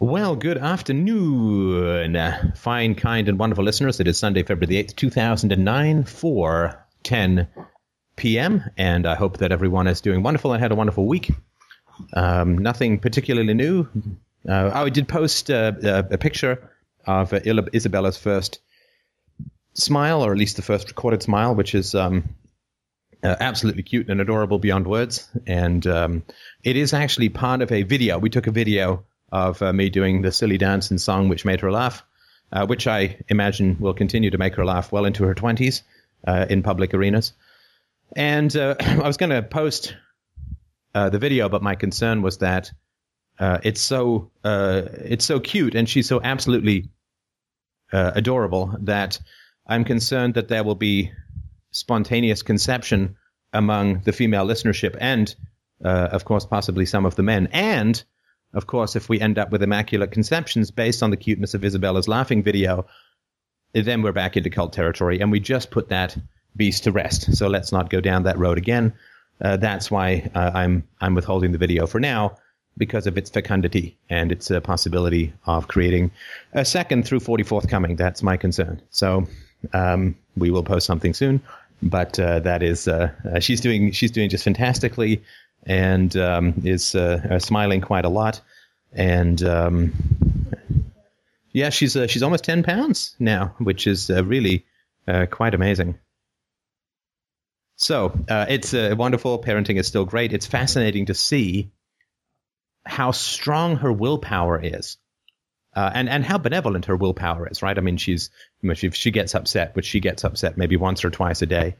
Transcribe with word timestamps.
Well, 0.00 0.34
good 0.34 0.58
afternoon, 0.58 2.16
fine, 2.56 2.94
kind, 2.96 3.28
and 3.28 3.38
wonderful 3.38 3.62
listeners. 3.62 4.00
It 4.00 4.08
is 4.08 4.18
Sunday, 4.18 4.42
February 4.42 4.66
the 4.66 4.82
8th, 4.82 4.96
2009, 4.96 6.02
4 6.02 6.86
10 7.04 7.48
p.m., 8.16 8.64
and 8.76 9.06
I 9.06 9.14
hope 9.14 9.38
that 9.38 9.52
everyone 9.52 9.86
is 9.86 10.00
doing 10.00 10.24
wonderful 10.24 10.52
and 10.52 10.60
had 10.60 10.72
a 10.72 10.74
wonderful 10.74 11.06
week. 11.06 11.30
Um, 12.12 12.58
nothing 12.58 12.98
particularly 12.98 13.54
new. 13.54 13.88
Uh, 14.48 14.72
I 14.74 14.88
did 14.88 15.06
post 15.06 15.48
uh, 15.48 15.74
a 15.84 16.18
picture 16.18 16.70
of 17.06 17.32
uh, 17.32 17.38
Isabella's 17.72 18.16
first 18.16 18.58
smile, 19.74 20.24
or 20.24 20.32
at 20.32 20.38
least 20.38 20.56
the 20.56 20.62
first 20.62 20.88
recorded 20.88 21.22
smile, 21.22 21.54
which 21.54 21.72
is 21.72 21.94
um, 21.94 22.34
uh, 23.22 23.36
absolutely 23.38 23.84
cute 23.84 24.08
and 24.10 24.20
adorable 24.20 24.58
beyond 24.58 24.88
words. 24.88 25.30
And 25.46 25.86
um, 25.86 26.24
it 26.64 26.76
is 26.76 26.92
actually 26.92 27.28
part 27.28 27.62
of 27.62 27.70
a 27.70 27.84
video. 27.84 28.18
We 28.18 28.28
took 28.28 28.48
a 28.48 28.50
video 28.52 29.04
of 29.34 29.60
uh, 29.62 29.72
me 29.72 29.90
doing 29.90 30.22
the 30.22 30.30
silly 30.30 30.56
dance 30.56 30.92
and 30.92 31.00
song 31.00 31.28
which 31.28 31.44
made 31.44 31.60
her 31.60 31.72
laugh, 31.72 32.04
uh, 32.52 32.64
which 32.66 32.86
I 32.86 33.18
imagine 33.28 33.76
will 33.80 33.92
continue 33.92 34.30
to 34.30 34.38
make 34.38 34.54
her 34.54 34.64
laugh 34.64 34.92
well 34.92 35.04
into 35.04 35.24
her 35.24 35.34
20s 35.34 35.82
uh, 36.24 36.46
in 36.48 36.62
public 36.62 36.94
arenas. 36.94 37.32
And 38.14 38.56
uh, 38.56 38.76
I 38.80 38.98
was 39.06 39.16
going 39.16 39.30
to 39.30 39.42
post 39.42 39.96
uh, 40.94 41.10
the 41.10 41.18
video, 41.18 41.48
but 41.48 41.64
my 41.64 41.74
concern 41.74 42.22
was 42.22 42.38
that 42.38 42.70
uh, 43.40 43.58
it's 43.64 43.80
so 43.80 44.30
it's 44.44 45.24
so 45.24 45.40
cute 45.40 45.74
and 45.74 45.88
she's 45.88 46.06
so 46.06 46.20
absolutely 46.22 46.90
adorable 47.90 48.76
that 48.82 49.18
I'm 49.66 49.84
concerned 49.84 50.34
that 50.34 50.46
there 50.46 50.62
will 50.62 50.76
be 50.76 51.10
spontaneous 51.72 52.42
conception 52.42 53.16
among 53.52 54.02
the 54.02 54.12
female 54.12 54.46
listenership 54.46 54.96
and, 55.00 55.34
of 55.82 56.24
course, 56.24 56.46
possibly 56.46 56.86
some 56.86 57.04
of 57.06 57.16
the 57.16 57.24
men. 57.24 57.48
And 57.50 58.04
of 58.54 58.66
course, 58.66 58.96
if 58.96 59.08
we 59.08 59.20
end 59.20 59.38
up 59.38 59.50
with 59.50 59.62
immaculate 59.62 60.10
conceptions 60.10 60.70
based 60.70 61.02
on 61.02 61.10
the 61.10 61.16
cuteness 61.16 61.54
of 61.54 61.64
Isabella's 61.64 62.08
laughing 62.08 62.42
video, 62.42 62.86
then 63.72 64.02
we're 64.02 64.12
back 64.12 64.36
into 64.36 64.50
cult 64.50 64.72
territory, 64.72 65.20
and 65.20 65.32
we 65.32 65.40
just 65.40 65.70
put 65.70 65.88
that 65.88 66.16
beast 66.56 66.84
to 66.84 66.92
rest. 66.92 67.36
So 67.36 67.48
let's 67.48 67.72
not 67.72 67.90
go 67.90 68.00
down 68.00 68.22
that 68.24 68.38
road 68.38 68.58
again. 68.58 68.94
Uh, 69.40 69.56
that's 69.56 69.90
why 69.90 70.30
uh, 70.34 70.52
I'm 70.54 70.84
I'm 71.00 71.14
withholding 71.14 71.52
the 71.52 71.58
video 71.58 71.86
for 71.86 71.98
now 71.98 72.36
because 72.76 73.06
of 73.06 73.16
its 73.18 73.30
fecundity 73.30 73.96
and 74.10 74.32
its 74.32 74.50
uh, 74.50 74.60
possibility 74.60 75.32
of 75.46 75.68
creating 75.68 76.10
a 76.52 76.64
second 76.64 77.06
through 77.06 77.20
44th 77.20 77.68
coming. 77.68 77.96
That's 77.96 78.22
my 78.22 78.36
concern. 78.36 78.82
So 78.90 79.26
um, 79.72 80.16
we 80.36 80.50
will 80.50 80.64
post 80.64 80.86
something 80.86 81.14
soon, 81.14 81.40
but 81.82 82.18
uh, 82.18 82.40
that 82.40 82.62
is 82.62 82.88
uh, 82.88 83.10
uh, 83.32 83.40
she's 83.40 83.60
doing 83.60 83.92
she's 83.92 84.10
doing 84.10 84.28
just 84.28 84.44
fantastically 84.44 85.22
and 85.66 86.16
um, 86.16 86.54
is 86.64 86.94
uh, 86.94 87.20
uh, 87.30 87.38
smiling 87.38 87.80
quite 87.80 88.04
a 88.04 88.08
lot. 88.08 88.40
And 88.92 89.42
um, 89.42 89.92
yeah, 91.52 91.70
she's 91.70 91.96
uh, 91.96 92.06
she's 92.06 92.22
almost 92.22 92.44
ten 92.44 92.62
pounds 92.62 93.16
now, 93.18 93.54
which 93.58 93.86
is 93.86 94.10
uh, 94.10 94.24
really 94.24 94.66
uh, 95.08 95.26
quite 95.30 95.54
amazing. 95.54 95.98
So 97.76 98.12
uh, 98.28 98.46
it's 98.48 98.72
wonderful. 98.72 99.42
Parenting 99.42 99.78
is 99.78 99.88
still 99.88 100.04
great. 100.04 100.32
It's 100.32 100.46
fascinating 100.46 101.06
to 101.06 101.14
see 101.14 101.72
how 102.84 103.10
strong 103.10 103.76
her 103.76 103.92
willpower 103.92 104.60
is. 104.62 104.96
and 105.74 106.08
and 106.08 106.24
how 106.24 106.38
benevolent 106.38 106.84
her 106.84 106.96
willpower 106.96 107.48
is, 107.50 107.62
right? 107.62 107.76
I 107.76 107.80
mean, 107.80 107.96
she's 107.96 108.30
if 108.62 108.94
she 108.94 109.10
gets 109.10 109.34
upset, 109.34 109.74
which 109.74 109.86
she 109.86 109.98
gets 109.98 110.22
upset 110.22 110.56
maybe 110.56 110.76
once 110.76 111.04
or 111.04 111.10
twice 111.10 111.42
a 111.42 111.46
day, 111.46 111.76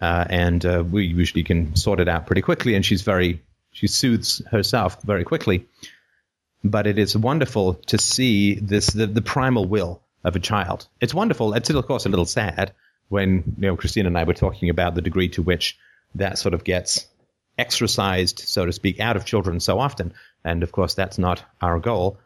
uh, 0.00 0.24
and 0.28 0.64
uh, 0.64 0.84
we 0.88 1.06
usually 1.06 1.42
can 1.42 1.74
sort 1.76 2.00
it 2.00 2.08
out 2.08 2.26
pretty 2.26 2.42
quickly. 2.42 2.74
And 2.74 2.84
she's 2.84 3.02
very 3.02 3.42
she 3.72 3.86
soothes 3.86 4.42
herself 4.50 5.02
very 5.02 5.24
quickly. 5.24 5.66
But 6.64 6.86
it 6.86 6.98
is 6.98 7.16
wonderful 7.16 7.74
to 7.74 7.98
see 7.98 8.54
this 8.54 8.88
the, 8.88 9.06
the 9.06 9.22
primal 9.22 9.66
will 9.66 10.02
of 10.24 10.36
a 10.36 10.40
child. 10.40 10.88
It's 11.00 11.14
wonderful. 11.14 11.54
It's 11.54 11.70
of 11.70 11.86
course 11.86 12.06
a 12.06 12.08
little 12.08 12.26
sad 12.26 12.72
when 13.08 13.54
you 13.58 13.68
know 13.68 13.76
Christina 13.76 14.08
and 14.08 14.18
I 14.18 14.24
were 14.24 14.34
talking 14.34 14.70
about 14.70 14.94
the 14.94 15.02
degree 15.02 15.28
to 15.30 15.42
which 15.42 15.78
that 16.14 16.38
sort 16.38 16.54
of 16.54 16.64
gets 16.64 17.06
exercised, 17.58 18.40
so 18.40 18.66
to 18.66 18.72
speak, 18.72 19.00
out 19.00 19.16
of 19.16 19.24
children 19.24 19.60
so 19.60 19.78
often. 19.78 20.12
And 20.44 20.62
of 20.62 20.72
course, 20.72 20.94
that's 20.94 21.18
not 21.18 21.42
our 21.60 21.78
goal. 21.78 22.18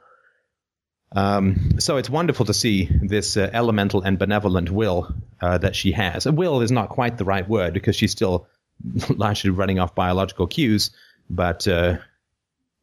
Um, 1.12 1.80
so 1.80 1.96
it's 1.96 2.08
wonderful 2.08 2.46
to 2.46 2.54
see 2.54 2.88
this 3.02 3.36
uh, 3.36 3.50
elemental 3.52 4.02
and 4.02 4.18
benevolent 4.18 4.70
will 4.70 5.12
uh, 5.40 5.58
that 5.58 5.74
she 5.74 5.92
has. 5.92 6.26
A 6.26 6.32
will 6.32 6.60
is 6.60 6.70
not 6.70 6.88
quite 6.88 7.18
the 7.18 7.24
right 7.24 7.48
word 7.48 7.74
because 7.74 7.96
she's 7.96 8.12
still 8.12 8.46
largely 9.08 9.50
running 9.50 9.78
off 9.78 9.94
biological 9.94 10.46
cues, 10.46 10.90
but 11.28 11.66
uh, 11.66 11.98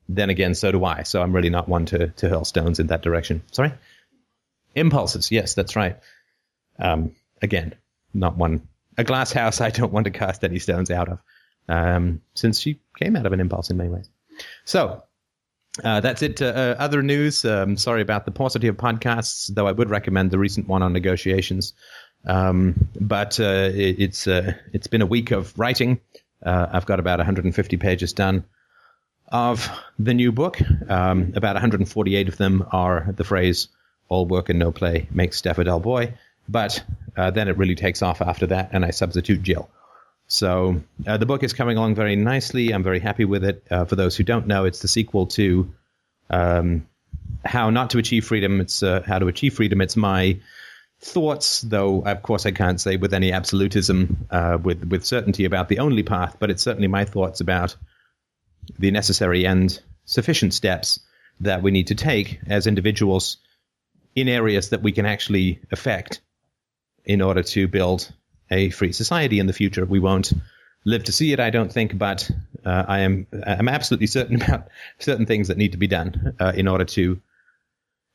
then 0.10 0.30
again, 0.30 0.56
so 0.56 0.72
do 0.72 0.84
I. 0.84 1.04
So 1.04 1.22
I'm 1.22 1.34
really 1.34 1.50
not 1.50 1.70
one 1.70 1.86
to, 1.88 2.08
to 2.08 2.30
hurl 2.30 2.46
stones 2.46 2.80
in 2.80 2.88
that 2.88 3.02
direction. 3.02 3.44
Sorry? 3.52 3.74
Impulses. 4.76 5.32
Yes, 5.32 5.54
that's 5.54 5.76
right. 5.76 5.98
Um, 6.80 7.16
again, 7.42 7.76
not 8.14 8.38
one. 8.38 8.68
A 8.98 9.04
glass 9.04 9.32
house 9.32 9.62
I 9.62 9.70
don't 9.70 9.94
want 9.94 10.06
to 10.06 10.12
cast 10.12 10.44
any 10.44 10.60
stones 10.60 10.92
out 10.92 11.10
of, 11.10 11.22
um, 11.70 12.22
since 12.34 12.60
she 12.60 12.80
came 12.98 13.16
out 13.16 13.26
of 13.26 13.34
an 13.34 13.40
impulse 13.40 13.70
in 13.70 13.78
many 13.78 13.90
ways. 13.90 14.10
So 14.66 15.04
uh, 15.84 16.00
that's 16.00 16.22
it. 16.22 16.42
Uh, 16.42 16.46
uh, 16.46 16.76
other 16.80 17.02
news. 17.02 17.46
Um, 17.46 17.78
sorry 17.78 18.02
about 18.02 18.26
the 18.26 18.32
paucity 18.32 18.68
of 18.68 18.78
podcasts, 18.78 19.54
though 19.54 19.68
I 19.68 19.72
would 19.72 19.90
recommend 19.90 20.32
the 20.32 20.40
recent 20.40 20.68
one 20.68 20.84
on 20.84 20.94
negotiations. 20.94 21.74
Um, 22.26 22.90
but 23.00 23.40
uh, 23.40 23.70
it, 23.74 24.00
it's 24.00 24.28
uh, 24.28 24.54
it's 24.74 24.88
been 24.88 25.02
a 25.02 25.06
week 25.06 25.32
of 25.32 25.58
writing. 25.58 26.00
Uh, 26.44 26.68
I've 26.72 26.86
got 26.86 27.00
about 27.00 27.20
150 27.20 27.78
pages 27.78 28.14
done 28.14 28.46
of 29.30 29.70
the 30.00 30.14
new 30.14 30.32
book. 30.32 30.60
Um, 30.90 31.34
about 31.36 31.56
148 31.56 32.28
of 32.28 32.38
them 32.38 32.66
are 32.72 33.12
the 33.16 33.24
phrase 33.24 33.70
"all 34.10 34.26
work 34.26 34.50
and 34.50 34.60
no 34.60 34.72
play 34.72 35.08
makes 35.12 35.38
Steph 35.38 35.58
a 35.58 35.64
dull 35.64 35.80
boy." 35.80 36.14
But 36.50 36.84
then 37.16 37.50
it 37.50 37.58
really 37.58 37.76
takes 37.76 38.02
off 38.02 38.22
after 38.22 38.48
that, 38.48 38.70
and 38.72 38.86
I 38.86 38.92
substitute 38.92 39.44
Jill. 39.44 39.70
So 40.28 40.82
uh, 41.06 41.18
the 41.18 41.26
book 41.26 41.44
is 41.44 41.54
coming 41.54 41.78
along 41.78 41.96
very 41.96 42.16
nicely. 42.16 42.74
I'm 42.74 42.84
very 42.84 43.00
happy 43.00 43.26
with 43.26 43.44
it. 43.44 43.64
Uh, 43.72 43.86
for 43.86 43.96
those 43.96 44.16
who 44.16 44.24
don't 44.24 44.48
know, 44.48 44.66
it's 44.66 44.82
the 44.82 44.88
sequel 44.88 45.28
to 45.28 45.74
um, 46.30 46.88
How 47.46 47.70
Not 47.70 47.92
to 47.92 47.98
Achieve 47.98 48.26
Freedom. 48.26 48.60
It's 48.60 48.84
uh, 48.84 49.04
How 49.06 49.20
to 49.20 49.28
Achieve 49.28 49.56
Freedom. 49.56 49.80
It's 49.82 49.96
my 49.96 50.40
thoughts, 51.00 51.62
though 51.62 52.02
of 52.02 52.22
course 52.24 52.46
I 52.46 52.52
can't 52.52 52.82
say 52.82 52.98
with 52.98 53.14
any 53.14 53.32
absolutism, 53.32 54.28
uh, 54.32 54.58
with 54.62 54.84
with 54.86 55.06
certainty 55.06 55.46
about 55.46 55.70
the 55.70 55.80
only 55.80 56.04
path, 56.04 56.38
but 56.40 56.50
it's 56.50 56.64
certainly 56.64 56.88
my 56.88 57.06
thoughts 57.06 57.40
about 57.40 57.76
the 58.80 58.92
necessary 58.92 59.46
and 59.46 59.80
sufficient 60.06 60.54
steps 60.54 61.00
that 61.40 61.62
we 61.62 61.72
need 61.72 61.88
to 61.88 61.96
take 61.96 62.40
as 62.48 62.68
individuals 62.68 63.38
in 64.16 64.28
areas 64.28 64.70
that 64.70 64.82
we 64.82 64.92
can 64.92 65.06
actually 65.06 65.60
affect 65.72 66.22
in 67.06 67.22
order 67.22 67.44
to 67.44 67.68
build 67.68 68.12
a 68.52 68.70
free 68.70 68.92
society 68.92 69.40
in 69.40 69.48
the 69.48 69.54
future. 69.54 69.86
We 69.86 70.00
won't 70.00 70.34
live 70.88 71.04
to 71.04 71.12
see 71.12 71.34
it, 71.34 71.40
I 71.40 71.50
don't 71.50 71.72
think, 71.72 71.98
but 71.98 72.32
uh, 72.66 72.86
I 72.88 73.00
am 73.00 73.28
I'm 73.46 73.68
absolutely 73.68 74.08
certain 74.08 74.42
about 74.42 74.70
certain 75.00 75.26
things 75.26 75.50
that 75.50 75.58
need 75.58 75.74
to 75.74 75.78
be 75.78 75.88
done 75.88 76.36
uh, 76.40 76.54
in 76.56 76.68
order 76.68 76.86
to 76.86 77.22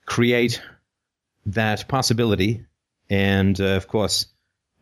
create 0.06 0.60
that 1.46 1.86
possibility. 1.88 2.64
And 3.10 3.60
uh, 3.60 3.76
of 3.76 3.88
course, 3.88 4.26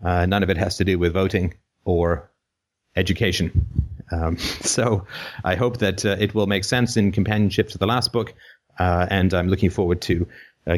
uh, 0.02 0.26
none 0.26 0.42
of 0.42 0.50
it 0.50 0.56
has 0.56 0.76
to 0.78 0.84
do 0.84 0.98
with 0.98 1.12
voting 1.12 1.54
or 1.84 2.30
education. 2.96 3.66
Um, 4.12 4.38
so 4.38 5.06
I 5.44 5.56
hope 5.56 5.78
that 5.78 6.04
uh, 6.04 6.16
it 6.18 6.34
will 6.34 6.46
make 6.46 6.64
sense 6.64 6.96
in 6.96 7.12
companionship 7.12 7.68
to 7.70 7.78
the 7.78 7.86
last 7.86 8.12
book, 8.12 8.34
uh, 8.78 9.06
and 9.10 9.34
I'm 9.34 9.48
looking 9.48 9.70
forward 9.70 10.00
to 10.02 10.26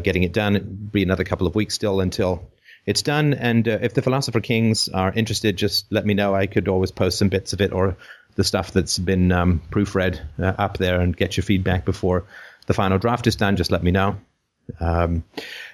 getting 0.01 0.23
it 0.23 0.33
done. 0.33 0.55
It'll 0.55 0.67
be 0.67 1.03
another 1.03 1.23
couple 1.23 1.45
of 1.45 1.53
weeks 1.53 1.75
still 1.75 2.01
until 2.01 2.49
it's 2.85 3.01
done. 3.01 3.33
And 3.33 3.67
uh, 3.67 3.79
if 3.81 3.93
the 3.93 4.01
Philosopher 4.01 4.41
Kings 4.41 4.89
are 4.89 5.11
interested, 5.13 5.57
just 5.57 5.91
let 5.91 6.05
me 6.05 6.13
know. 6.13 6.35
I 6.35 6.47
could 6.47 6.67
always 6.67 6.91
post 6.91 7.17
some 7.17 7.29
bits 7.29 7.53
of 7.53 7.61
it 7.61 7.71
or 7.71 7.97
the 8.35 8.43
stuff 8.43 8.71
that's 8.71 8.97
been 8.97 9.31
um, 9.31 9.61
proofread 9.69 10.19
uh, 10.39 10.53
up 10.57 10.77
there 10.77 10.99
and 10.99 11.15
get 11.15 11.37
your 11.37 11.43
feedback 11.43 11.85
before 11.85 12.25
the 12.65 12.73
final 12.73 12.97
draft 12.97 13.27
is 13.27 13.35
done. 13.35 13.55
Just 13.55 13.71
let 13.71 13.83
me 13.83 13.91
know. 13.91 14.17
Um, 14.79 15.23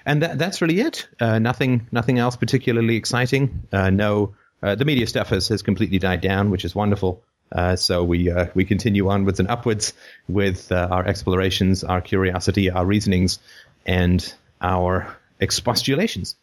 and 0.04 0.22
that, 0.22 0.38
that's 0.38 0.60
really 0.60 0.80
it. 0.80 1.08
Uh, 1.18 1.38
nothing, 1.38 1.86
nothing 1.92 2.18
else 2.18 2.36
particularly 2.36 2.96
exciting. 2.96 3.62
Uh, 3.72 3.90
no, 3.90 4.34
uh, 4.62 4.74
the 4.74 4.84
media 4.84 5.06
stuff 5.06 5.28
has, 5.30 5.48
has 5.48 5.62
completely 5.62 5.98
died 5.98 6.20
down, 6.20 6.50
which 6.50 6.64
is 6.64 6.74
wonderful. 6.74 7.22
Uh, 7.52 7.74
so 7.74 8.04
we 8.04 8.32
we 8.54 8.64
continue 8.64 9.08
onwards 9.08 9.40
and 9.40 9.48
upwards 9.48 9.92
with 10.28 10.70
our 10.70 11.04
explorations, 11.04 11.82
our 11.82 12.00
curiosity, 12.00 12.70
our 12.70 12.86
reasonings, 12.86 13.40
and 13.84 14.32
our 14.60 15.16
expostulations. 15.40 16.36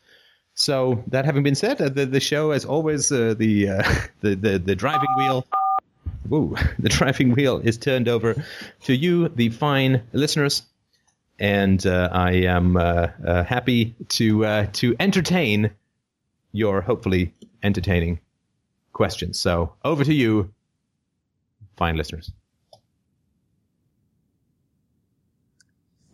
So 0.59 1.03
that 1.05 1.23
having 1.23 1.43
been 1.43 1.53
said, 1.53 1.79
uh, 1.79 1.89
the 1.89 2.07
the 2.07 2.19
show, 2.19 2.49
as 2.49 2.65
always, 2.65 3.11
uh, 3.11 3.35
the, 3.37 3.69
uh, 3.69 3.83
the 4.21 4.33
the 4.33 4.57
the 4.57 4.75
driving 4.75 5.09
wheel. 5.15 5.45
Ooh, 6.33 6.55
the 6.79 6.89
driving 6.89 7.31
wheel 7.33 7.59
is 7.59 7.77
turned 7.77 8.07
over 8.07 8.43
to 8.85 8.93
you, 8.95 9.29
the 9.29 9.49
fine 9.49 10.01
listeners, 10.13 10.63
and 11.37 11.85
uh, 11.85 12.09
I 12.11 12.31
am 12.31 12.75
uh, 12.75 13.09
uh, 13.23 13.43
happy 13.43 13.93
to 14.09 14.65
to 14.65 14.95
entertain 14.99 15.69
your 16.53 16.81
hopefully 16.81 17.35
entertaining 17.61 18.19
questions. 18.93 19.39
So 19.39 19.73
over 19.85 20.03
to 20.03 20.13
you, 20.13 20.51
fine 21.75 21.97
listeners. 21.97 22.31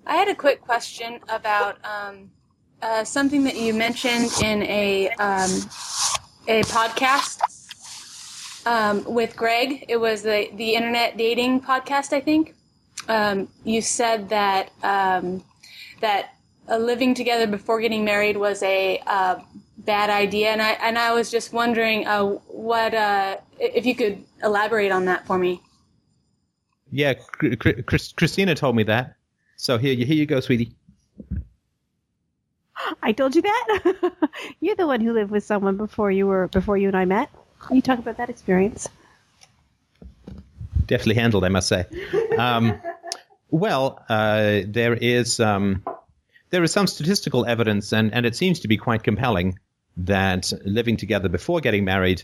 I 0.06 0.18
had 0.18 0.28
a 0.28 0.36
quick 0.36 0.60
question 0.60 1.22
about 1.30 1.78
um, 1.86 2.30
uh, 2.84 3.04
something 3.06 3.44
that 3.46 3.56
you 3.56 3.74
mentioned 3.74 4.30
in 4.44 4.64
a 4.64 5.10
um, 5.12 5.52
a 6.48 6.62
podcast 6.64 7.40
um, 8.68 9.04
with 9.06 9.36
Greg. 9.36 9.86
It 9.88 9.98
was 9.98 10.22
the 10.22 10.50
the 10.56 10.76
internet 10.76 11.18
dating 11.18 11.62
podcast, 11.62 12.12
I 12.14 12.20
think. 12.20 12.56
Um, 13.08 13.48
you 13.64 13.82
said 13.82 14.30
that 14.30 14.72
um, 14.84 15.44
that 16.02 16.36
uh, 16.70 16.78
living 16.78 17.14
together 17.14 17.48
before 17.48 17.80
getting 17.80 18.04
married 18.04 18.38
was 18.38 18.62
a 18.64 19.02
uh, 19.08 19.40
bad 19.78 20.10
idea, 20.10 20.50
and 20.50 20.62
I 20.62 20.72
and 20.74 20.98
I 20.98 21.14
was 21.14 21.32
just 21.32 21.54
wondering 21.54 22.06
uh, 22.06 22.26
what 22.48 22.94
uh, 22.94 23.38
if 23.60 23.86
you 23.86 23.96
could 23.96 24.24
elaborate 24.44 24.92
on 24.92 25.06
that 25.06 25.26
for 25.26 25.38
me. 25.38 25.62
Yeah, 26.92 27.14
Christina 27.88 28.54
told 28.54 28.76
me 28.76 28.84
that. 28.84 29.16
So 29.56 29.78
here, 29.78 29.96
here 29.96 30.16
you 30.16 30.26
go, 30.26 30.42
sweetie. 30.42 30.76
I 33.02 33.12
told 33.12 33.36
you 33.36 33.42
that. 33.42 34.12
You're 34.60 34.76
the 34.76 34.88
one 34.88 35.02
who 35.02 35.14
lived 35.14 35.32
with 35.32 35.44
someone 35.44 35.78
before 35.78 36.12
you 36.12 36.28
were 36.28 36.48
before 36.48 36.78
you 36.78 36.88
and 36.88 36.98
I 36.98 37.06
met. 37.06 37.30
Can 37.60 37.76
you 37.76 37.82
talk 37.82 38.00
about 38.00 38.18
that 38.18 38.30
experience? 38.30 38.90
Deftly 40.86 41.16
handled, 41.16 41.46
I 41.46 41.50
must 41.50 41.68
say. 41.68 41.86
Um, 42.38 42.82
well, 43.50 44.04
uh, 44.10 44.62
there 44.66 44.94
is 44.94 45.40
um, 45.40 45.84
there 46.50 46.64
is 46.64 46.72
some 46.72 46.88
statistical 46.88 47.46
evidence, 47.46 47.94
and, 47.94 48.14
and 48.14 48.26
it 48.26 48.36
seems 48.36 48.60
to 48.62 48.68
be 48.68 48.78
quite 48.78 49.04
compelling 49.04 49.60
that 49.98 50.52
living 50.66 50.98
together 50.98 51.30
before 51.30 51.62
getting 51.62 51.86
married 51.86 52.24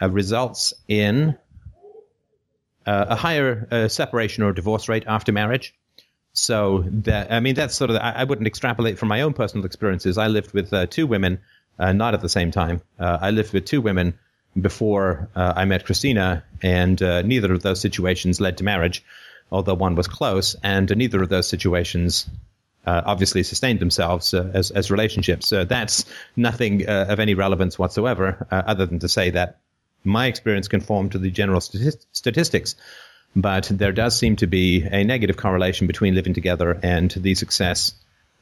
uh, 0.00 0.10
results 0.10 0.74
in 0.88 1.36
uh, 2.86 3.06
a 3.10 3.14
higher 3.14 3.68
uh, 3.70 3.88
separation 3.88 4.42
or 4.42 4.52
divorce 4.52 4.88
rate 4.88 5.04
after 5.06 5.32
marriage. 5.32 5.74
So 6.32 6.84
that 6.86 7.32
I 7.32 7.40
mean 7.40 7.54
that's 7.54 7.74
sort 7.74 7.90
of 7.90 7.96
I, 7.96 8.12
I, 8.16 8.24
wouldn't 8.24 8.46
extrapolate 8.46 8.98
from 8.98 9.08
my 9.08 9.22
own 9.22 9.32
personal 9.32 9.66
experiences. 9.66 10.16
I 10.16 10.28
lived 10.28 10.52
with 10.52 10.72
uh, 10.72 10.86
two 10.86 11.06
women, 11.06 11.40
uh, 11.78 11.92
not 11.92 12.14
at 12.14 12.20
the 12.20 12.28
same 12.28 12.50
time. 12.50 12.82
Uh, 12.98 13.18
I 13.20 13.30
lived 13.30 13.52
with 13.52 13.64
two 13.64 13.80
women 13.80 14.18
before 14.60 15.28
uh, 15.34 15.54
I 15.56 15.64
met 15.64 15.84
Christina, 15.84 16.44
and 16.62 17.02
uh, 17.02 17.22
neither 17.22 17.52
of 17.52 17.62
those 17.62 17.80
situations 17.80 18.40
led 18.40 18.58
to 18.58 18.64
marriage, 18.64 19.04
although 19.50 19.74
one 19.74 19.96
was 19.96 20.06
close, 20.06 20.54
and 20.62 20.94
neither 20.96 21.22
of 21.22 21.28
those 21.28 21.48
situations 21.48 22.28
uh, 22.86 23.02
obviously 23.04 23.42
sustained 23.42 23.80
themselves 23.80 24.32
as, 24.32 24.70
as 24.70 24.90
relationships. 24.90 25.48
So 25.48 25.64
that's 25.64 26.04
nothing 26.36 26.88
of 26.88 27.20
any 27.20 27.34
relevance 27.34 27.78
whatsoever, 27.78 28.46
other 28.50 28.86
than 28.86 28.98
to 29.00 29.08
say 29.08 29.30
that 29.30 29.60
my 30.04 30.26
experience 30.26 30.68
conformed 30.68 31.12
to 31.12 31.18
the 31.18 31.30
general 31.30 31.60
stati- 31.60 32.04
statistics. 32.12 32.74
But 33.36 33.70
there 33.70 33.92
does 33.92 34.18
seem 34.18 34.36
to 34.36 34.46
be 34.46 34.82
a 34.90 35.04
negative 35.04 35.36
correlation 35.36 35.86
between 35.86 36.14
living 36.14 36.34
together 36.34 36.78
and 36.82 37.10
the 37.12 37.34
success 37.34 37.94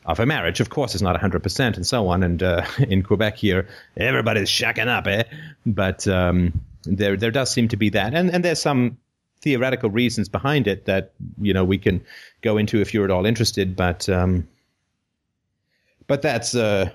of 0.07 0.19
a 0.19 0.27
marriage. 0.27 0.61
Of 0.61 0.71
course, 0.71 0.95
it's 0.95 1.03
not 1.03 1.21
100% 1.21 1.77
and 1.77 1.87
so 1.87 2.09
on. 2.09 2.23
And 2.23 2.43
uh, 2.43 2.65
in 2.79 3.03
Quebec 3.03 3.37
here, 3.37 3.69
everybody's 3.97 4.49
shacking 4.49 4.89
up, 4.89 5.07
eh? 5.07 5.25
But 5.67 6.09
um, 6.09 6.61
there, 6.85 7.17
there 7.17 7.31
does 7.31 7.51
seem 7.51 7.69
to 7.69 7.77
be 7.77 7.91
that. 7.91 8.15
And, 8.15 8.31
and 8.31 8.45
there's 8.45 8.63
some 8.63 8.97
theoretical 9.41 9.91
reasons 9.91 10.29
behind 10.29 10.67
it 10.67 10.87
that, 10.87 11.13
you 11.41 11.53
know, 11.53 11.65
we 11.65 11.79
can 11.79 12.03
go 12.41 12.57
into 12.57 12.81
if 12.81 12.95
you're 12.95 13.05
at 13.05 13.11
all 13.11 13.27
interested. 13.27 13.77
But, 13.77 14.09
um, 14.09 14.49
but 16.07 16.23
that's, 16.23 16.55
uh, 16.55 16.91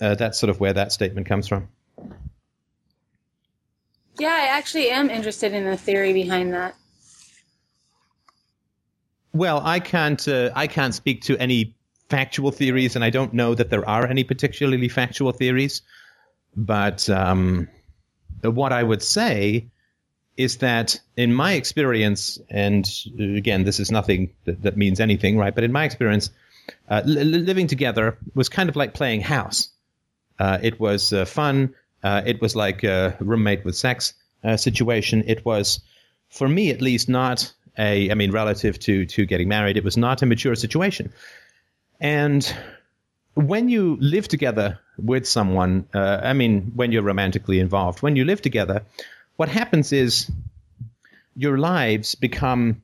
uh, 0.00 0.16
that's 0.16 0.38
sort 0.38 0.50
of 0.50 0.58
where 0.58 0.72
that 0.72 0.90
statement 0.90 1.28
comes 1.28 1.46
from. 1.46 1.68
Yeah, 4.18 4.34
I 4.34 4.46
actually 4.46 4.90
am 4.90 5.10
interested 5.10 5.52
in 5.52 5.64
the 5.64 5.76
theory 5.76 6.12
behind 6.12 6.52
that. 6.54 6.74
Well, 9.36 9.60
I 9.62 9.80
can't. 9.80 10.26
Uh, 10.26 10.50
I 10.54 10.66
can't 10.66 10.94
speak 10.94 11.22
to 11.22 11.36
any 11.36 11.74
factual 12.08 12.52
theories, 12.52 12.96
and 12.96 13.04
I 13.04 13.10
don't 13.10 13.34
know 13.34 13.54
that 13.54 13.68
there 13.68 13.86
are 13.86 14.06
any 14.06 14.24
particularly 14.24 14.88
factual 14.88 15.32
theories. 15.32 15.82
But 16.56 17.10
um, 17.10 17.68
what 18.42 18.72
I 18.72 18.82
would 18.82 19.02
say 19.02 19.66
is 20.38 20.58
that, 20.58 20.98
in 21.16 21.34
my 21.34 21.52
experience, 21.52 22.38
and 22.48 22.90
again, 23.18 23.64
this 23.64 23.78
is 23.78 23.90
nothing 23.90 24.32
that, 24.44 24.62
that 24.62 24.76
means 24.76 25.00
anything, 25.00 25.36
right? 25.36 25.54
But 25.54 25.64
in 25.64 25.72
my 25.72 25.84
experience, 25.84 26.30
uh, 26.88 27.02
li- 27.04 27.24
living 27.24 27.66
together 27.66 28.16
was 28.34 28.48
kind 28.48 28.70
of 28.70 28.76
like 28.76 28.94
playing 28.94 29.20
house. 29.20 29.68
Uh, 30.38 30.58
it 30.62 30.80
was 30.80 31.12
uh, 31.12 31.26
fun. 31.26 31.74
Uh, 32.02 32.22
it 32.24 32.40
was 32.40 32.56
like 32.56 32.84
a 32.84 33.16
roommate 33.20 33.66
with 33.66 33.76
sex 33.76 34.14
uh, 34.44 34.56
situation. 34.56 35.24
It 35.26 35.44
was, 35.44 35.80
for 36.30 36.48
me 36.48 36.70
at 36.70 36.80
least, 36.80 37.08
not 37.08 37.52
a. 37.78 38.10
I 38.10 38.14
mean, 38.14 38.30
relative 38.30 38.78
to 38.80 39.06
to 39.06 39.26
getting 39.26 39.48
married, 39.48 39.76
it 39.76 39.84
was 39.84 39.96
not 39.96 40.22
a 40.22 40.26
mature 40.26 40.54
situation. 40.54 41.12
And 42.00 42.54
when 43.34 43.68
you 43.68 43.96
live 44.00 44.28
together 44.28 44.78
with 44.98 45.28
someone, 45.28 45.86
uh, 45.94 46.20
I 46.22 46.32
mean, 46.32 46.72
when 46.74 46.92
you're 46.92 47.02
romantically 47.02 47.60
involved, 47.60 48.02
when 48.02 48.16
you 48.16 48.24
live 48.24 48.40
together, 48.40 48.82
what 49.36 49.48
happens 49.48 49.92
is 49.92 50.30
your 51.36 51.58
lives 51.58 52.14
become 52.14 52.82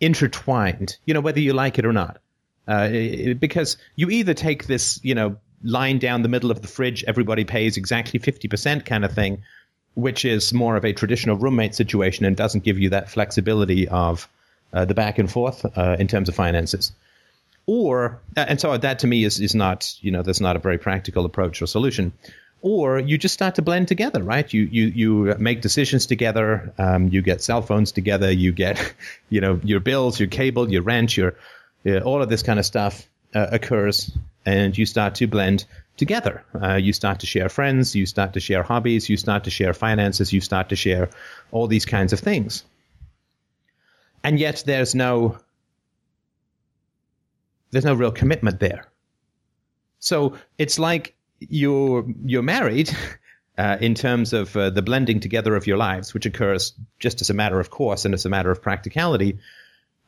intertwined, 0.00 0.96
you 1.04 1.14
know, 1.14 1.20
whether 1.20 1.40
you 1.40 1.52
like 1.52 1.78
it 1.78 1.84
or 1.84 1.92
not. 1.92 2.20
Uh, 2.68 3.34
because 3.38 3.76
you 3.96 4.08
either 4.10 4.34
take 4.34 4.66
this, 4.66 5.00
you 5.02 5.14
know, 5.14 5.36
line 5.62 5.98
down 5.98 6.22
the 6.22 6.28
middle 6.28 6.50
of 6.50 6.62
the 6.62 6.68
fridge, 6.68 7.04
everybody 7.04 7.44
pays 7.44 7.76
exactly 7.76 8.20
50% 8.20 8.84
kind 8.86 9.04
of 9.04 9.12
thing, 9.12 9.42
which 9.94 10.24
is 10.24 10.52
more 10.52 10.76
of 10.76 10.84
a 10.84 10.92
traditional 10.92 11.36
roommate 11.36 11.74
situation 11.74 12.24
and 12.24 12.36
doesn't 12.36 12.64
give 12.64 12.78
you 12.78 12.90
that 12.90 13.10
flexibility 13.10 13.88
of 13.88 14.28
uh, 14.72 14.84
the 14.84 14.94
back 14.94 15.18
and 15.18 15.30
forth 15.30 15.66
uh, 15.76 15.96
in 15.98 16.08
terms 16.08 16.28
of 16.28 16.34
finances. 16.34 16.92
Or 17.66 18.20
and 18.36 18.60
so 18.60 18.76
that 18.76 19.00
to 19.00 19.06
me 19.06 19.24
is 19.24 19.38
is 19.40 19.54
not 19.54 19.94
you 20.00 20.10
know 20.10 20.22
that's 20.22 20.40
not 20.40 20.56
a 20.56 20.58
very 20.58 20.78
practical 20.78 21.24
approach 21.24 21.62
or 21.62 21.66
solution. 21.66 22.12
Or 22.62 22.98
you 22.98 23.16
just 23.16 23.32
start 23.32 23.54
to 23.54 23.62
blend 23.62 23.88
together 23.88 24.22
right? 24.22 24.52
You 24.52 24.62
you 24.62 24.86
you 24.86 25.34
make 25.38 25.60
decisions 25.60 26.06
together 26.06 26.72
um, 26.78 27.08
you 27.08 27.22
get 27.22 27.42
cell 27.42 27.62
phones 27.62 27.92
together 27.92 28.30
you 28.30 28.52
get 28.52 28.94
you 29.28 29.40
know 29.40 29.60
your 29.62 29.80
bills 29.80 30.18
your 30.18 30.28
cable 30.28 30.70
your 30.70 30.82
rent 30.82 31.16
your 31.16 31.34
uh, 31.86 31.98
all 31.98 32.22
of 32.22 32.28
this 32.28 32.42
kind 32.42 32.58
of 32.58 32.66
stuff 32.66 33.06
uh, 33.34 33.46
occurs 33.52 34.10
and 34.44 34.76
you 34.76 34.86
start 34.86 35.14
to 35.16 35.26
blend 35.26 35.64
together 36.00 36.42
uh, 36.60 36.74
you 36.74 36.92
start 36.92 37.20
to 37.20 37.26
share 37.26 37.48
friends 37.48 37.94
you 37.94 38.06
start 38.06 38.32
to 38.32 38.40
share 38.40 38.64
hobbies 38.64 39.08
you 39.08 39.16
start 39.16 39.44
to 39.44 39.50
share 39.50 39.72
finances 39.72 40.32
you 40.32 40.40
start 40.40 40.70
to 40.70 40.76
share 40.76 41.08
all 41.52 41.68
these 41.68 41.86
kinds 41.86 42.12
of 42.12 42.18
things 42.18 42.64
and 44.22 44.38
yet 44.38 44.62
there's 44.66 44.94
no 44.94 45.38
there's 47.70 47.84
no 47.84 47.94
real 47.94 48.12
commitment 48.12 48.60
there. 48.60 48.86
So 49.98 50.36
it's 50.58 50.78
like 50.78 51.14
you're 51.38 52.04
you're 52.24 52.42
married 52.42 52.90
uh, 53.58 53.78
in 53.80 53.94
terms 53.94 54.32
of 54.32 54.56
uh, 54.56 54.70
the 54.70 54.82
blending 54.82 55.20
together 55.20 55.54
of 55.56 55.66
your 55.66 55.76
lives, 55.76 56.14
which 56.14 56.26
occurs 56.26 56.72
just 56.98 57.20
as 57.20 57.30
a 57.30 57.34
matter 57.34 57.60
of 57.60 57.70
course 57.70 58.04
and 58.04 58.14
as 58.14 58.24
a 58.24 58.28
matter 58.28 58.50
of 58.50 58.62
practicality, 58.62 59.38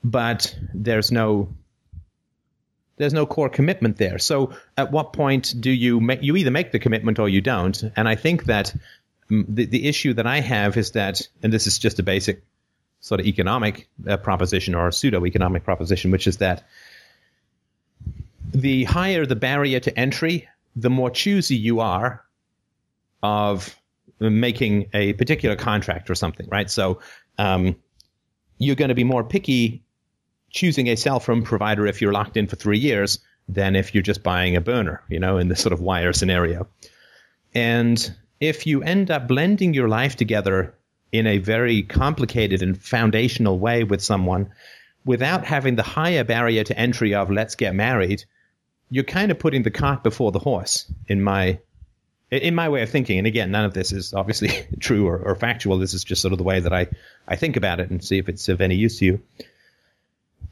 but 0.02 0.56
there's 0.74 1.12
no 1.12 1.54
there's 3.02 3.12
no 3.12 3.26
core 3.26 3.48
commitment 3.48 3.96
there. 3.96 4.18
So 4.18 4.52
at 4.76 4.92
what 4.92 5.12
point 5.12 5.54
do 5.60 5.70
you 5.70 6.00
make 6.00 6.22
you 6.22 6.36
either 6.36 6.50
make 6.50 6.72
the 6.72 6.78
commitment 6.78 7.18
or 7.18 7.28
you 7.28 7.40
don't? 7.40 7.82
And 7.96 8.08
I 8.08 8.14
think 8.14 8.44
that 8.44 8.74
mm, 9.30 9.44
the 9.48 9.66
the 9.66 9.88
issue 9.88 10.14
that 10.14 10.26
I 10.26 10.40
have 10.40 10.76
is 10.76 10.92
that, 10.92 11.28
and 11.42 11.52
this 11.52 11.66
is 11.66 11.78
just 11.78 11.98
a 11.98 12.02
basic 12.02 12.42
sort 13.00 13.20
of 13.20 13.26
economic 13.26 13.88
uh, 14.08 14.16
proposition 14.16 14.74
or 14.76 14.90
pseudo 14.92 15.26
economic 15.26 15.64
proposition, 15.64 16.12
which 16.12 16.26
is 16.26 16.36
that 16.36 16.64
the 18.54 18.84
higher 18.84 19.26
the 19.26 19.36
barrier 19.36 19.80
to 19.80 19.98
entry, 19.98 20.48
the 20.76 20.90
more 20.90 21.10
choosy 21.10 21.56
you 21.56 21.80
are 21.80 22.24
of 23.22 23.76
making 24.20 24.88
a 24.92 25.14
particular 25.14 25.56
contract 25.56 26.08
or 26.08 26.14
something, 26.14 26.48
right? 26.48 26.70
So 26.70 27.00
um, 27.38 27.74
you're 28.58 28.76
going 28.76 28.90
to 28.90 28.94
be 28.94 29.04
more 29.04 29.24
picky 29.24 29.82
choosing 30.52 30.88
a 30.88 30.96
cell 30.96 31.20
phone 31.20 31.42
provider 31.42 31.86
if 31.86 32.00
you're 32.00 32.12
locked 32.12 32.36
in 32.36 32.46
for 32.46 32.56
three 32.56 32.78
years 32.78 33.18
than 33.48 33.74
if 33.74 33.94
you're 33.94 34.02
just 34.02 34.22
buying 34.22 34.56
a 34.56 34.60
burner, 34.60 35.02
you 35.08 35.18
know, 35.18 35.38
in 35.38 35.48
this 35.48 35.60
sort 35.60 35.72
of 35.72 35.80
wire 35.80 36.12
scenario. 36.12 36.68
And 37.54 38.14
if 38.40 38.66
you 38.66 38.82
end 38.82 39.10
up 39.10 39.28
blending 39.28 39.74
your 39.74 39.88
life 39.88 40.16
together 40.16 40.74
in 41.10 41.26
a 41.26 41.38
very 41.38 41.82
complicated 41.82 42.62
and 42.62 42.80
foundational 42.80 43.58
way 43.58 43.84
with 43.84 44.02
someone 44.02 44.50
without 45.04 45.44
having 45.44 45.76
the 45.76 45.82
higher 45.82 46.24
barrier 46.24 46.64
to 46.64 46.78
entry 46.78 47.14
of 47.14 47.30
let's 47.30 47.54
get 47.54 47.74
married, 47.74 48.24
you're 48.90 49.04
kind 49.04 49.30
of 49.30 49.38
putting 49.38 49.62
the 49.62 49.70
cart 49.70 50.02
before 50.02 50.32
the 50.32 50.38
horse 50.38 50.90
in 51.08 51.22
my 51.22 51.58
in 52.30 52.54
my 52.54 52.68
way 52.70 52.82
of 52.82 52.88
thinking. 52.88 53.18
And 53.18 53.26
again, 53.26 53.50
none 53.50 53.66
of 53.66 53.74
this 53.74 53.92
is 53.92 54.14
obviously 54.14 54.66
true 54.80 55.06
or, 55.06 55.18
or 55.18 55.34
factual. 55.34 55.78
This 55.78 55.92
is 55.92 56.02
just 56.02 56.22
sort 56.22 56.32
of 56.32 56.38
the 56.38 56.44
way 56.44 56.60
that 56.60 56.72
I, 56.72 56.86
I 57.28 57.36
think 57.36 57.56
about 57.56 57.78
it 57.78 57.90
and 57.90 58.02
see 58.02 58.16
if 58.16 58.28
it's 58.28 58.48
of 58.48 58.62
any 58.62 58.74
use 58.74 58.98
to 59.00 59.04
you. 59.04 59.22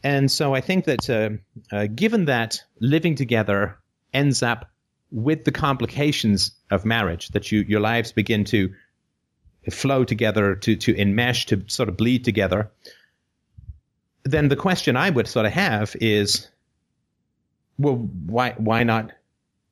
And 0.03 0.31
so 0.31 0.55
I 0.55 0.61
think 0.61 0.87
that 0.87 1.11
uh, 1.11 1.31
uh, 1.75 1.87
given 1.87 2.25
that 2.25 2.63
living 2.81 3.15
together 3.15 3.79
ends 4.15 4.43
up 4.43 4.71
with 5.11 5.45
the 5.45 5.53
complications 5.53 6.53
of 6.71 6.85
marriage, 6.85 7.29
that 7.29 7.53
you 7.53 7.61
your 7.69 7.81
lives 7.81 8.13
begin 8.13 8.45
to 8.45 8.73
flow 9.71 10.05
together, 10.05 10.55
to 10.57 10.77
to 10.77 10.95
enmesh, 10.95 11.47
to 11.47 11.63
sort 11.67 11.89
of 11.89 11.97
bleed 11.97 12.25
together, 12.25 12.71
then 14.25 14.49
the 14.49 14.57
question 14.57 14.97
I 14.97 15.11
would 15.11 15.29
sort 15.29 15.47
of 15.47 15.53
have 15.53 15.97
is 16.01 16.49
well, 17.79 17.97
why 17.97 18.55
why 18.57 18.85
not 18.85 19.13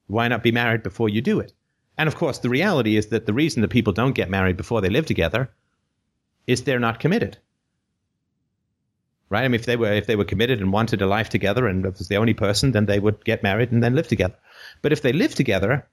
why 0.09 0.29
not 0.29 0.43
be 0.43 0.53
married 0.53 0.83
before 0.83 1.09
you 1.09 1.23
do 1.23 1.41
it? 1.41 1.53
And 1.97 2.07
of 2.07 2.17
course, 2.17 2.39
the 2.39 2.49
reality 2.51 2.97
is 2.97 3.09
that 3.09 3.27
the 3.27 3.33
reason 3.33 3.63
that 3.63 3.69
people 3.69 3.93
don't 3.93 4.15
get 4.15 4.31
married 4.31 4.57
before 4.57 4.81
they 4.81 4.89
live 4.89 5.07
together 5.07 5.51
is 6.47 6.63
they're 6.63 6.79
not 6.79 7.01
committed. 7.01 7.39
Right? 9.31 9.45
I 9.45 9.49
mean, 9.49 9.61
if 9.61 9.67
they 9.67 9.77
were 9.77 9.93
if 9.93 10.07
they 10.07 10.17
were 10.17 10.25
committed 10.25 10.61
and 10.61 10.73
wanted 10.73 11.03
a 11.03 11.07
life 11.07 11.29
together 11.29 11.67
and 11.67 11.85
was 11.85 12.09
the 12.09 12.17
only 12.17 12.35
person, 12.35 12.73
then 12.73 12.87
they 12.87 12.99
would 12.99 13.25
get 13.25 13.43
married 13.43 13.73
and 13.73 13.83
then 13.83 13.95
live 13.95 14.09
together. 14.09 14.37
But 14.81 14.93
if 14.93 15.03
they 15.03 15.13
live 15.13 15.35
together, 15.35 15.87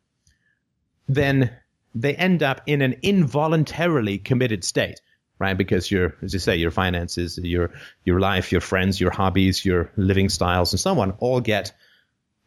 then 1.08 1.52
they 1.94 2.16
end 2.16 2.44
up 2.44 2.62
in 2.66 2.82
an 2.82 2.96
involuntarily 3.02 4.18
committed 4.18 4.64
state, 4.64 5.02
right? 5.40 5.58
Because 5.58 5.90
your, 5.90 6.16
as 6.22 6.34
you 6.34 6.40
say, 6.40 6.56
your 6.56 6.72
finances, 6.72 7.38
your 7.38 7.72
your 8.04 8.20
life, 8.20 8.52
your 8.52 8.62
friends, 8.62 9.00
your 9.00 9.12
hobbies, 9.12 9.66
your 9.66 9.92
living 9.96 10.30
styles, 10.30 10.74
and 10.74 10.80
so 10.80 11.00
on, 11.00 11.12
all 11.20 11.42
get 11.42 11.74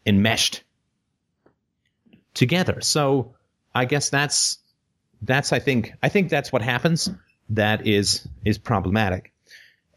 enmeshed 0.07 0.63
together. 2.35 2.81
So 2.81 3.35
I 3.75 3.85
guess 3.85 4.11
that's 4.11 4.59
that's 5.23 5.53
I 5.53 5.59
think 5.59 5.93
I 6.03 6.09
think 6.09 6.31
that's 6.31 6.53
what 6.53 6.63
happens. 6.63 7.11
That 7.51 7.87
is 7.87 8.27
is 8.45 8.59
problematic. 8.59 9.33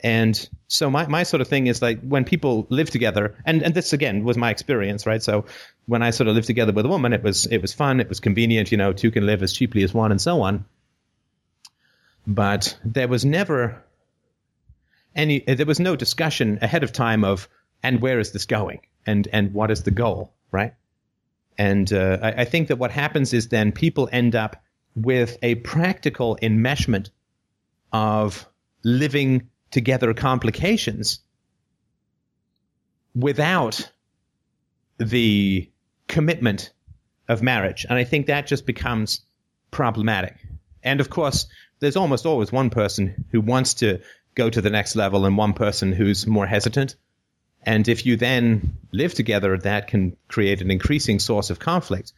And 0.03 0.49
so 0.71 0.89
my, 0.89 1.05
my 1.07 1.23
sort 1.23 1.41
of 1.41 1.49
thing 1.49 1.67
is 1.67 1.81
like 1.81 1.99
when 1.99 2.23
people 2.23 2.65
live 2.69 2.89
together, 2.89 3.35
and, 3.45 3.61
and 3.61 3.73
this 3.73 3.91
again 3.91 4.23
was 4.23 4.37
my 4.37 4.49
experience, 4.51 5.05
right? 5.05 5.21
So 5.21 5.43
when 5.85 6.01
I 6.01 6.11
sort 6.11 6.29
of 6.29 6.35
lived 6.35 6.47
together 6.47 6.71
with 6.71 6.85
a 6.85 6.87
woman, 6.87 7.11
it 7.11 7.21
was 7.21 7.45
it 7.45 7.61
was 7.61 7.73
fun, 7.73 7.99
it 7.99 8.07
was 8.07 8.21
convenient, 8.21 8.71
you 8.71 8.77
know, 8.77 8.93
two 8.93 9.11
can 9.11 9.25
live 9.25 9.43
as 9.43 9.51
cheaply 9.51 9.83
as 9.83 9.93
one, 9.93 10.11
and 10.11 10.21
so 10.21 10.41
on. 10.43 10.63
But 12.25 12.77
there 12.85 13.09
was 13.09 13.25
never 13.25 13.83
any, 15.13 15.39
there 15.41 15.65
was 15.65 15.81
no 15.81 15.97
discussion 15.97 16.59
ahead 16.61 16.83
of 16.85 16.93
time 16.93 17.25
of, 17.25 17.49
and 17.83 18.01
where 18.01 18.19
is 18.19 18.31
this 18.31 18.45
going, 18.45 18.79
and 19.05 19.27
and 19.33 19.53
what 19.53 19.71
is 19.71 19.83
the 19.83 19.91
goal, 19.91 20.31
right? 20.53 20.73
And 21.57 21.91
uh, 21.91 22.19
I, 22.21 22.31
I 22.31 22.45
think 22.45 22.69
that 22.69 22.77
what 22.77 22.91
happens 22.91 23.33
is 23.33 23.49
then 23.49 23.73
people 23.73 24.07
end 24.09 24.37
up 24.37 24.63
with 24.95 25.37
a 25.41 25.55
practical 25.55 26.37
enmeshment 26.41 27.09
of 27.91 28.47
living 28.85 29.49
together 29.71 30.13
complications 30.13 31.19
without 33.15 33.89
the 34.97 35.69
commitment 36.07 36.71
of 37.27 37.41
marriage. 37.41 37.85
And 37.89 37.97
I 37.97 38.03
think 38.03 38.27
that 38.27 38.47
just 38.47 38.65
becomes 38.65 39.21
problematic. 39.71 40.35
And 40.83 40.99
of 40.99 41.09
course, 41.09 41.47
there's 41.79 41.95
almost 41.95 42.25
always 42.25 42.51
one 42.51 42.69
person 42.69 43.25
who 43.31 43.41
wants 43.41 43.75
to 43.75 43.99
go 44.35 44.49
to 44.49 44.61
the 44.61 44.69
next 44.69 44.95
level 44.95 45.25
and 45.25 45.37
one 45.37 45.53
person 45.53 45.91
who's 45.91 46.27
more 46.27 46.45
hesitant. 46.45 46.95
And 47.63 47.87
if 47.87 48.05
you 48.05 48.17
then 48.17 48.77
live 48.91 49.13
together, 49.13 49.57
that 49.57 49.87
can 49.87 50.17
create 50.27 50.61
an 50.61 50.71
increasing 50.71 51.19
source 51.19 51.49
of 51.49 51.59
conflict. 51.59 52.13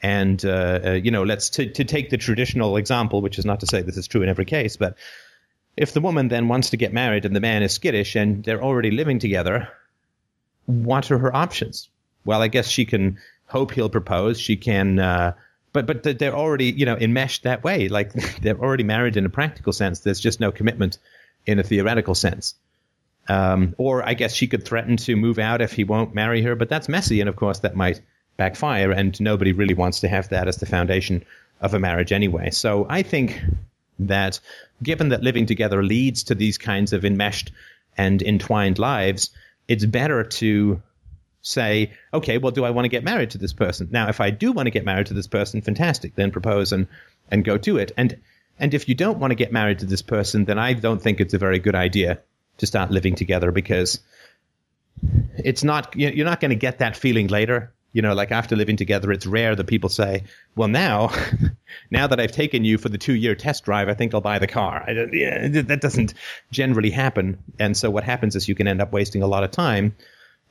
And, 0.00 0.44
uh, 0.44 0.80
uh, 0.84 0.90
you 0.92 1.10
know, 1.10 1.24
let's 1.24 1.50
to, 1.50 1.70
to 1.72 1.84
take 1.84 2.10
the 2.10 2.16
traditional 2.16 2.76
example, 2.76 3.20
which 3.20 3.38
is 3.38 3.44
not 3.44 3.60
to 3.60 3.66
say 3.66 3.82
this 3.82 3.96
is 3.96 4.06
true 4.08 4.22
in 4.22 4.28
every 4.28 4.44
case, 4.44 4.76
but 4.76 4.96
if 5.78 5.92
the 5.92 6.00
woman 6.00 6.26
then 6.26 6.48
wants 6.48 6.70
to 6.70 6.76
get 6.76 6.92
married 6.92 7.24
and 7.24 7.34
the 7.34 7.40
man 7.40 7.62
is 7.62 7.72
skittish 7.72 8.16
and 8.16 8.42
they're 8.42 8.62
already 8.62 8.90
living 8.90 9.20
together, 9.20 9.68
what 10.66 11.10
are 11.10 11.18
her 11.18 11.34
options? 11.34 11.88
Well, 12.24 12.42
I 12.42 12.48
guess 12.48 12.68
she 12.68 12.84
can 12.84 13.18
hope 13.46 13.72
he'll 13.72 13.88
propose. 13.88 14.40
She 14.40 14.56
can, 14.56 14.98
uh, 14.98 15.34
but 15.72 15.86
but 15.86 16.02
they're 16.02 16.34
already 16.34 16.72
you 16.72 16.84
know 16.84 16.96
enmeshed 16.96 17.44
that 17.44 17.62
way. 17.62 17.88
Like 17.88 18.12
they're 18.42 18.58
already 18.58 18.82
married 18.82 19.16
in 19.16 19.24
a 19.24 19.30
practical 19.30 19.72
sense. 19.72 20.00
There's 20.00 20.20
just 20.20 20.40
no 20.40 20.50
commitment 20.50 20.98
in 21.46 21.60
a 21.60 21.62
theoretical 21.62 22.16
sense. 22.16 22.54
Um, 23.28 23.74
or 23.78 24.06
I 24.06 24.14
guess 24.14 24.34
she 24.34 24.48
could 24.48 24.64
threaten 24.64 24.96
to 24.98 25.14
move 25.14 25.38
out 25.38 25.60
if 25.60 25.72
he 25.72 25.84
won't 25.84 26.14
marry 26.14 26.42
her, 26.42 26.56
but 26.56 26.68
that's 26.68 26.88
messy, 26.88 27.20
and 27.20 27.28
of 27.28 27.36
course 27.36 27.60
that 27.60 27.76
might 27.76 28.00
backfire, 28.36 28.90
and 28.90 29.18
nobody 29.20 29.52
really 29.52 29.74
wants 29.74 30.00
to 30.00 30.08
have 30.08 30.30
that 30.30 30.48
as 30.48 30.56
the 30.56 30.66
foundation 30.66 31.24
of 31.60 31.72
a 31.74 31.78
marriage 31.78 32.10
anyway. 32.10 32.50
So 32.50 32.86
I 32.88 33.02
think 33.02 33.40
that 33.98 34.40
given 34.82 35.08
that 35.10 35.22
living 35.22 35.46
together 35.46 35.82
leads 35.82 36.24
to 36.24 36.34
these 36.34 36.58
kinds 36.58 36.92
of 36.92 37.04
enmeshed 37.04 37.52
and 37.96 38.22
entwined 38.22 38.78
lives, 38.78 39.30
it's 39.66 39.84
better 39.84 40.24
to 40.24 40.82
say, 41.42 41.92
okay, 42.12 42.38
well, 42.38 42.52
do 42.52 42.64
I 42.64 42.70
want 42.70 42.84
to 42.84 42.90
get 42.90 43.04
married 43.04 43.30
to 43.30 43.38
this 43.38 43.52
person? 43.52 43.88
Now, 43.90 44.08
if 44.08 44.20
I 44.20 44.30
do 44.30 44.52
want 44.52 44.66
to 44.66 44.70
get 44.70 44.84
married 44.84 45.06
to 45.06 45.14
this 45.14 45.26
person, 45.26 45.62
fantastic, 45.62 46.14
then 46.14 46.30
propose 46.30 46.72
and, 46.72 46.86
and 47.30 47.44
go 47.44 47.58
to 47.58 47.78
it. 47.78 47.92
And, 47.96 48.18
and 48.58 48.74
if 48.74 48.88
you 48.88 48.94
don't 48.94 49.18
want 49.18 49.30
to 49.30 49.36
get 49.36 49.52
married 49.52 49.80
to 49.80 49.86
this 49.86 50.02
person, 50.02 50.44
then 50.44 50.58
I 50.58 50.74
don't 50.74 51.02
think 51.02 51.20
it's 51.20 51.34
a 51.34 51.38
very 51.38 51.58
good 51.58 51.74
idea 51.74 52.20
to 52.58 52.66
start 52.66 52.90
living 52.90 53.14
together 53.14 53.50
because 53.50 54.00
it's 55.36 55.64
not, 55.64 55.94
you're 55.96 56.26
not 56.26 56.40
going 56.40 56.50
to 56.50 56.56
get 56.56 56.78
that 56.80 56.96
feeling 56.96 57.28
later 57.28 57.72
you 57.92 58.02
know, 58.02 58.14
like 58.14 58.30
after 58.30 58.54
living 58.54 58.76
together, 58.76 59.10
it's 59.12 59.26
rare 59.26 59.56
that 59.56 59.66
people 59.66 59.88
say, 59.88 60.24
"Well, 60.54 60.68
now, 60.68 61.10
now 61.90 62.06
that 62.06 62.20
I've 62.20 62.32
taken 62.32 62.64
you 62.64 62.78
for 62.78 62.88
the 62.88 62.98
two-year 62.98 63.34
test 63.34 63.64
drive, 63.64 63.88
I 63.88 63.94
think 63.94 64.14
I'll 64.14 64.20
buy 64.20 64.38
the 64.38 64.46
car." 64.46 64.84
I, 64.86 64.92
yeah, 65.12 65.48
that 65.48 65.80
doesn't 65.80 66.14
generally 66.50 66.90
happen, 66.90 67.38
and 67.58 67.76
so 67.76 67.90
what 67.90 68.04
happens 68.04 68.36
is 68.36 68.48
you 68.48 68.54
can 68.54 68.68
end 68.68 68.80
up 68.80 68.92
wasting 68.92 69.22
a 69.22 69.26
lot 69.26 69.44
of 69.44 69.50
time. 69.50 69.94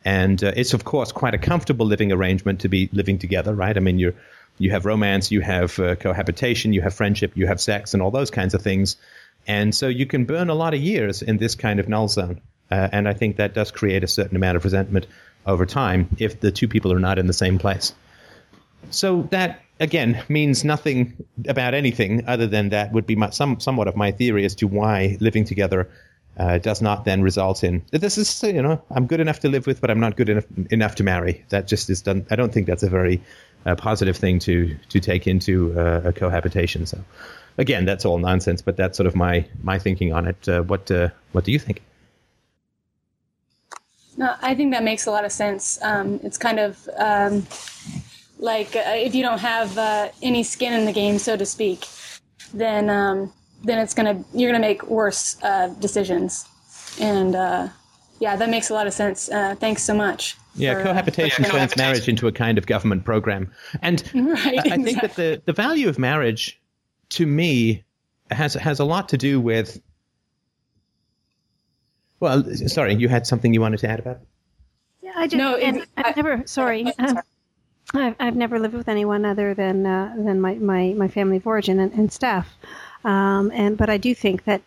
And 0.06 0.42
uh, 0.44 0.54
it's 0.56 0.74
of 0.74 0.84
course 0.84 1.12
quite 1.12 1.34
a 1.34 1.38
comfortable 1.38 1.86
living 1.86 2.12
arrangement 2.12 2.62
to 2.62 2.70
be 2.70 2.90
living 2.94 3.18
together, 3.20 3.54
right? 3.54 3.76
I 3.76 3.80
mean, 3.80 4.00
you 4.00 4.14
you 4.60 4.72
have 4.72 4.86
romance, 4.86 5.32
you 5.32 5.42
have 5.42 5.80
uh, 5.80 5.96
cohabitation, 5.96 6.74
you 6.74 6.82
have 6.82 6.94
friendship, 6.94 7.32
you 7.36 7.48
have 7.48 7.60
sex, 7.60 7.94
and 7.94 8.02
all 8.02 8.12
those 8.12 8.32
kinds 8.32 8.54
of 8.54 8.62
things, 8.62 8.98
and 9.48 9.74
so 9.74 9.88
you 9.88 10.06
can 10.06 10.26
burn 10.26 10.50
a 10.50 10.56
lot 10.56 10.74
of 10.74 10.80
years 10.80 11.22
in 11.22 11.38
this 11.38 11.56
kind 11.56 11.80
of 11.80 11.90
null 11.90 12.08
zone. 12.08 12.42
Uh, 12.70 12.90
and 12.92 13.08
I 13.08 13.14
think 13.14 13.38
that 13.38 13.54
does 13.54 13.72
create 13.72 14.04
a 14.04 14.08
certain 14.08 14.36
amount 14.36 14.58
of 14.58 14.64
resentment 14.64 15.08
over 15.46 15.66
time 15.66 16.10
if 16.20 16.40
the 16.40 16.52
two 16.52 16.68
people 16.68 16.92
are 16.92 17.00
not 17.00 17.18
in 17.18 17.28
the 17.28 17.34
same 17.34 17.58
place. 17.58 17.94
So 18.92 19.28
that 19.32 19.62
again 19.80 20.24
means 20.30 20.64
nothing 20.64 21.26
about 21.48 21.74
anything 21.74 22.28
other 22.28 22.48
than 22.48 22.70
that 22.70 22.92
would 22.92 23.06
be 23.06 23.16
my, 23.16 23.30
some 23.30 23.60
somewhat 23.60 23.88
of 23.88 23.96
my 23.96 24.12
theory 24.12 24.46
as 24.46 24.56
to 24.56 24.68
why 24.68 25.18
living 25.20 25.46
together 25.46 25.90
uh, 26.38 26.58
does 26.60 26.82
not 26.82 27.06
then 27.06 27.22
result 27.22 27.64
in 27.64 27.84
this 27.92 28.18
is 28.18 28.44
you 28.44 28.62
know 28.62 28.82
I'm 28.92 29.08
good 29.08 29.20
enough 29.20 29.40
to 29.42 29.50
live 29.50 29.66
with, 29.68 29.82
but 29.82 29.90
I'm 29.90 30.00
not 30.00 30.16
good 30.16 30.30
enough 30.30 30.46
enough 30.70 30.96
to 30.96 31.04
marry. 31.04 31.44
That 31.50 31.68
just 31.68 31.90
is 31.90 32.02
done. 32.02 32.26
I 32.30 32.36
don't 32.36 32.54
think 32.54 32.68
that's 32.68 32.84
a 32.84 32.90
very 32.90 33.22
uh, 33.66 33.76
positive 33.76 34.18
thing 34.18 34.40
to 34.40 34.76
to 34.90 35.00
take 35.00 35.28
into 35.28 35.78
uh, 35.80 36.02
a 36.06 36.14
cohabitation. 36.14 36.86
So 36.86 37.04
again, 37.58 37.86
that's 37.86 38.06
all 38.06 38.18
nonsense. 38.20 38.62
But 38.62 38.78
that's 38.78 38.98
sort 38.98 39.08
of 39.08 39.16
my 39.16 39.46
my 39.64 39.80
thinking 39.80 40.14
on 40.14 40.28
it. 40.28 40.48
Uh, 40.48 40.62
what 40.62 40.90
uh, 40.92 41.10
what 41.32 41.44
do 41.44 41.52
you 41.52 41.60
think? 41.60 41.82
No, 44.16 44.36
I 44.42 44.56
think 44.56 44.74
that 44.74 44.84
makes 44.84 45.06
a 45.06 45.12
lot 45.12 45.26
of 45.26 45.32
sense. 45.32 45.80
Um, 45.84 46.20
it's 46.24 46.40
kind 46.40 46.60
of 46.60 46.90
um, 46.98 47.46
like 48.40 48.76
uh, 48.76 48.84
if 48.86 49.16
you 49.16 49.24
don't 49.24 49.40
have 49.40 49.78
uh, 49.78 50.10
any 50.22 50.44
skin 50.44 50.74
in 50.74 50.86
the 50.86 50.94
game, 50.94 51.20
so 51.20 51.36
to 51.38 51.46
speak, 51.46 51.86
then 52.54 52.90
um, 52.90 53.34
then 53.64 53.80
it's 53.80 53.94
gonna 53.94 54.24
you're 54.34 54.52
gonna 54.52 54.62
make 54.62 54.88
worse 54.88 55.42
uh, 55.44 55.68
decisions, 55.80 56.46
and 57.00 57.36
uh, 57.36 57.68
yeah, 58.20 58.36
that 58.36 58.50
makes 58.50 58.70
a 58.70 58.74
lot 58.74 58.88
of 58.88 58.94
sense. 58.94 59.30
Uh, 59.30 59.56
thanks 59.56 59.84
so 59.84 59.94
much. 59.94 60.36
Yeah, 60.56 60.74
for, 60.74 60.80
uh, 60.80 60.84
cohabitation 60.86 61.46
turns 61.46 61.78
marriage 61.78 62.08
into 62.08 62.28
a 62.28 62.32
kind 62.32 62.58
of 62.58 62.66
government 62.66 63.06
program, 63.06 63.52
and 63.82 64.04
right, 64.16 64.60
I, 64.60 64.76
I 64.76 64.78
think 64.78 65.02
that 65.02 65.16
the 65.16 65.42
the 65.46 65.54
value 65.54 65.90
of 65.90 66.00
marriage, 66.00 66.60
to 67.10 67.26
me, 67.26 67.84
has 68.32 68.54
has 68.56 68.80
a 68.80 68.86
lot 68.86 69.10
to 69.10 69.18
do 69.18 69.40
with 69.40 69.82
well, 72.20 72.44
sorry, 72.68 72.96
you 72.96 73.10
had 73.10 73.28
something 73.28 73.54
you 73.54 73.62
wanted 73.62 73.80
to 73.80 73.90
add 73.90 74.00
about? 74.00 74.20
Yeah, 75.02 75.12
I 75.16 75.28
just. 75.28 75.38
No, 75.38 75.56
and 75.56 75.86
I've 75.98 76.16
never. 76.16 76.44
Sorry. 76.46 76.92
Uh, 76.98 77.22
I've, 77.94 78.16
I've 78.20 78.36
never 78.36 78.60
lived 78.60 78.74
with 78.74 78.90
anyone 78.90 79.26
other 79.26 79.54
than 79.54 79.86
uh, 79.86 80.14
than 80.18 80.42
my, 80.42 80.56
my, 80.56 80.94
my 80.98 81.08
family 81.08 81.38
of 81.38 81.48
origin 81.48 81.80
and, 81.80 81.94
and 81.94 82.12
staff, 82.12 82.54
um, 83.04 83.52
and 83.54 83.78
but 83.78 83.90
I 83.90 83.98
do 83.98 84.14
think 84.14 84.44
that 84.44 84.62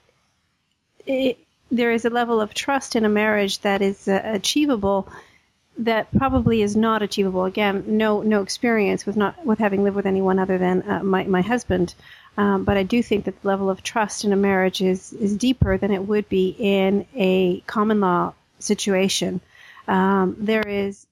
it, 1.06 1.38
there 1.70 1.92
is 1.92 2.04
a 2.04 2.10
level 2.10 2.40
of 2.40 2.54
trust 2.54 2.96
in 2.96 3.04
a 3.04 3.08
marriage 3.08 3.60
that 3.60 3.82
is 3.82 4.08
uh, 4.08 4.20
achievable 4.24 5.08
that 5.78 6.10
probably 6.12 6.62
is 6.62 6.76
not 6.76 7.02
achievable. 7.02 7.44
Again, 7.44 7.84
no 7.86 8.22
no 8.22 8.42
experience 8.42 9.06
with 9.06 9.16
not 9.16 9.44
with 9.44 9.58
having 9.58 9.84
lived 9.84 9.96
with 9.96 10.06
anyone 10.06 10.38
other 10.38 10.58
than 10.58 10.82
uh, 10.88 11.02
my 11.02 11.24
my 11.24 11.42
husband. 11.42 11.94
Um, 12.36 12.64
but 12.64 12.76
I 12.76 12.84
do 12.84 13.02
think 13.02 13.24
that 13.24 13.40
the 13.42 13.48
level 13.48 13.70
of 13.70 13.82
trust 13.82 14.24
in 14.24 14.32
a 14.32 14.36
marriage 14.36 14.80
is, 14.80 15.12
is 15.12 15.36
deeper 15.36 15.76
than 15.76 15.90
it 15.90 16.06
would 16.06 16.28
be 16.28 16.54
in 16.58 17.06
a 17.14 17.60
common 17.66 18.00
law 18.00 18.32
situation. 18.58 19.40
Um, 19.88 20.36
there 20.38 20.66
is 20.66 21.06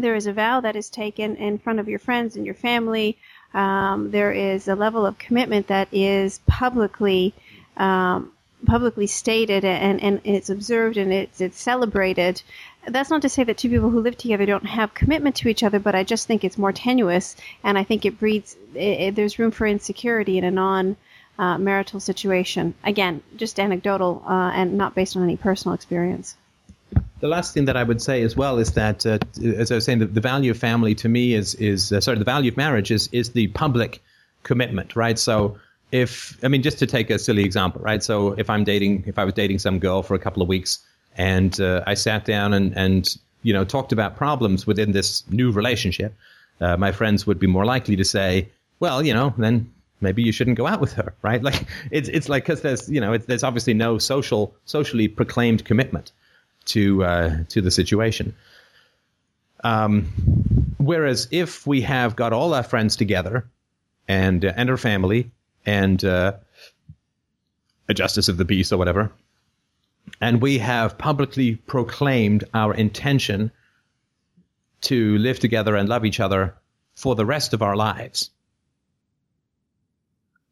there 0.00 0.14
is 0.14 0.26
a 0.26 0.32
vow 0.32 0.60
that 0.60 0.76
is 0.76 0.90
taken 0.90 1.36
in 1.36 1.58
front 1.58 1.80
of 1.80 1.88
your 1.88 1.98
friends 1.98 2.36
and 2.36 2.44
your 2.44 2.54
family. 2.54 3.18
Um, 3.52 4.10
there 4.10 4.32
is 4.32 4.68
a 4.68 4.74
level 4.74 5.06
of 5.06 5.18
commitment 5.18 5.68
that 5.68 5.88
is 5.92 6.40
publicly 6.46 7.34
um, 7.76 8.32
publicly 8.66 9.06
stated 9.06 9.64
and, 9.64 10.02
and 10.02 10.20
it's 10.24 10.50
observed 10.50 10.98
and 10.98 11.10
it's 11.10 11.40
it's 11.40 11.58
celebrated 11.58 12.42
that's 12.86 13.10
not 13.10 13.22
to 13.22 13.28
say 13.28 13.44
that 13.44 13.58
two 13.58 13.68
people 13.68 13.90
who 13.90 14.00
live 14.00 14.16
together 14.16 14.46
don't 14.46 14.66
have 14.66 14.94
commitment 14.94 15.36
to 15.36 15.48
each 15.48 15.62
other, 15.62 15.78
but 15.78 15.94
I 15.94 16.04
just 16.04 16.26
think 16.26 16.44
it's 16.44 16.56
more 16.56 16.72
tenuous, 16.72 17.36
and 17.62 17.76
I 17.76 17.84
think 17.84 18.06
it 18.06 18.18
breeds. 18.18 18.56
It, 18.74 19.00
it, 19.00 19.14
there's 19.14 19.38
room 19.38 19.50
for 19.50 19.66
insecurity 19.66 20.38
in 20.38 20.44
a 20.44 20.50
non. 20.50 20.96
Uh, 21.38 21.56
marital 21.56 22.00
situation. 22.00 22.74
Again, 22.84 23.22
just 23.34 23.58
anecdotal 23.58 24.22
uh, 24.26 24.50
and 24.52 24.76
not 24.76 24.94
based 24.94 25.16
on 25.16 25.22
any 25.22 25.38
personal 25.38 25.74
experience. 25.74 26.36
The 27.20 27.28
last 27.28 27.54
thing 27.54 27.66
that 27.66 27.76
I 27.76 27.82
would 27.82 28.00
say 28.00 28.22
as 28.22 28.36
well 28.36 28.58
is 28.58 28.72
that, 28.72 29.04
uh, 29.06 29.18
as 29.44 29.70
I 29.70 29.76
was 29.76 29.84
saying, 29.84 29.98
the, 29.98 30.06
the, 30.06 30.20
value 30.20 30.50
of 30.50 30.58
family 30.58 30.94
to 30.96 31.08
me 31.08 31.34
is 31.34 31.54
is 31.56 31.92
uh, 31.92 32.00
sorry, 32.00 32.18
the 32.18 32.24
value 32.24 32.50
of 32.50 32.56
marriage 32.56 32.90
is 32.90 33.08
is 33.12 33.30
the 33.30 33.48
public 33.48 34.02
commitment, 34.42 34.96
right? 34.96 35.18
So 35.18 35.56
if 35.92 36.38
I 36.42 36.48
mean, 36.48 36.62
just 36.62 36.78
to 36.78 36.86
take 36.86 37.10
a 37.10 37.18
silly 37.18 37.44
example, 37.44 37.82
right? 37.82 38.02
So 38.02 38.32
if 38.32 38.48
I'm 38.48 38.64
dating, 38.64 39.04
if 39.06 39.18
I 39.18 39.24
was 39.24 39.34
dating 39.34 39.58
some 39.58 39.78
girl 39.78 40.02
for 40.02 40.14
a 40.14 40.18
couple 40.18 40.42
of 40.42 40.48
weeks, 40.48 40.78
and 41.16 41.60
uh, 41.60 41.82
I 41.86 41.94
sat 41.94 42.24
down 42.24 42.54
and 42.54 42.76
and 42.76 43.08
you 43.42 43.52
know 43.52 43.64
talked 43.64 43.92
about 43.92 44.16
problems 44.16 44.66
within 44.66 44.92
this 44.92 45.22
new 45.30 45.50
relationship, 45.50 46.14
uh, 46.60 46.76
my 46.76 46.92
friends 46.92 47.26
would 47.26 47.38
be 47.38 47.46
more 47.46 47.66
likely 47.66 47.96
to 47.96 48.04
say, 48.04 48.48
well, 48.80 49.04
you 49.04 49.12
know, 49.12 49.34
then 49.36 49.70
maybe 50.00 50.22
you 50.22 50.32
shouldn't 50.32 50.56
go 50.56 50.66
out 50.66 50.80
with 50.80 50.94
her, 50.94 51.12
right? 51.20 51.42
Like 51.48 51.66
it's 51.90 52.08
it's 52.08 52.30
like 52.30 52.44
because 52.44 52.62
there's 52.62 52.88
you 52.88 53.00
know 53.00 53.18
there's 53.18 53.44
obviously 53.44 53.74
no 53.74 53.98
social 53.98 54.54
socially 54.64 55.08
proclaimed 55.08 55.66
commitment 55.66 56.12
to 56.66 57.04
uh, 57.04 57.36
to 57.48 57.60
the 57.60 57.70
situation. 57.70 58.34
Um, 59.62 60.04
whereas 60.78 61.28
if 61.30 61.66
we 61.66 61.82
have 61.82 62.16
got 62.16 62.32
all 62.32 62.54
our 62.54 62.62
friends 62.62 62.96
together 62.96 63.46
and 64.08 64.44
uh, 64.44 64.52
and 64.56 64.70
our 64.70 64.76
family 64.76 65.30
and 65.66 66.02
uh, 66.04 66.34
a 67.88 67.94
justice 67.94 68.28
of 68.28 68.36
the 68.36 68.44
peace 68.44 68.72
or 68.72 68.78
whatever, 68.78 69.12
and 70.20 70.40
we 70.40 70.58
have 70.58 70.98
publicly 70.98 71.56
proclaimed 71.56 72.44
our 72.54 72.74
intention 72.74 73.50
to 74.82 75.18
live 75.18 75.38
together 75.38 75.76
and 75.76 75.88
love 75.88 76.04
each 76.04 76.20
other 76.20 76.54
for 76.94 77.14
the 77.14 77.26
rest 77.26 77.52
of 77.52 77.62
our 77.62 77.76
lives 77.76 78.30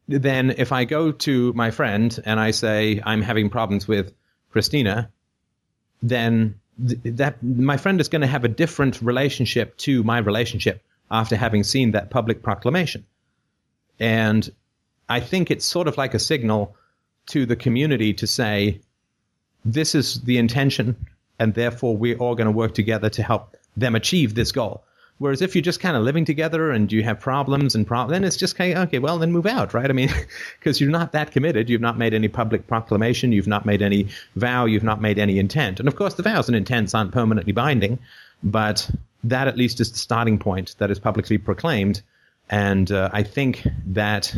then 0.09 0.55
if 0.57 0.73
I 0.73 0.85
go 0.85 1.13
to 1.13 1.53
my 1.53 1.71
friend 1.71 2.19
and 2.25 2.41
I 2.41 2.51
say 2.53 3.01
I'm 3.05 3.23
having 3.23 3.51
problems 3.51 3.87
with 3.87 4.15
Christina, 4.51 5.11
then 6.03 6.59
th- 6.87 7.01
that 7.05 7.43
my 7.43 7.77
friend 7.77 8.01
is 8.01 8.09
going 8.09 8.23
to 8.23 8.27
have 8.27 8.45
a 8.45 8.49
different 8.49 9.01
relationship 9.03 9.77
to 9.79 10.03
my 10.03 10.19
relationship 10.19 10.83
after 11.11 11.37
having 11.37 11.65
seen 11.65 11.93
that 11.93 12.11
public 12.11 12.43
proclamation. 12.43 13.05
And 13.99 14.49
I 15.09 15.21
think 15.21 15.51
it's 15.51 15.65
sort 15.65 15.89
of 15.89 15.97
like 15.97 16.15
a 16.15 16.19
signal 16.19 16.77
to 17.27 17.47
the 17.47 17.57
community 17.57 18.13
to 18.15 18.27
say, 18.27 18.81
this 19.65 19.95
is 19.95 20.21
the 20.23 20.39
intention, 20.39 20.97
and 21.39 21.55
therefore 21.55 21.97
we're 21.97 22.17
all 22.17 22.35
going 22.35 22.47
to 22.47 22.53
work 22.53 22.75
together 22.75 23.11
to 23.11 23.23
help 23.23 23.57
them 23.77 23.95
achieve 23.95 24.35
this 24.35 24.53
goal. 24.53 24.85
Whereas 25.19 25.43
if 25.43 25.55
you're 25.55 25.63
just 25.63 25.81
kind 25.81 25.97
of 25.97 26.05
living 26.05 26.25
together 26.25 26.71
and 26.71 26.93
you 26.93 27.03
have 27.03 27.19
problems 27.19 27.75
and 27.75 27.87
problems, 27.87 28.13
then 28.13 28.25
it's 28.25 28.37
just 28.37 28.55
kind 28.55 28.73
of, 28.73 28.89
okay, 28.89 29.01
well, 29.01 29.19
then 29.19 29.33
move 29.33 29.47
out, 29.47 29.75
right? 29.75 29.91
I 29.91 29.93
mean, 29.93 30.11
because 30.59 30.81
you're 30.81 30.91
not 30.91 31.13
that 31.13 31.33
committed. 31.33 31.69
You've 31.69 31.81
not 31.81 31.99
made 31.99 32.15
any 32.15 32.29
public 32.29 32.67
proclamation. 32.69 33.33
You've 33.33 33.49
not 33.49 33.67
made 33.67 33.83
any 33.83 34.09
vow. 34.37 34.65
You've 34.65 34.85
not 34.85 35.01
made 35.01 35.19
any 35.19 35.39
intent. 35.39 35.81
And 35.81 35.89
of 35.89 35.97
course, 35.97 36.15
the 36.15 36.23
vows 36.23 36.49
and 36.49 36.57
intents 36.57 36.95
aren't 36.95 37.13
permanently 37.13 37.53
binding, 37.53 37.99
but 38.45 38.89
that 39.25 39.49
at 39.49 39.57
least 39.57 39.81
is 39.81 39.91
the 39.91 39.99
starting 39.99 40.39
point 40.39 40.77
that 40.79 40.91
is 40.91 41.01
publicly 41.01 41.37
proclaimed. 41.37 42.01
And 42.49 42.91
uh, 42.93 43.11
I 43.13 43.23
think 43.23 43.67
that. 43.87 44.35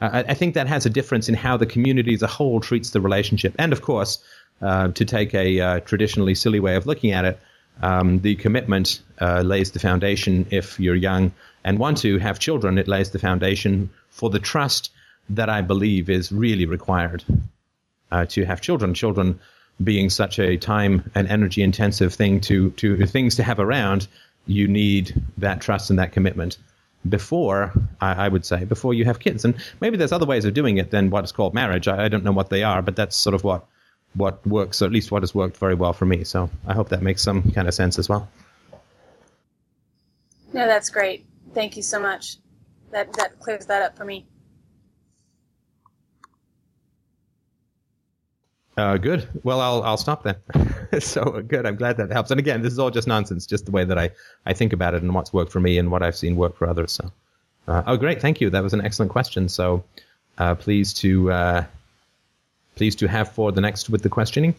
I 0.00 0.34
think 0.34 0.54
that 0.54 0.68
has 0.68 0.86
a 0.86 0.90
difference 0.90 1.28
in 1.28 1.34
how 1.34 1.56
the 1.56 1.66
community 1.66 2.14
as 2.14 2.22
a 2.22 2.28
whole 2.28 2.60
treats 2.60 2.90
the 2.90 3.00
relationship. 3.00 3.52
And 3.58 3.72
of 3.72 3.82
course, 3.82 4.22
uh, 4.62 4.92
to 4.92 5.04
take 5.04 5.34
a 5.34 5.60
uh, 5.60 5.80
traditionally 5.80 6.36
silly 6.36 6.60
way 6.60 6.76
of 6.76 6.86
looking 6.86 7.10
at 7.10 7.24
it, 7.24 7.40
um, 7.82 8.20
the 8.20 8.34
commitment 8.36 9.00
uh, 9.20 9.42
lays 9.42 9.70
the 9.70 9.78
foundation 9.78 10.46
if 10.50 10.78
you're 10.80 10.94
young 10.94 11.32
and 11.64 11.78
want 11.78 11.98
to 11.98 12.18
have 12.18 12.38
children. 12.38 12.78
It 12.78 12.88
lays 12.88 13.10
the 13.10 13.18
foundation 13.18 13.90
for 14.10 14.30
the 14.30 14.38
trust 14.38 14.90
that 15.30 15.48
I 15.48 15.60
believe 15.60 16.08
is 16.08 16.32
really 16.32 16.66
required 16.66 17.24
uh, 18.10 18.24
to 18.26 18.44
have 18.44 18.60
children. 18.60 18.94
Children 18.94 19.38
being 19.82 20.10
such 20.10 20.38
a 20.38 20.56
time 20.56 21.10
and 21.14 21.28
energy 21.28 21.62
intensive 21.62 22.14
thing 22.14 22.40
to, 22.42 22.70
to 22.72 23.06
things 23.06 23.36
to 23.36 23.42
have 23.42 23.60
around, 23.60 24.08
you 24.46 24.66
need 24.66 25.22
that 25.36 25.60
trust 25.60 25.90
and 25.90 25.98
that 25.98 26.12
commitment 26.12 26.58
before, 27.08 27.72
I, 28.00 28.24
I, 28.24 28.28
would 28.28 28.44
say, 28.44 28.64
before 28.64 28.92
you 28.92 29.04
have 29.04 29.20
kids. 29.20 29.44
And 29.44 29.54
maybe 29.80 29.96
there's 29.96 30.12
other 30.12 30.26
ways 30.26 30.44
of 30.44 30.54
doing 30.54 30.78
it 30.78 30.90
than 30.90 31.10
what 31.10 31.24
is 31.24 31.32
called 31.32 31.54
marriage. 31.54 31.86
I, 31.86 32.06
I 32.06 32.08
don't 32.08 32.24
know 32.24 32.32
what 32.32 32.50
they 32.50 32.62
are, 32.64 32.82
but 32.82 32.96
that's 32.96 33.16
sort 33.16 33.34
of 33.34 33.44
what 33.44 33.66
what 34.14 34.44
works, 34.46 34.82
or 34.82 34.86
at 34.86 34.92
least 34.92 35.10
what 35.10 35.22
has 35.22 35.34
worked 35.34 35.56
very 35.56 35.74
well 35.74 35.92
for 35.92 36.06
me. 36.06 36.24
So 36.24 36.50
I 36.66 36.74
hope 36.74 36.88
that 36.90 37.02
makes 37.02 37.22
some 37.22 37.50
kind 37.52 37.68
of 37.68 37.74
sense 37.74 37.98
as 37.98 38.08
well. 38.08 38.28
No, 40.52 40.66
that's 40.66 40.90
great. 40.90 41.26
Thank 41.54 41.76
you 41.76 41.82
so 41.82 42.00
much. 42.00 42.36
That 42.90 43.12
that 43.14 43.38
clears 43.38 43.66
that 43.66 43.82
up 43.82 43.96
for 43.96 44.04
me. 44.04 44.26
Uh, 48.78 48.96
good. 48.96 49.28
Well, 49.42 49.60
I'll 49.60 49.82
I'll 49.82 49.96
stop 49.96 50.22
then. 50.22 50.36
so 51.00 51.42
good. 51.46 51.66
I'm 51.66 51.74
glad 51.74 51.96
that 51.96 52.12
helps. 52.12 52.30
And 52.30 52.38
again, 52.38 52.62
this 52.62 52.72
is 52.72 52.78
all 52.78 52.90
just 52.90 53.08
nonsense, 53.08 53.44
just 53.44 53.66
the 53.66 53.72
way 53.72 53.84
that 53.84 53.98
I, 53.98 54.10
I 54.46 54.52
think 54.52 54.72
about 54.72 54.94
it 54.94 55.02
and 55.02 55.12
what's 55.14 55.32
worked 55.32 55.50
for 55.50 55.58
me 55.58 55.78
and 55.78 55.90
what 55.90 56.02
I've 56.02 56.16
seen 56.16 56.36
work 56.36 56.56
for 56.56 56.68
others. 56.68 56.92
So, 56.92 57.12
uh, 57.66 57.82
oh, 57.88 57.96
great. 57.96 58.20
Thank 58.22 58.40
you. 58.40 58.50
That 58.50 58.62
was 58.62 58.72
an 58.72 58.80
excellent 58.80 59.10
question. 59.10 59.48
So, 59.48 59.82
uh, 60.38 60.54
pleased 60.54 60.96
to 60.98 61.32
uh, 61.32 61.64
pleased 62.78 62.98
to 63.00 63.08
have 63.08 63.30
for 63.32 63.52
the 63.52 63.60
next 63.60 63.90
with 63.90 64.02
the 64.02 64.08
questioning. 64.08 64.54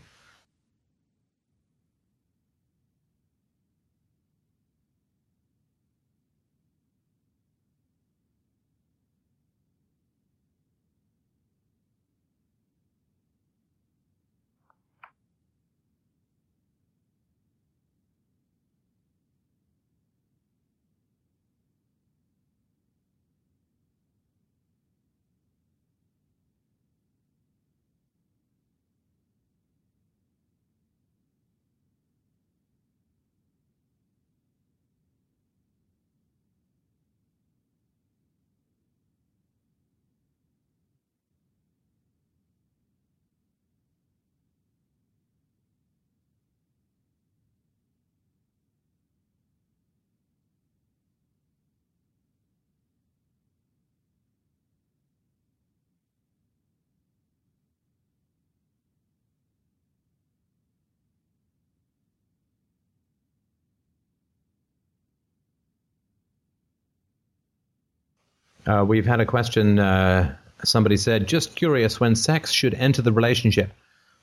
Uh, 68.69 68.85
we've 68.85 69.05
had 69.05 69.19
a 69.19 69.25
question. 69.25 69.79
Uh, 69.79 70.35
somebody 70.63 70.95
said, 70.95 71.27
just 71.27 71.55
curious 71.55 71.99
when 71.99 72.15
sex 72.15 72.51
should 72.51 72.75
enter 72.75 73.01
the 73.01 73.11
relationship. 73.11 73.71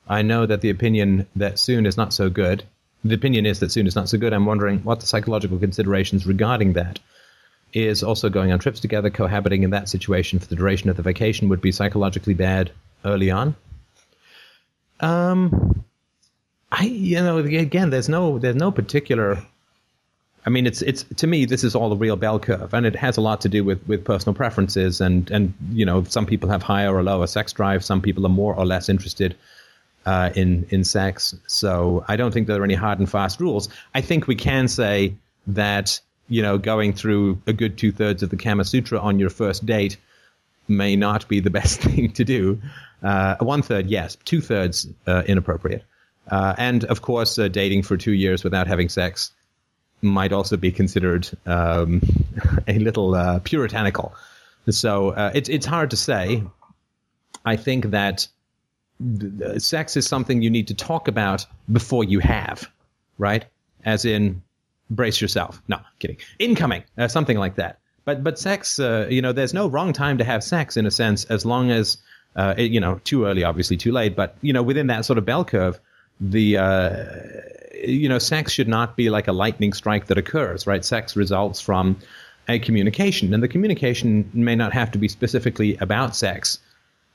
I 0.07 0.21
know 0.21 0.45
that 0.45 0.61
the 0.61 0.69
opinion 0.69 1.27
that 1.35 1.59
soon 1.59 1.85
is 1.85 1.97
not 1.97 2.13
so 2.13 2.29
good. 2.29 2.63
The 3.03 3.15
opinion 3.15 3.45
is 3.45 3.59
that 3.59 3.73
soon 3.73 3.87
is 3.87 3.95
not 3.95 4.07
so 4.07 4.17
good. 4.17 4.31
I'm 4.31 4.45
wondering 4.45 4.79
what 4.79 5.01
the 5.01 5.05
psychological 5.05 5.59
considerations 5.59 6.25
regarding 6.25 6.73
that 6.73 6.99
is 7.73 8.03
also 8.03 8.29
going 8.29 8.53
on 8.53 8.59
trips 8.59 8.79
together, 8.79 9.09
cohabiting 9.09 9.63
in 9.63 9.71
that 9.71 9.89
situation 9.89 10.39
for 10.39 10.47
the 10.47 10.55
duration 10.55 10.89
of 10.89 10.95
the 10.95 11.03
vacation 11.03 11.49
would 11.49 11.59
be 11.59 11.73
psychologically 11.73 12.33
bad 12.33 12.71
early 13.03 13.29
on. 13.29 13.53
Um, 15.01 15.83
I 16.71 16.85
you 16.85 17.17
know 17.17 17.37
again, 17.39 17.89
there's 17.89 18.07
no 18.07 18.39
there's 18.39 18.55
no 18.55 18.71
particular 18.71 19.43
I 20.45 20.49
mean, 20.49 20.65
it's 20.65 20.81
it's 20.81 21.03
to 21.17 21.27
me 21.27 21.45
this 21.45 21.63
is 21.63 21.75
all 21.75 21.91
a 21.91 21.95
real 21.95 22.15
bell 22.15 22.39
curve, 22.39 22.73
and 22.73 22.85
it 22.85 22.95
has 22.95 23.17
a 23.17 23.21
lot 23.21 23.41
to 23.41 23.49
do 23.49 23.63
with, 23.63 23.85
with 23.87 24.05
personal 24.05 24.33
preferences, 24.33 25.01
and 25.01 25.29
and 25.29 25.53
you 25.71 25.85
know 25.85 26.03
some 26.05 26.25
people 26.25 26.49
have 26.49 26.63
higher 26.63 26.95
or 26.95 27.03
lower 27.03 27.27
sex 27.27 27.51
drive, 27.51 27.83
some 27.83 28.01
people 28.01 28.25
are 28.25 28.29
more 28.29 28.55
or 28.55 28.65
less 28.65 28.87
interested 28.87 29.35
uh, 30.05 30.29
in 30.35 30.65
in 30.69 30.83
sex. 30.83 31.35
So 31.47 32.05
I 32.07 32.15
don't 32.15 32.31
think 32.31 32.47
there 32.47 32.61
are 32.61 32.63
any 32.63 32.75
hard 32.75 32.99
and 32.99 33.09
fast 33.09 33.41
rules. 33.41 33.67
I 33.93 34.01
think 34.01 34.27
we 34.27 34.35
can 34.35 34.67
say 34.67 35.15
that 35.47 35.99
you 36.29 36.41
know 36.41 36.57
going 36.57 36.93
through 36.93 37.41
a 37.45 37.53
good 37.53 37.77
two 37.77 37.91
thirds 37.91 38.23
of 38.23 38.29
the 38.29 38.37
Kama 38.37 38.63
Sutra 38.63 38.99
on 38.99 39.19
your 39.19 39.29
first 39.29 39.65
date 39.65 39.97
may 40.69 40.95
not 40.95 41.27
be 41.27 41.41
the 41.41 41.49
best 41.59 41.81
thing 41.81 42.11
to 42.13 42.23
do. 42.23 42.61
Uh, 43.03 43.35
one 43.39 43.61
third, 43.61 43.87
yes. 43.87 44.17
Two 44.25 44.41
thirds, 44.41 44.87
uh, 45.05 45.23
inappropriate. 45.27 45.83
Uh, 46.29 46.55
and 46.57 46.83
of 46.85 47.01
course, 47.01 47.37
uh, 47.37 47.47
dating 47.47 47.83
for 47.83 47.95
two 47.95 48.11
years 48.11 48.43
without 48.43 48.67
having 48.67 48.89
sex 48.89 49.31
might 50.01 50.31
also 50.31 50.57
be 50.57 50.71
considered 50.71 51.29
um, 51.45 52.01
a 52.67 52.79
little 52.79 53.15
uh, 53.15 53.39
puritanical. 53.39 54.13
So 54.69 55.09
uh, 55.09 55.31
it's 55.33 55.49
it's 55.49 55.65
hard 55.65 55.91
to 55.91 55.97
say. 55.97 56.43
I 57.45 57.55
think 57.55 57.91
that 57.91 58.27
sex 59.57 59.95
is 59.95 60.07
something 60.07 60.41
you 60.41 60.49
need 60.49 60.67
to 60.67 60.73
talk 60.73 61.07
about 61.07 61.45
before 61.71 62.03
you 62.03 62.19
have, 62.19 62.69
right? 63.17 63.45
As 63.85 64.05
in, 64.05 64.41
brace 64.89 65.21
yourself. 65.21 65.61
No, 65.67 65.79
kidding. 65.99 66.17
Incoming, 66.39 66.83
uh, 66.97 67.07
something 67.07 67.37
like 67.37 67.55
that. 67.55 67.79
But 68.05 68.23
but 68.23 68.39
sex, 68.39 68.79
uh, 68.79 69.07
you 69.09 69.21
know, 69.21 69.33
there's 69.33 69.53
no 69.53 69.67
wrong 69.67 69.93
time 69.93 70.17
to 70.17 70.23
have 70.23 70.43
sex 70.43 70.77
in 70.77 70.85
a 70.85 70.91
sense, 70.91 71.25
as 71.25 71.45
long 71.45 71.71
as 71.71 71.97
uh, 72.35 72.53
it, 72.57 72.71
you 72.71 72.79
know, 72.79 72.99
too 73.03 73.25
early, 73.25 73.43
obviously 73.43 73.77
too 73.77 73.91
late. 73.91 74.15
But 74.15 74.37
you 74.41 74.53
know, 74.53 74.63
within 74.63 74.87
that 74.87 75.05
sort 75.05 75.17
of 75.17 75.25
bell 75.25 75.43
curve, 75.43 75.79
the 76.19 76.57
uh, 76.57 77.05
you 77.83 78.09
know, 78.09 78.19
sex 78.19 78.51
should 78.51 78.67
not 78.67 78.95
be 78.95 79.09
like 79.09 79.27
a 79.27 79.31
lightning 79.31 79.73
strike 79.73 80.07
that 80.07 80.17
occurs, 80.17 80.67
right? 80.67 80.83
Sex 80.83 81.15
results 81.15 81.59
from 81.59 81.97
a 82.47 82.59
communication, 82.59 83.33
and 83.33 83.43
the 83.43 83.47
communication 83.47 84.29
may 84.33 84.55
not 84.55 84.73
have 84.73 84.91
to 84.91 84.97
be 84.97 85.07
specifically 85.07 85.77
about 85.77 86.15
sex. 86.15 86.59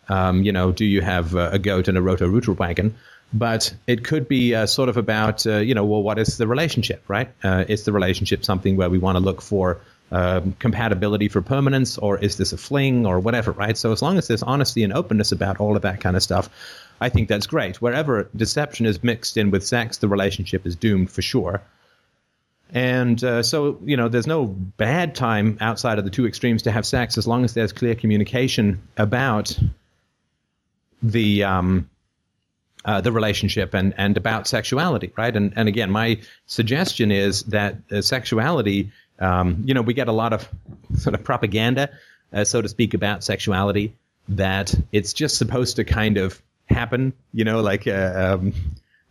Um, 0.08 0.42
you 0.42 0.52
know, 0.52 0.72
do 0.72 0.84
you 0.84 1.00
have 1.00 1.34
a 1.34 1.58
goat 1.58 1.88
and 1.88 1.96
a 1.96 2.02
roto 2.02 2.26
rooter 2.26 2.52
wagon? 2.52 2.94
But 3.32 3.74
it 3.86 4.04
could 4.04 4.28
be 4.28 4.54
uh, 4.54 4.66
sort 4.66 4.90
of 4.90 4.98
about, 4.98 5.46
uh, 5.46 5.56
you 5.56 5.74
know, 5.74 5.86
well, 5.86 6.02
what 6.02 6.18
is 6.18 6.36
the 6.36 6.46
relationship, 6.46 7.02
right? 7.08 7.30
Uh, 7.42 7.64
is 7.66 7.84
the 7.84 7.92
relationship 7.92 8.44
something 8.44 8.76
where 8.76 8.90
we 8.90 8.98
want 8.98 9.16
to 9.16 9.20
look 9.20 9.40
for 9.40 9.80
um, 10.10 10.54
compatibility 10.58 11.28
for 11.28 11.40
permanence, 11.40 11.96
or 11.96 12.18
is 12.18 12.36
this 12.36 12.52
a 12.52 12.58
fling, 12.58 13.06
or 13.06 13.18
whatever, 13.18 13.52
right? 13.52 13.78
So 13.78 13.92
as 13.92 14.02
long 14.02 14.18
as 14.18 14.28
there's 14.28 14.42
honesty 14.42 14.82
and 14.84 14.92
openness 14.92 15.32
about 15.32 15.60
all 15.60 15.76
of 15.76 15.82
that 15.82 16.02
kind 16.02 16.16
of 16.16 16.22
stuff, 16.22 16.50
I 17.02 17.08
think 17.08 17.28
that's 17.28 17.46
great. 17.46 17.82
Wherever 17.82 18.28
deception 18.36 18.86
is 18.86 19.02
mixed 19.02 19.36
in 19.36 19.50
with 19.50 19.66
sex, 19.66 19.98
the 19.98 20.08
relationship 20.08 20.66
is 20.66 20.76
doomed 20.76 21.10
for 21.10 21.20
sure. 21.20 21.60
And 22.72 23.22
uh, 23.22 23.42
so, 23.42 23.78
you 23.84 23.96
know, 23.96 24.08
there's 24.08 24.26
no 24.26 24.46
bad 24.46 25.14
time 25.14 25.58
outside 25.60 25.98
of 25.98 26.04
the 26.04 26.10
two 26.10 26.26
extremes 26.26 26.62
to 26.62 26.70
have 26.70 26.86
sex 26.86 27.18
as 27.18 27.26
long 27.26 27.44
as 27.44 27.54
there's 27.54 27.72
clear 27.72 27.94
communication 27.94 28.80
about 28.96 29.58
the 31.02 31.44
um, 31.44 31.90
uh, 32.84 33.00
the 33.00 33.12
relationship 33.12 33.74
and 33.74 33.92
and 33.98 34.16
about 34.16 34.46
sexuality, 34.46 35.12
right? 35.16 35.36
And 35.36 35.52
and 35.56 35.68
again, 35.68 35.90
my 35.90 36.18
suggestion 36.46 37.10
is 37.10 37.42
that 37.44 37.76
uh, 37.90 38.00
sexuality, 38.00 38.90
um, 39.18 39.62
you 39.66 39.74
know, 39.74 39.82
we 39.82 39.92
get 39.92 40.08
a 40.08 40.12
lot 40.12 40.32
of 40.32 40.48
sort 40.96 41.14
of 41.14 41.24
propaganda, 41.24 41.90
uh, 42.32 42.44
so 42.44 42.62
to 42.62 42.68
speak, 42.68 42.94
about 42.94 43.22
sexuality 43.22 43.92
that 44.28 44.74
it's 44.92 45.12
just 45.12 45.36
supposed 45.36 45.76
to 45.76 45.84
kind 45.84 46.16
of 46.16 46.40
happen, 46.72 47.12
you 47.32 47.44
know, 47.44 47.60
like. 47.60 47.86
Uh, 47.86 48.38
um, 48.40 48.54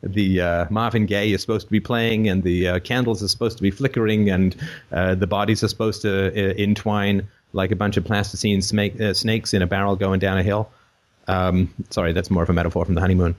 the 0.04 0.42
uh, 0.42 0.66
Marvin 0.70 1.06
Gaye 1.06 1.32
is 1.32 1.42
supposed 1.42 1.68
to 1.68 1.72
be 1.72 1.80
playing, 1.80 2.28
and 2.28 2.42
the 2.42 2.68
uh, 2.68 2.80
candles 2.80 3.22
are 3.22 3.28
supposed 3.28 3.58
to 3.58 3.64
be 3.64 3.72
flickering, 3.72 4.30
and 4.30 4.56
uh, 4.92 5.16
the 5.16 5.28
bodies 5.28 5.64
are 5.64 5.68
supposed 5.68 6.02
to 6.02 6.28
uh, 6.30 6.54
entwine 6.58 7.28
like 7.54 7.72
a 7.72 7.76
bunch 7.76 7.98
of 7.98 8.06
plasticine 8.06 8.62
uh, 9.00 9.14
snakes 9.14 9.54
in 9.54 9.62
a 9.62 9.68
barrel 9.68 9.96
going 9.96 10.20
down 10.20 10.38
a 10.38 10.44
hill. 10.44 10.72
Um, 11.28 11.72
sorry, 11.92 12.14
that's 12.14 12.32
more 12.32 12.42
of 12.42 12.50
a 12.50 12.54
metaphor 12.54 12.84
from 12.86 12.96
the 12.96 13.02
honeymoon. 13.02 13.36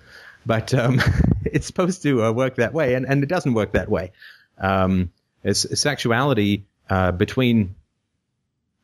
But 0.46 0.72
um, 0.74 1.00
it's 1.44 1.66
supposed 1.66 2.02
to 2.02 2.32
work 2.32 2.56
that 2.56 2.72
way, 2.72 2.94
and, 2.94 3.06
and 3.06 3.22
it 3.22 3.28
doesn't 3.28 3.54
work 3.54 3.72
that 3.72 3.88
way. 3.88 4.12
Um, 4.58 5.10
sexuality 5.52 6.64
uh, 6.88 7.10
between 7.10 7.74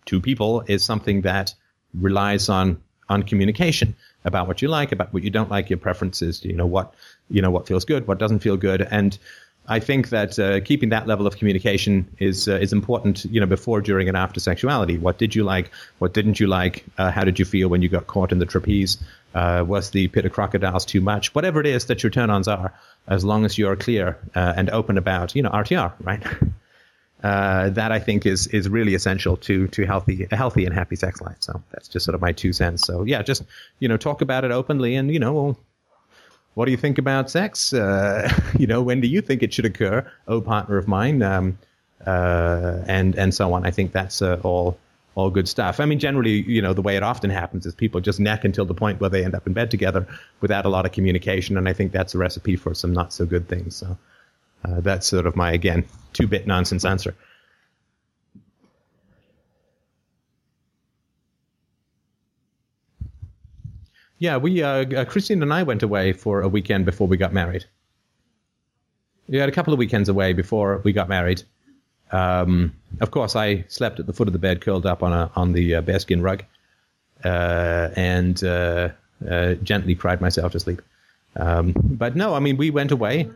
two 0.05 0.21
people 0.21 0.65
is 0.67 0.85
something 0.85 1.23
that 1.23 1.55
relies 1.95 2.49
on 2.49 2.83
on 3.09 3.23
communication 3.23 3.97
about 4.25 4.47
what 4.49 4.63
you 4.63 4.69
like, 4.69 4.93
about 4.93 5.13
what 5.13 5.23
you 5.23 5.31
don't 5.31 5.51
like, 5.51 5.71
your 5.71 5.79
preferences. 5.79 6.45
You 6.45 6.55
know 6.55 6.67
what 6.67 6.95
you 7.31 7.43
know 7.43 7.51
what 7.51 7.67
feels 7.67 7.85
good, 7.85 8.07
what 8.07 8.19
doesn't 8.19 8.41
feel 8.41 8.57
good, 8.57 8.83
and 8.83 9.19
I 9.71 9.81
think 9.81 10.09
that 10.09 10.39
uh, 10.39 10.61
keeping 10.61 10.89
that 10.89 11.07
level 11.07 11.27
of 11.27 11.37
communication 11.37 12.09
is 12.19 12.49
uh, 12.49 12.55
is 12.55 12.73
important. 12.73 13.27
You 13.27 13.41
know, 13.41 13.47
before, 13.47 13.83
during, 13.83 14.09
and 14.09 14.17
after 14.17 14.41
sexuality. 14.41 14.97
What 14.97 15.19
did 15.19 15.35
you 15.35 15.45
like? 15.45 15.71
What 15.99 16.15
didn't 16.15 16.41
you 16.41 16.47
like? 16.47 16.85
Uh, 16.97 17.11
how 17.11 17.25
did 17.25 17.39
you 17.39 17.45
feel 17.45 17.69
when 17.69 17.83
you 17.83 17.89
got 17.91 18.07
caught 18.07 18.33
in 18.33 18.39
the 18.39 18.47
trapeze? 18.47 18.97
Uh, 19.35 19.63
was 19.67 19.91
the 19.91 20.09
pit 20.09 20.25
of 20.25 20.33
crocodiles 20.33 20.87
too 20.87 21.03
much? 21.03 21.35
Whatever 21.35 21.61
it 21.61 21.67
is 21.67 21.85
that 21.87 22.03
your 22.03 22.11
turn-ons 22.11 22.49
are, 22.49 22.73
as 23.07 23.25
long 23.27 23.45
as 23.45 23.59
you 23.59 23.69
are 23.69 23.77
clear 23.77 24.17
uh, 24.35 24.55
and 24.57 24.71
open 24.71 24.97
about, 24.97 25.37
you 25.37 25.43
know, 25.43 25.51
RTR, 25.51 25.93
right? 26.01 26.23
Uh, 27.23 27.71
that 27.71 27.91
I 27.91 27.99
think 27.99 28.27
is 28.27 28.47
is 28.47 28.69
really 28.69 28.95
essential 28.95 29.37
to 29.39 29.67
to 29.69 29.85
healthy 29.85 30.29
a 30.31 30.37
healthy 30.37 30.65
and 30.65 30.73
happy 30.73 30.95
sex 30.95 31.21
life. 31.21 31.39
So 31.41 31.61
that's 31.73 31.89
just 31.89 32.05
sort 32.05 32.15
of 32.15 32.21
my 32.21 32.31
two 32.31 32.53
cents. 32.53 32.87
So 32.87 33.03
yeah, 33.03 33.23
just 33.23 33.43
you 33.81 33.89
know, 33.89 33.97
talk 33.97 34.23
about 34.23 34.45
it 34.45 34.53
openly, 34.53 34.95
and 34.95 35.13
you 35.13 35.19
know, 35.19 35.57
what 36.55 36.67
do 36.67 36.71
you 36.71 36.77
think 36.77 36.97
about 36.97 37.29
sex? 37.29 37.73
Uh, 37.73 38.33
you 38.59 38.69
know, 38.69 38.83
when 38.83 39.01
do 39.01 39.09
you 39.09 39.21
think 39.21 39.43
it 39.43 39.53
should 39.53 39.65
occur? 39.65 40.09
Oh, 40.29 40.41
partner 40.41 40.79
of 40.79 40.87
mine, 40.87 41.21
um, 41.23 41.59
uh, 42.07 42.83
and 42.87 43.17
and 43.17 43.35
so 43.35 43.53
on. 43.53 43.67
I 43.67 43.73
think 43.73 43.91
that's 43.91 44.23
uh, 44.23 44.41
all 44.45 44.79
all 45.17 45.31
good 45.31 45.49
stuff. 45.49 45.81
I 45.81 45.87
mean, 45.87 45.99
generally, 45.99 46.43
you 46.43 46.63
know, 46.63 46.73
the 46.73 46.83
way 46.83 46.97
it 46.97 47.03
often 47.03 47.31
happens 47.31 47.67
is 47.67 47.75
people 47.75 48.01
just 48.01 48.21
neck 48.21 48.45
until 48.45 48.65
the 48.65 48.75
point 48.75 49.01
where 49.01 49.11
they 49.11 49.25
end 49.25 49.35
up 49.35 49.45
in 49.49 49.55
bed 49.55 49.73
together 49.73 50.07
without 50.41 50.67
a 50.67 50.69
lot 50.69 50.87
of 50.87 50.93
communication, 50.93 51.59
and 51.59 51.69
I 51.69 51.73
think 51.73 51.91
that's 51.91 52.15
a 52.15 52.19
recipe 52.19 52.55
for 52.55 52.75
some 52.75 52.93
not 52.93 53.13
so 53.13 53.27
good 53.27 53.49
things. 53.49 53.75
So 53.75 53.99
uh, 54.65 54.81
that's 54.81 55.07
sort 55.07 55.27
of 55.27 55.37
my 55.37 55.53
again 55.53 55.85
two 56.13 56.27
bit 56.27 56.47
nonsense 56.47 56.85
answer. 56.85 57.15
Yeah, 64.19 64.37
we 64.37 64.63
uh, 64.63 64.85
uh, 64.85 65.05
Christina 65.05 65.43
and 65.43 65.53
I 65.53 65.63
went 65.63 65.83
away 65.83 66.13
for 66.13 66.41
a 66.41 66.49
weekend 66.49 66.85
before 66.85 67.07
we 67.07 67.17
got 67.17 67.33
married. 67.33 67.65
We 69.29 69.39
had 69.39 69.49
a 69.49 69.53
couple 69.53 69.73
of 69.73 69.79
weekends 69.79 70.09
away 70.09 70.33
before 70.33 70.81
we 70.85 70.93
got 70.93 71.09
married. 71.09 71.43
Um, 72.11 72.75
of 73.01 73.11
course, 73.11 73.37
I 73.37 73.65
slept 73.69 74.01
at 74.01 74.07
the 74.07 74.13
foot 74.13 74.27
of 74.27 74.33
the 74.33 74.39
bed, 74.39 74.61
curled 74.61 74.87
up 74.87 75.03
on 75.03 75.13
a 75.13 75.31
on 75.37 75.53
the 75.53 75.77
uh, 75.77 75.81
bearskin 75.83 76.23
rug, 76.23 76.43
uh, 77.25 77.91
and 77.95 78.43
uh, 78.43 78.89
uh, 79.29 79.55
gently 79.55 79.95
cried 79.95 80.21
myself 80.21 80.53
to 80.53 80.61
sleep. 80.61 80.83
Um, 81.37 81.75
but 81.77 82.17
no, 82.17 82.35
I 82.35 82.41
mean, 82.41 82.57
we 82.57 82.71
went 82.71 82.91
away. 82.91 83.29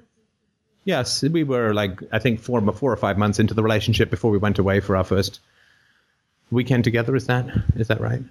Yes, 0.84 1.22
we 1.22 1.44
were 1.44 1.72
like 1.72 2.02
I 2.12 2.18
think 2.18 2.40
four 2.40 2.60
four 2.72 2.92
or 2.92 2.96
five 2.96 3.18
months 3.18 3.38
into 3.38 3.54
the 3.54 3.62
relationship 3.62 4.10
before 4.10 4.30
we 4.30 4.38
went 4.38 4.58
away 4.58 4.80
for 4.80 4.96
our 4.96 5.04
first 5.04 5.40
weekend 6.50 6.84
together. 6.84 7.14
Is 7.14 7.26
that 7.26 7.46
is 7.76 7.88
that 7.88 8.00
right? 8.00 8.22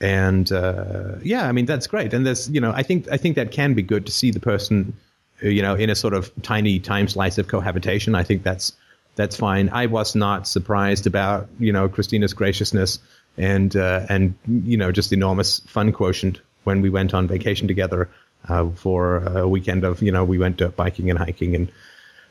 and 0.00 0.50
uh, 0.52 1.16
yeah, 1.22 1.46
I 1.46 1.52
mean 1.52 1.66
that's 1.66 1.86
great. 1.86 2.14
And 2.14 2.26
there's 2.26 2.48
you 2.50 2.60
know 2.60 2.72
I 2.74 2.82
think 2.82 3.08
I 3.10 3.16
think 3.16 3.36
that 3.36 3.50
can 3.50 3.74
be 3.74 3.82
good 3.82 4.06
to 4.06 4.12
see 4.12 4.30
the 4.30 4.40
person 4.40 4.94
uh, 5.42 5.48
you 5.48 5.62
know 5.62 5.74
in 5.74 5.90
a 5.90 5.94
sort 5.94 6.14
of 6.14 6.30
tiny 6.42 6.78
time 6.78 7.08
slice 7.08 7.38
of 7.38 7.48
cohabitation. 7.48 8.14
I 8.14 8.22
think 8.22 8.42
that's 8.42 8.72
that's 9.16 9.36
fine. 9.36 9.68
I 9.70 9.86
was 9.86 10.14
not 10.14 10.46
surprised 10.46 11.06
about 11.06 11.48
you 11.58 11.72
know 11.72 11.88
Christina's 11.88 12.32
graciousness 12.32 13.00
and 13.36 13.74
uh, 13.74 14.06
and 14.08 14.34
you 14.46 14.76
know 14.76 14.92
just 14.92 15.12
enormous 15.12 15.60
fun 15.60 15.92
quotient 15.92 16.40
when 16.64 16.80
we 16.80 16.90
went 16.90 17.14
on 17.14 17.26
vacation 17.26 17.66
together 17.66 18.08
uh, 18.48 18.68
for 18.70 19.16
a 19.16 19.48
weekend 19.48 19.84
of 19.84 20.00
you 20.02 20.12
know 20.12 20.24
we 20.24 20.38
went 20.38 20.58
dirt 20.58 20.76
biking 20.76 21.10
and 21.10 21.18
hiking 21.18 21.56
and 21.56 21.72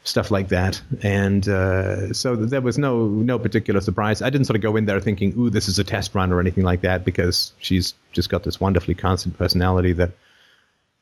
stuff 0.07 0.31
like 0.31 0.49
that. 0.49 0.81
And 1.03 1.47
uh, 1.47 2.13
so 2.13 2.35
there 2.35 2.61
was 2.61 2.77
no 2.77 3.07
no 3.07 3.37
particular 3.37 3.81
surprise. 3.81 4.21
I 4.21 4.29
didn't 4.29 4.45
sort 4.45 4.55
of 4.55 4.61
go 4.61 4.75
in 4.75 4.85
there 4.85 4.99
thinking, 4.99 5.33
"Ooh, 5.37 5.49
this 5.49 5.67
is 5.67 5.79
a 5.79 5.83
test 5.83 6.15
run" 6.15 6.31
or 6.31 6.39
anything 6.39 6.63
like 6.63 6.81
that, 6.81 7.05
because 7.05 7.51
she's 7.59 7.93
just 8.13 8.29
got 8.29 8.43
this 8.43 8.59
wonderfully 8.59 8.95
constant 8.95 9.37
personality 9.37 9.93
that, 9.93 10.11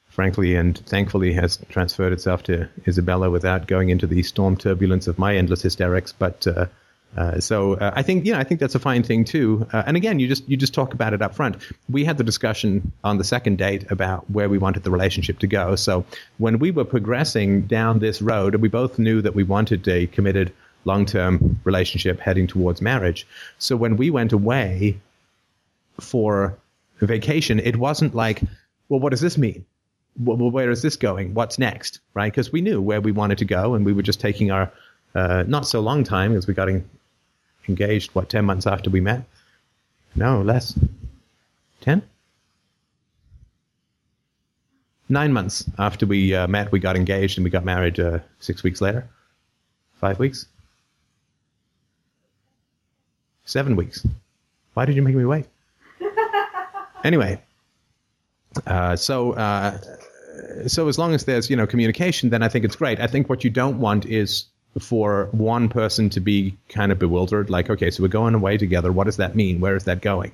frankly 0.10 0.56
and 0.56 0.78
thankfully, 0.78 1.34
has 1.34 1.58
transferred 1.70 2.14
itself 2.14 2.44
to 2.44 2.68
Isabella 2.88 3.30
without 3.30 3.68
going 3.68 3.90
into 3.90 4.08
the 4.08 4.24
storm 4.24 4.58
turbulence 4.58 5.08
of 5.08 5.20
my 5.20 5.36
endless 5.36 5.62
hysterics. 5.62 6.12
But 6.12 6.48
uh, 6.48 6.66
uh, 7.16 7.40
so 7.40 7.74
uh, 7.74 7.92
I 7.96 8.02
think 8.02 8.26
know 8.26 8.38
I 8.38 8.44
think 8.44 8.60
that's 8.60 8.76
a 8.76 8.80
fine 8.80 9.04
thing 9.04 9.26
too. 9.26 9.68
Uh, 9.72 9.84
and 9.86 9.96
again, 9.96 10.20
you 10.20 10.28
just 10.28 10.48
you 10.50 10.58
just 10.58 10.74
talk 10.74 10.94
about 10.94 11.14
it 11.14 11.22
up 11.22 11.36
front. 11.36 11.58
We 11.90 12.04
had 12.04 12.18
the 12.18 12.24
discussion 12.24 12.92
on 13.04 13.18
the 13.18 13.24
second 13.24 13.58
date 13.58 13.90
about 13.92 14.30
where 14.30 14.50
we 14.50 14.58
wanted 14.58 14.84
the 14.84 14.92
relationship 14.92 15.40
to 15.40 15.48
go. 15.48 15.76
So 15.76 16.06
when 16.38 16.60
we 16.60 16.72
were 16.72 16.86
progressing 16.86 17.64
down 17.64 18.00
this 18.00 18.22
road, 18.22 18.56
we 18.56 18.68
both 18.68 19.00
knew 19.00 19.22
that 19.22 19.34
we 19.34 19.44
wanted 19.44 19.88
a 19.88 20.08
committed 20.08 20.54
long-term 20.84 21.60
relationship 21.64 22.20
heading 22.20 22.48
towards 22.48 22.82
marriage. 22.82 23.26
So 23.58 23.76
when 23.76 23.98
we 23.98 24.10
went 24.10 24.34
away 24.34 25.00
for 26.00 26.58
vacation, 27.00 27.60
it 27.60 27.76
wasn't 27.76 28.14
like, 28.14 28.42
well, 28.90 29.00
what 29.00 29.10
does 29.10 29.22
this 29.22 29.38
mean? 29.38 29.66
Well, 30.18 30.52
where 30.52 30.70
is 30.70 30.82
this 30.82 30.96
going? 30.96 31.34
What's 31.34 31.58
next? 31.60 32.00
Right? 32.14 32.32
Because 32.32 32.52
we 32.52 32.62
knew 32.62 32.82
where 32.82 33.02
we 33.02 33.12
wanted 33.12 33.40
to 33.40 33.46
go, 33.46 33.74
and 33.74 33.86
we 33.86 33.94
were 33.94 34.04
just 34.04 34.20
taking 34.20 34.52
our 34.52 34.72
uh, 35.16 35.44
not 35.48 35.66
so 35.66 35.80
long 35.80 36.04
time 36.04 36.32
because 36.32 36.48
we 36.48 36.54
got 36.54 36.70
in, 36.70 36.88
engaged, 37.70 38.12
what, 38.12 38.30
10 38.30 38.46
months 38.46 38.68
after 38.68 38.90
we 38.90 39.02
met? 39.02 39.24
No, 40.16 40.42
less. 40.42 40.78
10? 41.82 42.02
Nine 45.08 45.34
months 45.34 45.66
after 45.78 46.06
we 46.06 46.34
uh, 46.34 46.48
met, 46.48 46.72
we 46.72 46.80
got 46.80 46.96
engaged 46.96 47.38
and 47.38 47.44
we 47.44 47.52
got 47.52 47.64
married 47.64 48.00
uh, 48.00 48.20
six 48.40 48.64
weeks 48.64 48.82
later. 48.82 49.08
Five 50.00 50.18
weeks? 50.18 50.48
Seven 53.46 53.76
weeks. 53.76 54.06
Why 54.74 54.86
did 54.86 54.96
you 54.96 55.04
make 55.04 55.16
me 55.16 55.26
wait? 55.26 55.46
anyway, 57.04 57.40
uh, 58.66 58.96
so 58.96 59.34
uh, 59.34 59.78
so 60.68 60.88
as 60.88 60.98
long 60.98 61.14
as 61.14 61.26
there's 61.26 61.50
you 61.50 61.56
know 61.56 61.68
communication, 61.68 62.30
then 62.30 62.42
I 62.42 62.48
think 62.50 62.66
it's 62.66 62.76
great. 62.76 63.00
I 63.00 63.08
think 63.08 63.30
what 63.30 63.44
you 63.44 63.50
don't 63.50 63.80
want 63.80 64.06
is 64.06 64.46
for 64.80 65.30
one 65.32 65.70
person 65.70 66.10
to 66.12 66.20
be 66.20 66.58
kind 66.70 66.92
of 66.92 67.00
bewildered, 67.00 67.50
like, 67.50 67.70
okay, 67.70 67.92
so 67.92 68.04
we're 68.04 68.10
going 68.10 68.36
away 68.36 68.58
together. 68.58 68.92
What 68.92 69.06
does 69.06 69.18
that 69.18 69.36
mean? 69.36 69.60
Where 69.60 69.76
is 69.76 69.86
that 69.86 70.02
going? 70.02 70.32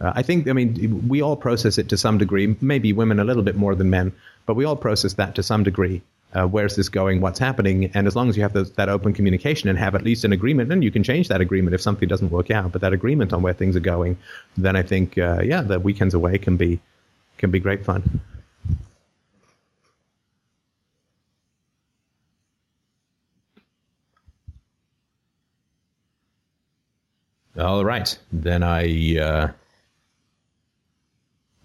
Uh, 0.00 0.12
I 0.14 0.22
think, 0.22 0.48
I 0.48 0.52
mean, 0.52 1.08
we 1.08 1.22
all 1.22 1.36
process 1.36 1.78
it 1.78 1.88
to 1.90 1.96
some 1.96 2.18
degree, 2.18 2.56
maybe 2.60 2.92
women 2.92 3.20
a 3.20 3.24
little 3.24 3.42
bit 3.42 3.56
more 3.56 3.74
than 3.74 3.90
men, 3.90 4.12
but 4.46 4.54
we 4.54 4.64
all 4.64 4.76
process 4.76 5.14
that 5.14 5.34
to 5.36 5.42
some 5.42 5.62
degree. 5.62 6.02
Uh, 6.34 6.46
where's 6.46 6.76
this 6.76 6.88
going? 6.88 7.20
What's 7.20 7.38
happening? 7.38 7.90
And 7.92 8.06
as 8.06 8.16
long 8.16 8.30
as 8.30 8.36
you 8.36 8.42
have 8.42 8.54
those, 8.54 8.72
that 8.72 8.88
open 8.88 9.12
communication 9.12 9.68
and 9.68 9.78
have 9.78 9.94
at 9.94 10.02
least 10.02 10.24
an 10.24 10.32
agreement, 10.32 10.70
then 10.70 10.80
you 10.80 10.90
can 10.90 11.02
change 11.02 11.28
that 11.28 11.42
agreement 11.42 11.74
if 11.74 11.82
something 11.82 12.08
doesn't 12.08 12.30
work 12.30 12.50
out. 12.50 12.72
But 12.72 12.80
that 12.80 12.94
agreement 12.94 13.34
on 13.34 13.42
where 13.42 13.52
things 13.52 13.76
are 13.76 13.80
going, 13.80 14.16
then 14.56 14.74
I 14.74 14.82
think, 14.82 15.18
uh, 15.18 15.42
yeah, 15.42 15.60
the 15.60 15.78
weekends 15.78 16.14
away 16.14 16.38
can 16.38 16.56
be 16.56 16.80
can 17.36 17.50
be 17.50 17.58
great 17.58 17.84
fun. 17.84 18.20
All 27.58 27.84
right, 27.84 28.18
then 28.32 28.62
I 28.62 29.18
uh, 29.18 29.48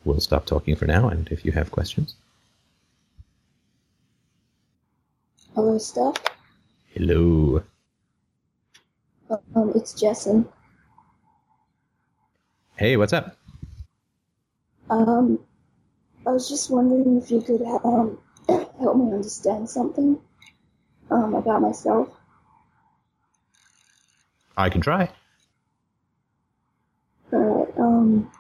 will 0.04 0.20
stop 0.20 0.46
talking 0.46 0.76
for 0.76 0.86
now. 0.86 1.08
And 1.08 1.28
if 1.30 1.46
you 1.46 1.54
have 1.54 1.72
questions, 1.72 2.16
hello, 5.56 5.78
Steph. 5.78 6.16
Hello. 6.94 7.64
Um, 9.56 9.72
it's 9.76 9.94
Jessen. 9.94 10.46
Hey, 12.76 12.98
what's 12.98 13.14
up? 13.14 13.38
Um, 14.90 15.40
I 16.26 16.32
was 16.32 16.50
just 16.50 16.70
wondering 16.70 17.18
if 17.22 17.32
you 17.32 17.42
could 17.42 17.62
um 17.62 18.20
help 18.48 18.98
me 18.98 19.14
understand 19.14 19.70
something 19.70 20.20
um 21.12 21.34
about 21.34 21.62
myself. 21.62 22.10
I 24.58 24.70
can 24.70 24.82
try. 24.82 25.10
Um. 28.08 28.32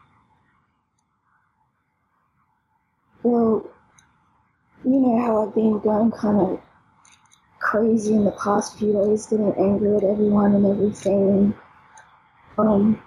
Well, 3.23 3.69
you 4.85 4.99
know 4.99 5.19
how 5.19 5.45
I've 5.45 5.55
been 5.55 5.79
going 5.79 6.11
kind 6.11 6.39
of 6.39 6.61
crazy 7.59 8.13
in 8.13 8.23
the 8.23 8.31
past 8.31 8.77
few 8.77 8.93
days, 8.93 9.25
getting 9.25 9.53
angry 9.57 9.97
at 9.97 10.03
everyone 10.03 10.55
and 10.55 10.65
everything. 10.65 11.53
Um. 12.57 13.01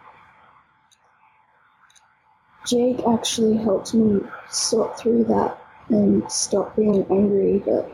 Jake 2.66 3.00
actually 3.08 3.56
helped 3.56 3.94
me 3.94 4.20
sort 4.50 4.98
through 4.98 5.24
that 5.24 5.58
and 5.88 6.30
stop 6.30 6.76
being 6.76 7.06
angry, 7.10 7.58
but 7.64 7.90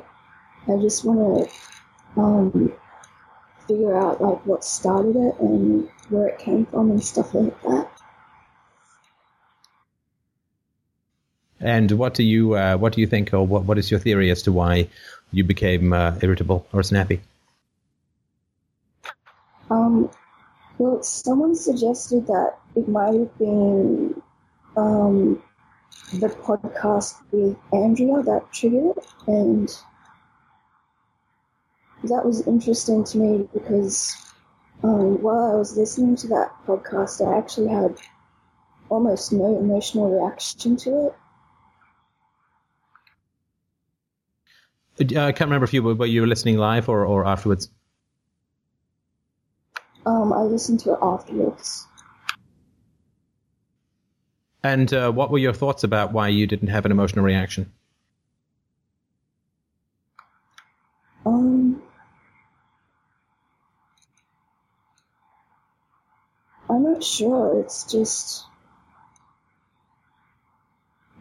I 0.68 0.76
just 0.78 1.04
want 1.04 1.48
to 1.48 2.20
um, 2.20 2.72
figure 3.66 3.96
out 3.96 4.20
like 4.20 4.44
what 4.44 4.64
started 4.64 5.16
it 5.16 5.38
and 5.40 5.88
where 6.08 6.28
it 6.28 6.38
came 6.38 6.66
from 6.66 6.90
and 6.90 7.02
stuff 7.02 7.34
like 7.34 7.60
that. 7.62 7.95
And 11.66 11.90
what 11.90 12.14
do 12.14 12.22
you 12.22 12.54
uh, 12.54 12.76
what 12.76 12.92
do 12.92 13.00
you 13.00 13.08
think, 13.08 13.34
or 13.34 13.44
what 13.44 13.64
what 13.64 13.76
is 13.76 13.90
your 13.90 13.98
theory 13.98 14.30
as 14.30 14.40
to 14.42 14.52
why 14.52 14.88
you 15.32 15.42
became 15.42 15.92
uh, 15.92 16.16
irritable 16.22 16.64
or 16.72 16.84
snappy? 16.84 17.20
Um, 19.68 20.08
well, 20.78 21.02
someone 21.02 21.56
suggested 21.56 22.28
that 22.28 22.54
it 22.76 22.86
might 22.86 23.14
have 23.14 23.36
been 23.38 24.22
um, 24.76 25.42
the 26.12 26.28
podcast 26.28 27.16
with 27.32 27.56
Andrea 27.72 28.22
that 28.22 28.52
triggered 28.52 28.96
it, 28.96 29.06
and 29.26 29.68
that 32.04 32.24
was 32.24 32.46
interesting 32.46 33.02
to 33.02 33.18
me 33.18 33.48
because 33.52 34.14
um, 34.84 35.20
while 35.20 35.50
I 35.50 35.56
was 35.56 35.76
listening 35.76 36.14
to 36.14 36.28
that 36.28 36.52
podcast, 36.64 37.26
I 37.26 37.36
actually 37.36 37.70
had 37.70 37.96
almost 38.88 39.32
no 39.32 39.58
emotional 39.58 40.12
reaction 40.16 40.76
to 40.76 41.08
it. 41.08 41.14
I 44.98 45.32
can't 45.32 45.40
remember 45.40 45.64
if 45.64 45.74
you 45.74 45.82
were, 45.82 46.06
you 46.06 46.22
were 46.22 46.26
listening 46.26 46.56
live 46.56 46.88
or, 46.88 47.04
or 47.04 47.26
afterwards. 47.26 47.68
Um, 50.06 50.32
I 50.32 50.42
listened 50.42 50.80
to 50.80 50.92
it 50.92 50.98
afterwards. 51.02 51.86
And 54.62 54.92
uh, 54.92 55.12
what 55.12 55.30
were 55.30 55.38
your 55.38 55.52
thoughts 55.52 55.84
about 55.84 56.12
why 56.12 56.28
you 56.28 56.46
didn't 56.46 56.68
have 56.68 56.86
an 56.86 56.92
emotional 56.92 57.24
reaction? 57.24 57.72
Um, 61.24 61.82
I'm 66.70 66.82
not 66.82 67.04
sure. 67.04 67.60
It's 67.60 67.84
just, 67.90 68.44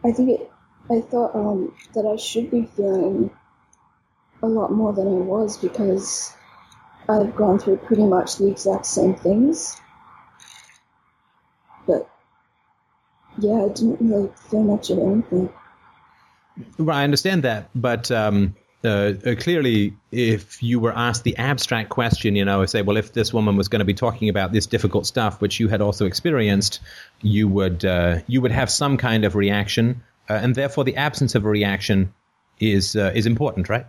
I 0.04 0.12
think 0.12 0.30
it. 0.30 0.50
I 0.88 1.00
thought 1.00 1.34
um, 1.34 1.74
that 1.94 2.06
I 2.06 2.16
should 2.16 2.50
be 2.50 2.64
feeling 2.64 3.30
a 4.46 4.48
lot 4.48 4.72
more 4.72 4.92
than 4.92 5.08
I 5.08 5.10
was 5.10 5.58
because 5.58 6.32
I've 7.08 7.34
gone 7.36 7.58
through 7.58 7.78
pretty 7.78 8.04
much 8.04 8.36
the 8.36 8.48
exact 8.48 8.86
same 8.86 9.14
things. 9.14 9.80
But 11.86 12.08
yeah, 13.38 13.64
I 13.64 13.68
didn't 13.68 14.00
really 14.00 14.30
feel 14.50 14.62
much 14.62 14.90
of 14.90 14.98
anything. 14.98 15.50
Well, 16.78 16.96
I 16.96 17.04
understand 17.04 17.42
that, 17.42 17.68
but 17.74 18.10
um, 18.10 18.56
uh, 18.82 19.14
uh, 19.26 19.34
clearly, 19.34 19.94
if 20.10 20.62
you 20.62 20.80
were 20.80 20.92
asked 20.96 21.24
the 21.24 21.36
abstract 21.36 21.90
question, 21.90 22.34
you 22.34 22.44
know, 22.44 22.64
say, 22.66 22.82
well, 22.82 22.96
if 22.96 23.12
this 23.12 23.34
woman 23.34 23.56
was 23.56 23.68
going 23.68 23.80
to 23.80 23.84
be 23.84 23.94
talking 23.94 24.28
about 24.28 24.52
this 24.52 24.64
difficult 24.64 25.06
stuff, 25.06 25.40
which 25.40 25.60
you 25.60 25.68
had 25.68 25.82
also 25.82 26.06
experienced, 26.06 26.80
you 27.20 27.46
would 27.48 27.84
uh, 27.84 28.20
you 28.26 28.40
would 28.40 28.52
have 28.52 28.70
some 28.70 28.96
kind 28.96 29.24
of 29.24 29.34
reaction, 29.34 30.02
uh, 30.30 30.34
and 30.34 30.54
therefore 30.54 30.84
the 30.84 30.96
absence 30.96 31.34
of 31.34 31.44
a 31.44 31.48
reaction 31.48 32.14
is 32.58 32.96
uh, 32.96 33.12
is 33.14 33.26
important, 33.26 33.68
right? 33.68 33.86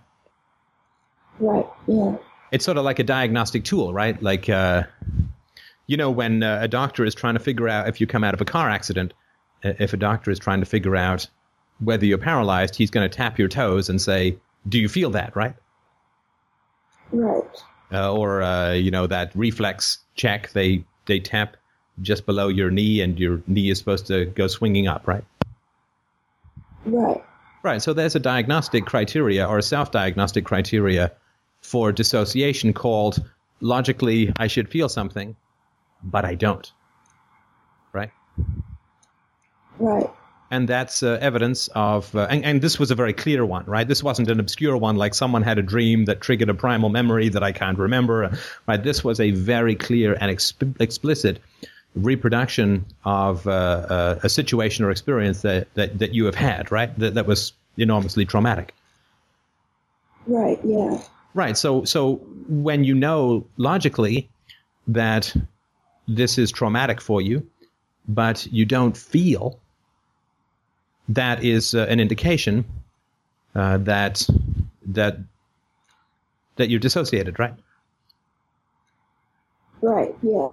Right. 1.39 1.65
Yeah. 1.88 2.17
It's 2.52 2.65
sort 2.65 2.78
of 2.78 2.86
like 2.86 3.00
a 3.00 3.04
diagnostic 3.04 3.63
tool, 3.63 3.93
right? 3.93 4.21
Like, 4.21 4.50
uh, 4.50 4.84
you 5.88 5.97
know, 5.97 6.12
when 6.12 6.43
a 6.43 6.67
doctor 6.67 7.06
is 7.06 7.15
trying 7.15 7.34
to 7.34 7.39
figure 7.39 7.67
out 7.67 7.88
if 7.88 8.00
you 8.00 8.08
come 8.08 8.23
out 8.23 8.34
of 8.34 8.41
a 8.41 8.45
car 8.45 8.69
accident, 8.69 9.13
if 9.63 9.93
a 9.93 9.97
doctor 9.97 10.32
is 10.32 10.39
trying 10.39 10.60
to 10.60 10.65
figure 10.65 10.95
out 10.95 11.28
whether 11.80 12.06
you're 12.06 12.17
paralyzed, 12.17 12.76
he's 12.76 12.89
going 12.89 13.10
to 13.10 13.15
tap 13.15 13.38
your 13.38 13.47
toes 13.47 13.89
and 13.89 14.02
say, 14.02 14.38
"Do 14.67 14.80
you 14.80 14.89
feel 14.89 15.10
that?" 15.12 15.36
Right? 15.36 15.56
Right. 17.12 17.63
Uh, 17.91 18.13
or 18.13 18.41
uh, 18.41 18.73
you 18.73 18.91
know 18.91 19.08
that 19.08 19.32
reflex 19.36 20.00
check 20.15 20.52
they 20.52 20.84
they 21.06 21.19
tap 21.19 21.56
just 22.02 22.26
below 22.26 22.47
your 22.47 22.69
knee, 22.69 23.02
and 23.02 23.19
your 23.19 23.41
knee 23.47 23.69
is 23.69 23.78
supposed 23.78 24.08
to 24.08 24.26
go 24.26 24.47
swinging 24.47 24.88
up, 24.88 25.08
right? 25.08 25.23
Right. 26.86 27.23
Right. 27.63 27.82
So 27.82 27.93
there's 27.93 28.15
a 28.15 28.19
diagnostic 28.19 28.86
criteria 28.86 29.45
or 29.45 29.58
a 29.58 29.63
self-diagnostic 29.63 30.45
criteria 30.45 31.12
for 31.62 31.91
dissociation 31.91 32.74
called 32.74 33.24
logically 33.60 34.32
I 34.38 34.48
should 34.48 34.70
feel 34.70 34.89
something, 34.89 35.36
but 36.04 36.26
I 36.26 36.36
don't. 36.36 36.72
Right. 37.93 38.12
Right. 39.80 40.10
And 40.50 40.67
that's 40.67 41.04
uh, 41.04 41.17
evidence 41.20 41.67
of, 41.76 42.15
uh, 42.15 42.28
and, 42.30 42.46
and 42.46 42.62
this 42.62 42.80
was 42.80 42.89
a 42.89 42.96
very 42.96 43.12
clear 43.12 43.46
one, 43.46 43.65
right? 43.65 43.86
This 43.86 44.02
wasn't 44.02 44.30
an 44.30 44.39
obscure 44.39 44.78
one 44.78 44.96
like 44.96 45.13
someone 45.13 45.43
had 45.43 45.58
a 45.58 45.62
dream 45.62 46.06
that 46.06 46.22
triggered 46.22 46.50
a 46.50 46.54
primal 46.54 46.89
memory 46.89 47.28
that 47.30 47.43
I 47.43 47.52
can't 47.52 47.78
remember, 47.78 48.38
right? 48.65 48.82
This 48.82 49.04
was 49.04 49.20
a 49.20 49.32
very 49.32 49.76
clear 49.76 50.13
and 50.13 50.32
exp- 50.32 50.80
explicit 50.80 51.41
reproduction 51.96 52.86
of 53.04 53.46
uh, 53.46 53.52
uh, 53.52 54.20
a 54.24 54.30
situation 54.30 54.86
or 54.86 54.91
experience 54.91 55.41
that, 55.41 55.74
that, 55.74 56.00
that 56.00 56.13
you 56.13 56.26
have 56.26 56.36
had, 56.36 56.72
right? 56.72 56.98
That, 56.98 57.15
that 57.15 57.26
was 57.26 57.52
enormously 57.78 58.26
traumatic. 58.26 58.74
Right, 60.28 60.60
yeah. 60.63 61.02
Right. 61.38 61.56
So, 61.56 61.84
so 61.84 62.15
when 62.50 62.84
you 62.84 62.95
know 62.95 63.45
logically 63.58 64.28
that 64.88 65.36
this 66.08 66.39
is 66.39 66.52
traumatic 66.52 67.00
for 67.00 67.21
you, 67.21 67.47
but 68.08 68.47
you 68.47 68.65
don't 68.65 68.97
feel 68.97 69.60
that 71.10 71.43
is 71.43 71.76
uh, 71.76 71.86
an 71.89 72.00
indication 72.00 72.65
uh, 73.54 73.78
that 73.78 74.28
that 74.88 75.19
that 76.56 76.69
you're 76.71 76.80
dissociated, 76.80 77.38
right? 77.38 77.54
Right. 79.80 80.15
Yeah. 80.23 80.47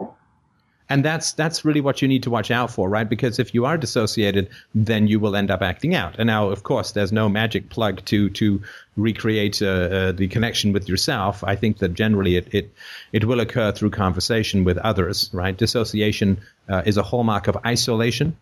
And 0.90 1.03
that's 1.05 1.33
that's 1.33 1.64
really 1.64 1.81
what 1.81 2.03
you 2.03 2.09
need 2.09 2.23
to 2.25 2.31
watch 2.31 2.51
out 2.51 2.70
for, 2.70 2.90
right? 2.90 3.09
Because 3.09 3.38
if 3.38 3.55
you 3.55 3.64
are 3.64 3.79
dissociated, 3.79 4.51
then 4.75 5.07
you 5.07 5.18
will 5.18 5.35
end 5.35 5.51
up 5.51 5.62
acting 5.62 5.94
out. 5.94 6.16
And 6.18 6.27
now, 6.27 6.51
of 6.51 6.62
course, 6.62 6.92
there's 6.92 7.12
no 7.12 7.29
magic 7.29 7.70
plug 7.70 8.05
to 8.07 8.29
to 8.31 8.62
recreate 8.97 9.62
uh, 9.62 9.66
uh, 9.66 10.12
the 10.12 10.29
connection 10.29 10.73
with 10.73 10.88
yourself. 10.88 11.42
I 11.42 11.57
think 11.57 11.79
that 11.79 11.94
generally 11.94 12.37
it 12.37 12.49
it, 12.53 12.75
it 13.12 13.25
will 13.25 13.40
occur 13.40 13.73
through 13.73 13.90
conversation 13.90 14.64
with 14.64 14.77
others, 14.79 15.31
right? 15.33 15.57
Dissociation 15.57 16.38
uh, 16.68 16.83
is 16.85 16.99
a 16.99 17.03
hallmark 17.03 17.49
of 17.49 17.57
isolation 17.64 18.37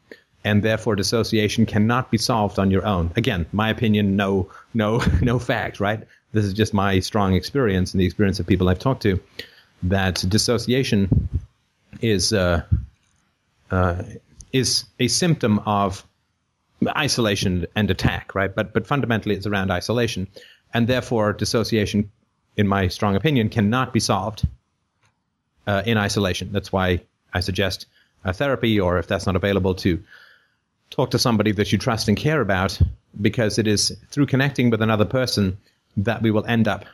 and 0.45 0.63
therefore 0.63 0.97
dissociation 0.97 1.67
cannot 1.67 2.11
be 2.11 2.19
solved 2.19 2.59
on 2.59 2.71
your 2.71 2.85
own. 2.85 3.13
Again, 3.17 3.47
my 3.53 3.71
opinion, 3.71 4.17
no, 4.17 4.51
no, 4.75 5.01
no 5.23 5.39
fact, 5.39 5.81
right? 5.81 6.01
This 6.33 6.45
is 6.45 6.53
just 6.53 6.75
my 6.75 6.99
strong 7.01 7.35
experience 7.35 7.93
and 7.93 8.01
the 8.01 8.05
experience 8.05 8.41
of 8.41 8.47
people 8.47 8.69
I've 8.69 8.79
talked 8.79 9.03
to 9.03 9.21
that 9.85 10.25
dissociation 10.29 11.29
is 12.01 12.33
uh, 12.33 12.63
uh, 13.71 14.03
is 14.53 14.85
a 14.99 15.09
symptom 15.09 15.59
of 15.61 16.05
isolation 16.97 17.67
and 17.77 17.91
attack, 17.91 18.35
right? 18.35 18.55
But 18.55 18.73
but 18.73 18.87
fundamentally, 18.87 19.35
it's 19.35 19.47
around 19.47 19.71
isolation, 19.71 20.27
and 20.75 20.87
therefore 20.87 21.33
dissociation, 21.33 22.11
in 22.57 22.67
my 22.69 22.89
strong 22.89 23.17
opinion, 23.17 23.49
cannot 23.49 23.93
be 23.93 24.01
solved 24.01 24.47
uh, 25.67 25.83
in 25.87 25.99
isolation. 25.99 26.51
That's 26.53 26.73
why 26.73 27.01
I 27.35 27.41
suggest 27.41 27.87
a 28.25 28.33
therapy, 28.33 28.81
or 28.81 28.99
if 28.99 29.07
that's 29.07 29.27
not 29.27 29.37
available, 29.37 29.75
to 29.77 30.03
talk 30.91 31.11
to 31.11 31.19
somebody 31.19 31.53
that 31.53 31.73
you 31.73 31.79
trust 31.79 32.09
and 32.09 32.17
care 32.17 32.41
about, 32.41 32.81
because 33.21 33.59
it 33.59 33.67
is 33.67 33.97
through 34.11 34.27
connecting 34.27 34.71
with 34.71 34.83
another 34.83 35.05
person 35.05 35.57
that 35.97 36.23
we 36.23 36.31
will 36.31 36.45
end 36.47 36.69
up 36.69 36.85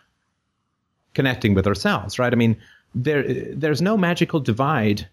connecting 1.15 1.55
with 1.55 1.67
ourselves, 1.67 2.19
right? 2.19 2.33
I 2.33 2.37
mean, 2.37 2.57
there 2.95 3.23
there's 3.55 3.83
no 3.83 3.97
magical 3.97 4.41
divide 4.41 5.07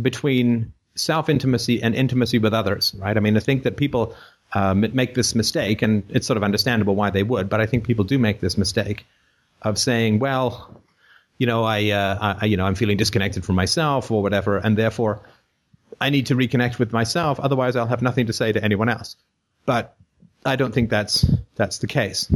between 0.00 0.72
self 0.94 1.28
intimacy 1.28 1.82
and 1.82 1.94
intimacy 1.94 2.38
with 2.38 2.54
others, 2.54 2.94
right? 2.98 3.16
I 3.16 3.20
mean, 3.20 3.36
I 3.36 3.40
think 3.40 3.62
that 3.62 3.76
people 3.76 4.14
um, 4.54 4.86
make 4.92 5.14
this 5.14 5.34
mistake, 5.34 5.82
and 5.82 6.02
it's 6.10 6.26
sort 6.26 6.36
of 6.36 6.42
understandable 6.42 6.94
why 6.94 7.10
they 7.10 7.22
would, 7.22 7.48
but 7.48 7.60
I 7.60 7.66
think 7.66 7.84
people 7.84 8.04
do 8.04 8.18
make 8.18 8.40
this 8.40 8.56
mistake 8.56 9.06
of 9.62 9.78
saying, 9.78 10.18
well, 10.18 10.80
you 11.38 11.46
know, 11.46 11.64
I, 11.64 11.90
uh, 11.90 12.36
I, 12.40 12.46
you 12.46 12.56
know, 12.56 12.64
I'm 12.64 12.74
feeling 12.74 12.96
disconnected 12.96 13.44
from 13.44 13.56
myself 13.56 14.10
or 14.10 14.22
whatever, 14.22 14.58
and 14.58 14.76
therefore 14.76 15.20
I 16.00 16.10
need 16.10 16.26
to 16.26 16.34
reconnect 16.34 16.78
with 16.78 16.92
myself. 16.92 17.40
Otherwise, 17.40 17.76
I'll 17.76 17.86
have 17.86 18.02
nothing 18.02 18.26
to 18.26 18.32
say 18.32 18.52
to 18.52 18.62
anyone 18.62 18.88
else. 18.88 19.16
But 19.64 19.96
I 20.44 20.56
don't 20.56 20.72
think 20.72 20.90
that's 20.90 21.26
that's 21.56 21.78
the 21.78 21.86
case. 21.86 22.30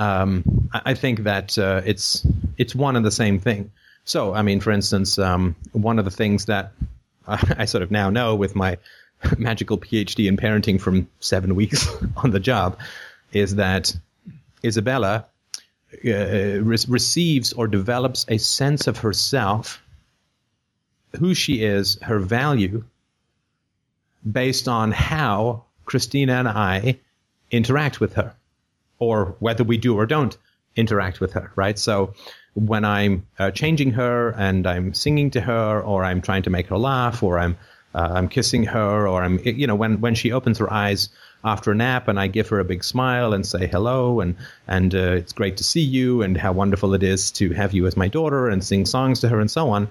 Um, 0.00 0.70
I, 0.72 0.94
think 0.94 1.24
that 1.24 1.58
uh, 1.58 1.82
it's 1.84 2.26
it's 2.56 2.74
one 2.74 2.96
and 2.96 3.04
the 3.04 3.10
same 3.10 3.38
thing. 3.38 3.70
So, 4.04 4.32
I 4.32 4.40
mean, 4.40 4.60
for 4.60 4.70
instance, 4.70 5.18
um, 5.18 5.54
one 5.72 5.98
of 5.98 6.06
the 6.06 6.10
things 6.10 6.46
that 6.46 6.72
I, 7.28 7.54
I, 7.58 7.64
sort 7.66 7.82
of 7.82 7.90
now 7.90 8.08
know 8.08 8.34
with 8.34 8.56
my 8.56 8.78
magical 9.38 9.76
PhD 9.76 10.26
in 10.26 10.38
parenting 10.38 10.80
from 10.80 11.06
seven 11.20 11.54
weeks 11.54 11.86
on 12.16 12.30
the 12.30 12.40
job 12.40 12.78
is 13.34 13.56
that 13.56 13.94
Isabella 14.64 15.26
uh, 16.02 16.62
re- 16.62 16.86
receives 16.88 17.52
or 17.52 17.66
develops 17.66 18.24
a 18.28 18.38
sense 18.38 18.86
of 18.86 18.96
herself, 18.96 19.82
who 21.18 21.34
she 21.34 21.62
is, 21.62 21.98
her 22.00 22.18
value, 22.18 22.84
based 24.30 24.66
on 24.66 24.92
how 24.92 25.64
Christina 25.84 26.34
and 26.34 26.48
I 26.48 26.98
interact 27.50 28.00
with 28.00 28.14
her, 28.14 28.34
or 29.00 29.34
whether 29.40 29.64
we 29.64 29.76
do 29.76 29.96
or 29.96 30.06
don't 30.06 30.36
interact 30.76 31.20
with 31.20 31.32
her, 31.32 31.50
right? 31.56 31.78
So 31.78 32.14
when 32.54 32.84
I'm 32.84 33.26
uh, 33.38 33.50
changing 33.50 33.92
her 33.92 34.30
and 34.30 34.66
I'm 34.66 34.94
singing 34.94 35.30
to 35.32 35.40
her, 35.40 35.80
or 35.80 36.04
I'm 36.04 36.20
trying 36.20 36.44
to 36.44 36.50
make 36.50 36.68
her 36.68 36.78
laugh, 36.78 37.22
or 37.22 37.38
I'm 37.38 37.56
uh, 37.92 38.08
I'm 38.14 38.28
kissing 38.28 38.64
her, 38.64 39.08
or 39.08 39.22
I'm 39.22 39.40
you 39.44 39.66
know 39.66 39.74
when 39.74 40.00
when 40.00 40.14
she 40.14 40.30
opens 40.30 40.58
her 40.58 40.72
eyes 40.72 41.08
after 41.42 41.72
a 41.72 41.74
nap 41.74 42.06
and 42.06 42.20
I 42.20 42.26
give 42.26 42.48
her 42.48 42.60
a 42.60 42.64
big 42.64 42.84
smile 42.84 43.32
and 43.32 43.46
say 43.46 43.66
hello 43.66 44.20
and 44.20 44.36
and 44.68 44.94
uh, 44.94 45.12
it's 45.12 45.32
great 45.32 45.56
to 45.56 45.64
see 45.64 45.80
you 45.80 46.22
and 46.22 46.36
how 46.36 46.52
wonderful 46.52 46.94
it 46.94 47.02
is 47.02 47.30
to 47.32 47.50
have 47.52 47.72
you 47.72 47.86
as 47.86 47.96
my 47.96 48.08
daughter 48.08 48.48
and 48.48 48.62
sing 48.62 48.86
songs 48.86 49.20
to 49.20 49.28
her 49.28 49.40
and 49.40 49.50
so 49.50 49.70
on. 49.70 49.88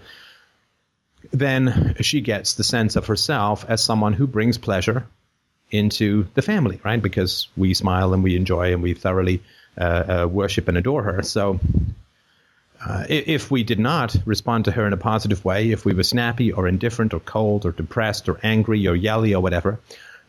Then 1.31 1.95
she 1.99 2.21
gets 2.21 2.53
the 2.53 2.63
sense 2.63 2.95
of 2.95 3.07
herself 3.07 3.65
as 3.67 3.83
someone 3.83 4.13
who 4.13 4.27
brings 4.27 4.57
pleasure 4.57 5.07
into 5.71 6.27
the 6.33 6.41
family, 6.41 6.79
right? 6.83 7.01
Because 7.01 7.47
we 7.55 7.73
smile 7.73 8.13
and 8.13 8.23
we 8.23 8.35
enjoy 8.35 8.73
and 8.73 8.81
we 8.81 8.93
thoroughly 8.93 9.41
uh, 9.77 9.83
uh, 10.23 10.27
worship 10.27 10.67
and 10.67 10.77
adore 10.77 11.03
her. 11.03 11.21
So 11.23 11.59
uh, 12.85 13.05
if 13.09 13.51
we 13.51 13.63
did 13.63 13.79
not 13.79 14.15
respond 14.25 14.65
to 14.65 14.71
her 14.71 14.87
in 14.87 14.93
a 14.93 14.97
positive 14.97 15.43
way, 15.43 15.71
if 15.71 15.85
we 15.85 15.93
were 15.93 16.03
snappy 16.03 16.51
or 16.51 16.67
indifferent 16.67 17.13
or 17.13 17.19
cold 17.19 17.65
or 17.65 17.71
depressed 17.71 18.29
or 18.29 18.39
angry 18.41 18.87
or 18.87 18.95
yelly 18.95 19.33
or 19.33 19.41
whatever, 19.41 19.79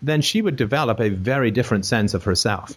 then 0.03 0.23
she 0.23 0.43
would 0.43 0.57
develop 0.57 1.01
a 1.01 1.11
very 1.11 1.51
different 1.51 1.87
sense 1.87 2.15
of 2.15 2.25
herself. 2.25 2.77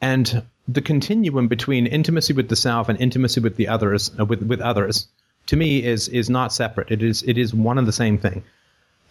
And 0.00 0.42
the 0.66 0.80
continuum 0.80 1.48
between 1.48 1.86
intimacy 1.86 2.32
with 2.32 2.48
the 2.48 2.56
self 2.56 2.88
and 2.88 3.00
intimacy 3.00 3.40
with 3.40 3.56
the 3.56 3.68
others, 3.68 4.10
uh, 4.18 4.24
with, 4.24 4.42
with 4.42 4.60
others, 4.60 5.08
to 5.46 5.56
me 5.56 5.82
is 5.82 6.08
is 6.08 6.30
not 6.30 6.52
separate. 6.52 6.90
It 6.90 7.02
is 7.02 7.22
it 7.22 7.36
is 7.36 7.52
one 7.52 7.78
and 7.78 7.86
the 7.86 7.92
same 7.92 8.18
thing. 8.18 8.44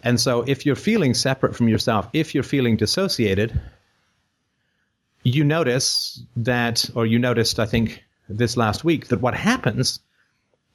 And 0.02 0.18
so, 0.18 0.42
if 0.42 0.64
you're 0.64 0.76
feeling 0.76 1.14
separate 1.14 1.54
from 1.54 1.68
yourself, 1.68 2.08
if 2.12 2.34
you're 2.34 2.42
feeling 2.42 2.76
dissociated, 2.76 3.60
you 5.22 5.44
notice 5.44 6.22
that, 6.36 6.88
or 6.94 7.06
you 7.06 7.18
noticed, 7.18 7.58
I 7.58 7.66
think, 7.66 8.02
this 8.28 8.56
last 8.56 8.84
week 8.84 9.08
that 9.08 9.20
what 9.20 9.34
happens 9.34 10.00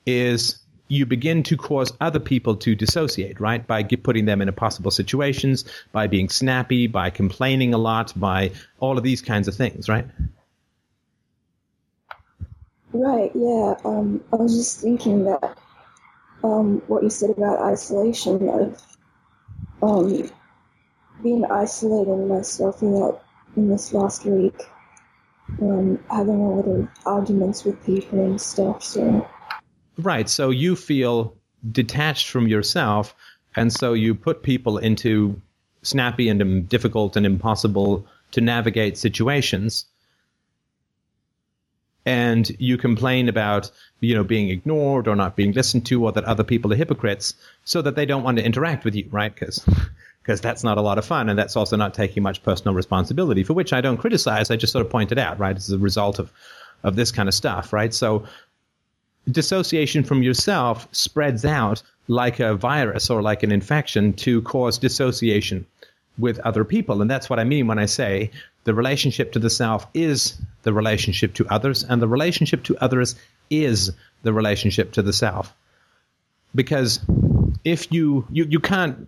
is 0.05 0.59
you 0.87 1.05
begin 1.05 1.41
to 1.43 1.57
cause 1.57 1.91
other 1.99 2.19
people 2.19 2.55
to 2.57 2.75
dissociate, 2.75 3.39
right? 3.39 3.65
By 3.65 3.83
putting 3.83 4.25
them 4.25 4.41
in 4.41 4.47
impossible 4.47 4.91
situations, 4.91 5.65
by 5.91 6.07
being 6.07 6.29
snappy, 6.29 6.87
by 6.87 7.09
complaining 7.09 7.73
a 7.73 7.77
lot, 7.77 8.13
by 8.15 8.51
all 8.79 8.97
of 8.97 9.03
these 9.03 9.21
kinds 9.21 9.47
of 9.47 9.55
things, 9.55 9.89
right? 9.89 10.05
Right, 12.93 13.31
yeah. 13.33 13.75
Um, 13.83 14.23
I 14.31 14.35
was 14.35 14.55
just 14.55 14.79
thinking 14.79 15.25
that 15.25 15.57
um, 16.43 16.81
what 16.87 17.01
you 17.01 17.09
said 17.09 17.31
about 17.31 17.59
isolation, 17.59 18.47
of 18.47 18.79
um, 19.85 20.29
being 21.23 21.45
isolating 21.45 22.27
myself 22.27 22.81
in, 22.81 22.91
that, 22.93 23.19
in 23.55 23.69
this 23.69 23.93
last 23.93 24.25
week 24.25 24.61
um, 25.61 25.99
having 26.09 26.35
a 26.35 26.49
lot 26.49 26.67
of 26.67 26.87
arguments 27.05 27.63
with 27.63 27.83
people 27.85 28.19
and 28.19 28.39
stuff. 28.41 28.83
So 28.83 29.27
right, 29.97 30.27
so 30.29 30.49
you 30.49 30.75
feel 30.75 31.37
detached 31.71 32.29
from 32.29 32.47
yourself, 32.47 33.15
and 33.55 33.71
so 33.71 33.93
you 33.93 34.15
put 34.15 34.43
people 34.43 34.77
into 34.77 35.39
snappy 35.81 36.29
and 36.29 36.67
difficult 36.67 37.15
and 37.15 37.25
impossible 37.25 38.07
to 38.31 38.41
navigate 38.41 38.97
situations 38.97 39.85
and 42.05 42.51
you 42.59 42.77
complain 42.77 43.27
about 43.27 43.71
you 43.99 44.13
know 44.13 44.23
being 44.23 44.49
ignored 44.49 45.07
or 45.07 45.15
not 45.15 45.35
being 45.35 45.51
listened 45.53 45.85
to 45.85 46.03
or 46.03 46.11
that 46.11 46.23
other 46.25 46.43
people 46.43 46.71
are 46.71 46.75
hypocrites 46.75 47.33
so 47.63 47.81
that 47.81 47.95
they 47.95 48.05
don't 48.05 48.23
want 48.23 48.37
to 48.37 48.45
interact 48.45 48.85
with 48.85 48.95
you 48.95 49.07
right? 49.11 49.33
Because 49.33 49.65
because 50.21 50.41
that's 50.41 50.63
not 50.63 50.77
a 50.77 50.81
lot 50.81 50.97
of 50.97 51.05
fun 51.05 51.29
and 51.29 51.37
that's 51.37 51.55
also 51.55 51.75
not 51.75 51.93
taking 51.93 52.23
much 52.23 52.41
personal 52.43 52.73
responsibility 52.73 53.43
for 53.43 53.53
which 53.53 53.73
I 53.73 53.81
don't 53.81 53.97
criticize 53.97 54.51
I 54.51 54.55
just 54.55 54.73
sort 54.73 54.85
of 54.85 54.91
point 54.91 55.11
it 55.11 55.17
out 55.17 55.39
right? 55.39 55.55
As 55.55 55.71
a 55.71 55.77
result 55.77 56.19
of 56.19 56.31
of 56.83 56.95
this 56.95 57.11
kind 57.11 57.27
of 57.27 57.35
stuff 57.35 57.73
right? 57.73 57.93
So 57.93 58.25
dissociation 59.31 60.03
from 60.03 60.21
yourself 60.21 60.87
spreads 60.91 61.45
out 61.45 61.81
like 62.07 62.39
a 62.39 62.55
virus 62.55 63.09
or 63.09 63.21
like 63.21 63.43
an 63.43 63.51
infection 63.51 64.13
to 64.13 64.41
cause 64.43 64.77
dissociation 64.77 65.65
with 66.17 66.39
other 66.39 66.63
people. 66.63 67.01
And 67.01 67.09
that's 67.09 67.29
what 67.29 67.39
I 67.39 67.43
mean 67.43 67.67
when 67.67 67.79
I 67.79 67.85
say 67.85 68.31
the 68.65 68.73
relationship 68.73 69.31
to 69.31 69.39
the 69.39 69.49
self 69.49 69.87
is 69.93 70.37
the 70.63 70.73
relationship 70.73 71.33
to 71.35 71.47
others 71.47 71.83
and 71.83 72.01
the 72.01 72.07
relationship 72.07 72.63
to 72.65 72.77
others 72.79 73.15
is 73.49 73.91
the 74.23 74.33
relationship 74.33 74.91
to 74.91 75.01
the 75.01 75.13
self 75.13 75.55
because 76.53 76.99
if 77.63 77.91
you 77.91 78.27
you, 78.29 78.45
you 78.49 78.59
can't 78.59 79.07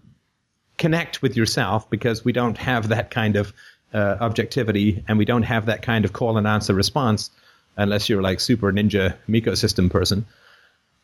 connect 0.78 1.22
with 1.22 1.36
yourself 1.36 1.90
because 1.90 2.24
we 2.24 2.32
don't 2.32 2.58
have 2.58 2.90
that 2.90 3.12
kind 3.12 3.36
of 3.36 3.54
uh, 3.94 4.18
objectivity 4.20 5.04
and 5.08 5.18
we 5.18 5.26
don't 5.26 5.44
have 5.44 5.66
that 5.66 5.82
kind 5.82 6.06
of 6.06 6.14
call 6.14 6.38
and 6.38 6.48
answer 6.48 6.74
response 6.74 7.32
unless 7.78 8.10
you're 8.10 8.22
like 8.22 8.40
super 8.40 8.72
ninja 8.72 9.16
Miko 9.28 9.56
system 9.56 9.90
person. 9.90 10.26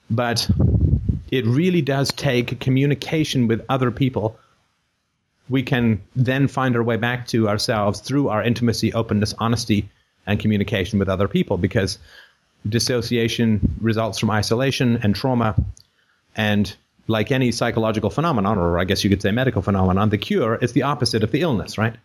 But 0.09 0.49
it 1.31 1.45
really 1.45 1.81
does 1.81 2.11
take 2.11 2.59
communication 2.59 3.47
with 3.47 3.65
other 3.69 3.89
people. 3.89 4.37
We 5.49 5.63
can 5.63 6.01
then 6.15 6.47
find 6.47 6.75
our 6.75 6.83
way 6.83 6.97
back 6.97 7.27
to 7.27 7.49
ourselves 7.49 7.99
through 7.99 8.29
our 8.29 8.43
intimacy, 8.43 8.93
openness, 8.93 9.33
honesty, 9.39 9.89
and 10.25 10.39
communication 10.39 10.99
with 10.99 11.09
other 11.09 11.27
people 11.27 11.57
because 11.57 11.99
dissociation 12.67 13.75
results 13.81 14.19
from 14.19 14.31
isolation 14.31 14.97
and 15.03 15.15
trauma 15.15 15.55
and 16.35 16.75
like 17.07 17.31
any 17.31 17.51
psychological 17.51 18.09
phenomenon, 18.09 18.57
or 18.57 18.79
I 18.79 18.85
guess 18.85 19.03
you 19.03 19.09
could 19.09 19.21
say 19.21 19.31
medical 19.31 19.61
phenomenon, 19.61 20.09
the 20.09 20.17
cure 20.17 20.55
is 20.55 20.71
the 20.71 20.83
opposite 20.83 21.23
of 21.23 21.31
the 21.31 21.41
illness, 21.41 21.77
right? 21.77 21.95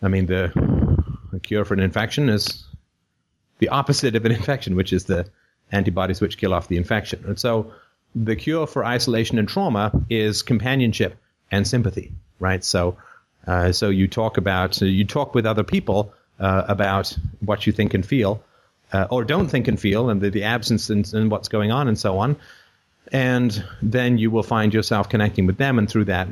I 0.00 0.08
mean, 0.08 0.26
the, 0.26 0.52
the 1.32 1.40
cure 1.40 1.64
for 1.64 1.74
an 1.74 1.80
infection 1.80 2.28
is 2.28 2.64
the 3.58 3.68
opposite 3.68 4.14
of 4.14 4.24
an 4.24 4.32
infection, 4.32 4.76
which 4.76 4.92
is 4.92 5.04
the 5.04 5.28
antibodies 5.72 6.20
which 6.20 6.38
kill 6.38 6.54
off 6.54 6.68
the 6.68 6.76
infection. 6.76 7.24
And 7.26 7.38
so 7.38 7.72
the 8.14 8.36
cure 8.36 8.66
for 8.66 8.84
isolation 8.84 9.38
and 9.38 9.48
trauma 9.48 9.90
is 10.08 10.42
companionship 10.42 11.16
and 11.50 11.66
sympathy, 11.66 12.12
right? 12.38 12.64
So, 12.64 12.96
uh, 13.46 13.72
so 13.72 13.88
you 13.88 14.08
talk 14.08 14.36
about, 14.36 14.74
so 14.74 14.84
you 14.84 15.04
talk 15.04 15.34
with 15.34 15.46
other 15.46 15.64
people 15.64 16.12
uh, 16.38 16.64
about 16.68 17.16
what 17.40 17.66
you 17.66 17.72
think 17.72 17.94
and 17.94 18.04
feel, 18.04 18.42
uh, 18.92 19.06
or 19.10 19.24
don't 19.24 19.48
think 19.48 19.68
and 19.68 19.78
feel, 19.78 20.10
and 20.10 20.20
the, 20.20 20.30
the 20.30 20.44
absence 20.44 20.90
and, 20.90 21.12
and 21.14 21.30
what's 21.30 21.48
going 21.48 21.70
on 21.70 21.88
and 21.88 21.98
so 21.98 22.18
on 22.18 22.36
and 23.10 23.64
then 23.80 24.18
you 24.18 24.30
will 24.30 24.42
find 24.42 24.74
yourself 24.74 25.08
connecting 25.08 25.46
with 25.46 25.56
them 25.56 25.78
and 25.78 25.88
through 25.88 26.04
that 26.04 26.28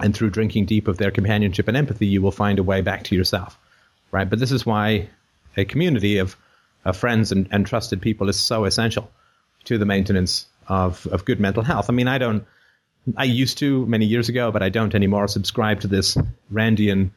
and 0.00 0.14
through 0.14 0.30
drinking 0.30 0.64
deep 0.64 0.86
of 0.88 0.96
their 0.96 1.10
companionship 1.10 1.66
and 1.68 1.76
empathy 1.76 2.06
you 2.06 2.22
will 2.22 2.30
find 2.30 2.60
a 2.60 2.62
way 2.62 2.80
back 2.80 3.02
to 3.02 3.16
yourself 3.16 3.58
right 4.12 4.30
but 4.30 4.38
this 4.38 4.52
is 4.52 4.64
why 4.64 5.08
a 5.56 5.64
community 5.64 6.18
of, 6.18 6.36
friends 6.94 7.30
and, 7.30 7.46
and 7.52 7.64
trusted 7.64 8.02
people 8.02 8.28
is 8.28 8.40
so 8.40 8.64
essential 8.64 9.08
to 9.62 9.78
the 9.78 9.86
maintenance 9.86 10.46
of, 10.66 11.06
of 11.06 11.24
good 11.24 11.38
mental 11.38 11.62
health. 11.62 11.88
I 11.88 11.92
mean, 11.92 12.08
I 12.08 12.18
don't, 12.18 12.44
I 13.16 13.24
used 13.24 13.58
to 13.58 13.84
many 13.86 14.06
years 14.06 14.28
ago, 14.28 14.50
but 14.52 14.62
I 14.62 14.68
don't 14.68 14.94
anymore 14.94 15.28
subscribe 15.28 15.80
to 15.80 15.88
this 15.88 16.16
Randian, 16.52 17.10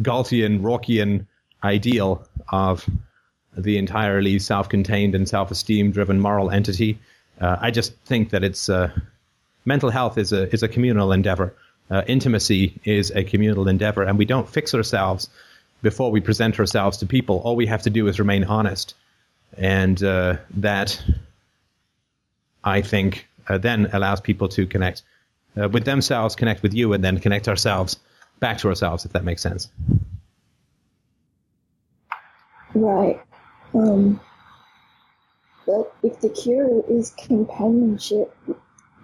Galtian, 0.00 0.60
Roarkean 0.60 1.26
ideal 1.62 2.26
of 2.48 2.88
the 3.56 3.76
entirely 3.76 4.38
self-contained 4.38 5.14
and 5.14 5.28
self-esteem 5.28 5.92
driven 5.92 6.20
moral 6.20 6.50
entity. 6.50 6.98
Uh, 7.40 7.56
I 7.60 7.70
just 7.70 7.94
think 8.06 8.30
that 8.30 8.42
it's 8.42 8.68
uh, 8.68 8.90
mental 9.64 9.90
health 9.90 10.16
is 10.16 10.32
a 10.32 10.52
is 10.52 10.62
a 10.62 10.68
communal 10.68 11.12
endeavor. 11.12 11.54
Uh, 11.90 12.02
intimacy 12.06 12.80
is 12.84 13.10
a 13.10 13.24
communal 13.24 13.68
endeavor, 13.68 14.02
and 14.02 14.16
we 14.16 14.24
don't 14.24 14.48
fix 14.48 14.74
ourselves 14.74 15.28
before 15.82 16.10
we 16.10 16.20
present 16.20 16.58
ourselves 16.58 16.96
to 16.98 17.06
people. 17.06 17.40
All 17.44 17.56
we 17.56 17.66
have 17.66 17.82
to 17.82 17.90
do 17.90 18.08
is 18.08 18.18
remain 18.18 18.44
honest, 18.44 18.94
and 19.58 20.02
uh, 20.02 20.36
that 20.56 21.02
I 22.64 22.80
think 22.80 23.28
uh, 23.48 23.58
then 23.58 23.88
allows 23.92 24.20
people 24.20 24.48
to 24.48 24.66
connect 24.66 25.02
uh, 25.60 25.68
with 25.68 25.84
themselves, 25.84 26.36
connect 26.36 26.62
with 26.62 26.74
you, 26.74 26.92
and 26.92 27.02
then 27.02 27.18
connect 27.18 27.48
ourselves 27.48 27.98
back 28.40 28.58
to 28.58 28.68
ourselves. 28.68 29.04
If 29.04 29.12
that 29.12 29.24
makes 29.24 29.42
sense. 29.42 29.68
Right. 32.74 33.20
Um, 33.74 34.20
but 35.66 35.94
if 36.02 36.20
the 36.20 36.28
cure 36.28 36.82
is 36.88 37.10
companionship, 37.10 38.34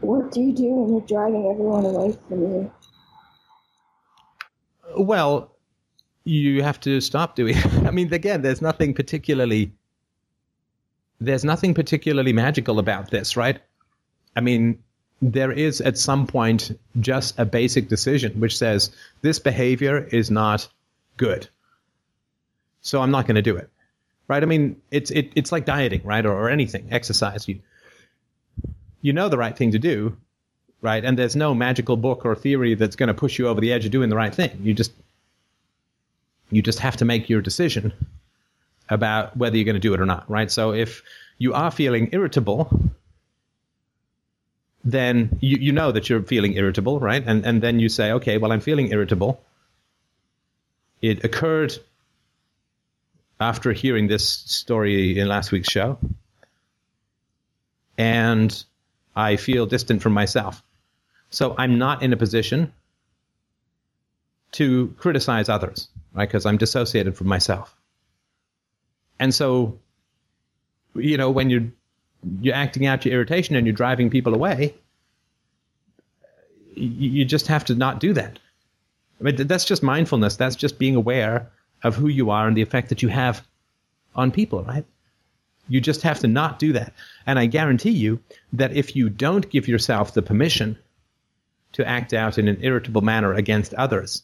what 0.01 0.33
do 0.33 0.41
you 0.41 0.53
do 0.53 0.69
when 0.69 0.93
you're 0.93 1.07
driving 1.07 1.51
everyone 1.51 1.85
away 1.85 2.17
from 2.29 2.41
you? 2.41 2.73
Well, 4.97 5.55
you 6.25 6.63
have 6.63 6.81
to 6.81 7.01
stop 7.01 7.37
doing. 7.37 7.57
I 7.87 7.91
mean, 7.91 8.13
again, 8.13 8.43
there's 8.43 8.63
nothing 8.63 8.95
particularly. 8.95 9.73
There's 11.21 11.45
nothing 11.45 11.75
particularly 11.75 12.33
magical 12.33 12.79
about 12.79 13.11
this, 13.11 13.37
right? 13.37 13.61
I 14.39 14.41
mean, 14.41 14.83
there 15.21 15.53
is 15.53 15.81
at 15.81 15.99
some 15.99 16.27
point 16.27 16.79
just 17.01 17.39
a 17.39 17.45
basic 17.45 17.89
decision 17.89 18.41
which 18.41 18.57
says 18.57 18.91
this 19.21 19.39
behavior 19.39 20.09
is 20.13 20.31
not 20.31 20.69
good. 21.17 21.49
So 22.81 23.03
I'm 23.03 23.11
not 23.11 23.27
going 23.27 23.35
to 23.35 23.43
do 23.43 23.57
it 23.57 23.69
right? 24.29 24.43
I 24.43 24.47
mean, 24.47 24.81
it's 24.91 25.11
it, 25.11 25.33
it's 25.35 25.51
like 25.51 25.65
dieting, 25.65 26.03
right, 26.05 26.25
or, 26.25 26.33
or 26.33 26.51
anything, 26.51 26.87
exercise. 26.91 27.49
You 27.49 27.59
you 29.01 29.13
know 29.13 29.29
the 29.29 29.39
right 29.39 29.57
thing 29.57 29.73
to 29.73 29.79
do, 29.79 30.17
right? 30.83 31.05
And 31.05 31.19
there's 31.19 31.35
no 31.35 31.55
magical 31.55 31.97
book 31.97 32.25
or 32.25 32.37
theory 32.37 32.75
that's 32.75 32.97
going 32.97 33.09
to 33.09 33.15
push 33.15 33.39
you 33.39 33.49
over 33.49 33.61
the 33.61 33.73
edge 33.73 33.85
of 33.85 33.91
doing 33.91 34.11
the 34.11 34.17
right 34.17 34.35
thing. 34.35 34.61
You 34.63 34.75
just 34.75 34.93
you 36.51 36.63
just 36.63 36.79
have 36.79 36.99
to 36.99 37.05
make 37.05 37.29
your 37.29 37.41
decision 37.41 37.93
about 38.89 39.37
whether 39.37 39.57
you're 39.57 39.65
going 39.65 39.75
to 39.75 39.81
do 39.81 39.95
it 39.95 40.01
or 40.01 40.07
not, 40.07 40.31
right? 40.31 40.51
So 40.51 40.73
if 40.73 41.03
you 41.39 41.55
are 41.55 41.71
feeling 41.71 42.09
irritable, 42.13 42.91
then 44.93 45.39
you, 45.41 45.59
you 45.61 45.73
know 45.73 45.93
that 45.93 46.09
you're 46.09 46.23
feeling 46.23 46.55
irritable, 46.55 47.01
right? 47.01 47.23
And 47.25 47.45
and 47.45 47.63
then 47.63 47.79
you 47.81 47.89
say, 47.89 48.13
okay, 48.13 48.39
well, 48.39 48.53
I'm 48.53 48.61
feeling 48.61 48.91
irritable. 48.93 49.43
It 51.01 51.25
occurred 51.25 51.75
after 53.41 53.73
hearing 53.73 54.09
this 54.09 54.29
story 54.29 55.19
in 55.19 55.29
last 55.29 55.53
week's 55.53 55.71
show. 55.71 55.99
And 57.97 58.65
I 59.15 59.37
feel 59.37 59.67
distant 59.67 60.03
from 60.03 60.13
myself. 60.13 60.63
So 61.31 61.55
I'm 61.59 61.79
not 61.79 62.03
in 62.03 62.13
a 62.13 62.17
position 62.17 62.73
to 64.53 64.95
criticize 64.99 65.49
others, 65.49 65.89
right? 66.15 66.29
Because 66.29 66.47
I'm 66.47 66.57
dissociated 66.57 67.17
from 67.17 67.27
myself. 67.29 67.77
And 69.21 69.35
so, 69.35 69.79
you 70.95 71.17
know, 71.17 71.31
when 71.31 71.51
you're 71.51 71.71
you're 72.41 72.55
acting 72.55 72.87
out 72.87 73.05
your 73.05 73.15
irritation 73.15 73.57
and 73.57 73.67
you're 73.67 73.75
driving 73.75 74.11
people 74.11 74.35
away, 74.35 74.75
you, 76.75 77.11
you 77.11 77.25
just 77.25 77.47
have 77.47 77.65
to 77.67 77.75
not 77.75 78.01
do 78.01 78.13
that. 78.13 78.39
I 79.21 79.25
mean, 79.25 79.37
that's 79.47 79.65
just 79.65 79.83
mindfulness. 79.83 80.37
That's 80.37 80.57
just 80.57 80.79
being 80.79 80.97
aware 80.97 81.51
of 81.83 81.97
who 81.97 82.09
you 82.09 82.31
are 82.31 82.47
and 82.47 82.57
the 82.57 82.63
effect 82.63 82.89
that 82.89 83.03
you 83.03 83.09
have 83.09 83.45
on 84.15 84.31
people, 84.31 84.63
right? 84.65 84.85
You 85.69 85.81
just 85.81 86.03
have 86.03 86.21
to 86.21 86.29
not 86.29 86.59
do 86.59 86.73
that. 86.73 86.93
And 87.27 87.39
I 87.39 87.47
guarantee 87.47 87.91
you 87.91 88.21
that 88.53 88.75
if 88.75 88.97
you 88.97 89.11
don't 89.11 89.51
give 89.51 89.69
yourself 89.69 90.15
the 90.15 90.23
permission 90.23 90.79
to 91.73 91.87
act 91.87 92.15
out 92.15 92.39
in 92.39 92.49
an 92.49 92.59
irritable 92.63 93.03
manner 93.03 93.35
against 93.35 93.75
others, 93.75 94.23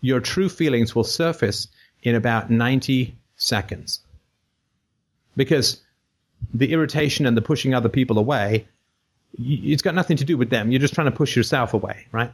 your 0.00 0.20
true 0.20 0.48
feelings 0.48 0.94
will 0.94 1.04
surface 1.04 1.68
in 2.02 2.14
about 2.14 2.50
90 2.50 3.16
seconds. 3.36 4.00
Because 5.36 5.80
the 6.54 6.72
irritation 6.72 7.26
and 7.26 7.36
the 7.36 7.42
pushing 7.42 7.74
other 7.74 7.88
people 7.88 8.18
away, 8.18 8.66
it's 9.36 9.82
got 9.82 9.94
nothing 9.94 10.16
to 10.18 10.24
do 10.24 10.38
with 10.38 10.48
them. 10.48 10.70
You're 10.70 10.80
just 10.80 10.94
trying 10.94 11.10
to 11.10 11.16
push 11.16 11.36
yourself 11.36 11.74
away, 11.74 12.06
right? 12.12 12.32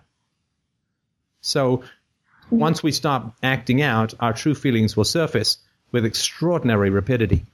So 1.40 1.78
mm-hmm. 1.78 2.58
once 2.58 2.82
we 2.82 2.92
stop 2.92 3.34
acting 3.42 3.80
out, 3.82 4.14
our 4.20 4.34
true 4.34 4.54
feelings 4.54 4.96
will 4.96 5.04
surface 5.04 5.58
with 5.90 6.04
extraordinary 6.04 6.90
rapidity. 6.90 7.46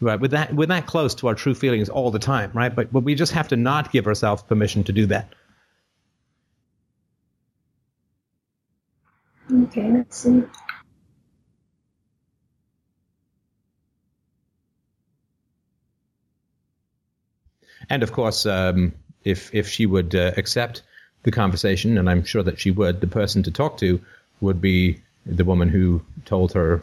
Right, 0.00 0.18
with 0.18 0.32
that, 0.32 0.52
we're 0.52 0.66
that 0.66 0.86
close 0.86 1.14
to 1.16 1.28
our 1.28 1.36
true 1.36 1.54
feelings 1.54 1.88
all 1.88 2.10
the 2.10 2.18
time, 2.18 2.50
right? 2.54 2.74
But, 2.74 2.92
but 2.92 3.04
we 3.04 3.14
just 3.14 3.32
have 3.34 3.46
to 3.48 3.56
not 3.56 3.92
give 3.92 4.08
ourselves 4.08 4.42
permission 4.42 4.82
to 4.84 4.92
do 4.92 5.06
that. 5.06 5.32
Okay, 9.52 9.92
let's 9.92 10.16
see. 10.16 10.42
And 17.90 18.02
of 18.02 18.12
course, 18.12 18.46
um, 18.46 18.92
if 19.24 19.54
if 19.54 19.68
she 19.68 19.86
would 19.86 20.14
uh, 20.14 20.32
accept 20.36 20.82
the 21.22 21.30
conversation, 21.30 21.98
and 21.98 22.08
I'm 22.10 22.24
sure 22.24 22.42
that 22.42 22.58
she 22.58 22.70
would, 22.70 23.00
the 23.00 23.06
person 23.06 23.42
to 23.44 23.50
talk 23.50 23.78
to 23.78 24.00
would 24.40 24.60
be 24.60 25.00
the 25.24 25.44
woman 25.44 25.68
who 25.68 26.02
told 26.24 26.52
her 26.52 26.82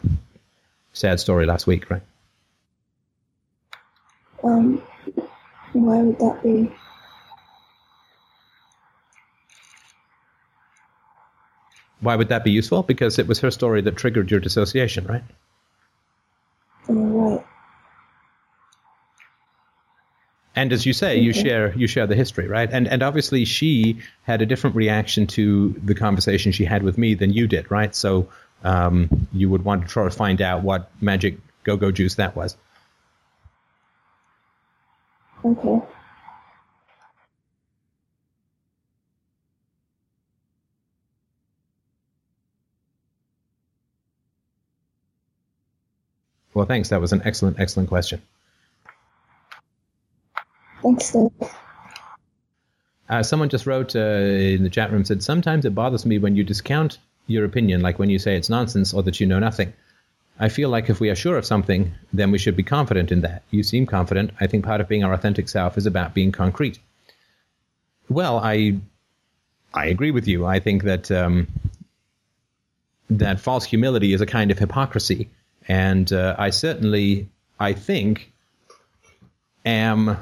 sad 0.92 1.20
story 1.20 1.46
last 1.46 1.66
week, 1.66 1.90
right? 1.90 2.02
Um, 4.42 4.82
why 5.72 6.02
would 6.02 6.18
that 6.18 6.42
be? 6.42 6.72
Why 12.00 12.16
would 12.16 12.30
that 12.30 12.44
be 12.44 12.50
useful? 12.50 12.82
Because 12.82 13.18
it 13.18 13.28
was 13.28 13.40
her 13.40 13.50
story 13.50 13.82
that 13.82 13.96
triggered 13.96 14.30
your 14.30 14.40
dissociation, 14.40 15.04
right? 15.06 15.22
Oh, 16.88 16.94
right. 16.94 17.46
And 20.56 20.72
as 20.72 20.84
you 20.84 20.92
say, 20.92 21.18
you 21.18 21.32
share 21.32 21.72
you 21.76 21.86
share 21.86 22.06
the 22.06 22.16
history, 22.16 22.48
right? 22.48 22.68
And 22.70 22.88
and 22.88 23.02
obviously 23.02 23.44
she 23.44 23.98
had 24.24 24.42
a 24.42 24.46
different 24.46 24.74
reaction 24.74 25.26
to 25.28 25.72
the 25.84 25.94
conversation 25.94 26.50
she 26.50 26.64
had 26.64 26.82
with 26.82 26.98
me 26.98 27.14
than 27.14 27.32
you 27.32 27.46
did, 27.46 27.70
right? 27.70 27.94
So 27.94 28.28
um, 28.64 29.28
you 29.32 29.48
would 29.48 29.64
want 29.64 29.82
to 29.82 29.88
try 29.88 30.04
to 30.04 30.10
find 30.10 30.42
out 30.42 30.62
what 30.62 30.90
magic 31.00 31.38
go-go 31.64 31.92
juice 31.92 32.16
that 32.16 32.34
was. 32.34 32.56
Okay. 35.44 35.80
Well, 46.52 46.66
thanks. 46.66 46.88
That 46.88 47.00
was 47.00 47.12
an 47.12 47.22
excellent, 47.24 47.60
excellent 47.60 47.88
question. 47.88 48.20
Thanks, 50.82 51.12
Dave. 51.12 51.30
Uh, 53.08 53.22
someone 53.22 53.48
just 53.48 53.66
wrote 53.66 53.96
uh, 53.96 53.98
in 53.98 54.62
the 54.62 54.70
chat 54.70 54.92
room 54.92 55.04
said 55.04 55.22
sometimes 55.22 55.64
it 55.64 55.74
bothers 55.74 56.06
me 56.06 56.18
when 56.18 56.36
you 56.36 56.44
discount 56.44 56.98
your 57.26 57.44
opinion, 57.44 57.80
like 57.80 57.98
when 57.98 58.08
you 58.08 58.18
say 58.18 58.36
it's 58.36 58.48
nonsense 58.48 58.94
or 58.94 59.02
that 59.02 59.20
you 59.20 59.26
know 59.26 59.38
nothing. 59.38 59.72
I 60.38 60.48
feel 60.48 60.70
like 60.70 60.88
if 60.88 61.00
we 61.00 61.10
are 61.10 61.14
sure 61.14 61.36
of 61.36 61.44
something, 61.44 61.92
then 62.12 62.30
we 62.30 62.38
should 62.38 62.56
be 62.56 62.62
confident 62.62 63.12
in 63.12 63.20
that. 63.22 63.42
You 63.50 63.62
seem 63.62 63.84
confident. 63.84 64.30
I 64.40 64.46
think 64.46 64.64
part 64.64 64.80
of 64.80 64.88
being 64.88 65.04
our 65.04 65.12
authentic 65.12 65.48
self 65.48 65.76
is 65.76 65.86
about 65.86 66.14
being 66.14 66.32
concrete. 66.32 66.78
Well, 68.08 68.38
I 68.38 68.78
I 69.74 69.86
agree 69.86 70.10
with 70.10 70.26
you. 70.26 70.46
I 70.46 70.58
think 70.58 70.84
that 70.84 71.10
um, 71.10 71.46
that 73.10 73.38
false 73.38 73.64
humility 73.64 74.12
is 74.12 74.20
a 74.20 74.26
kind 74.26 74.50
of 74.50 74.58
hypocrisy, 74.58 75.28
and 75.68 76.12
uh, 76.12 76.34
I 76.38 76.50
certainly, 76.50 77.28
I 77.58 77.72
think, 77.72 78.32
am 79.64 80.16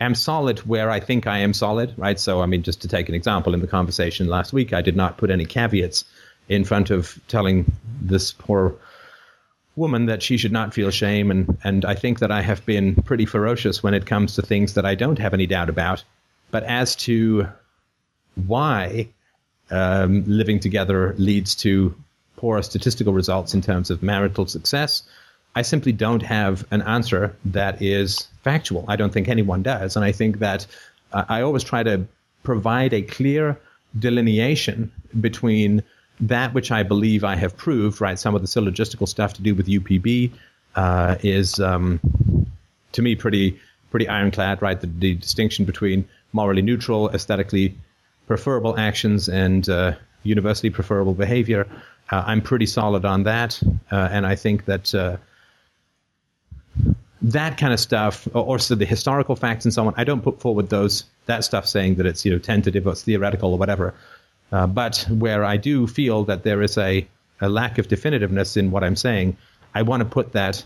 am 0.00 0.14
solid 0.14 0.60
where 0.60 0.90
I 0.90 1.00
think 1.00 1.26
I 1.26 1.38
am 1.38 1.52
solid, 1.52 1.94
right? 1.96 2.18
So, 2.18 2.42
I 2.42 2.46
mean, 2.46 2.62
just 2.62 2.82
to 2.82 2.88
take 2.88 3.08
an 3.08 3.14
example, 3.14 3.54
in 3.54 3.60
the 3.60 3.66
conversation 3.66 4.26
last 4.26 4.52
week, 4.52 4.72
I 4.72 4.82
did 4.82 4.96
not 4.96 5.18
put 5.18 5.30
any 5.30 5.44
caveats 5.44 6.04
in 6.48 6.64
front 6.64 6.90
of 6.90 7.18
telling 7.28 7.72
this 8.00 8.32
poor 8.32 8.74
woman 9.76 10.06
that 10.06 10.22
she 10.22 10.36
should 10.36 10.52
not 10.52 10.74
feel 10.74 10.90
shame, 10.90 11.30
and 11.30 11.58
and 11.64 11.84
I 11.84 11.94
think 11.94 12.20
that 12.20 12.30
I 12.30 12.42
have 12.42 12.64
been 12.66 12.94
pretty 13.02 13.26
ferocious 13.26 13.82
when 13.82 13.94
it 13.94 14.06
comes 14.06 14.34
to 14.34 14.42
things 14.42 14.74
that 14.74 14.86
I 14.86 14.94
don't 14.94 15.18
have 15.18 15.34
any 15.34 15.46
doubt 15.46 15.68
about. 15.68 16.04
But 16.50 16.64
as 16.64 16.94
to 16.96 17.48
why 18.46 19.08
um, 19.70 20.24
living 20.26 20.60
together 20.60 21.14
leads 21.18 21.54
to 21.56 21.94
poor 22.36 22.62
statistical 22.62 23.12
results 23.12 23.54
in 23.54 23.62
terms 23.62 23.90
of 23.90 24.02
marital 24.02 24.46
success, 24.46 25.02
I 25.56 25.62
simply 25.62 25.92
don't 25.92 26.22
have 26.22 26.66
an 26.70 26.82
answer 26.82 27.36
that 27.46 27.80
is 27.80 28.28
factual. 28.42 28.84
I 28.88 28.96
don't 28.96 29.12
think 29.12 29.28
anyone 29.28 29.62
does. 29.62 29.96
And 29.96 30.04
I 30.04 30.12
think 30.12 30.38
that 30.40 30.66
uh, 31.12 31.24
I 31.28 31.42
always 31.42 31.62
try 31.62 31.82
to 31.82 32.06
provide 32.42 32.92
a 32.92 33.02
clear 33.02 33.58
delineation 33.98 34.90
between 35.20 35.82
that 36.20 36.54
which 36.54 36.70
I 36.70 36.82
believe 36.82 37.24
I 37.24 37.36
have 37.36 37.56
proved, 37.56 38.00
right? 38.00 38.18
Some 38.18 38.34
of 38.34 38.42
the 38.42 38.48
syllogistical 38.48 39.08
stuff 39.08 39.34
to 39.34 39.42
do 39.42 39.54
with 39.54 39.66
UPB 39.66 40.32
uh, 40.76 41.16
is, 41.22 41.60
um, 41.60 42.00
to 42.92 43.02
me, 43.02 43.14
pretty 43.14 43.58
pretty 43.90 44.08
ironclad, 44.08 44.60
right? 44.60 44.80
The, 44.80 44.88
the, 44.88 45.14
distinction 45.14 45.64
between 45.64 46.04
morally 46.32 46.62
neutral, 46.62 47.10
aesthetically 47.10 47.76
preferable 48.26 48.76
actions 48.76 49.28
and 49.28 49.68
uh, 49.68 49.92
universally 50.24 50.70
preferable 50.70 51.14
behavior. 51.14 51.68
Uh, 52.10 52.24
I'm 52.26 52.40
pretty 52.42 52.66
solid 52.66 53.04
on 53.04 53.22
that, 53.22 53.62
uh, 53.92 54.08
and 54.10 54.26
I 54.26 54.34
think 54.34 54.64
that 54.64 54.92
uh, 54.92 55.16
that 57.24 57.56
kind 57.56 57.72
of 57.72 57.80
stuff, 57.80 58.28
or, 58.34 58.58
so 58.58 58.74
the 58.74 58.84
historical 58.84 59.34
facts 59.34 59.64
and 59.64 59.72
so 59.72 59.86
on, 59.86 59.94
I 59.96 60.04
don't 60.04 60.22
put 60.22 60.40
forward 60.40 60.68
those 60.68 61.04
that 61.24 61.42
stuff 61.42 61.66
saying 61.66 61.94
that 61.94 62.04
it's 62.04 62.24
you 62.24 62.30
know 62.30 62.38
tentative 62.38 62.86
or 62.86 62.92
it's 62.92 63.02
theoretical 63.02 63.52
or 63.52 63.58
whatever. 63.58 63.94
Uh, 64.52 64.66
but 64.66 65.06
where 65.08 65.42
I 65.42 65.56
do 65.56 65.86
feel 65.86 66.24
that 66.24 66.42
there 66.44 66.60
is 66.60 66.76
a, 66.76 67.06
a 67.40 67.48
lack 67.48 67.78
of 67.78 67.88
definitiveness 67.88 68.58
in 68.58 68.70
what 68.70 68.84
I'm 68.84 68.94
saying, 68.94 69.38
I 69.74 69.82
want 69.82 70.02
to 70.02 70.04
put 70.04 70.32
that 70.32 70.62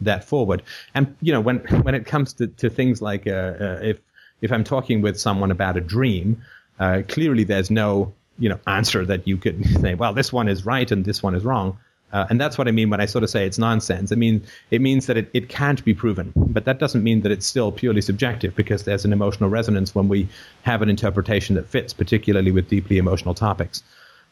that 0.00 0.24
forward. 0.24 0.62
And 0.94 1.16
you 1.22 1.32
know, 1.32 1.40
when 1.40 1.58
when 1.82 1.94
it 1.94 2.06
comes 2.06 2.32
to, 2.34 2.48
to 2.48 2.68
things 2.68 3.00
like 3.00 3.28
uh, 3.28 3.30
uh, 3.30 3.78
if 3.80 3.98
if 4.40 4.50
I'm 4.50 4.64
talking 4.64 5.02
with 5.02 5.18
someone 5.18 5.52
about 5.52 5.76
a 5.76 5.80
dream, 5.80 6.42
uh, 6.80 7.02
clearly 7.06 7.44
there's 7.44 7.70
no 7.70 8.12
you 8.36 8.48
know 8.48 8.58
answer 8.66 9.06
that 9.06 9.28
you 9.28 9.36
could 9.36 9.64
say, 9.80 9.94
well, 9.94 10.12
this 10.12 10.32
one 10.32 10.48
is 10.48 10.66
right 10.66 10.90
and 10.90 11.04
this 11.04 11.22
one 11.22 11.36
is 11.36 11.44
wrong. 11.44 11.78
Uh, 12.12 12.26
and 12.28 12.40
that's 12.40 12.58
what 12.58 12.66
I 12.66 12.72
mean 12.72 12.90
when 12.90 13.00
I 13.00 13.06
sort 13.06 13.22
of 13.22 13.30
say 13.30 13.46
it's 13.46 13.58
nonsense. 13.58 14.10
I 14.10 14.16
mean, 14.16 14.42
it 14.70 14.80
means 14.80 15.06
that 15.06 15.16
it, 15.16 15.30
it 15.32 15.48
can't 15.48 15.84
be 15.84 15.94
proven, 15.94 16.32
but 16.34 16.64
that 16.64 16.78
doesn't 16.78 17.04
mean 17.04 17.20
that 17.22 17.30
it's 17.30 17.46
still 17.46 17.70
purely 17.70 18.00
subjective 18.00 18.56
because 18.56 18.84
there's 18.84 19.04
an 19.04 19.12
emotional 19.12 19.48
resonance 19.48 19.94
when 19.94 20.08
we 20.08 20.28
have 20.62 20.82
an 20.82 20.88
interpretation 20.90 21.54
that 21.54 21.68
fits, 21.68 21.92
particularly 21.92 22.50
with 22.50 22.68
deeply 22.68 22.98
emotional 22.98 23.34
topics. 23.34 23.82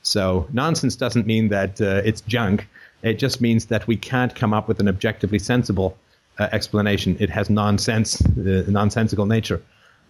So 0.02 0.48
nonsense 0.52 0.96
doesn't 0.96 1.26
mean 1.26 1.48
that 1.48 1.80
uh, 1.80 2.02
it's 2.04 2.20
junk. 2.22 2.68
It 3.02 3.18
just 3.18 3.40
means 3.40 3.66
that 3.66 3.86
we 3.86 3.96
can't 3.96 4.34
come 4.34 4.52
up 4.52 4.66
with 4.66 4.80
an 4.80 4.88
objectively 4.88 5.38
sensible 5.38 5.96
uh, 6.38 6.48
explanation. 6.52 7.16
It 7.20 7.30
has 7.30 7.48
nonsense, 7.48 8.20
uh, 8.20 8.64
nonsensical 8.68 9.26
nature. 9.26 9.62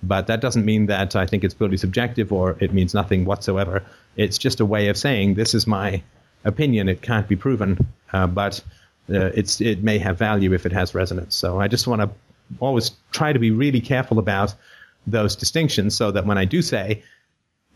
But 0.02 0.26
that 0.28 0.40
doesn't 0.40 0.64
mean 0.64 0.86
that 0.86 1.16
I 1.16 1.26
think 1.26 1.42
it's 1.42 1.54
purely 1.54 1.76
subjective 1.76 2.32
or 2.32 2.56
it 2.60 2.72
means 2.72 2.94
nothing 2.94 3.24
whatsoever. 3.24 3.82
It's 4.16 4.38
just 4.38 4.60
a 4.60 4.64
way 4.64 4.88
of 4.88 4.96
saying 4.96 5.34
this 5.34 5.54
is 5.54 5.66
my 5.66 6.02
opinion. 6.44 6.88
It 6.88 7.02
can't 7.02 7.28
be 7.28 7.36
proven, 7.36 7.86
uh, 8.12 8.26
but 8.26 8.62
uh, 9.10 9.30
it's 9.34 9.60
it 9.60 9.82
may 9.82 9.98
have 9.98 10.18
value 10.18 10.52
if 10.52 10.66
it 10.66 10.72
has 10.72 10.94
resonance. 10.94 11.34
So 11.34 11.60
I 11.60 11.68
just 11.68 11.86
want 11.86 12.02
to 12.02 12.10
always 12.60 12.92
try 13.10 13.32
to 13.32 13.38
be 13.38 13.50
really 13.50 13.80
careful 13.80 14.18
about 14.18 14.54
those 15.06 15.36
distinctions, 15.36 15.96
so 15.96 16.10
that 16.10 16.26
when 16.26 16.38
I 16.38 16.44
do 16.44 16.62
say 16.62 17.02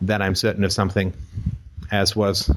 that 0.03 0.21
I'm 0.21 0.35
certain 0.35 0.65
of 0.65 0.73
something, 0.73 1.13
as 1.91 2.15
was 2.17 2.51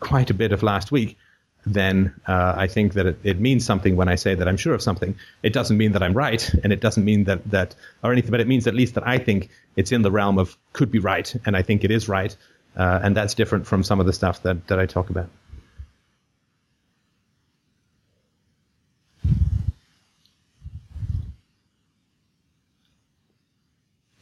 quite 0.00 0.30
a 0.30 0.34
bit 0.34 0.52
of 0.52 0.62
last 0.62 0.90
week, 0.90 1.16
then 1.64 2.12
uh, 2.26 2.54
I 2.56 2.66
think 2.66 2.94
that 2.94 3.06
it, 3.06 3.18
it, 3.22 3.40
means 3.40 3.64
something 3.64 3.94
when 3.94 4.08
I 4.08 4.16
say 4.16 4.34
that 4.34 4.48
I'm 4.48 4.56
sure 4.56 4.74
of 4.74 4.82
something. 4.82 5.14
It 5.42 5.52
doesn't 5.52 5.76
mean 5.76 5.92
that 5.92 6.02
I'm 6.02 6.14
right, 6.14 6.52
and 6.64 6.72
it 6.72 6.80
doesn't 6.80 7.04
mean 7.04 7.24
that 7.24 7.48
that 7.50 7.74
or 8.02 8.12
anything, 8.12 8.30
but 8.30 8.40
it 8.40 8.48
means 8.48 8.66
at 8.66 8.74
least 8.74 8.94
that 8.94 9.06
I 9.06 9.18
think 9.18 9.48
it's 9.76 9.92
in 9.92 10.02
the 10.02 10.10
realm 10.10 10.38
of 10.38 10.56
could 10.72 10.90
be 10.90 10.98
right, 10.98 11.34
and 11.46 11.56
I 11.56 11.62
think 11.62 11.84
it 11.84 11.90
is 11.90 12.08
right, 12.08 12.36
uh, 12.76 13.00
and 13.02 13.16
that's 13.16 13.34
different 13.34 13.66
from 13.66 13.82
some 13.82 14.00
of 14.00 14.06
the 14.06 14.12
stuff 14.12 14.42
that, 14.42 14.66
that 14.68 14.78
I 14.78 14.86
talk 14.86 15.10
about. 15.10 15.28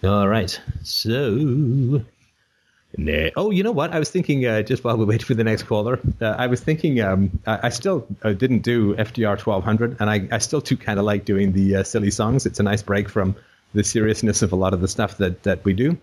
All 0.03 0.27
right. 0.27 0.59
So, 0.83 2.03
oh, 3.37 3.51
you 3.51 3.63
know 3.63 3.71
what? 3.71 3.93
I 3.93 3.99
was 3.99 4.11
thinking 4.11 4.47
uh, 4.47 4.63
just 4.63 4.83
while 4.83 4.97
we 4.97 5.05
wait 5.05 5.23
for 5.23 5.35
the 5.35 5.45
next 5.45 5.65
caller, 5.65 6.01
uh, 6.23 6.37
I 6.39 6.47
was 6.47 6.61
thinking 6.61 7.03
um, 7.03 7.39
I, 7.47 7.67
I, 7.67 7.69
still 7.69 8.07
uh, 8.23 8.33
didn't 8.33 8.61
do 8.61 8.95
FDR 8.95 9.39
1200, 9.45 9.99
and 10.01 10.09
I, 10.09 10.27
I 10.33 10.39
still 10.39 10.61
do 10.61 10.75
kind 10.77 10.99
of 10.99 11.05
like 11.05 11.27
doing 11.27 11.53
the 11.53 11.77
uh, 11.77 11.83
silly 11.83 12.11
songs. 12.11 12.47
It's 12.47 12.59
a 12.59 12.63
nice 12.63 12.83
break 12.83 13.11
from 13.11 13.37
the 13.75 13.85
seriousness 13.85 14.41
of 14.41 14.53
a 14.53 14.57
lot 14.57 14.73
of 14.73 14.81
the 14.81 14.89
stuff 14.89 15.19
that, 15.19 15.43
that 15.43 15.65
we 15.67 15.75
do 15.75 15.99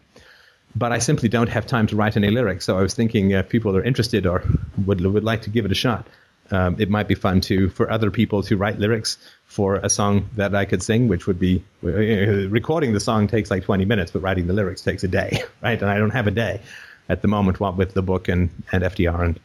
but 0.78 0.92
I 0.92 1.00
simply 1.00 1.30
don't 1.30 1.50
have 1.50 1.66
time 1.66 1.88
to 1.88 1.96
write 1.96 2.18
any 2.18 2.30
lyrics. 2.30 2.66
So 2.66 2.78
I 2.78 2.82
was 2.82 2.94
thinking 2.94 3.32
if 3.32 3.50
people 3.50 3.76
are 3.76 3.84
interested 3.84 4.26
or 4.26 4.44
would 4.86 5.02
would 5.02 5.24
like 5.24 5.42
to 5.44 5.50
give 5.50 5.66
it 5.66 5.72
a 5.72 5.76
shot, 5.76 6.08
um, 6.52 6.76
it 6.80 6.90
might 6.90 7.08
be 7.08 7.16
fun 7.16 7.42
to 7.42 7.70
for 7.70 7.90
other 7.92 8.12
people 8.12 8.44
to 8.44 8.58
write 8.58 8.80
lyrics 8.80 9.18
for 9.46 9.76
a 9.78 9.90
song 9.90 10.30
that 10.36 10.54
I 10.54 10.66
could 10.66 10.84
sing, 10.84 11.08
which 11.08 11.28
would 11.28 11.40
be 11.40 11.64
uh, 11.84 12.50
recording 12.50 12.94
the 12.94 13.00
song 13.00 13.28
takes 13.28 13.50
like 13.50 13.64
20 13.64 13.86
minutes, 13.86 14.12
but 14.12 14.22
writing 14.22 14.48
the 14.48 14.54
lyrics 14.54 14.82
takes 14.82 15.04
a 15.04 15.08
day, 15.08 15.44
right? 15.62 15.82
And 15.82 15.90
I 15.90 15.98
don't 15.98 16.12
have 16.12 16.28
a 16.28 16.32
day 16.32 16.62
at 17.10 17.22
the 17.22 17.28
moment, 17.28 17.60
what 17.60 17.76
with 17.78 17.94
the 17.94 18.02
book 18.02 18.28
and 18.28 18.50
and 18.72 18.84
FDR 18.84 19.24
and 19.24 19.40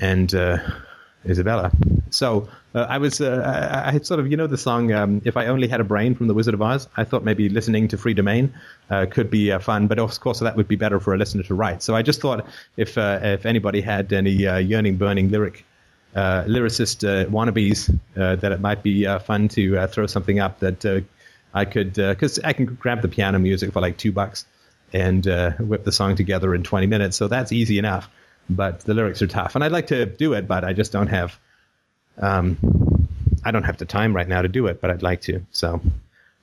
and 0.00 0.34
uh, 0.34 0.58
Isabella. 1.26 1.70
So 2.10 2.48
uh, 2.74 2.86
I 2.88 2.98
was, 2.98 3.20
uh, 3.20 3.82
I 3.86 3.92
had 3.92 4.06
sort 4.06 4.20
of, 4.20 4.30
you 4.30 4.36
know, 4.36 4.46
the 4.46 4.58
song 4.58 4.92
um, 4.92 5.22
"If 5.24 5.36
I 5.36 5.46
Only 5.46 5.68
Had 5.68 5.80
a 5.80 5.84
Brain" 5.84 6.14
from 6.14 6.28
The 6.28 6.34
Wizard 6.34 6.54
of 6.54 6.62
Oz. 6.62 6.88
I 6.96 7.04
thought 7.04 7.24
maybe 7.24 7.48
listening 7.48 7.88
to 7.88 7.98
Free 7.98 8.14
Domain 8.14 8.52
uh, 8.90 9.06
could 9.10 9.30
be 9.30 9.52
uh, 9.52 9.58
fun, 9.58 9.86
but 9.86 9.98
of 9.98 10.18
course 10.20 10.40
that 10.40 10.56
would 10.56 10.68
be 10.68 10.76
better 10.76 11.00
for 11.00 11.14
a 11.14 11.18
listener 11.18 11.42
to 11.44 11.54
write. 11.54 11.82
So 11.82 11.94
I 11.94 12.02
just 12.02 12.20
thought 12.20 12.46
if 12.76 12.98
uh, 12.98 13.20
if 13.22 13.46
anybody 13.46 13.80
had 13.80 14.12
any 14.12 14.46
uh, 14.46 14.58
yearning, 14.58 14.96
burning 14.96 15.30
lyric 15.30 15.64
lyricist 16.14 17.04
wannabes, 17.30 17.96
that 18.14 18.52
it 18.52 18.60
might 18.60 18.82
be 18.82 19.04
fun 19.18 19.48
to 19.48 19.86
throw 19.88 20.06
something 20.06 20.40
up 20.40 20.58
that 20.60 21.04
I 21.54 21.64
could, 21.64 21.94
because 21.94 22.38
I 22.40 22.52
can 22.52 22.66
grab 22.66 23.02
the 23.02 23.08
piano 23.08 23.38
music 23.38 23.72
for 23.72 23.80
like 23.80 23.96
two 23.96 24.10
bucks 24.10 24.44
and 24.92 25.24
whip 25.60 25.84
the 25.84 25.92
song 25.92 26.16
together 26.16 26.54
in 26.54 26.64
20 26.64 26.86
minutes. 26.86 27.16
So 27.16 27.28
that's 27.28 27.52
easy 27.52 27.78
enough 27.78 28.10
but 28.50 28.80
the 28.80 28.94
lyrics 28.94 29.22
are 29.22 29.26
tough. 29.26 29.54
And 29.54 29.64
I'd 29.64 29.72
like 29.72 29.86
to 29.88 30.06
do 30.06 30.34
it, 30.34 30.46
but 30.46 30.64
I 30.64 30.72
just 30.72 30.92
don't 30.92 31.06
have, 31.06 31.38
um, 32.18 33.08
I 33.44 33.50
don't 33.50 33.62
have 33.62 33.78
the 33.78 33.86
time 33.86 34.14
right 34.14 34.28
now 34.28 34.42
to 34.42 34.48
do 34.48 34.66
it, 34.66 34.80
but 34.80 34.90
I'd 34.90 35.02
like 35.02 35.22
to. 35.22 35.44
So 35.52 35.80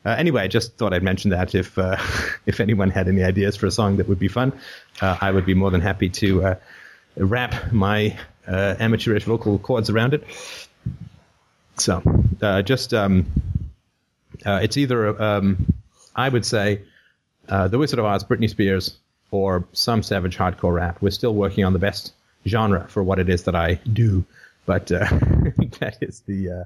uh, 0.07 0.11
anyway, 0.11 0.41
I 0.41 0.47
just 0.47 0.77
thought 0.77 0.93
I'd 0.93 1.03
mention 1.03 1.31
that 1.31 1.53
if 1.53 1.77
uh, 1.77 1.97
if 2.45 2.61
anyone 2.61 2.89
had 2.89 3.09
any 3.09 3.23
ideas 3.23 3.57
for 3.57 3.65
a 3.65 3.71
song 3.71 3.97
that 3.97 4.07
would 4.07 4.19
be 4.19 4.29
fun, 4.29 4.53
uh, 5.01 5.17
I 5.19 5.31
would 5.31 5.45
be 5.45 5.53
more 5.53 5.69
than 5.69 5.81
happy 5.81 6.07
to 6.09 6.45
uh, 6.45 6.55
wrap 7.17 7.73
my 7.73 8.17
uh, 8.47 8.75
amateurish 8.79 9.25
vocal 9.25 9.59
chords 9.59 9.89
around 9.89 10.13
it. 10.13 10.23
So 11.75 12.01
uh, 12.41 12.61
just 12.61 12.93
um, 12.93 13.25
it's 14.45 14.77
either 14.77 15.21
um, 15.21 15.73
I 16.15 16.29
would 16.29 16.45
say 16.45 16.83
The 17.47 17.77
Wizard 17.77 17.99
of 17.99 18.05
Oz, 18.05 18.23
Britney 18.23 18.49
Spears, 18.49 18.97
or 19.31 19.65
some 19.73 20.03
savage 20.03 20.37
hardcore 20.37 20.73
rap. 20.73 21.01
We're 21.01 21.11
still 21.11 21.33
working 21.33 21.65
on 21.65 21.73
the 21.73 21.79
best 21.79 22.13
genre 22.45 22.87
for 22.87 23.03
what 23.03 23.19
it 23.19 23.29
is 23.29 23.43
that 23.43 23.55
I 23.55 23.75
do, 23.91 24.25
but 24.65 24.91
uh, 24.91 25.05
that 25.79 25.97
is 26.01 26.21
the 26.21 26.51
uh, 26.51 26.63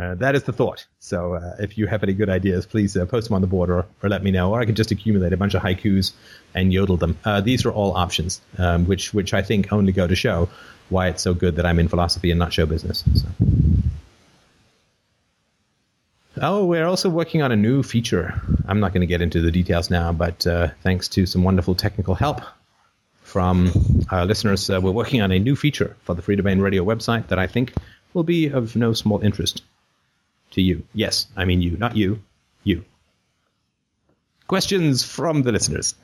uh, 0.00 0.14
that 0.16 0.34
is 0.34 0.42
the 0.42 0.52
thought. 0.52 0.86
So 0.98 1.34
uh, 1.34 1.56
if 1.58 1.78
you 1.78 1.86
have 1.86 2.02
any 2.02 2.12
good 2.12 2.28
ideas, 2.28 2.66
please 2.66 2.96
uh, 2.96 3.06
post 3.06 3.28
them 3.28 3.34
on 3.34 3.40
the 3.40 3.46
board 3.46 3.70
or, 3.70 3.86
or 4.02 4.08
let 4.08 4.22
me 4.22 4.30
know, 4.30 4.52
or 4.52 4.60
I 4.60 4.66
could 4.66 4.76
just 4.76 4.90
accumulate 4.90 5.32
a 5.32 5.36
bunch 5.36 5.54
of 5.54 5.62
haikus 5.62 6.12
and 6.54 6.72
yodel 6.72 6.96
them. 6.96 7.16
Uh, 7.24 7.40
these 7.40 7.64
are 7.64 7.70
all 7.70 7.96
options, 7.96 8.40
um, 8.58 8.86
which 8.86 9.14
which 9.14 9.32
I 9.32 9.42
think 9.42 9.72
only 9.72 9.92
go 9.92 10.06
to 10.06 10.16
show 10.16 10.48
why 10.88 11.08
it's 11.08 11.22
so 11.22 11.34
good 11.34 11.56
that 11.56 11.66
I'm 11.66 11.78
in 11.78 11.88
philosophy 11.88 12.30
and 12.30 12.38
not 12.38 12.52
show 12.52 12.66
business. 12.66 13.04
So. 13.14 13.28
Oh, 16.40 16.66
we're 16.66 16.86
also 16.86 17.08
working 17.08 17.42
on 17.42 17.52
a 17.52 17.56
new 17.56 17.82
feature. 17.82 18.40
I'm 18.66 18.80
not 18.80 18.92
going 18.92 19.00
to 19.00 19.06
get 19.06 19.22
into 19.22 19.40
the 19.40 19.50
details 19.50 19.90
now, 19.90 20.12
but 20.12 20.46
uh, 20.46 20.68
thanks 20.82 21.08
to 21.08 21.26
some 21.26 21.42
wonderful 21.42 21.74
technical 21.74 22.14
help 22.14 22.42
from 23.26 23.70
our 24.10 24.24
listeners, 24.24 24.70
uh, 24.70 24.80
we're 24.80 24.92
working 24.92 25.20
on 25.20 25.32
a 25.32 25.38
new 25.38 25.56
feature 25.56 25.96
for 26.04 26.14
the 26.14 26.22
Free 26.22 26.36
Domain 26.36 26.60
Radio 26.60 26.84
website 26.84 27.26
that 27.26 27.40
I 27.40 27.48
think 27.48 27.74
will 28.14 28.22
be 28.22 28.46
of 28.46 28.76
no 28.76 28.92
small 28.92 29.20
interest 29.20 29.62
to 30.52 30.62
you. 30.62 30.84
Yes, 30.94 31.26
I 31.36 31.44
mean 31.44 31.60
you, 31.60 31.76
not 31.76 31.96
you, 31.96 32.22
you. 32.62 32.84
Questions 34.46 35.04
from 35.04 35.42
the 35.42 35.50
listeners. 35.50 35.96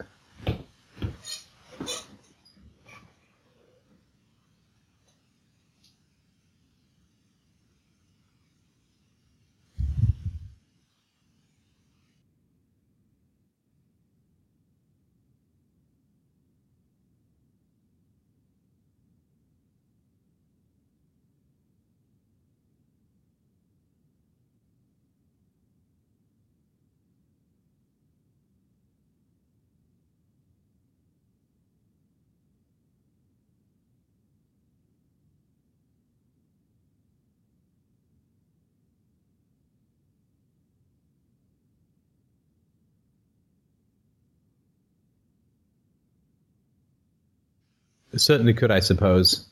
Certainly 48.16 48.54
could, 48.54 48.70
I 48.70 48.80
suppose, 48.80 49.46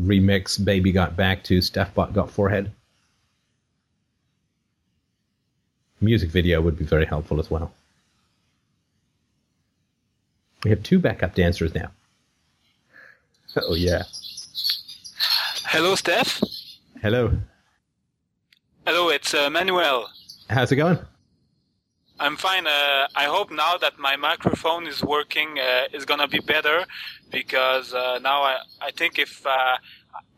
remix 0.00 0.62
Baby 0.62 0.92
Got 0.92 1.16
Back 1.16 1.42
to 1.44 1.60
Steph 1.60 1.94
Got 1.94 2.30
Forehead. 2.30 2.70
Music 6.00 6.30
video 6.30 6.60
would 6.60 6.78
be 6.78 6.84
very 6.84 7.04
helpful 7.04 7.40
as 7.40 7.50
well. 7.50 7.72
We 10.64 10.70
have 10.70 10.82
two 10.82 10.98
backup 10.98 11.34
dancers 11.34 11.74
now. 11.74 11.90
Oh, 13.56 13.74
yeah. 13.74 14.04
Hello, 15.64 15.94
Steph. 15.94 16.40
Hello. 17.02 17.32
Hello, 18.86 19.08
it's 19.08 19.34
uh, 19.34 19.50
Manuel. 19.50 20.08
How's 20.48 20.72
it 20.72 20.76
going? 20.76 20.98
I'm 22.20 22.36
fine. 22.36 22.66
Uh, 22.66 23.08
I 23.16 23.24
hope 23.24 23.50
now 23.50 23.78
that 23.78 23.98
my 23.98 24.14
microphone 24.16 24.86
is 24.86 25.02
working, 25.02 25.58
uh, 25.58 25.96
is 25.96 26.04
gonna 26.04 26.28
be 26.28 26.40
better 26.40 26.84
because 27.30 27.94
uh, 27.94 28.18
now 28.18 28.42
I, 28.42 28.58
I 28.82 28.90
think 28.90 29.18
if 29.18 29.46
uh, 29.46 29.78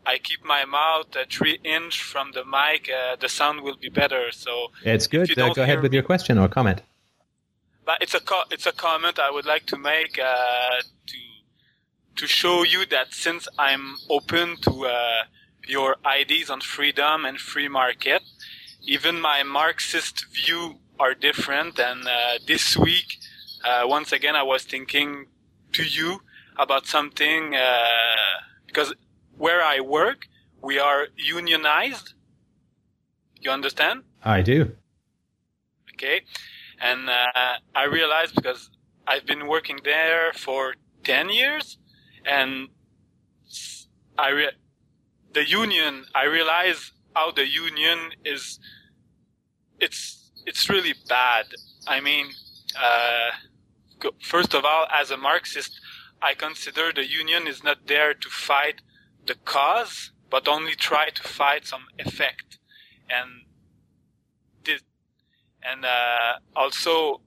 I 0.05 0.17
keep 0.17 0.45
my 0.45 0.63
mouth 0.63 1.13
uh, 1.13 1.25
three 1.29 1.59
inch 1.65 2.01
from 2.01 2.31
the 2.31 2.45
mic, 2.45 2.89
uh, 2.89 3.17
the 3.19 3.27
sound 3.27 3.61
will 3.61 3.75
be 3.75 3.89
better. 3.89 4.31
So 4.31 4.71
it's 4.85 5.07
good. 5.07 5.27
go 5.35 5.63
ahead 5.63 5.81
with 5.81 5.93
your 5.93 6.03
question 6.03 6.37
or 6.37 6.47
comment. 6.47 6.81
But 7.85 8.01
it's 8.01 8.13
a 8.13 8.21
co- 8.21 8.47
it's 8.49 8.65
a 8.65 8.71
comment 8.71 9.19
I 9.19 9.29
would 9.29 9.45
like 9.45 9.65
to 9.65 9.77
make 9.77 10.13
to 10.13 11.19
to 12.15 12.27
show 12.27 12.63
you 12.63 12.85
that 12.85 13.13
since 13.13 13.49
I'm 13.59 13.97
open 14.09 14.55
to 14.61 14.73
your 15.67 15.97
ideas 16.05 16.49
on 16.49 16.61
freedom 16.61 17.25
and 17.25 17.37
free 17.37 17.67
market, 17.67 18.21
even 18.85 19.19
my 19.19 19.43
Marxist 19.43 20.25
view 20.31 20.79
are 20.99 21.13
different. 21.13 21.79
And 21.79 22.07
uh, 22.07 22.39
this 22.47 22.77
week, 22.77 23.17
uh, 23.63 23.83
once 23.85 24.11
again, 24.11 24.35
I 24.35 24.43
was 24.43 24.63
thinking 24.63 25.25
to 25.73 25.83
you 25.83 26.21
about 26.57 26.85
something 26.85 27.55
uh, 27.55 27.85
because 28.67 28.93
where 29.37 29.61
I 29.61 29.79
work, 29.79 30.27
we 30.61 30.79
are 30.79 31.07
unionized. 31.17 32.13
You 33.39 33.51
understand? 33.51 34.03
I 34.23 34.41
do. 34.41 34.75
Okay, 35.93 36.21
and 36.81 37.09
uh, 37.09 37.57
I 37.75 37.85
realized 37.85 38.35
because 38.35 38.69
I've 39.07 39.25
been 39.25 39.47
working 39.47 39.79
there 39.83 40.33
for 40.33 40.75
ten 41.03 41.29
years, 41.29 41.77
and 42.25 42.69
I 44.17 44.29
re- 44.29 44.57
the 45.33 45.47
union. 45.47 46.05
I 46.15 46.25
realize 46.25 46.91
how 47.15 47.31
the 47.31 47.47
union 47.47 48.11
is. 48.25 48.59
It's 49.79 50.22
it's 50.45 50.69
really 50.69 50.93
bad. 51.07 51.45
I 51.87 51.99
mean, 51.99 52.27
uh, 52.81 54.09
first 54.21 54.53
of 54.53 54.65
all, 54.65 54.87
as 54.93 55.11
a 55.11 55.17
Marxist, 55.17 55.79
I 56.21 56.33
consider 56.33 56.91
the 56.93 57.05
union 57.05 57.47
is 57.47 57.63
not 57.63 57.87
there 57.87 58.13
to 58.13 58.29
fight 58.29 58.81
the 59.25 59.35
cause, 59.35 60.11
but 60.29 60.47
only 60.47 60.75
try 60.75 61.09
to 61.09 61.23
fight 61.23 61.65
some 61.67 61.85
effect. 61.99 62.59
And 63.09 63.29
this, 64.65 64.81
and 65.63 65.85
uh, 65.85 66.39
also, 66.55 67.21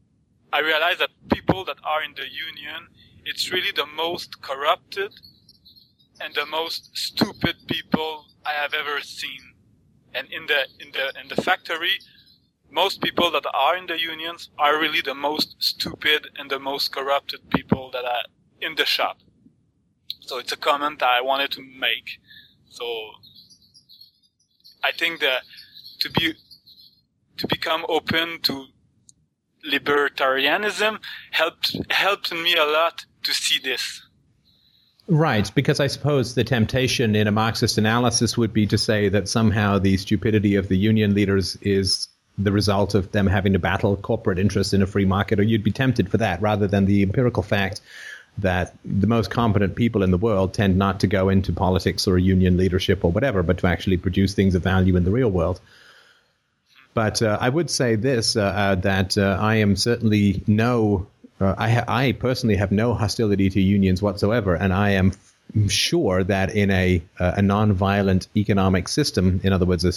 I 0.52 0.60
realize 0.60 0.98
that 0.98 1.10
people 1.30 1.64
that 1.66 1.76
are 1.84 2.02
in 2.02 2.14
the 2.14 2.22
union, 2.22 2.88
it's 3.24 3.50
really 3.52 3.72
the 3.72 3.86
most 3.86 4.40
corrupted 4.40 5.12
and 6.20 6.34
the 6.34 6.46
most 6.46 6.96
stupid 6.96 7.56
people 7.66 8.26
I 8.44 8.52
have 8.52 8.72
ever 8.72 9.00
seen. 9.00 9.40
And 10.14 10.32
in 10.32 10.46
the 10.46 10.60
in 10.80 10.92
the 10.92 11.12
in 11.20 11.28
the 11.28 11.42
factory, 11.42 11.98
most 12.70 13.00
people 13.00 13.30
that 13.30 13.44
are 13.52 13.76
in 13.76 13.86
the 13.86 14.00
unions 14.00 14.50
are 14.58 14.78
really 14.78 15.00
the 15.00 15.14
most 15.14 15.56
stupid 15.58 16.28
and 16.36 16.50
the 16.50 16.58
most 16.58 16.92
corrupted 16.92 17.48
people 17.50 17.90
that 17.92 18.04
are 18.04 18.24
in 18.60 18.74
the 18.74 18.84
shop. 18.84 19.18
So 20.20 20.38
it's 20.38 20.52
a 20.52 20.56
comment 20.56 21.02
I 21.02 21.20
wanted 21.20 21.52
to 21.52 21.62
make. 21.62 22.20
So 22.68 22.84
I 24.84 24.92
think 24.92 25.20
that 25.20 25.42
to 26.00 26.10
be 26.10 26.34
to 27.38 27.46
become 27.48 27.84
open 27.88 28.40
to 28.42 28.66
libertarianism 29.70 30.98
helped 31.30 31.76
helped 31.90 32.32
me 32.32 32.54
a 32.56 32.64
lot 32.64 33.04
to 33.22 33.32
see 33.32 33.58
this. 33.62 34.02
Right, 35.08 35.48
because 35.54 35.78
I 35.78 35.86
suppose 35.86 36.34
the 36.34 36.42
temptation 36.42 37.14
in 37.14 37.28
a 37.28 37.32
Marxist 37.32 37.78
analysis 37.78 38.36
would 38.36 38.52
be 38.52 38.66
to 38.66 38.76
say 38.76 39.08
that 39.08 39.28
somehow 39.28 39.78
the 39.78 39.96
stupidity 39.96 40.56
of 40.56 40.66
the 40.66 40.76
union 40.76 41.14
leaders 41.14 41.56
is 41.62 42.08
the 42.38 42.52
result 42.52 42.94
of 42.94 43.12
them 43.12 43.26
having 43.26 43.52
to 43.54 43.58
battle 43.58 43.96
corporate 43.96 44.38
interests 44.38 44.72
in 44.72 44.82
a 44.82 44.86
free 44.86 45.04
market, 45.04 45.40
or 45.40 45.42
you'd 45.42 45.64
be 45.64 45.70
tempted 45.70 46.10
for 46.10 46.18
that 46.18 46.40
rather 46.42 46.66
than 46.66 46.84
the 46.84 47.02
empirical 47.02 47.42
fact 47.42 47.80
that 48.38 48.74
the 48.84 49.06
most 49.06 49.30
competent 49.30 49.74
people 49.74 50.02
in 50.02 50.10
the 50.10 50.18
world 50.18 50.52
tend 50.52 50.76
not 50.76 51.00
to 51.00 51.06
go 51.06 51.30
into 51.30 51.52
politics 51.52 52.06
or 52.06 52.18
union 52.18 52.56
leadership 52.56 53.04
or 53.04 53.10
whatever, 53.10 53.42
but 53.42 53.58
to 53.58 53.66
actually 53.66 53.96
produce 53.96 54.34
things 54.34 54.54
of 54.54 54.62
value 54.62 54.96
in 54.96 55.04
the 55.04 55.10
real 55.10 55.30
world. 55.30 55.60
But 56.92 57.22
uh, 57.22 57.38
I 57.40 57.48
would 57.48 57.70
say 57.70 57.94
this 57.94 58.36
uh, 58.36 58.42
uh, 58.42 58.74
that 58.76 59.16
uh, 59.16 59.38
I 59.40 59.56
am 59.56 59.76
certainly 59.76 60.42
no, 60.46 61.06
uh, 61.40 61.54
I, 61.56 61.70
ha- 61.70 61.84
I 61.88 62.12
personally 62.12 62.56
have 62.56 62.72
no 62.72 62.94
hostility 62.94 63.50
to 63.50 63.60
unions 63.60 64.02
whatsoever, 64.02 64.54
and 64.54 64.72
I 64.72 64.90
am 64.90 65.12
sure 65.68 66.24
that 66.24 66.54
in 66.54 66.70
a 66.70 67.02
a 67.18 67.42
non-violent 67.42 68.28
economic 68.36 68.88
system, 68.88 69.40
in 69.42 69.52
other 69.52 69.66
words, 69.66 69.84
a, 69.84 69.90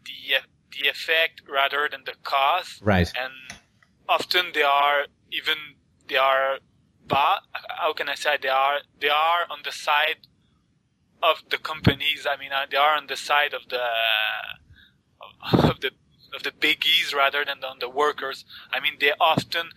the 0.05 0.37
the 0.77 0.89
effect 0.89 1.41
rather 1.49 1.87
than 1.89 2.03
the 2.05 2.13
cause. 2.23 2.79
Right. 2.81 3.11
And 3.17 3.59
often 4.07 4.47
they 4.53 4.63
are 4.63 5.05
even 5.31 5.57
they 6.07 6.17
are 6.17 6.59
but 7.07 7.39
how 7.69 7.93
can 7.93 8.09
I 8.09 8.15
say 8.15 8.37
they 8.41 8.49
are 8.49 8.79
they 8.99 9.09
are 9.09 9.41
on 9.49 9.59
the 9.63 9.71
side 9.71 10.27
of 11.21 11.43
the 11.49 11.57
companies. 11.57 12.25
I 12.29 12.37
mean, 12.37 12.51
uh, 12.51 12.65
they 12.69 12.77
are 12.77 12.95
on 12.95 13.07
the 13.07 13.15
side 13.15 13.53
of 13.53 13.61
the 13.69 13.83
of 15.67 15.79
the 15.79 15.91
of 16.33 16.43
the 16.43 16.51
biggies 16.51 17.13
rather 17.13 17.43
than 17.45 17.63
on 17.63 17.77
the 17.79 17.89
workers. 17.89 18.45
I 18.71 18.79
mean, 18.79 18.93
they 18.99 19.11
often, 19.19 19.69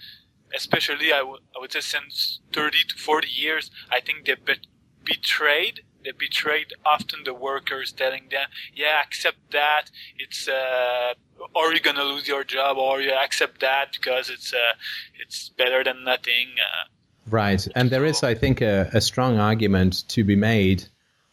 especially 0.54 1.12
I, 1.12 1.18
w- 1.18 1.38
I 1.56 1.60
would 1.60 1.72
say 1.72 1.80
since 1.80 2.40
30 2.52 2.78
to 2.88 2.98
40 2.98 3.28
years, 3.28 3.70
I 3.90 4.00
think 4.00 4.26
they 4.26 4.34
be- 4.34 4.68
betrayed. 5.04 5.80
They 6.04 6.12
betrayed 6.12 6.72
often 6.84 7.20
the 7.24 7.32
workers, 7.32 7.92
telling 7.92 8.28
them, 8.28 8.48
"Yeah, 8.74 9.00
accept 9.00 9.52
that. 9.52 9.90
It's 10.18 10.48
uh, 10.48 11.14
or 11.54 11.70
you're 11.70 11.78
gonna 11.78 12.02
lose 12.02 12.26
your 12.26 12.42
job, 12.42 12.76
or 12.76 13.00
you 13.00 13.12
accept 13.12 13.60
that 13.60 13.92
because 13.92 14.28
it's 14.28 14.52
uh, 14.52 14.74
it's 15.20 15.50
better 15.50 15.84
than 15.84 16.02
nothing." 16.02 16.56
Uh, 16.58 16.88
right, 17.30 17.64
and 17.76 17.90
there 17.90 18.04
is, 18.04 18.24
I 18.24 18.34
think, 18.34 18.60
a, 18.60 18.90
a 18.92 19.00
strong 19.00 19.38
argument 19.38 20.08
to 20.08 20.24
be 20.24 20.34
made, 20.34 20.82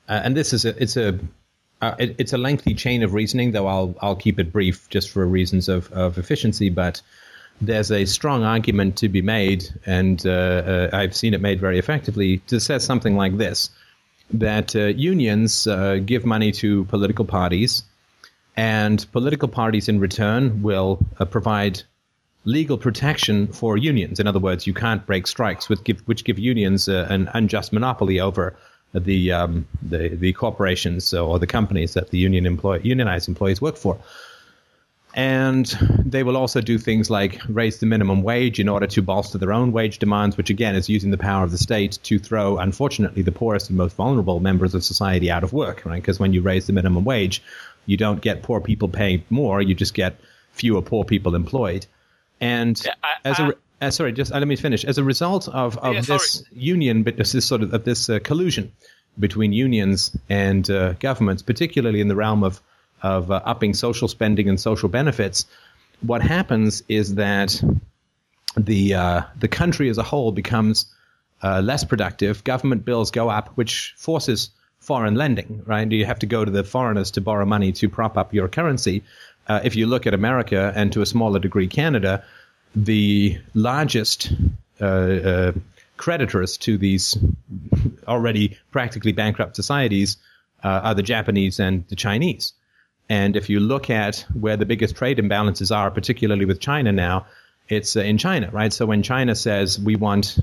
uh, 0.07 0.21
and 0.23 0.37
this 0.37 0.53
is 0.53 0.65
a 0.65 0.79
it's 0.79 0.97
a 0.97 1.17
uh, 1.81 1.95
it, 1.97 2.15
it's 2.17 2.33
a 2.33 2.37
lengthy 2.37 2.73
chain 2.73 3.03
of 3.03 3.13
reasoning, 3.13 3.51
though 3.51 3.67
I'll 3.67 3.95
I'll 4.01 4.15
keep 4.15 4.39
it 4.39 4.51
brief 4.51 4.89
just 4.89 5.09
for 5.09 5.25
reasons 5.25 5.69
of, 5.69 5.91
of 5.93 6.17
efficiency. 6.17 6.69
But 6.69 7.01
there's 7.61 7.91
a 7.91 8.05
strong 8.05 8.43
argument 8.43 8.97
to 8.97 9.09
be 9.09 9.21
made, 9.21 9.69
and 9.85 10.25
uh, 10.25 10.29
uh, 10.29 10.89
I've 10.93 11.15
seen 11.15 11.33
it 11.33 11.41
made 11.41 11.59
very 11.59 11.79
effectively, 11.79 12.39
to 12.47 12.59
say 12.59 12.79
something 12.79 13.15
like 13.15 13.37
this: 13.37 13.69
that 14.31 14.75
uh, 14.75 14.87
unions 14.87 15.67
uh, 15.67 15.99
give 16.05 16.25
money 16.25 16.51
to 16.53 16.83
political 16.85 17.25
parties, 17.25 17.83
and 18.57 19.05
political 19.11 19.47
parties 19.47 19.87
in 19.87 19.99
return 19.99 20.61
will 20.61 20.99
provide 21.29 21.81
legal 22.45 22.77
protection 22.77 23.47
for 23.47 23.77
unions. 23.77 24.19
In 24.19 24.27
other 24.27 24.39
words, 24.39 24.65
you 24.65 24.73
can't 24.73 25.05
break 25.05 25.27
strikes, 25.27 25.69
which 25.69 25.83
give, 25.83 25.99
which 26.07 26.23
give 26.23 26.39
unions 26.39 26.87
an 26.87 27.29
unjust 27.33 27.71
monopoly 27.71 28.19
over 28.19 28.57
the 28.93 29.31
um, 29.31 29.67
the 29.81 30.09
the 30.09 30.33
corporations 30.33 31.13
or 31.13 31.39
the 31.39 31.47
companies 31.47 31.93
that 31.93 32.09
the 32.09 32.17
union 32.17 32.45
employ 32.45 32.79
unionized 32.83 33.27
employees 33.27 33.61
work 33.61 33.77
for. 33.77 33.99
And 35.15 35.65
they 36.05 36.21
will 36.21 36.37
also 36.37 36.61
do 36.61 36.77
things 36.77 37.09
like 37.09 37.41
raise 37.49 37.79
the 37.79 37.87
minimum 37.87 38.21
wage 38.21 38.59
in 38.59 38.69
order 38.69 38.85
to 38.87 39.01
bolster 39.01 39.39
their 39.39 39.51
own 39.51 39.71
wage 39.71 39.97
demands, 39.97 40.37
which 40.37 40.51
again 40.51 40.75
is 40.75 40.87
using 40.87 41.09
the 41.09 41.17
power 41.17 41.43
of 41.43 41.51
the 41.51 41.57
state 41.57 41.97
to 42.03 42.19
throw, 42.19 42.59
unfortunately, 42.59 43.23
the 43.23 43.31
poorest 43.31 43.69
and 43.69 43.77
most 43.77 43.95
vulnerable 43.95 44.39
members 44.39 44.75
of 44.75 44.83
society 44.83 45.31
out 45.31 45.43
of 45.43 45.51
work, 45.51 45.83
right? 45.83 45.99
Because 45.99 46.19
when 46.19 46.31
you 46.31 46.41
raise 46.41 46.67
the 46.67 46.73
minimum 46.73 47.05
wage, 47.05 47.41
you 47.87 47.97
don't 47.97 48.21
get 48.21 48.43
poor 48.43 48.61
people 48.61 48.87
paying 48.87 49.23
more, 49.31 49.61
you 49.63 49.73
just 49.73 49.95
get 49.95 50.19
fewer 50.51 50.81
poor 50.81 51.03
people 51.03 51.33
employed. 51.33 51.87
And 52.39 52.79
I, 53.03 53.15
as 53.25 53.39
a 53.39 53.55
uh, 53.81 53.91
sorry, 53.91 54.11
just 54.11 54.31
uh, 54.31 54.39
let 54.39 54.47
me 54.47 54.55
finish. 54.55 54.83
As 54.83 54.97
a 54.97 55.03
result 55.03 55.47
of, 55.47 55.77
of 55.77 55.93
yeah, 55.93 56.01
this 56.01 56.43
union, 56.51 57.03
but 57.03 57.17
this 57.17 57.45
sort 57.45 57.63
of, 57.63 57.73
of 57.73 57.83
this 57.83 58.09
uh, 58.09 58.19
collusion 58.19 58.71
between 59.17 59.53
unions 59.53 60.15
and 60.29 60.69
uh, 60.69 60.93
governments, 60.93 61.41
particularly 61.41 62.01
in 62.01 62.07
the 62.07 62.15
realm 62.15 62.43
of 62.43 62.61
of 63.01 63.31
uh, 63.31 63.41
upping 63.45 63.73
social 63.73 64.09
spending 64.09 64.49
and 64.49 64.59
social 64.59 64.89
benefits, 64.89 65.45
what 66.01 66.21
happens 66.21 66.83
is 66.89 67.15
that 67.15 67.61
the 68.57 68.93
uh, 68.93 69.21
the 69.39 69.47
country 69.47 69.89
as 69.89 69.97
a 69.97 70.03
whole 70.03 70.31
becomes 70.31 70.85
uh, 71.41 71.61
less 71.61 71.83
productive. 71.83 72.43
Government 72.43 72.83
bills 72.83 73.11
go 73.11 73.29
up, 73.29 73.49
which 73.55 73.93
forces 73.97 74.49
foreign 74.79 75.15
lending. 75.15 75.61
Right, 75.65 75.89
you 75.89 76.05
have 76.05 76.19
to 76.19 76.25
go 76.25 76.43
to 76.43 76.51
the 76.51 76.63
foreigners 76.63 77.11
to 77.11 77.21
borrow 77.21 77.45
money 77.45 77.71
to 77.73 77.89
prop 77.89 78.17
up 78.17 78.33
your 78.33 78.47
currency. 78.47 79.03
Uh, 79.47 79.61
if 79.63 79.75
you 79.75 79.87
look 79.87 80.05
at 80.05 80.13
America 80.13 80.71
and 80.75 80.91
to 80.93 81.01
a 81.01 81.05
smaller 81.05 81.39
degree 81.39 81.67
Canada, 81.67 82.23
the 82.75 83.37
largest 83.53 84.31
uh, 84.81 84.85
uh, 84.85 85.51
creditors 85.97 86.57
to 86.57 86.77
these 86.77 87.17
already 88.07 88.57
practically 88.71 89.11
bankrupt 89.11 89.55
societies 89.55 90.17
are 90.61 90.93
the 90.93 91.03
Japanese 91.03 91.57
and 91.59 91.87
the 91.87 91.95
Chinese. 91.95 92.51
And 93.09 93.35
if 93.35 93.49
you 93.49 93.59
look 93.59 93.89
at 93.89 94.23
where 94.39 94.55
the 94.55 94.65
biggest 94.65 94.95
trade 94.95 95.17
imbalances 95.17 95.75
are, 95.75 95.89
particularly 95.89 96.45
with 96.45 96.59
China 96.59 96.91
now, 96.91 97.25
it's 97.67 97.95
uh, 97.95 98.01
in 98.01 98.17
China, 98.17 98.49
right? 98.51 98.71
So 98.71 98.85
when 98.85 99.03
China 99.03 99.35
says 99.35 99.79
we 99.79 99.95
want 99.95 100.39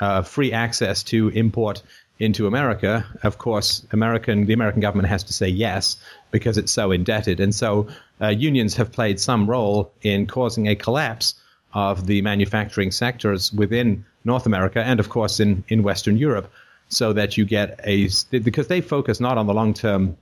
uh, 0.00 0.22
free 0.22 0.52
access 0.52 1.02
to 1.04 1.28
import 1.28 1.82
into 2.18 2.46
America, 2.46 3.04
of 3.22 3.38
course, 3.38 3.86
American 3.90 4.46
the 4.46 4.52
American 4.52 4.80
government 4.80 5.08
has 5.08 5.24
to 5.24 5.32
say 5.32 5.48
yes 5.48 5.96
because 6.30 6.56
it's 6.56 6.72
so 6.72 6.92
indebted, 6.92 7.40
and 7.40 7.54
so 7.54 7.88
uh, 8.22 8.28
unions 8.28 8.76
have 8.76 8.92
played 8.92 9.18
some 9.18 9.48
role 9.48 9.92
in 10.02 10.26
causing 10.26 10.68
a 10.68 10.76
collapse 10.76 11.34
of 11.74 12.06
the 12.06 12.22
manufacturing 12.22 12.90
sectors 12.90 13.52
within 13.52 14.04
North 14.24 14.46
America 14.46 14.82
and, 14.82 15.00
of 15.00 15.08
course, 15.08 15.40
in 15.40 15.64
in 15.68 15.82
Western 15.82 16.16
Europe, 16.16 16.50
so 16.88 17.12
that 17.12 17.36
you 17.36 17.44
get 17.44 17.80
a 17.84 18.08
because 18.30 18.68
they 18.68 18.80
focus 18.80 19.20
not 19.20 19.38
on 19.38 19.46
the 19.46 19.54
long 19.54 19.74
term 19.74 20.16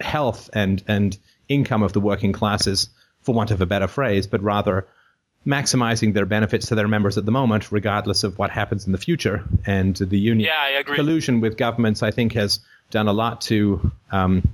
health 0.00 0.50
and 0.52 0.82
and 0.86 1.18
income 1.48 1.82
of 1.82 1.92
the 1.92 2.00
working 2.00 2.32
classes, 2.32 2.88
for 3.22 3.34
want 3.34 3.50
of 3.50 3.60
a 3.60 3.66
better 3.66 3.88
phrase, 3.88 4.26
but 4.26 4.42
rather 4.42 4.86
maximizing 5.46 6.14
their 6.14 6.24
benefits 6.24 6.66
to 6.68 6.74
their 6.74 6.88
members 6.88 7.18
at 7.18 7.26
the 7.26 7.32
moment, 7.32 7.70
regardless 7.70 8.24
of 8.24 8.38
what 8.38 8.50
happens 8.50 8.86
in 8.86 8.92
the 8.92 8.98
future. 8.98 9.44
And 9.66 9.94
the 9.96 10.18
union 10.18 10.48
yeah, 10.48 10.82
collusion 10.82 11.40
with 11.40 11.56
governments, 11.56 12.02
I 12.02 12.10
think, 12.10 12.32
has 12.32 12.60
done 12.90 13.08
a 13.08 13.12
lot 13.12 13.42
to 13.42 13.92
um, 14.10 14.48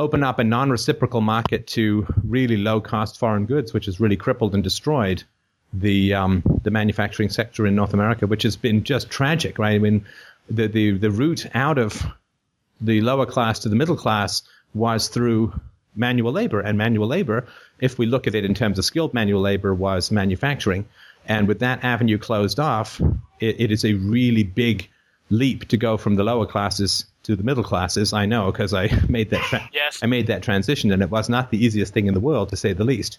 open 0.00 0.24
up 0.24 0.38
a 0.38 0.44
non-reciprocal 0.44 1.20
market 1.20 1.66
to 1.66 2.06
really 2.24 2.56
low-cost 2.56 3.18
foreign 3.18 3.44
goods, 3.44 3.72
which 3.74 3.84
has 3.84 4.00
really 4.00 4.16
crippled 4.16 4.54
and 4.54 4.64
destroyed 4.64 5.22
the 5.72 6.12
um, 6.14 6.42
the 6.64 6.70
manufacturing 6.70 7.28
sector 7.28 7.66
in 7.66 7.76
North 7.76 7.94
America, 7.94 8.26
which 8.26 8.42
has 8.42 8.56
been 8.56 8.82
just 8.82 9.10
tragic, 9.10 9.58
right? 9.58 9.74
I 9.74 9.78
mean, 9.78 10.04
the 10.48 10.66
the 10.66 10.92
the 10.92 11.10
route 11.10 11.46
out 11.54 11.78
of 11.78 12.04
the 12.80 13.00
lower 13.02 13.26
class 13.26 13.58
to 13.60 13.68
the 13.68 13.76
middle 13.76 13.96
class 13.96 14.42
was 14.74 15.08
through 15.08 15.52
manual 15.94 16.32
labor. 16.32 16.60
And 16.60 16.78
manual 16.78 17.06
labor, 17.06 17.46
if 17.80 17.98
we 17.98 18.06
look 18.06 18.26
at 18.26 18.34
it 18.34 18.44
in 18.44 18.54
terms 18.54 18.78
of 18.78 18.84
skilled 18.84 19.12
manual 19.14 19.40
labor, 19.40 19.74
was 19.74 20.10
manufacturing. 20.10 20.88
And 21.26 21.46
with 21.46 21.58
that 21.60 21.84
avenue 21.84 22.18
closed 22.18 22.58
off, 22.58 23.00
it, 23.40 23.60
it 23.60 23.70
is 23.70 23.84
a 23.84 23.94
really 23.94 24.42
big 24.42 24.88
leap 25.30 25.68
to 25.68 25.76
go 25.76 25.96
from 25.96 26.16
the 26.16 26.24
lower 26.24 26.46
classes 26.46 27.06
to 27.22 27.36
the 27.36 27.42
middle 27.42 27.64
classes. 27.64 28.12
I 28.12 28.26
know 28.26 28.50
because 28.50 28.74
I 28.74 28.88
made 29.08 29.30
that 29.30 29.42
tra- 29.42 29.70
yes. 29.72 30.00
I 30.02 30.06
made 30.06 30.26
that 30.26 30.42
transition, 30.42 30.92
and 30.92 31.02
it 31.02 31.10
was 31.10 31.28
not 31.28 31.50
the 31.50 31.64
easiest 31.64 31.94
thing 31.94 32.06
in 32.06 32.14
the 32.14 32.20
world 32.20 32.50
to 32.50 32.56
say 32.56 32.72
the 32.72 32.84
least. 32.84 33.18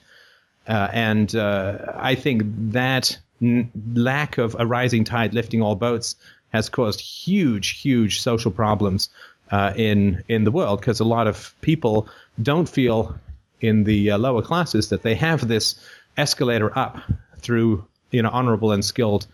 Uh, 0.68 0.90
and 0.92 1.36
uh, 1.36 1.94
I 1.96 2.16
think 2.16 2.44
that 2.72 3.18
n- 3.42 3.72
lack 3.94 4.38
of 4.38 4.56
a 4.60 4.66
rising 4.66 5.04
tide 5.04 5.34
lifting 5.34 5.62
all 5.62 5.76
boats 5.76 6.16
has 6.54 6.70
caused 6.70 7.00
huge, 7.00 7.82
huge 7.82 8.22
social 8.22 8.52
problems 8.52 9.10
uh, 9.52 9.74
in 9.76 10.24
in 10.28 10.44
the 10.44 10.52
world 10.52 10.80
because 10.80 11.00
a 11.00 11.06
lot 11.06 11.28
of 11.28 11.54
people 11.62 12.08
don't 12.42 12.70
feel 12.70 13.18
in 13.60 13.84
the 13.84 14.12
uh, 14.12 14.18
lower 14.18 14.42
classes 14.42 14.90
that 14.90 15.04
they 15.04 15.16
have 15.16 15.48
this 15.48 15.76
escalator 16.18 16.78
up 16.78 16.98
through 17.38 17.86
you 18.12 18.22
know 18.22 18.30
honorable 18.30 18.72
and 18.72 18.84
skilled 18.84 19.28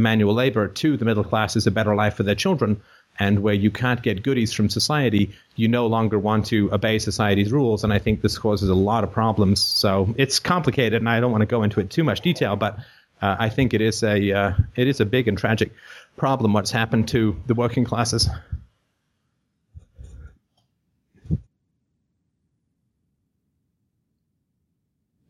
manual 0.00 0.34
labor 0.34 0.68
to 0.68 0.96
the 0.96 1.04
middle 1.04 1.24
class 1.24 1.56
is 1.56 1.66
a 1.66 1.70
better 1.70 1.94
life 1.94 2.14
for 2.14 2.22
their 2.22 2.34
children 2.34 2.80
and 3.18 3.40
where 3.40 3.54
you 3.54 3.70
can't 3.70 4.02
get 4.02 4.22
goodies 4.22 4.52
from 4.52 4.70
society 4.70 5.30
you 5.56 5.68
no 5.68 5.86
longer 5.86 6.18
want 6.18 6.46
to 6.46 6.72
obey 6.72 6.98
society's 6.98 7.52
rules 7.52 7.84
and 7.84 7.92
i 7.92 7.98
think 7.98 8.22
this 8.22 8.38
causes 8.38 8.68
a 8.68 8.74
lot 8.74 9.04
of 9.04 9.12
problems 9.12 9.62
so 9.62 10.14
it's 10.16 10.38
complicated 10.38 11.00
and 11.00 11.08
i 11.08 11.20
don't 11.20 11.32
want 11.32 11.42
to 11.42 11.46
go 11.46 11.62
into 11.62 11.80
it 11.80 11.90
too 11.90 12.04
much 12.04 12.20
detail 12.20 12.56
but 12.56 12.78
uh, 13.20 13.36
i 13.38 13.48
think 13.48 13.74
it 13.74 13.80
is 13.80 14.02
a 14.02 14.32
uh, 14.32 14.52
it 14.76 14.88
is 14.88 15.00
a 15.00 15.04
big 15.04 15.28
and 15.28 15.38
tragic 15.38 15.72
problem 16.16 16.52
what's 16.52 16.70
happened 16.70 17.08
to 17.08 17.36
the 17.46 17.54
working 17.54 17.84
classes 17.84 18.28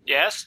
Yes. 0.05 0.47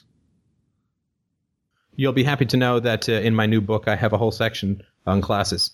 You'll 1.96 2.14
be 2.14 2.24
happy 2.24 2.46
to 2.46 2.58
know 2.58 2.80
that 2.80 3.08
uh, 3.08 3.14
in 3.14 3.36
my 3.36 3.46
new 3.46 3.62
book, 3.62 3.88
I 3.88 3.96
have 3.96 4.14
a 4.14 4.18
whole 4.18 4.32
section 4.32 4.82
on 5.06 5.22
classes. 5.22 5.72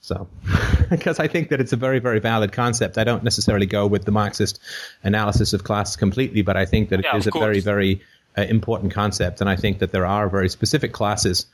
So, 0.00 0.28
because 0.90 1.18
I 1.18 1.28
think 1.28 1.50
that 1.50 1.60
it's 1.60 1.72
a 1.72 1.76
very, 1.76 1.98
very 1.98 2.20
valid 2.20 2.52
concept. 2.52 2.98
I 2.98 3.04
don't 3.04 3.22
necessarily 3.22 3.66
go 3.66 3.86
with 3.86 4.04
the 4.04 4.12
Marxist 4.12 4.58
analysis 5.02 5.52
of 5.52 5.64
class 5.64 5.96
completely, 5.96 6.42
but 6.42 6.56
I 6.56 6.64
think 6.64 6.88
that 6.88 7.00
it 7.00 7.06
yeah, 7.06 7.16
is 7.16 7.26
a 7.26 7.30
very, 7.32 7.60
very 7.60 8.00
uh, 8.36 8.42
important 8.42 8.92
concept. 8.92 9.40
And 9.40 9.50
I 9.50 9.56
think 9.56 9.78
that 9.78 9.92
there 9.92 10.06
are 10.06 10.28
very 10.28 10.48
specific 10.48 10.92
classes 10.92 11.46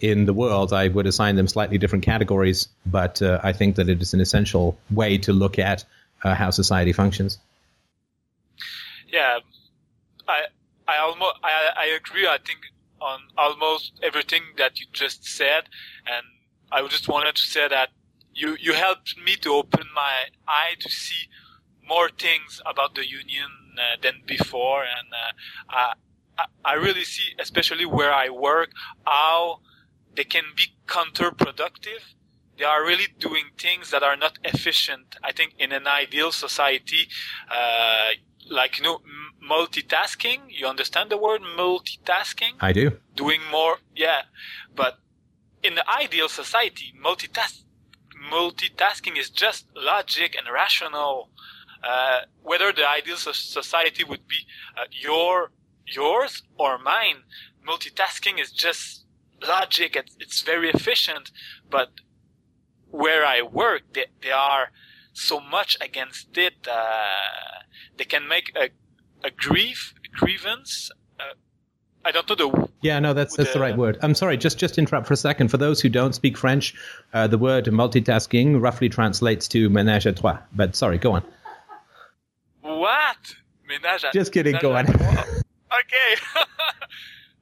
in 0.00 0.26
the 0.26 0.34
world. 0.34 0.72
I 0.72 0.88
would 0.88 1.06
assign 1.06 1.36
them 1.36 1.46
slightly 1.46 1.78
different 1.78 2.04
categories, 2.04 2.68
but 2.86 3.22
uh, 3.22 3.40
I 3.42 3.52
think 3.52 3.76
that 3.76 3.88
it 3.88 4.02
is 4.02 4.12
an 4.12 4.20
essential 4.20 4.76
way 4.90 5.16
to 5.18 5.32
look 5.32 5.58
at 5.58 5.84
uh, 6.24 6.34
how 6.34 6.50
society 6.50 6.92
functions. 6.92 7.38
Yeah, 9.08 9.38
I 10.26 10.44
I 10.88 10.98
almost 10.98 11.36
I, 11.44 11.70
I 11.76 11.84
agree. 11.96 12.26
I 12.26 12.38
think 12.44 12.60
on 13.02 13.20
almost 13.36 14.00
everything 14.02 14.42
that 14.58 14.78
you 14.80 14.86
just 14.92 15.24
said, 15.24 15.64
and 16.06 16.24
I 16.70 16.86
just 16.88 17.08
wanted 17.08 17.34
to 17.36 17.42
say 17.42 17.68
that 17.68 17.90
you 18.32 18.56
you 18.60 18.72
helped 18.72 19.16
me 19.26 19.36
to 19.44 19.50
open 19.52 19.84
my 19.94 20.14
eye 20.48 20.74
to 20.80 20.88
see 20.88 21.28
more 21.86 22.08
things 22.08 22.60
about 22.64 22.94
the 22.94 23.06
union 23.06 23.50
uh, 23.78 23.96
than 24.02 24.22
before, 24.26 24.82
and 24.84 25.08
uh, 25.12 25.32
I 25.68 25.92
I 26.64 26.74
really 26.74 27.04
see, 27.04 27.28
especially 27.38 27.86
where 27.86 28.12
I 28.12 28.28
work, 28.30 28.70
how 29.06 29.60
they 30.14 30.24
can 30.24 30.44
be 30.56 30.66
counterproductive. 30.86 32.02
They 32.58 32.64
are 32.64 32.84
really 32.84 33.08
doing 33.18 33.46
things 33.58 33.90
that 33.90 34.02
are 34.02 34.16
not 34.16 34.38
efficient. 34.44 35.16
I 35.22 35.32
think 35.32 35.54
in 35.58 35.72
an 35.72 35.86
ideal 35.86 36.32
society, 36.32 37.08
uh, 37.50 38.10
like 38.50 38.78
you 38.78 38.84
know 38.84 39.00
multitasking 39.48 40.40
you 40.48 40.66
understand 40.66 41.10
the 41.10 41.16
word 41.16 41.42
multitasking? 41.42 42.52
I 42.60 42.72
do. 42.72 42.98
Doing 43.14 43.40
more 43.50 43.78
yeah. 43.94 44.22
But 44.74 44.98
in 45.62 45.74
the 45.74 45.84
ideal 45.88 46.28
society 46.28 46.94
multitask 47.04 47.62
multitasking 48.30 49.18
is 49.18 49.30
just 49.30 49.66
logic 49.76 50.36
and 50.36 50.52
rational. 50.52 51.30
Uh, 51.82 52.20
whether 52.42 52.72
the 52.72 52.88
ideal 52.88 53.16
society 53.16 54.04
would 54.04 54.28
be 54.28 54.46
uh, 54.78 54.84
your 54.90 55.50
yours 55.86 56.42
or 56.56 56.78
mine 56.78 57.24
multitasking 57.66 58.40
is 58.40 58.52
just 58.52 59.04
logic. 59.46 59.96
It's, 59.96 60.16
it's 60.20 60.42
very 60.42 60.70
efficient. 60.70 61.32
But 61.68 61.90
where 62.92 63.24
i 63.24 63.40
work 63.40 63.82
they, 63.94 64.04
they 64.22 64.30
are 64.30 64.70
so 65.12 65.40
much 65.40 65.76
against 65.80 66.36
it. 66.36 66.66
Uh, 66.70 67.62
they 67.96 68.04
can 68.04 68.28
make 68.28 68.52
a, 68.56 68.70
a 69.26 69.30
grief, 69.30 69.94
a 70.04 70.16
grievance. 70.18 70.90
Uh, 71.18 71.34
I 72.04 72.10
don't 72.10 72.28
know 72.28 72.34
the. 72.34 72.68
Yeah, 72.82 72.98
no, 72.98 73.14
that's 73.14 73.36
that's 73.36 73.52
the, 73.52 73.58
the, 73.58 73.62
right 73.62 73.76
word. 73.76 73.98
I'm 74.02 74.14
sorry, 74.14 74.36
just 74.36 74.58
just 74.58 74.78
interrupt 74.78 75.06
for 75.06 75.14
a 75.14 75.16
second. 75.16 75.48
For 75.48 75.56
those 75.56 75.80
who 75.80 75.88
don't 75.88 76.14
speak 76.14 76.36
French, 76.36 76.74
uh, 77.12 77.26
the 77.26 77.38
word 77.38 77.66
multitasking 77.66 78.60
roughly 78.60 78.88
translates 78.88 79.48
to 79.48 79.70
ménage 79.70 80.06
à 80.06 80.16
trois. 80.16 80.38
But 80.52 80.74
sorry, 80.74 80.98
go 80.98 81.12
on. 81.12 81.22
What? 82.60 83.34
Ménage 83.68 84.04
à 84.04 84.12
Just 84.12 84.32
kidding. 84.32 84.56
Go 84.60 84.74
on. 84.74 84.86
okay. 84.88 86.20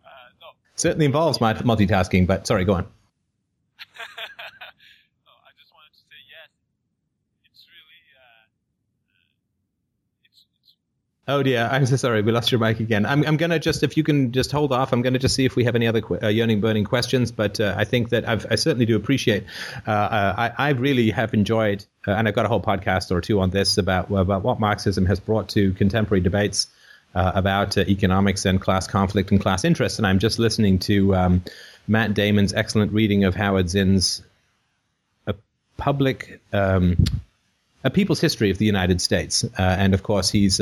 Uh, 0.03 0.09
no. 0.41 0.47
Certainly 0.75 1.07
involves 1.07 1.39
multitasking, 1.39 2.27
but 2.27 2.47
sorry, 2.47 2.65
go 2.65 2.75
on. 2.75 2.87
Oh 11.31 11.45
dear, 11.45 11.69
I'm 11.71 11.87
so 11.87 11.95
sorry. 11.95 12.23
We 12.23 12.33
lost 12.33 12.51
your 12.51 12.59
mic 12.59 12.81
again. 12.81 13.07
I'm, 13.07 13.25
I'm 13.25 13.37
gonna 13.37 13.61
just, 13.61 13.85
if 13.85 13.97
you 13.97 14.03
can 14.03 14.33
just 14.33 14.51
hold 14.51 14.73
off, 14.73 14.93
I'm 14.93 15.01
gonna 15.01 15.21
just 15.21 15.37
see 15.37 15.45
if 15.45 15.55
we 15.55 15.63
have 15.63 15.77
any 15.77 15.87
other 15.87 16.03
uh, 16.21 16.27
yearning 16.27 16.61
burning 16.61 16.83
questions. 16.83 17.31
But 17.31 17.61
uh, 17.61 17.73
I 17.77 17.85
think 17.85 18.09
that 18.09 18.29
I've, 18.29 18.47
i 18.51 18.57
certainly 18.57 18.85
do 18.85 18.97
appreciate. 18.97 19.45
Uh, 19.87 19.93
uh, 19.93 20.35
I, 20.37 20.71
I 20.71 20.71
really 20.71 21.11
have 21.11 21.33
enjoyed, 21.33 21.87
uh, 22.09 22.13
and 22.13 22.27
I've 22.27 22.35
got 22.35 22.47
a 22.47 22.49
whole 22.49 22.61
podcast 22.61 23.13
or 23.13 23.21
two 23.21 23.39
on 23.39 23.51
this 23.51 23.79
about 23.79 24.11
about 24.11 24.43
what 24.43 24.59
Marxism 24.59 25.07
has 25.07 25.21
brought 25.21 25.49
to 25.51 25.73
contemporary 25.75 26.21
debates 26.21 26.67
uh, 27.15 27.31
about 27.33 27.79
economics 27.79 28.45
and 28.45 28.61
class 28.61 28.89
conflict 28.89 29.31
and 29.31 29.41
class 29.41 29.65
interest. 29.65 30.01
And 30.01 30.09
I'm 30.09 30.19
just 30.19 30.41
listening 30.41 30.81
to 30.81 31.15
um, 31.15 31.45
Matt 31.87 32.13
Damon's 32.13 32.53
excellent 32.55 32.93
reading 32.93 33.23
of 33.23 33.37
Howard 33.37 33.71
Zinn's 33.71 34.21
a 35.29 35.35
public. 35.77 36.41
Um, 36.53 36.97
a 37.83 37.89
people's 37.89 38.21
history 38.21 38.51
of 38.51 38.59
the 38.59 38.67
United 38.67 39.01
States. 39.01 39.43
And 39.57 39.95
of 39.95 40.03
course, 40.03 40.29
he's 40.29 40.61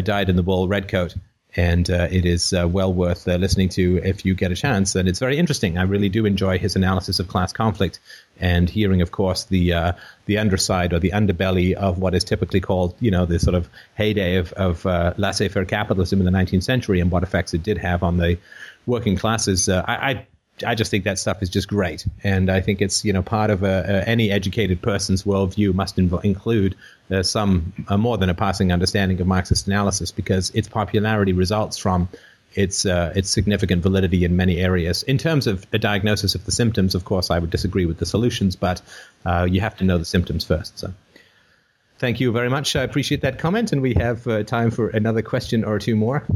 dyed 0.00 0.28
in 0.28 0.36
the 0.36 0.42
wool 0.42 0.68
redcoat. 0.68 1.14
And 1.54 1.90
uh, 1.90 2.08
it 2.10 2.24
is 2.24 2.54
uh, 2.54 2.66
well 2.66 2.94
worth 2.94 3.28
uh, 3.28 3.36
listening 3.36 3.68
to 3.70 4.00
if 4.02 4.24
you 4.24 4.34
get 4.34 4.50
a 4.52 4.54
chance. 4.54 4.94
And 4.94 5.06
it's 5.06 5.18
very 5.18 5.36
interesting. 5.36 5.76
I 5.76 5.82
really 5.82 6.08
do 6.08 6.24
enjoy 6.24 6.58
his 6.58 6.76
analysis 6.76 7.20
of 7.20 7.28
class 7.28 7.52
conflict 7.52 8.00
and 8.40 8.70
hearing, 8.70 9.02
of 9.02 9.10
course, 9.10 9.44
the 9.44 9.74
uh, 9.74 9.92
the 10.24 10.38
underside 10.38 10.94
or 10.94 10.98
the 10.98 11.10
underbelly 11.10 11.74
of 11.74 11.98
what 11.98 12.14
is 12.14 12.24
typically 12.24 12.60
called, 12.60 12.94
you 13.00 13.10
know, 13.10 13.26
the 13.26 13.38
sort 13.38 13.54
of 13.54 13.68
heyday 13.96 14.36
of, 14.36 14.54
of 14.54 14.86
laissez-faire 15.18 15.66
capitalism 15.66 16.20
in 16.20 16.24
the 16.24 16.30
19th 16.30 16.62
century 16.62 17.00
and 17.00 17.10
what 17.10 17.22
effects 17.22 17.52
it 17.52 17.62
did 17.62 17.76
have 17.76 18.02
on 18.02 18.16
the 18.16 18.38
working 18.86 19.14
classes. 19.14 19.68
I, 19.68 19.82
I 19.86 20.26
I 20.64 20.74
just 20.74 20.90
think 20.90 21.04
that 21.04 21.18
stuff 21.18 21.42
is 21.42 21.48
just 21.48 21.68
great, 21.68 22.06
and 22.22 22.50
I 22.50 22.60
think 22.60 22.80
it's 22.82 23.04
you 23.04 23.12
know 23.12 23.22
part 23.22 23.50
of 23.50 23.62
a, 23.62 23.84
a, 23.86 24.08
any 24.08 24.30
educated 24.30 24.82
person's 24.82 25.24
worldview 25.24 25.74
must 25.74 25.96
inv- 25.96 26.24
include 26.24 26.76
uh, 27.12 27.22
some 27.22 27.72
uh, 27.88 27.96
more 27.96 28.18
than 28.18 28.28
a 28.28 28.34
passing 28.34 28.72
understanding 28.72 29.20
of 29.20 29.26
Marxist 29.26 29.66
analysis 29.66 30.10
because 30.10 30.50
its 30.50 30.68
popularity 30.68 31.32
results 31.32 31.76
from 31.76 32.08
its 32.54 32.84
uh, 32.84 33.12
its 33.14 33.30
significant 33.30 33.82
validity 33.82 34.24
in 34.24 34.36
many 34.36 34.58
areas. 34.58 35.02
In 35.04 35.18
terms 35.18 35.46
of 35.46 35.66
a 35.72 35.78
diagnosis 35.78 36.34
of 36.34 36.44
the 36.44 36.52
symptoms, 36.52 36.94
of 36.94 37.04
course, 37.04 37.30
I 37.30 37.38
would 37.38 37.50
disagree 37.50 37.86
with 37.86 37.98
the 37.98 38.06
solutions, 38.06 38.56
but 38.56 38.82
uh, 39.24 39.46
you 39.50 39.60
have 39.60 39.76
to 39.78 39.84
know 39.84 39.98
the 39.98 40.04
symptoms 40.04 40.44
first. 40.44 40.78
So. 40.78 40.92
Thank 41.98 42.18
you 42.18 42.32
very 42.32 42.50
much. 42.50 42.74
I 42.74 42.82
appreciate 42.82 43.20
that 43.20 43.38
comment, 43.38 43.72
and 43.72 43.80
we 43.80 43.94
have 43.94 44.26
uh, 44.26 44.42
time 44.42 44.72
for 44.72 44.88
another 44.88 45.22
question 45.22 45.64
or 45.64 45.78
two 45.78 45.94
more. 45.94 46.26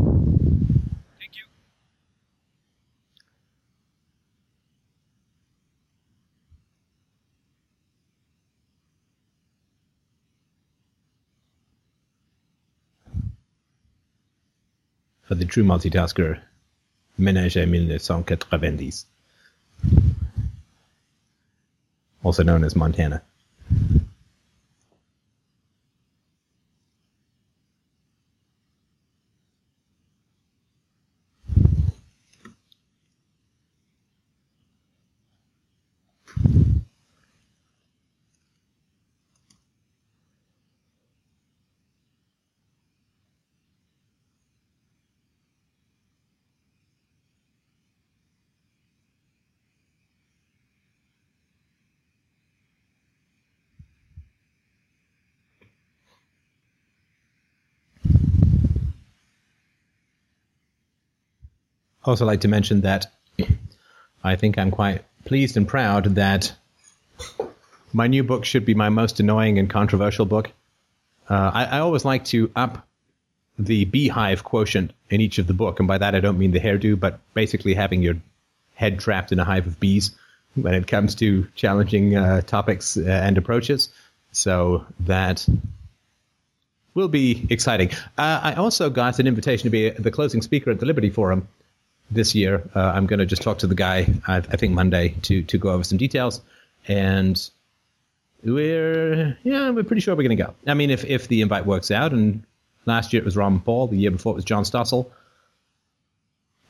The 15.39 15.45
true 15.45 15.64
multitasker, 15.64 16.41
Ménage 17.18 17.57
1990, 17.57 19.07
also 22.22 22.43
known 22.43 22.64
as 22.64 22.74
Montana. 22.74 23.22
Also 62.07 62.24
like 62.24 62.40
to 62.42 62.48
mention 62.48 62.82
that 62.82 63.07
I 64.22 64.36
think 64.36 64.59
I'm 64.59 64.70
quite 64.70 65.04
pleased 65.24 65.57
and 65.57 65.66
proud 65.66 66.16
that 66.16 66.54
my 67.92 68.07
new 68.07 68.22
book 68.22 68.44
should 68.44 68.64
be 68.64 68.74
my 68.74 68.88
most 68.88 69.20
annoying 69.20 69.59
and 69.59 69.68
controversial 69.68 70.24
book. 70.24 70.50
Uh, 71.28 71.50
I, 71.52 71.64
I, 71.64 71.78
always 71.80 72.04
like 72.04 72.24
to 72.26 72.50
up 72.54 72.86
the 73.59 73.84
beehive 73.86 74.44
quotient 74.44 74.92
in 75.11 75.20
each 75.20 75.38
of 75.38 75.46
the 75.46 75.54
book, 75.54 75.80
and 75.80 75.88
by 75.88 75.98
that 75.98 76.14
I 76.14 76.20
don't 76.20 76.38
mean 76.38 76.52
the 76.52 76.61
hairdo, 76.61 76.98
but 77.00 77.18
basically 77.34 77.74
having 77.74 78.02
your 78.02 78.14
head 78.74 79.00
trapped 79.00 79.32
in 79.32 79.40
a 79.40 79.44
hive 79.44 79.66
of 79.66 79.80
bees 79.80 80.12
when 80.54 80.74
it 80.74 80.86
comes 80.86 81.14
to 81.16 81.48
challenging 81.57 82.14
uh, 82.14 82.42
topics 82.42 82.96
uh, 82.96 83.02
and 83.02 83.38
approaches. 83.38 83.88
So 84.30 84.86
that 85.00 85.46
will 86.94 87.09
be 87.09 87.46
exciting. 87.50 87.90
Uh, 88.16 88.40
I 88.42 88.54
also 88.54 88.88
got 88.88 89.18
an 89.18 89.26
invitation 89.26 89.64
to 89.64 89.70
be 89.70 89.90
the 89.90 90.11
closing 90.11 90.42
speaker 90.42 90.70
at 90.70 90.78
the 90.78 90.86
Liberty 90.86 91.11
Forum 91.11 91.48
this 92.11 92.34
year. 92.34 92.62
Uh, 92.74 92.92
I'm 92.94 93.07
going 93.07 93.18
to 93.18 93.26
just 93.26 93.42
talk 93.42 93.59
to 93.59 93.66
the 93.66 93.74
guy, 93.74 94.07
I, 94.26 94.36
I, 94.36 94.57
think 94.57 94.72
Monday, 94.72 95.14
to 95.22 95.42
to 95.42 95.59
go 95.59 95.70
over 95.70 95.84
some 95.84 95.98
details, 95.98 96.40
and 96.86 97.50
we're 98.44 99.36
yeah, 99.42 99.70
we're 99.70 99.84
pretty 99.84 100.00
sure 100.00 100.14
we're 100.14 100.22
going 100.22 100.36
to 100.36 100.42
go. 100.44 100.54
I 100.66 100.74
mean, 100.74 100.90
if 100.90 101.04
if 101.04 101.28
the 101.28 101.42
invite 101.42 101.66
works 101.66 101.90
out, 101.90 102.12
and 102.12 102.42
last 102.84 103.12
year 103.12 103.22
it 103.22 103.24
was 103.24 103.36
Ron 103.36 103.61
Paul, 103.61 103.88
the 103.88 103.96
year 103.96 104.11
before 104.11 104.32
it 104.32 104.36
was 104.36 104.44
John 104.44 104.64
Stossel. 104.64 105.11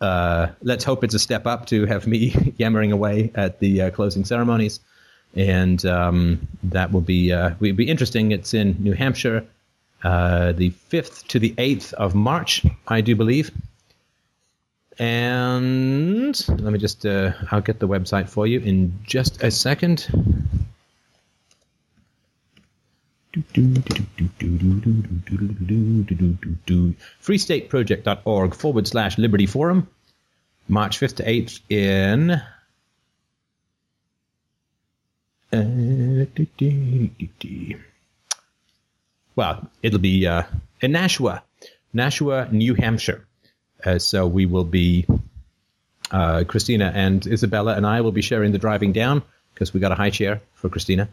Uh, 0.01 0.49
let's 0.63 0.85
hope 0.85 1.05
it's 1.05 1.15
a 1.15 1.19
step 1.19 1.47
up 1.47 1.67
to 1.67 1.87
have 1.87 2.07
me 2.07 2.55
yammering 2.59 2.93
away 2.93 3.31
at 3.35 3.61
the 3.61 3.83
uh, 3.83 3.91
closing 3.91 4.25
ceremonies, 4.25 4.81
and 5.35 5.85
um, 5.87 6.47
that 6.65 6.93
will 6.93 7.01
be 7.01 7.33
uh, 7.33 7.55
will 7.61 7.75
be 7.75 7.89
interesting. 7.89 8.33
It's 8.33 8.55
in 8.55 8.77
New 8.79 8.93
Hampshire, 8.93 9.45
uh, 10.03 10.53
the 10.53 10.71
fifth 10.71 11.27
to 11.29 11.39
the 11.39 11.55
eighth 11.59 11.93
of 11.95 12.15
March, 12.15 12.65
I 12.89 13.01
do 13.01 13.17
believe. 13.17 13.51
And 14.99 16.49
let 16.49 16.73
me 16.73 16.79
just, 16.79 17.05
uh, 17.05 17.33
I'll 17.51 17.61
get 17.61 17.81
the 17.81 17.89
website 17.89 18.29
for 18.29 18.47
you 18.47 18.61
in 18.61 18.99
just 19.05 19.43
a 19.43 19.51
second. 19.51 20.09
freestateproject.org 27.23 28.55
forward 28.55 28.89
slash 28.89 29.19
liberty 29.19 29.45
forum 29.45 29.87
march 30.69 30.99
5th 30.99 31.17
to 31.17 31.25
8th 31.25 31.61
in 31.69 32.31
uh, 35.53 36.25
well 39.37 39.71
it'll 39.83 39.99
be 39.99 40.27
uh, 40.27 40.43
in 40.81 40.93
nashua 40.93 41.43
nashua 41.93 42.49
new 42.51 42.75
hampshire 42.75 43.26
uh, 43.87 43.99
so 43.99 44.27
we 44.27 44.47
will 44.47 44.65
be, 44.65 45.07
uh, 46.11 46.45
Christina 46.45 46.93
and 46.95 47.27
Isabella 47.27 47.75
and 47.75 47.87
I 47.87 48.01
will 48.01 48.13
be 48.13 48.23
sharing 48.23 48.53
the 48.53 48.59
driving 48.59 48.93
down 48.93 49.23
because 49.55 49.73
we 49.73 49.81
got 49.81 49.93
a 49.93 49.95
high 49.95 50.11
chair 50.11 50.41
for 50.55 50.69
Christina. 50.69 51.09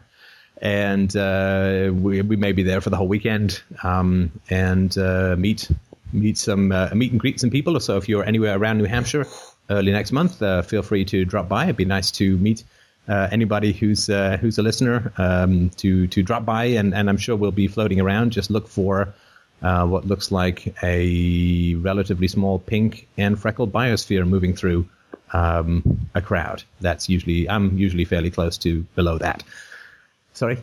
And 0.60 1.14
uh, 1.16 1.90
we, 1.92 2.22
we 2.22 2.36
may 2.36 2.52
be 2.52 2.62
there 2.62 2.80
for 2.80 2.90
the 2.90 2.96
whole 2.96 3.08
weekend 3.08 3.62
um, 3.82 4.30
and 4.50 4.96
uh, 4.96 5.34
meet 5.36 5.70
meet 6.12 6.38
some 6.38 6.70
uh, 6.70 6.90
meet 6.94 7.10
and 7.10 7.20
greet 7.20 7.40
some 7.40 7.50
people. 7.50 7.78
So 7.80 7.96
if 7.96 8.08
you're 8.08 8.24
anywhere 8.24 8.56
around 8.56 8.78
New 8.78 8.84
Hampshire 8.84 9.26
early 9.68 9.90
next 9.90 10.12
month, 10.12 10.38
feel 10.68 10.82
free 10.82 11.04
to 11.06 11.24
drop 11.24 11.48
by. 11.48 11.64
It'd 11.64 11.76
be 11.76 11.84
nice 11.84 12.12
to 12.12 12.36
meet 12.36 12.62
uh, 13.08 13.28
anybody 13.30 13.72
who's 13.72 14.08
uh, 14.08 14.38
who's 14.40 14.58
a 14.58 14.62
listener 14.62 15.12
um, 15.18 15.70
to 15.76 16.06
to 16.08 16.22
drop 16.22 16.44
by, 16.44 16.64
and, 16.64 16.94
and 16.94 17.08
I'm 17.08 17.18
sure 17.18 17.36
we'll 17.36 17.52
be 17.52 17.68
floating 17.68 18.00
around. 18.00 18.30
Just 18.30 18.50
look 18.50 18.68
for 18.68 19.14
uh, 19.62 19.86
what 19.86 20.06
looks 20.06 20.30
like 20.30 20.74
a 20.82 21.74
relatively 21.76 22.28
small 22.28 22.58
pink 22.58 23.06
and 23.16 23.38
freckled 23.38 23.72
biosphere 23.72 24.26
moving 24.26 24.54
through 24.54 24.86
um, 25.32 26.06
a 26.14 26.20
crowd. 26.20 26.62
That's 26.80 27.08
usually 27.08 27.48
I'm 27.48 27.76
usually 27.76 28.04
fairly 28.04 28.30
close 28.30 28.58
to 28.58 28.82
below 28.94 29.18
that. 29.18 29.42
Sorry. 30.32 30.58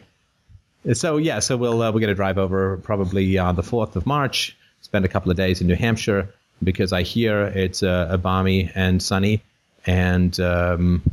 So 0.94 1.18
yeah, 1.18 1.40
so 1.40 1.58
we'll 1.58 1.82
uh, 1.82 1.92
we're 1.92 2.00
going 2.00 2.10
to 2.10 2.16
drive 2.16 2.38
over 2.38 2.78
probably 2.78 3.38
on 3.38 3.56
the 3.56 3.64
fourth 3.64 3.96
of 3.96 4.06
March. 4.06 4.58
Spend 4.82 5.06
a 5.06 5.08
couple 5.08 5.30
of 5.30 5.38
days 5.38 5.62
in 5.62 5.68
New 5.68 5.76
Hampshire 5.76 6.34
because 6.64 6.92
I 6.94 7.04
hear 7.04 7.44
it's 7.44 7.84
uh, 7.84 8.18
balmy 8.18 8.72
and 8.74 9.02
sunny, 9.02 9.42
and 9.86 10.38
um, 10.40 11.04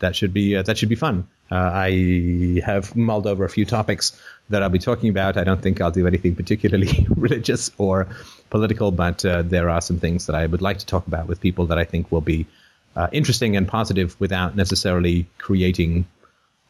that 0.00 0.14
should 0.14 0.34
be 0.34 0.56
uh, 0.56 0.62
that 0.62 0.76
should 0.76 0.88
be 0.88 0.96
fun. 0.96 1.26
Uh, 1.50 1.54
I 1.56 2.62
have 2.64 2.96
mulled 2.96 3.26
over 3.26 3.44
a 3.44 3.48
few 3.48 3.64
topics 3.64 4.20
that 4.48 4.62
I'll 4.62 4.70
be 4.70 4.78
talking 4.78 5.10
about. 5.10 5.36
I 5.36 5.44
don't 5.44 5.62
think 5.62 5.80
I'll 5.80 5.90
do 5.90 6.06
anything 6.06 6.34
particularly 6.34 7.06
religious 7.16 7.70
or 7.78 8.08
political, 8.50 8.90
but 8.90 9.24
uh, 9.24 9.42
there 9.42 9.70
are 9.70 9.80
some 9.80 9.98
things 9.98 10.26
that 10.26 10.34
I 10.34 10.46
would 10.46 10.62
like 10.62 10.78
to 10.78 10.86
talk 10.86 11.06
about 11.06 11.26
with 11.26 11.40
people 11.40 11.66
that 11.66 11.78
I 11.78 11.84
think 11.84 12.10
will 12.10 12.20
be 12.20 12.46
uh, 12.96 13.08
interesting 13.12 13.56
and 13.56 13.68
positive 13.68 14.18
without 14.20 14.56
necessarily 14.56 15.26
creating 15.38 16.06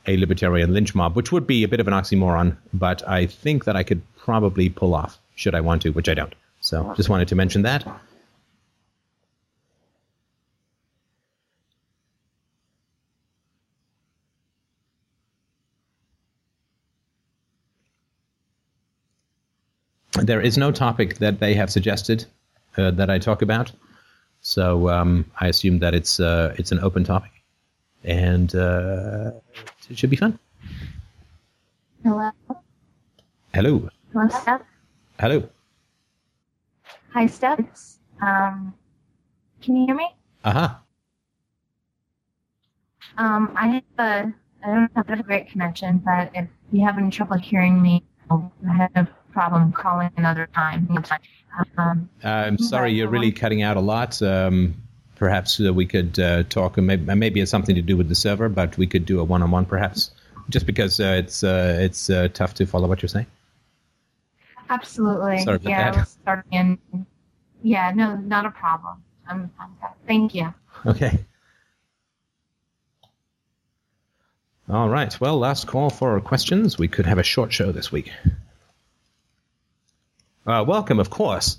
a 0.06 0.16
libertarian 0.16 0.72
lynch 0.72 0.94
mob, 0.94 1.16
which 1.16 1.32
would 1.32 1.46
be 1.46 1.64
a 1.64 1.68
bit 1.68 1.80
of 1.80 1.88
an 1.88 1.94
oxymoron, 1.94 2.56
but 2.72 3.06
I 3.08 3.26
think 3.26 3.64
that 3.64 3.76
I 3.76 3.82
could 3.82 4.02
probably 4.16 4.68
pull 4.68 4.94
off 4.94 5.18
should 5.34 5.54
I 5.54 5.60
want 5.60 5.82
to, 5.82 5.90
which 5.90 6.08
I 6.08 6.14
don't. 6.14 6.34
So 6.60 6.94
just 6.96 7.08
wanted 7.08 7.28
to 7.28 7.34
mention 7.34 7.62
that. 7.62 7.86
There 20.22 20.40
is 20.40 20.56
no 20.56 20.72
topic 20.72 21.18
that 21.18 21.40
they 21.40 21.54
have 21.54 21.70
suggested 21.70 22.24
uh, 22.76 22.90
that 22.92 23.10
I 23.10 23.18
talk 23.18 23.42
about, 23.42 23.70
so 24.40 24.88
um, 24.88 25.30
I 25.40 25.48
assume 25.48 25.78
that 25.80 25.94
it's 25.94 26.20
uh, 26.20 26.54
it's 26.58 26.72
an 26.72 26.80
open 26.80 27.04
topic, 27.04 27.32
and 28.02 28.54
uh, 28.54 29.32
it 29.90 29.98
should 29.98 30.10
be 30.10 30.16
fun. 30.16 30.38
Hello. 32.02 32.30
Hello. 33.54 33.88
Hello, 34.12 34.28
Steph. 34.28 34.62
Hello. 35.20 35.48
Hi, 37.12 37.26
Steph. 37.26 37.60
Um, 38.20 38.74
can 39.62 39.76
you 39.76 39.86
hear 39.86 39.94
me? 39.94 40.08
Uh 40.44 40.52
huh. 40.52 40.74
Um, 43.18 43.52
I 43.56 43.66
have 43.68 43.82
a, 43.98 44.32
I 44.64 44.66
don't 44.66 44.90
have 44.94 45.20
a 45.20 45.22
great 45.22 45.48
connection, 45.48 45.98
but 45.98 46.30
if 46.34 46.48
you 46.72 46.84
have 46.84 46.98
any 46.98 47.10
trouble 47.10 47.38
hearing 47.38 47.80
me, 47.80 48.04
I 48.30 48.88
have 48.94 49.08
problem 49.36 49.70
calling 49.70 50.10
another 50.16 50.48
time. 50.54 50.88
Um, 51.76 52.08
I'm 52.24 52.56
sorry, 52.56 52.92
you're 52.94 53.08
really 53.08 53.32
cutting 53.32 53.60
out 53.60 53.76
a 53.76 53.80
lot. 53.80 54.22
Um, 54.22 54.74
perhaps 55.16 55.60
uh, 55.60 55.74
we 55.74 55.84
could 55.84 56.18
uh, 56.18 56.44
talk, 56.44 56.78
and 56.78 56.86
maybe, 56.86 57.14
maybe 57.14 57.40
it's 57.42 57.50
something 57.50 57.74
to 57.74 57.82
do 57.82 57.98
with 57.98 58.08
the 58.08 58.14
server, 58.14 58.48
but 58.48 58.78
we 58.78 58.86
could 58.86 59.04
do 59.04 59.20
a 59.20 59.24
one-on-one 59.24 59.66
perhaps, 59.66 60.10
just 60.48 60.64
because 60.64 61.00
uh, 61.00 61.20
it's 61.22 61.44
uh, 61.44 61.76
it's 61.78 62.08
uh, 62.08 62.28
tough 62.32 62.54
to 62.54 62.64
follow 62.64 62.88
what 62.88 63.02
you're 63.02 63.10
saying. 63.10 63.26
Absolutely. 64.70 65.38
Sorry 65.40 65.58
yeah, 65.62 65.90
that. 65.90 66.08
Starting 66.22 66.52
in. 66.52 67.06
Yeah, 67.62 67.92
no, 67.94 68.16
not 68.16 68.46
a 68.46 68.50
problem. 68.50 69.02
I'm 69.28 69.50
that. 69.82 69.96
Thank 70.06 70.34
you. 70.34 70.54
Okay. 70.86 71.18
All 74.70 74.88
right. 74.88 75.20
Well, 75.20 75.38
last 75.38 75.66
call 75.66 75.90
for 75.90 76.18
questions. 76.22 76.78
We 76.78 76.88
could 76.88 77.04
have 77.04 77.18
a 77.18 77.22
short 77.22 77.52
show 77.52 77.70
this 77.70 77.92
week. 77.92 78.10
Uh, 80.46 80.64
welcome, 80.66 81.00
of 81.00 81.10
course. 81.10 81.58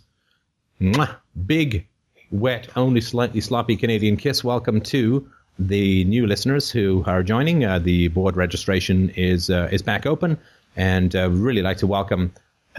Mwah. 0.80 1.18
Big, 1.46 1.86
wet, 2.32 2.70
only 2.78 3.02
slightly 3.02 3.42
sloppy 3.42 3.76
Canadian 3.76 4.16
kiss. 4.16 4.46
Welcome 4.46 4.80
to 4.82 5.28
the 5.60 6.06
new 6.06 6.26
listeners 6.26 6.72
who 6.72 7.04
are 7.06 7.22
joining. 7.22 7.66
Uh, 7.66 7.80
the 7.80 8.08
board 8.08 8.38
registration 8.38 9.10
is 9.10 9.50
uh, 9.50 9.68
is 9.74 9.82
back 9.82 10.06
open, 10.06 10.38
and 10.78 11.14
uh, 11.16 11.30
really 11.30 11.62
like 11.62 11.78
to 11.78 11.88
welcome 11.88 12.32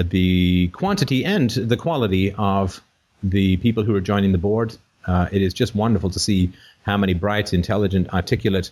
the 0.03 0.69
quantity 0.69 1.27
and 1.27 1.51
the 1.51 1.77
quality 1.77 2.33
of 2.39 2.83
the 3.23 3.59
people 3.59 3.83
who 3.83 3.95
are 3.95 4.01
joining 4.01 4.33
the 4.33 4.39
board. 4.39 4.77
Uh, 5.07 5.29
it 5.31 5.43
is 5.43 5.53
just 5.53 5.75
wonderful 5.75 6.09
to 6.09 6.19
see 6.19 6.51
how 6.83 6.97
many 6.97 7.13
bright, 7.13 7.53
intelligent, 7.53 8.09
articulate 8.15 8.71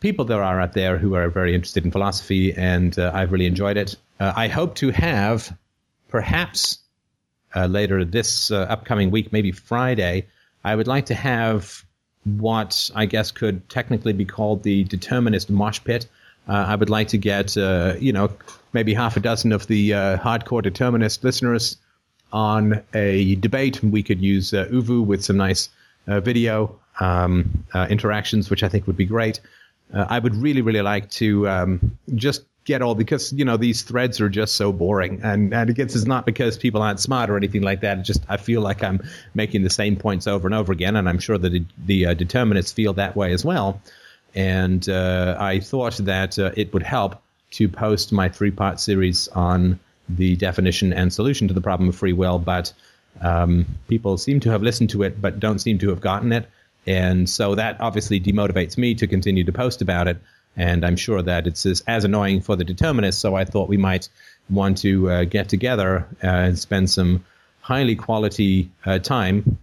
people 0.00 0.24
there 0.24 0.42
are 0.42 0.60
out 0.60 0.72
there 0.72 0.96
who 0.96 1.14
are 1.14 1.28
very 1.28 1.54
interested 1.54 1.84
in 1.84 1.90
philosophy, 1.90 2.54
and 2.54 2.98
uh, 2.98 3.10
I've 3.12 3.30
really 3.30 3.46
enjoyed 3.46 3.76
it. 3.76 3.96
Uh, 4.20 4.32
I 4.36 4.48
hope 4.48 4.74
to 4.76 4.90
have, 4.90 5.54
perhaps 6.08 6.78
uh, 7.54 7.66
later 7.66 8.04
this 8.04 8.50
uh, 8.50 8.66
upcoming 8.68 9.10
week, 9.10 9.32
maybe 9.32 9.52
Friday, 9.52 10.26
I 10.64 10.74
would 10.74 10.86
like 10.86 11.06
to 11.06 11.14
have 11.14 11.84
what 12.24 12.90
I 12.94 13.06
guess 13.06 13.30
could 13.30 13.68
technically 13.68 14.12
be 14.12 14.24
called 14.24 14.62
the 14.62 14.84
determinist 14.84 15.48
mosh 15.48 15.80
pit. 15.82 16.06
Uh, 16.48 16.64
I 16.68 16.74
would 16.74 16.90
like 16.90 17.08
to 17.08 17.18
get, 17.18 17.56
uh, 17.56 17.94
you 17.98 18.12
know, 18.12 18.30
maybe 18.72 18.94
half 18.94 19.16
a 19.16 19.20
dozen 19.20 19.52
of 19.52 19.66
the 19.66 19.90
hardcore 19.90 20.62
determinist 20.62 21.24
listeners 21.24 21.76
on 22.32 22.82
a 22.94 23.36
debate. 23.36 23.82
We 23.82 24.02
could 24.02 24.20
use 24.20 24.52
uh, 24.52 24.66
ooVoo 24.66 25.04
with 25.04 25.24
some 25.24 25.36
nice 25.36 25.70
uh, 26.06 26.20
video 26.20 26.78
um, 27.00 27.64
uh, 27.74 27.86
interactions, 27.90 28.50
which 28.50 28.62
I 28.62 28.68
think 28.68 28.86
would 28.86 28.96
be 28.96 29.04
great. 29.04 29.40
Uh, 29.92 30.06
I 30.08 30.18
would 30.18 30.34
really, 30.34 30.62
really 30.62 30.82
like 30.82 31.10
to 31.12 31.48
um, 31.48 31.98
just 32.14 32.44
get 32.68 32.82
all 32.82 32.94
because 32.94 33.32
you 33.32 33.44
know 33.44 33.56
these 33.56 33.82
threads 33.82 34.20
are 34.20 34.28
just 34.28 34.54
so 34.54 34.72
boring, 34.72 35.20
and 35.24 35.52
and 35.52 35.70
it 35.70 35.78
it's 35.78 36.04
not 36.04 36.26
because 36.26 36.56
people 36.56 36.82
aren't 36.82 37.00
smart 37.00 37.30
or 37.30 37.36
anything 37.36 37.62
like 37.62 37.80
that. 37.80 37.98
It 37.98 38.02
just 38.02 38.22
I 38.28 38.36
feel 38.36 38.60
like 38.60 38.84
I'm 38.84 39.02
making 39.34 39.62
the 39.64 39.70
same 39.70 39.96
points 39.96 40.26
over 40.28 40.46
and 40.46 40.54
over 40.54 40.72
again, 40.72 40.94
and 40.94 41.08
I'm 41.08 41.18
sure 41.18 41.38
that 41.38 41.64
the 41.86 42.06
uh, 42.06 42.14
determinists 42.14 42.72
feel 42.72 42.92
that 42.94 43.16
way 43.16 43.32
as 43.32 43.44
well. 43.44 43.80
And 44.34 44.88
uh, 44.88 45.36
I 45.40 45.58
thought 45.60 45.96
that 45.96 46.38
it 46.38 46.72
would 46.72 46.82
help 46.82 47.20
to 47.52 47.68
post 47.68 48.12
my 48.12 48.28
three 48.28 48.50
part 48.50 48.78
series 48.78 49.26
on 49.28 49.80
the 50.08 50.36
definition 50.36 50.92
and 50.92 51.12
solution 51.12 51.48
to 51.48 51.54
the 51.54 51.60
problem 51.60 51.88
of 51.88 51.96
free 51.96 52.12
will, 52.12 52.38
but 52.38 52.72
um, 53.20 53.66
people 53.88 54.18
seem 54.18 54.40
to 54.40 54.50
have 54.50 54.62
listened 54.62 54.90
to 54.90 55.02
it, 55.02 55.20
but 55.20 55.40
don't 55.40 55.58
seem 55.58 55.78
to 55.78 55.88
have 55.88 56.00
gotten 56.00 56.32
it. 56.32 56.46
And 56.86 57.28
so 57.28 57.54
that 57.54 57.80
obviously 57.80 58.20
demotivates 58.20 58.78
me 58.78 58.94
to 58.94 59.06
continue 59.06 59.44
to 59.44 59.52
post 59.52 59.82
about 59.82 60.08
it. 60.08 60.18
And 60.58 60.84
I'm 60.84 60.96
sure 60.96 61.22
that 61.22 61.46
it's 61.46 61.64
as, 61.64 61.82
as 61.86 62.04
annoying 62.04 62.42
for 62.42 62.56
the 62.56 62.64
determinists. 62.64 63.20
So 63.20 63.36
I 63.36 63.44
thought 63.44 63.68
we 63.68 63.76
might 63.76 64.08
want 64.50 64.78
to 64.78 65.10
uh, 65.10 65.24
get 65.24 65.48
together 65.48 66.06
uh, 66.22 66.26
and 66.26 66.58
spend 66.58 66.90
some 66.90 67.24
highly 67.60 67.94
quality 67.94 68.70
uh, 68.84 68.98
time 68.98 69.58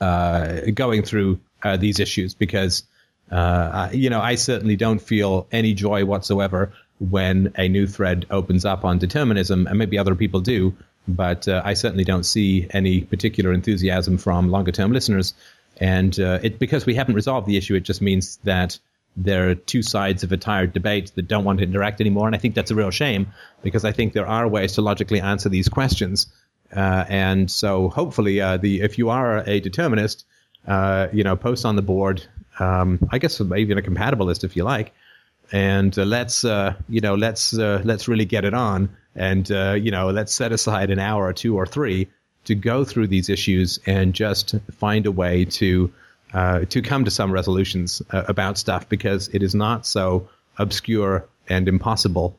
uh, 0.00 0.60
going 0.74 1.02
through 1.02 1.38
uh, 1.62 1.76
these 1.76 2.00
issues 2.00 2.34
because, 2.34 2.84
uh, 3.30 3.90
you 3.92 4.08
know, 4.08 4.20
I 4.20 4.36
certainly 4.36 4.76
don't 4.76 5.00
feel 5.02 5.46
any 5.52 5.74
joy 5.74 6.04
whatsoever 6.04 6.72
when 6.98 7.52
a 7.56 7.68
new 7.68 7.86
thread 7.86 8.26
opens 8.30 8.64
up 8.64 8.84
on 8.84 8.98
determinism, 8.98 9.66
and 9.66 9.78
maybe 9.78 9.98
other 9.98 10.14
people 10.14 10.40
do, 10.40 10.74
but 11.08 11.48
I 11.48 11.72
certainly 11.72 12.04
don't 12.04 12.24
see 12.24 12.66
any 12.70 13.00
particular 13.00 13.54
enthusiasm 13.54 14.18
from 14.18 14.50
longer 14.50 14.70
term 14.70 14.92
listeners. 14.92 15.32
And 15.78 16.18
it 16.18 16.58
because 16.58 16.84
we 16.84 16.94
haven't 16.94 17.14
resolved 17.14 17.46
the 17.46 17.56
issue, 17.56 17.74
it 17.74 17.84
just 17.84 18.02
means 18.02 18.38
that 18.44 18.78
there 19.16 19.50
are 19.50 19.54
two 19.54 19.82
sides 19.82 20.22
of 20.22 20.32
a 20.32 20.36
tired 20.36 20.72
debate 20.72 21.12
that 21.14 21.28
don't 21.28 21.44
want 21.44 21.58
to 21.58 21.64
interact 21.64 22.00
anymore. 22.00 22.26
And 22.26 22.34
I 22.34 22.38
think 22.38 22.54
that's 22.54 22.70
a 22.70 22.74
real 22.74 22.90
shame 22.90 23.26
because 23.62 23.84
I 23.84 23.92
think 23.92 24.12
there 24.12 24.26
are 24.26 24.48
ways 24.48 24.72
to 24.74 24.82
logically 24.82 25.20
answer 25.20 25.48
these 25.48 25.68
questions. 25.68 26.26
Uh, 26.74 27.04
and 27.08 27.50
so 27.50 27.88
hopefully, 27.88 28.40
uh, 28.40 28.56
the 28.56 28.80
if 28.80 28.98
you 28.98 29.10
are 29.10 29.38
a 29.38 29.60
determinist, 29.60 30.24
uh, 30.66 31.08
you 31.12 31.24
know, 31.24 31.36
post 31.36 31.64
on 31.64 31.76
the 31.76 31.82
board. 31.82 32.24
Um, 32.58 33.08
I 33.10 33.18
guess 33.18 33.40
even 33.40 33.78
a 33.78 33.82
compatibilist 33.82 34.44
if 34.44 34.54
you 34.54 34.64
like 34.64 34.92
and 35.52 35.98
uh, 35.98 36.04
let's 36.04 36.44
uh, 36.44 36.74
you 36.88 37.00
know 37.00 37.14
let's 37.14 37.58
uh, 37.58 37.80
let's 37.84 38.08
really 38.08 38.24
get 38.24 38.44
it 38.44 38.54
on 38.54 38.94
and 39.16 39.48
you 39.82 39.90
know 39.90 40.10
let's 40.10 40.32
set 40.32 40.52
aside 40.52 40.90
an 40.90 40.98
hour 40.98 41.24
or 41.24 41.32
two 41.32 41.56
or 41.56 41.66
three 41.66 42.08
to 42.44 42.54
go 42.54 42.84
through 42.84 43.06
these 43.06 43.28
issues 43.28 43.78
and 43.86 44.14
just 44.14 44.54
find 44.72 45.06
a 45.06 45.12
way 45.12 45.44
to 45.44 45.92
uh, 46.32 46.60
to 46.66 46.82
come 46.82 47.04
to 47.04 47.10
some 47.10 47.32
resolutions 47.32 48.02
uh, 48.10 48.24
about 48.28 48.58
stuff 48.58 48.88
because 48.88 49.28
it 49.28 49.42
is 49.42 49.54
not 49.54 49.86
so 49.86 50.28
obscure 50.58 51.26
and 51.48 51.68
impossible 51.68 52.36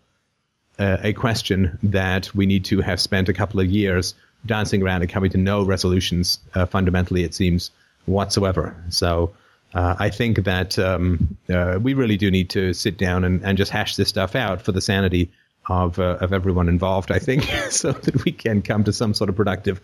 a 0.80 1.14
question 1.14 1.78
that 1.84 2.34
we 2.34 2.48
need 2.48 2.66
to 2.66 2.82
have 2.82 3.00
spent 3.00 3.30
a 3.30 3.34
couple 3.34 3.60
of 3.60 3.68
years 3.68 4.16
dancing 4.48 4.82
around 4.82 5.04
and 5.04 5.12
coming 5.12 5.30
to 5.30 5.38
no 5.38 5.64
resolutions 5.64 6.40
fundamentally 6.70 7.24
it 7.24 7.36
seems 7.36 7.70
whatsoever 8.06 8.76
so 8.90 9.32
uh, 9.74 9.96
I 10.00 10.10
think 10.10 10.44
that 10.44 10.78
um, 10.78 11.38
uh, 11.50 11.80
we 11.82 11.94
really 11.94 12.18
do 12.18 12.30
need 12.30 12.50
to 12.52 12.74
sit 12.74 12.98
down 12.98 13.24
and, 13.24 13.44
and 13.44 13.58
just 13.58 13.72
hash 13.72 13.96
this 13.96 14.10
stuff 14.10 14.36
out 14.36 14.62
for 14.62 14.72
the 14.72 14.82
sanity 14.82 15.32
of 15.68 16.00
uh, 16.00 16.18
of 16.20 16.34
everyone 16.34 16.68
involved. 16.68 17.12
I 17.12 17.20
think 17.20 17.44
so 17.70 17.92
that 17.92 18.26
we 18.26 18.32
can 18.32 18.62
come 18.62 18.84
to 18.84 18.94
some 18.94 19.14
sort 19.14 19.30
of 19.30 19.36
productive 19.36 19.80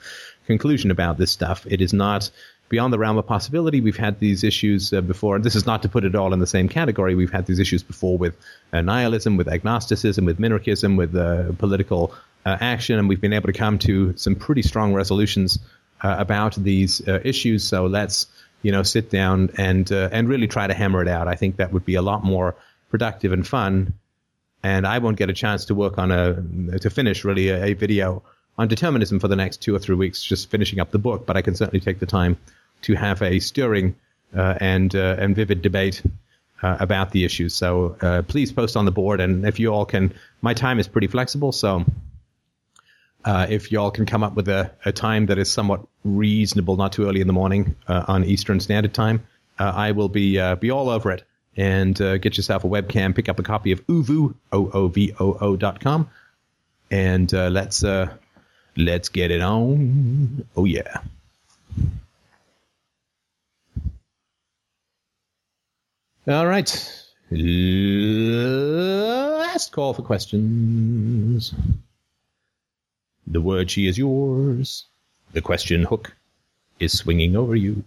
conclusion 0.46 0.92
about 0.92 1.18
this 1.18 1.32
stuff. 1.32 1.66
It 1.68 1.82
is 1.82 1.94
not 1.94 2.30
beyond 2.70 2.92
the 2.94 3.00
realm 3.00 3.18
of 3.18 3.26
possibility. 3.26 3.82
We've 3.82 3.98
had 3.98 4.20
these 4.20 4.44
issues 4.44 4.94
uh, 4.94 5.02
before. 5.02 5.40
This 5.40 5.56
is 5.56 5.66
not 5.66 5.82
to 5.84 5.90
put 5.90 6.04
it 6.04 6.16
all 6.16 6.34
in 6.34 6.40
the 6.40 6.48
same 6.48 6.68
category. 6.68 7.16
We've 7.16 7.32
had 7.32 7.46
these 7.46 7.60
issues 7.60 7.84
before 7.84 8.18
with 8.18 8.36
uh, 8.74 8.82
nihilism, 8.82 9.38
with 9.38 9.48
agnosticism, 9.48 10.26
with 10.26 10.40
minarchism, 10.40 10.98
with 10.98 11.16
uh, 11.16 11.52
political 11.54 12.14
action, 12.46 12.98
and 12.98 13.10
we've 13.10 13.20
been 13.20 13.34
able 13.34 13.48
to 13.48 13.60
come 13.60 13.78
to 13.78 14.16
some 14.16 14.34
pretty 14.34 14.62
strong 14.62 14.94
resolutions 14.94 15.60
about 16.02 16.56
these 16.56 17.02
issues. 17.06 17.66
So 17.66 17.88
let's 17.88 18.28
you 18.62 18.72
know, 18.72 18.84
sit 18.84 19.10
down 19.10 19.50
and 19.58 19.92
uh, 19.92 20.10
and 20.12 20.28
really 20.28 20.48
try 20.48 20.68
to 20.68 20.74
hammer 20.74 21.02
it 21.02 21.08
out. 21.08 21.28
I 21.28 21.36
think 21.36 21.58
that 21.58 21.72
would 21.72 21.86
be 21.86 21.96
a 21.96 22.02
lot 22.02 22.24
more 22.24 22.56
productive 22.90 23.32
and 23.32 23.46
fun. 23.48 23.94
And 24.64 24.88
I 24.88 25.00
won't 25.00 25.18
get 25.18 25.30
a 25.30 25.34
chance 25.34 25.66
to 25.66 25.76
work 25.76 25.98
on 25.98 26.12
a 26.12 26.80
to 26.80 26.90
finish 26.90 27.24
really 27.24 27.50
a, 27.50 27.66
a 27.66 27.74
video 27.74 28.24
on 28.58 28.68
determinism 28.68 29.20
for 29.20 29.28
the 29.28 29.36
next 29.36 29.62
two 29.62 29.76
or 29.76 29.80
three 29.80 29.96
weeks, 29.96 30.24
just 30.24 30.50
finishing 30.50 30.80
up 30.80 30.92
the 30.92 31.00
book. 31.00 31.26
But 31.26 31.38
I 31.38 31.42
can 31.42 31.56
certainly 31.56 31.80
take 31.80 32.00
the 32.00 32.06
time 32.06 32.38
to 32.84 32.96
have 32.96 33.22
a 33.22 33.40
stirring 33.40 33.96
uh, 34.36 34.56
and 34.60 34.94
uh, 34.96 35.16
and 35.18 35.36
vivid 35.36 35.62
debate 35.62 36.02
uh, 36.62 36.78
about 36.80 37.12
the 37.12 37.24
issues. 37.24 37.54
So 37.54 37.96
uh, 38.02 38.22
please 38.24 38.52
post 38.52 38.76
on 38.76 38.86
the 38.86 38.92
board, 38.92 39.20
and 39.20 39.46
if 39.46 39.60
you 39.60 39.74
all 39.74 39.86
can, 39.86 40.14
my 40.42 40.54
time 40.54 40.80
is 40.80 40.88
pretty 40.88 41.08
flexible, 41.08 41.52
so 41.52 41.86
uh, 43.24 43.48
if 43.50 43.72
y'all 43.72 43.92
can 43.92 44.06
come 44.06 44.24
up 44.24 44.36
with 44.36 44.48
a, 44.48 44.72
a, 44.86 44.92
time 44.92 45.26
that 45.28 45.38
is 45.38 45.52
somewhat 45.52 45.86
reasonable, 46.04 46.78
not 46.78 46.94
too 46.94 47.08
early 47.08 47.20
in 47.22 47.28
the 47.28 47.34
morning 47.34 47.76
uh, 47.88 48.06
on 48.08 48.24
Eastern 48.24 48.60
Standard 48.60 48.94
Time, 48.94 49.26
I 49.60 49.92
will 49.92 50.10
be 50.10 50.40
be 50.56 50.70
all 50.70 50.90
over 50.90 51.12
it. 51.12 51.24
And 51.56 51.96
get 51.96 52.38
yourself 52.38 52.64
a 52.64 52.68
webcam, 52.68 53.16
pick 53.16 53.28
up 53.28 53.40
a 53.40 53.44
copy 53.44 53.72
of 53.72 53.86
ooVoo, 53.88 54.36
O 54.52 54.70
O 54.72 54.88
V 54.90 55.16
O 55.20 55.36
O 55.42 55.56
dot 55.56 55.80
com, 55.80 56.10
and 56.92 57.32
let's 57.32 57.84
Let's 58.78 59.10
get 59.10 59.32
it 59.32 59.42
on. 59.42 60.46
Oh, 60.56 60.66
yeah. 60.66 61.02
All 66.28 66.46
right. 66.46 66.70
Last 69.50 69.72
call 69.72 69.96
for 69.96 70.04
questions. 70.04 71.56
The 73.26 73.42
word 73.42 73.72
she 73.72 73.88
is 73.88 73.98
yours. 73.98 74.86
The 75.34 75.42
question 75.42 75.82
hook 75.84 76.16
is 76.80 76.96
swinging 76.96 77.36
over 77.36 77.56
you. 77.56 77.84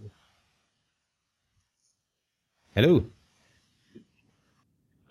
Hello. 2.74 3.04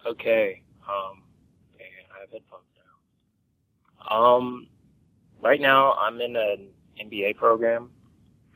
Okay. 0.06 0.62
Um, 0.88 1.24
I 1.80 2.20
have 2.20 2.32
headphones 2.32 2.64
now. 4.10 4.16
Um, 4.16 4.68
right 5.42 5.62
now 5.62 5.94
I'm 5.94 6.20
in 6.22 6.36
an 6.36 6.68
MBA 7.06 7.38
program, 7.38 7.90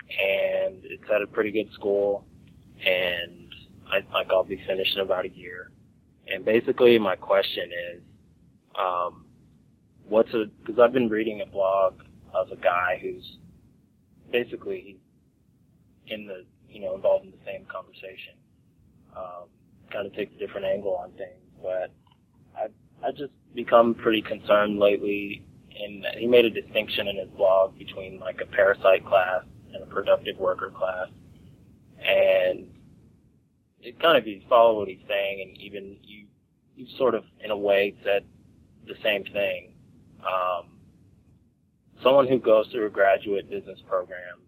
and 0.10 0.80
it's 0.84 1.04
at 1.14 1.22
a 1.22 1.28
pretty 1.28 1.52
good 1.52 1.72
school, 1.74 2.26
and 2.86 3.54
I 3.88 4.02
think 4.02 4.32
I'll 4.32 4.44
be 4.44 4.62
finished 4.68 4.96
in 4.96 5.02
about 5.02 5.26
a 5.26 5.30
year. 5.30 5.72
And 6.28 6.46
basically, 6.46 6.98
my 7.00 7.16
question 7.16 7.70
is, 7.96 8.02
um, 8.80 9.26
what's 10.08 10.34
a 10.34 10.46
because 10.66 10.80
I've 10.80 10.94
been 10.94 11.10
reading 11.10 11.42
a 11.42 11.46
blog 11.46 12.02
of 12.34 12.52
a 12.52 12.56
guy 12.56 13.00
who's 13.02 13.38
basically 14.32 14.98
in 16.08 16.28
the 16.28 16.46
you 16.70 16.82
know 16.82 16.96
involved 16.96 17.26
in 17.26 17.32
the 17.32 17.38
same 17.46 17.66
conversation. 17.66 18.36
Um, 19.16 19.48
kind 19.92 20.08
of 20.08 20.16
takes 20.16 20.34
a 20.36 20.40
different 20.40 20.66
angle 20.66 20.96
on 20.96 21.12
things, 21.12 21.44
but 21.62 21.94
I've 22.58 22.72
I 23.06 23.12
just 23.12 23.34
become 23.54 23.94
pretty 23.96 24.22
concerned 24.22 24.80
lately. 24.80 25.46
In 25.76 26.03
he 26.17 26.28
made 26.28 26.45
a 26.45 26.49
distinction 26.49 27.07
in 27.07 27.17
his 27.17 27.30
blog 27.30 27.78
between 27.78 28.19
like 28.19 28.41
a 28.41 28.45
parasite 28.45 29.05
class 29.05 29.43
and 29.74 29.84
a 29.84 29.86
productive 29.88 30.38
worker 30.38 30.71
class, 30.76 31.07
and 31.99 32.67
it 33.82 33.99
kind 33.99 34.17
of 34.17 34.28
you 34.28 34.41
follow 34.47 34.80
what 34.80 34.88
he's 34.88 35.01
saying, 35.07 35.41
and 35.41 35.57
even 35.61 35.97
you 36.03 36.28
you 36.76 36.86
sort 36.97 37.15
of 37.15 37.24
in 37.43 37.51
a 37.51 37.57
way 37.57 37.95
said 38.03 38.24
the 38.88 38.95
same 39.03 39.24
thing. 39.26 39.74
Um, 40.19 40.78
someone 42.01 42.28
who 42.28 42.39
goes 42.39 42.67
through 42.71 42.88
a 42.88 42.89
graduate 42.89 43.49
business 43.49 43.80
program 43.88 44.41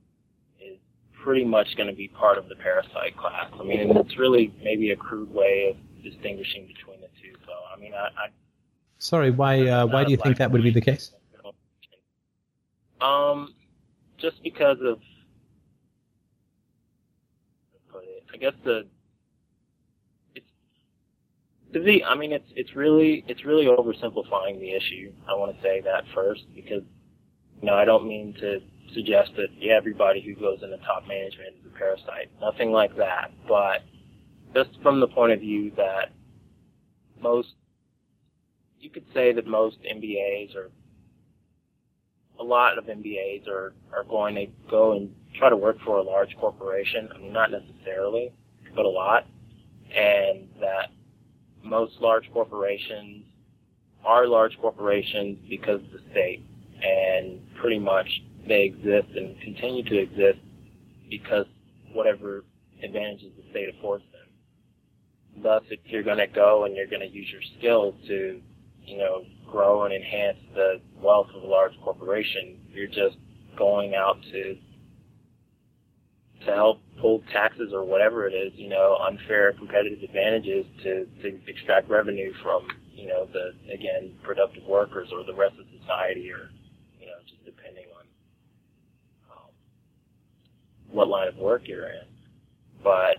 is 0.60 0.78
pretty 1.24 1.44
much 1.44 1.76
going 1.76 1.90
to 1.90 1.96
be 1.96 2.08
part 2.08 2.38
of 2.38 2.50
the 2.50 2.56
parasite 2.56 3.18
class. 3.18 3.52
I 3.60 3.64
mean, 3.64 3.98
it's 3.98 4.18
really 4.18 4.54
maybe 4.64 4.92
a 4.92 4.96
crude 4.96 5.34
way 5.34 5.70
of 5.72 6.04
distinguishing 6.04 6.68
between 6.68 7.02
the 7.02 7.08
two. 7.22 7.36
So, 7.46 7.54
I 7.76 7.80
mean, 7.80 7.94
I. 7.94 8.08
I 8.08 8.28
Sorry, 8.98 9.32
why? 9.32 9.68
Uh, 9.68 9.86
why 9.86 10.04
do 10.04 10.12
you 10.12 10.18
think 10.18 10.38
that 10.38 10.52
would 10.52 10.64
be 10.64 10.72
the 10.72 10.82
case? 10.82 11.12
Um, 13.02 13.54
just 14.18 14.42
because 14.42 14.78
of, 14.82 15.00
I 18.34 18.38
guess 18.38 18.54
the 18.64 18.88
to 21.76 21.82
be, 21.82 22.02
I 22.06 22.16
mean, 22.16 22.32
it's 22.32 22.50
it's 22.56 22.74
really 22.74 23.26
it's 23.28 23.44
really 23.44 23.66
oversimplifying 23.66 24.62
the 24.62 24.72
issue. 24.72 25.12
I 25.28 25.36
want 25.36 25.54
to 25.54 25.62
say 25.62 25.82
that 25.82 26.06
first 26.16 26.46
because 26.56 26.84
you 27.62 27.68
know 27.68 27.76
I 27.76 27.84
don't 27.84 28.08
mean 28.08 28.34
to 28.40 28.62
suggest 28.94 29.32
that 29.36 29.50
yeah, 29.60 29.74
everybody 29.74 30.22
who 30.22 30.36
goes 30.36 30.64
into 30.64 30.78
top 30.78 31.06
management 31.06 31.56
is 31.60 31.66
a 31.66 31.78
parasite. 31.78 32.32
Nothing 32.40 32.72
like 32.72 32.96
that. 32.96 33.32
But 33.46 33.82
just 34.54 34.70
from 34.82 35.02
the 35.02 35.08
point 35.10 35.34
of 35.34 35.42
view 35.42 35.74
that 35.76 36.14
most, 37.22 37.50
you 38.86 38.92
could 38.92 39.06
say 39.16 39.34
that 39.34 39.48
most 39.48 39.78
MBAs 39.82 40.56
or 40.56 40.70
a 42.40 42.44
lot 42.44 42.78
of 42.78 42.86
MBAs 42.86 43.48
are 43.48 43.74
are 43.92 44.04
going 44.04 44.36
to 44.36 44.46
go 44.70 44.92
and 44.92 45.10
try 45.40 45.50
to 45.50 45.58
work 45.58 45.78
for 45.84 45.98
a 45.98 46.04
large 46.04 46.38
corporation. 46.40 47.10
I 47.14 47.18
mean, 47.18 47.34
not 47.34 47.50
necessarily, 47.50 48.32
but 48.76 48.86
a 48.86 48.90
lot, 48.90 49.26
and 49.94 50.48
that 50.62 50.90
most 51.64 51.94
large 52.00 52.32
corporations 52.32 53.26
are 54.06 54.28
large 54.28 54.56
corporations 54.62 55.40
because 55.50 55.82
of 55.82 55.92
the 55.92 56.02
state, 56.12 56.46
and 56.84 57.42
pretty 57.60 57.80
much 57.80 58.08
they 58.48 58.66
exist 58.66 59.08
and 59.16 59.42
continue 59.42 59.84
to 59.84 59.98
exist 59.98 60.38
because 61.10 61.48
whatever 61.92 62.44
advantages 62.84 63.32
the 63.36 63.50
state 63.50 63.74
affords 63.76 64.04
them. 64.12 65.42
Thus, 65.42 65.64
if 65.72 65.80
you're 65.86 66.04
going 66.04 66.20
to 66.20 66.28
go 66.28 66.66
and 66.66 66.76
you're 66.76 66.86
going 66.86 67.02
to 67.02 67.10
use 67.10 67.28
your 67.32 67.42
skills 67.58 67.96
to, 68.08 68.42
you 68.86 68.98
know, 68.98 69.26
grow 69.50 69.84
and 69.84 69.94
enhance 69.94 70.38
the 70.54 70.82
wealth 71.02 71.28
of 71.36 71.44
a 71.44 71.48
large 71.48 71.74
corporation, 71.84 72.60
you're 72.70 72.88
just 72.88 73.18
going 73.58 73.96
out 73.96 74.18
to 74.32 74.58
to 76.46 76.54
help 76.54 76.82
pull 77.00 77.24
taxes 77.32 77.72
or 77.74 77.84
whatever 77.84 78.28
it 78.28 78.34
is, 78.34 78.54
you 78.56 78.70
know, 78.70 78.98
unfair 79.08 79.54
competitive 79.54 80.02
advantages 80.04 80.66
to, 80.84 81.06
to 81.22 81.40
extract 81.48 81.90
revenue 81.90 82.34
from, 82.44 82.68
you 82.94 83.08
know, 83.08 83.28
the, 83.34 83.52
again, 83.74 84.14
productive 84.24 84.64
workers 84.64 85.10
or 85.12 85.24
the 85.24 85.34
rest 85.34 85.56
of 85.60 85.66
society 85.82 86.32
or, 86.32 86.50
you 87.00 87.08
know, 87.08 87.14
just 87.28 87.44
depending 87.46 87.86
on 87.98 88.06
um, 89.32 89.50
what 90.92 91.08
line 91.08 91.28
of 91.28 91.36
work 91.38 91.64
you're 91.66 91.88
in. 91.88 92.06
But, 92.84 93.18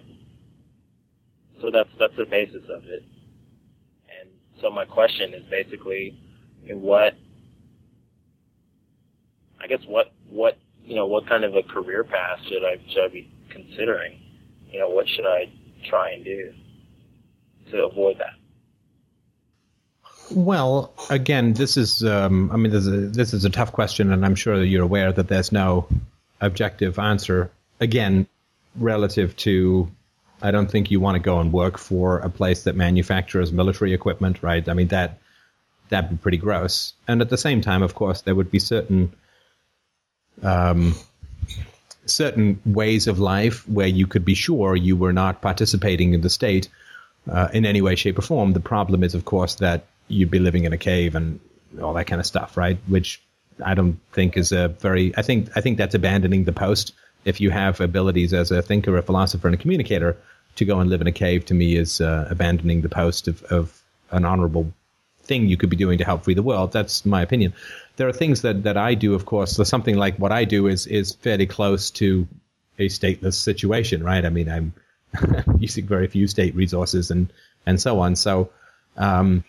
so 1.61 1.71
that's, 1.73 1.91
that's 1.99 2.17
the 2.17 2.27
basis 2.27 2.63
of 2.71 2.85
it. 2.85 3.03
So 4.61 4.71
my 4.71 4.85
question 4.85 5.35
is 5.35 5.45
basically, 5.51 6.19
what, 6.69 7.15
I 9.61 9.67
guess 9.67 9.81
what, 9.87 10.13
what 10.29 10.59
you 10.87 10.95
know, 10.95 11.07
what 11.07 11.29
kind 11.29 11.45
of 11.45 11.55
a 11.57 11.63
career 11.63 12.05
path 12.05 12.39
should 12.49 12.65
I 12.65 12.81
should 12.89 13.05
I 13.05 13.09
be 13.09 13.31
considering? 13.51 14.21
You 14.71 14.81
know, 14.81 14.89
what 14.89 15.09
should 15.09 15.27
I 15.27 15.51
try 15.89 16.11
and 16.11 16.25
do 16.25 16.55
to 17.73 17.85
avoid 17.87 18.19
that? 18.19 18.35
Well, 20.31 20.93
again, 21.11 21.53
this 21.53 21.77
is 21.77 22.03
um, 22.05 22.51
I 22.53 22.57
mean, 22.57 22.73
this 22.73 22.87
is, 22.87 22.93
a, 22.93 23.07
this 23.09 23.35
is 23.35 23.45
a 23.45 23.51
tough 23.51 23.73
question, 23.73 24.13
and 24.13 24.25
I'm 24.25 24.35
sure 24.35 24.59
that 24.59 24.67
you're 24.67 24.85
aware 24.85 25.13
that 25.13 25.29
there's 25.29 25.53
no 25.53 25.89
objective 26.41 26.99
answer. 26.99 27.51
Again, 27.81 28.27
relative 28.77 29.37
to, 29.37 29.91
I 30.43 30.51
don't 30.51 30.71
think 30.71 30.91
you 30.91 31.01
want 31.01 31.17
to 31.17 31.21
go 31.21 31.41
and 31.41 31.53
work 31.53 31.79
for 31.79 32.19
a 32.19 32.29
place 32.29 32.65
that 32.65 32.77
manufactures 32.77 33.53
military 33.53 33.95
equipment, 33.95 34.43
right? 34.43 34.69
I 34.69 34.75
mean 34.75 34.89
that 34.89 35.19
that'd 35.89 36.11
be 36.11 36.17
pretty 36.17 36.39
gross. 36.39 36.93
And 37.09 37.21
at 37.21 37.31
the 37.31 37.39
same 37.39 37.61
time, 37.61 37.83
of 37.83 37.95
course, 37.95 38.23
there 38.23 38.35
would 38.35 38.51
be 38.51 38.59
certain 38.59 39.13
um, 40.43 40.95
certain 42.05 42.61
ways 42.65 43.07
of 43.07 43.19
life 43.19 43.69
where 43.69 43.87
you 43.87 44.07
could 44.07 44.25
be 44.25 44.35
sure 44.35 44.77
you 44.77 44.97
were 44.97 45.13
not 45.13 45.41
participating 45.41 46.15
in 46.15 46.21
the 46.21 46.31
state 46.31 46.69
uh, 47.31 47.49
in 47.53 47.67
any 47.67 47.81
way, 47.81 47.95
shape, 47.95 48.19
or 48.19 48.23
form. 48.23 48.53
The 48.53 48.61
problem 48.61 49.03
is, 49.03 49.15
of 49.15 49.25
course, 49.25 49.57
that 49.57 49.87
you'd 50.09 50.31
be 50.31 50.39
living 50.39 50.65
in 50.65 50.73
a 50.73 50.79
cave 50.79 51.15
and 51.15 51.41
all 51.83 51.95
that 51.95 52.07
kind 52.07 52.21
of 52.21 52.27
stuff, 52.27 52.57
right? 52.57 52.79
Which 52.87 53.21
I 53.65 53.75
don't 53.75 53.99
think 54.13 54.37
is 54.37 54.53
a 54.53 54.69
very. 54.69 55.17
I 55.17 55.23
think 55.23 55.51
I 55.57 55.61
think 55.61 55.79
that's 55.79 55.95
abandoning 55.95 56.45
the 56.45 56.53
post. 56.53 56.93
If 57.27 57.41
you 57.41 57.51
have 57.51 57.81
abilities 57.81 58.33
as 58.33 58.51
a 58.51 58.63
thinker, 58.63 58.97
a 58.97 59.03
philosopher, 59.03 59.49
and 59.49 59.55
a 59.55 59.59
communicator, 59.59 60.17
to 60.55 60.65
go 60.65 60.81
and 60.81 60.89
live 60.89 61.03
in 61.03 61.07
a 61.07 61.13
cave 61.13 61.45
to 61.47 61.55
me 61.55 61.77
is 61.77 62.01
uh, 62.01 62.27
abandoning 62.31 62.81
the 62.81 62.89
post 62.89 63.29
of, 63.29 63.43
of 63.45 63.83
an 64.11 64.25
honorable 64.25 64.73
thing 65.25 65.47
you 65.47 65.59
could 65.59 65.69
be 65.69 65.77
doing 65.77 65.99
to 65.99 66.05
help 66.05 66.25
free 66.25 66.33
the 66.33 66.43
world. 66.43 66.73
That's 66.73 67.05
my 67.05 67.21
opinion 67.21 67.53
there 67.97 68.09
are 68.09 68.13
things 68.13 68.43
that, 68.43 68.63
that 68.65 68.77
I 68.77 68.95
do, 68.95 69.15
of 69.15 69.25
course. 69.25 69.53
So 69.53 69.65
something 69.65 69.97
like 69.97 70.17
what 70.19 70.33
I 70.33 70.45
do 70.45 70.67
is 70.67 70.87
is 70.87 71.15
fairly 71.15 71.47
close 71.47 71.91
to 71.93 72.29
a 72.79 72.89
stateless 72.89 73.35
situation, 73.35 74.05
right? 74.05 74.25
I 74.25 74.29
mean, 74.29 74.49
I'm 74.49 74.73
using 75.59 75.87
very 75.87 76.07
few 76.07 76.27
state 76.29 76.55
resources 76.55 77.11
and 77.11 77.33
and 77.65 77.81
so 77.81 78.01
on. 78.01 78.17
So, 78.17 78.51
um, 78.97 79.45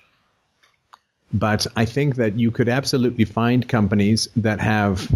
but 1.34 1.68
I 1.76 1.86
think 1.86 2.16
that 2.16 2.40
you 2.40 2.52
could 2.52 2.70
absolutely 2.70 3.26
find 3.26 3.68
companies 3.68 4.30
that 4.38 4.60
have 4.62 5.12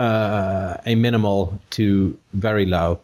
uh, 0.00 0.78
a 0.86 0.94
minimal 0.94 1.60
to 1.68 2.18
very 2.32 2.64
low 2.64 3.00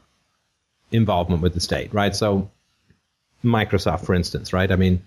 involvement 0.92 1.42
with 1.42 1.52
the 1.52 1.60
state, 1.60 1.92
right? 1.92 2.16
So, 2.16 2.50
Microsoft, 3.44 4.06
for 4.06 4.14
instance, 4.14 4.54
right? 4.54 4.72
I 4.72 4.76
mean, 4.76 5.02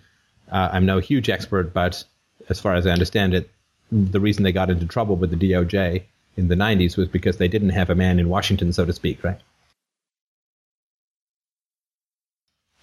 uh, 0.51 0.69
I'm 0.71 0.85
no 0.85 0.99
huge 0.99 1.29
expert, 1.29 1.73
but 1.73 2.03
as 2.47 2.59
far 2.59 2.75
as 2.75 2.85
I 2.85 2.91
understand 2.91 3.33
it, 3.33 3.49
the 3.91 4.19
reason 4.19 4.43
they 4.43 4.51
got 4.51 4.69
into 4.69 4.85
trouble 4.85 5.15
with 5.15 5.31
the 5.31 5.51
DOJ 5.51 6.03
in 6.37 6.47
the 6.47 6.55
90s 6.55 6.95
was 6.95 7.07
because 7.07 7.37
they 7.37 7.47
didn't 7.47 7.71
have 7.71 7.89
a 7.89 7.95
man 7.95 8.19
in 8.19 8.29
Washington, 8.29 8.71
so 8.71 8.85
to 8.85 8.93
speak, 8.93 9.23
right? 9.23 9.39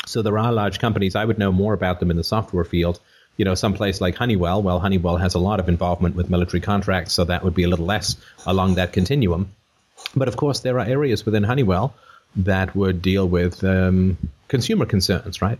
So 0.04 0.20
there 0.20 0.36
are 0.36 0.52
large 0.52 0.80
companies. 0.80 1.14
I 1.14 1.24
would 1.24 1.38
know 1.38 1.52
more 1.52 1.74
about 1.74 2.00
them 2.00 2.10
in 2.10 2.16
the 2.16 2.24
software 2.24 2.64
field. 2.64 2.98
You 3.36 3.44
know, 3.44 3.54
some 3.54 3.74
place 3.74 4.00
like 4.00 4.14
Honeywell. 4.14 4.62
Well, 4.62 4.80
Honeywell 4.80 5.18
has 5.18 5.34
a 5.34 5.38
lot 5.38 5.60
of 5.60 5.68
involvement 5.68 6.16
with 6.16 6.30
military 6.30 6.60
contracts, 6.60 7.12
so 7.12 7.24
that 7.24 7.44
would 7.44 7.54
be 7.54 7.64
a 7.64 7.68
little 7.68 7.86
less 7.86 8.16
along 8.46 8.76
that 8.76 8.92
continuum. 8.92 9.52
But 10.14 10.28
of 10.28 10.36
course, 10.36 10.60
there 10.60 10.78
are 10.78 10.86
areas 10.86 11.26
within 11.26 11.42
Honeywell 11.42 11.94
that 12.36 12.74
would 12.74 13.02
deal 13.02 13.26
with 13.28 13.62
um, 13.64 14.16
consumer 14.48 14.86
concerns, 14.86 15.42
right? 15.42 15.58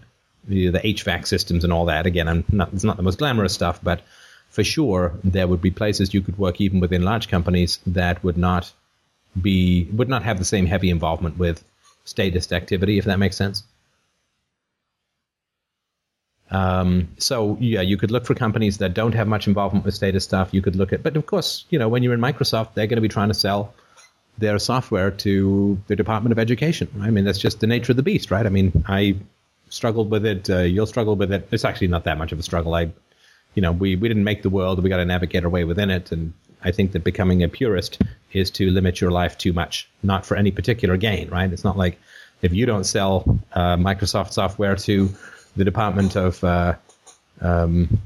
The, 0.48 0.69
the 0.69 0.78
HVAC 0.78 1.27
systems 1.27 1.65
and 1.65 1.73
all 1.73 1.86
that. 1.86 2.07
Again, 2.07 2.44
not, 2.51 2.73
it's 2.73 2.85
not 2.85 2.97
the 2.97 3.03
most 3.03 3.19
glamorous 3.19 3.53
stuff, 3.53 3.81
but 3.82 4.03
for 4.51 4.65
sure 4.65 5.12
there 5.24 5.47
would 5.47 5.61
be 5.61 5.70
places 5.70 6.15
you 6.15 6.23
could 6.23 6.39
work 6.39 6.61
even 6.61 6.81
within 6.81 7.03
large 7.03 7.28
companies 7.28 7.78
that 7.86 8.23
would 8.23 8.39
not 8.39 8.73
be 9.40 9.85
would 9.93 10.09
not 10.09 10.23
have 10.23 10.39
the 10.39 10.44
same 10.44 10.66
heavy 10.66 10.89
involvement 10.89 11.36
with 11.36 11.62
statist 12.05 12.53
activity, 12.53 12.98
if 12.98 13.05
that 13.05 13.19
makes 13.19 13.36
sense. 13.36 13.65
Um, 16.51 17.09
so 17.18 17.56
yeah, 17.60 17.81
you 17.81 17.97
could 17.97 18.10
look 18.10 18.24
for 18.24 18.35
companies 18.35 18.78
that 18.78 18.94
don't 18.94 19.14
have 19.14 19.27
much 19.27 19.47
involvement 19.47 19.85
with 19.85 19.94
status 19.94 20.24
stuff. 20.24 20.51
You 20.52 20.62
could 20.62 20.77
look 20.77 20.93
at, 20.93 21.02
but 21.02 21.16
of 21.16 21.27
course, 21.27 21.64
you 21.70 21.78
know, 21.78 21.89
when 21.89 22.02
you're 22.02 22.14
in 22.14 22.20
Microsoft, 22.20 22.74
they're 22.74 22.86
going 22.86 22.97
to 22.97 23.02
be 23.02 23.09
trying 23.09 23.28
to 23.28 23.35
sell 23.35 23.74
their 24.39 24.59
software 24.59 25.10
to 25.10 25.81
the 25.86 25.97
Department 25.97 26.32
of 26.32 26.39
Education. 26.39 26.89
I 27.01 27.10
mean, 27.10 27.24
that's 27.24 27.39
just 27.39 27.60
the 27.60 27.66
nature 27.66 27.93
of 27.93 27.97
the 27.97 28.02
beast, 28.02 28.31
right? 28.31 28.47
I 28.47 28.51
mean, 28.51 28.85
I 28.86 29.16
struggled 29.70 30.10
with 30.10 30.24
it. 30.24 30.48
Uh, 30.48 30.59
you'll 30.60 30.86
struggle 30.86 31.16
with 31.16 31.32
it. 31.32 31.48
It's 31.51 31.64
actually 31.64 31.89
not 31.89 32.05
that 32.05 32.18
much 32.18 32.32
of 32.32 32.39
a 32.39 32.43
struggle. 32.43 32.74
I, 32.74 32.90
you 33.55 33.62
know, 33.62 33.73
we 33.73 33.97
we 33.97 34.09
didn't 34.09 34.24
make 34.24 34.43
the 34.43 34.51
world. 34.51 34.82
We 34.82 34.90
got 34.90 34.98
to 34.98 35.05
navigate 35.05 35.44
our 35.44 35.51
way 35.51 35.64
within 35.64 35.90
it, 35.90 36.12
and 36.12 36.32
I 36.62 36.70
think 36.70 36.93
that 36.93 37.02
becoming 37.02 37.43
a 37.43 37.48
purist 37.48 38.01
is 38.32 38.51
to 38.52 38.70
limit 38.70 39.01
your 39.01 39.10
life 39.10 39.39
too 39.39 39.52
much, 39.52 39.89
not 40.02 40.27
for 40.27 40.36
any 40.36 40.51
particular 40.51 40.97
gain, 40.97 41.31
right? 41.31 41.51
It's 41.51 41.64
not 41.64 41.78
like 41.78 41.98
if 42.43 42.52
you 42.52 42.66
don't 42.66 42.85
sell 42.85 43.39
uh, 43.55 43.77
Microsoft 43.77 44.32
software 44.32 44.77
to 44.77 45.09
the 45.57 45.65
Department 45.65 46.16
of 46.16 46.43
uh, 46.45 46.74
um, 47.41 47.99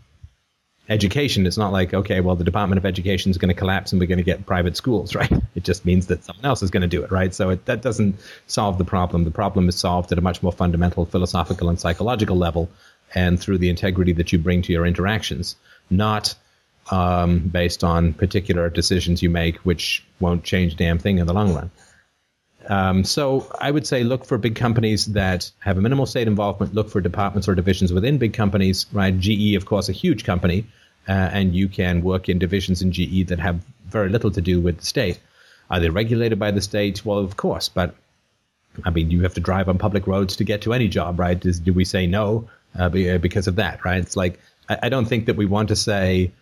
Education, 0.89 1.47
it's 1.47 1.57
not 1.57 1.71
like, 1.73 1.95
okay, 1.95 2.21
well, 2.21 2.35
the 2.35 2.43
Department 2.43 2.79
of 2.79 2.85
Education 2.85 3.31
is 3.31 3.39
going 3.39 3.49
to 3.49 3.55
collapse 3.55 3.93
and 3.93 4.01
we're 4.01 4.09
going 4.09 4.19
to 4.19 4.25
get 4.25 4.45
private 4.45 4.77
schools, 4.77 5.15
right? 5.21 5.33
It 5.55 5.63
just 5.63 5.85
means 5.85 6.09
that 6.09 6.25
someone 6.25 6.45
else 6.45 6.63
is 6.63 6.71
going 6.71 6.83
to 6.83 6.89
do 6.89 7.05
it, 7.05 7.13
right? 7.13 7.33
So 7.33 7.51
it, 7.51 7.65
that 7.67 7.81
doesn't 7.81 8.17
solve 8.49 8.77
the 8.77 8.85
problem. 8.85 9.23
The 9.23 9.31
problem 9.31 9.69
is 9.69 9.77
solved 9.77 10.11
at 10.11 10.19
a 10.19 10.21
much 10.21 10.43
more 10.43 10.53
fundamental 10.53 11.07
philosophical 11.07 11.69
and 11.69 11.79
psychological 11.79 12.37
level 12.37 12.69
and 13.15 13.39
through 13.39 13.59
the 13.59 13.71
integrity 13.71 14.13
that 14.15 14.33
you 14.33 14.39
bring 14.39 14.63
to 14.63 14.73
your 14.73 14.85
interactions, 14.85 15.55
not 15.91 16.35
um, 16.91 17.39
based 17.39 17.85
on 17.85 18.13
particular 18.13 18.69
decisions 18.69 19.23
you 19.23 19.31
make, 19.31 19.59
which 19.59 20.05
won't 20.19 20.43
change 20.43 20.75
damn 20.77 20.99
thing 20.99 21.19
in 21.19 21.27
the 21.27 21.33
long 21.33 21.55
run. 21.55 21.71
Um, 22.69 23.05
so 23.05 23.51
I 23.59 23.71
would 23.71 23.87
say 23.87 24.05
look 24.05 24.25
for 24.25 24.39
big 24.39 24.55
companies 24.55 25.07
that 25.07 25.51
have 25.61 25.79
a 25.79 25.81
minimal 25.81 26.07
state 26.07 26.29
involvement. 26.29 26.75
Look 26.75 26.91
for 26.91 27.01
departments 27.01 27.49
or 27.49 27.55
divisions 27.55 27.93
within 27.93 28.19
big 28.19 28.35
companies. 28.35 28.87
Right? 28.93 29.19
GE, 29.19 29.55
of 29.55 29.67
course, 29.67 29.89
a 29.89 29.93
huge 29.93 30.25
company, 30.25 30.67
uh, 31.09 31.13
and 31.13 31.55
you 31.55 31.69
can 31.69 32.03
work 32.03 32.29
in 32.29 32.39
divisions 32.39 32.83
in 32.83 32.93
GE 32.93 33.29
that 33.29 33.39
have 33.39 33.63
very 33.87 34.09
little 34.09 34.31
to 34.31 34.41
do 34.41 34.61
with 34.61 34.79
the 34.79 34.87
state. 34.87 35.19
Are 35.71 35.81
they 35.81 35.89
regulated 35.89 36.39
by 36.39 36.51
the 36.51 36.61
state? 36.61 37.05
Well, 37.05 37.19
of 37.19 37.37
course, 37.37 37.69
but 37.69 37.95
I 38.85 38.91
mean, 38.91 39.11
you 39.11 39.23
have 39.23 39.35
to 39.35 39.41
drive 39.41 39.69
on 39.69 39.79
public 39.79 40.07
roads 40.07 40.37
to 40.37 40.45
get 40.45 40.63
to 40.63 40.73
any 40.73 40.89
job, 40.89 41.19
right? 41.19 41.39
Do 41.39 41.73
we 41.73 41.85
say 41.85 42.07
no 42.07 42.49
uh, 42.79 42.89
because 42.89 43.47
of 43.47 43.57
that, 43.57 43.85
right? 43.85 44.01
It's 44.01 44.17
like 44.17 44.39
I, 44.69 44.79
I 44.85 44.89
don't 44.89 45.07
think 45.07 45.27
that 45.27 45.37
we 45.37 45.47
want 45.47 45.69
to 45.69 45.77
say 45.77 46.33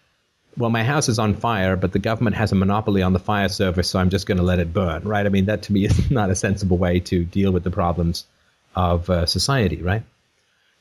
well, 0.59 0.71
my 0.71 0.83
house 0.83 1.09
is 1.09 1.19
on 1.21 1.35
fire, 1.35 1.77
but 1.77 1.93
the 1.93 2.01
government 2.01 2.35
has 2.37 2.51
a 2.51 2.57
monopoly 2.57 3.01
on 3.01 3.13
the 3.13 3.21
fire 3.21 3.49
service, 3.49 3.89
so 3.89 3.99
I'm 3.99 4.11
just 4.11 4.27
going 4.27 4.39
to 4.39 4.45
let 4.45 4.59
it 4.59 4.73
burn, 4.73 5.05
right? 5.05 5.25
I 5.25 5.29
mean, 5.29 5.47
that 5.47 5.63
to 5.63 5.73
me 5.73 5.85
is 5.87 6.11
not 6.11 6.31
a 6.31 6.35
sensible 6.35 6.77
way 6.77 7.01
to 7.01 7.25
deal 7.25 7.53
with 7.53 7.65
the 7.65 7.71
problems 7.71 8.27
of 8.75 9.09
uh, 9.09 9.27
society, 9.27 9.83
right? 9.83 10.03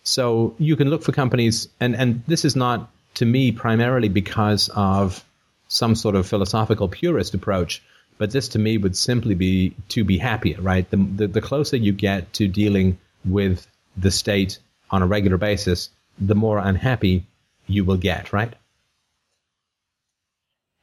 So 0.04 0.56
you 0.58 0.76
can 0.76 0.90
look 0.90 1.04
for 1.04 1.12
companies, 1.12 1.68
and, 1.80 1.96
and 1.96 2.24
this 2.28 2.44
is 2.44 2.56
not 2.56 2.90
to 3.16 3.26
me 3.26 3.52
primarily 3.52 4.10
because 4.10 4.70
of 4.70 5.24
some 5.68 5.96
sort 5.96 6.16
of 6.16 6.26
philosophical 6.28 6.88
purist 6.88 7.34
approach, 7.34 7.84
but 8.18 8.32
this 8.32 8.50
to 8.50 8.60
me 8.60 8.78
would 8.78 8.98
simply 8.98 9.36
be 9.36 9.76
to 9.90 10.04
be 10.04 10.18
happier, 10.18 10.60
right? 10.60 10.90
The, 10.90 10.98
the, 10.98 11.28
the 11.28 11.42
closer 11.42 11.78
you 11.78 11.92
get 11.92 12.34
to 12.34 12.48
dealing 12.48 12.98
with 13.26 13.68
the 13.96 14.12
state 14.12 14.60
on 14.90 15.04
a 15.04 15.08
regular 15.08 15.38
basis, 15.38 15.90
the 16.20 16.36
more 16.36 16.58
unhappy 16.58 17.26
you 17.68 17.84
will 17.84 17.98
get, 17.98 18.34
right? 18.34 18.54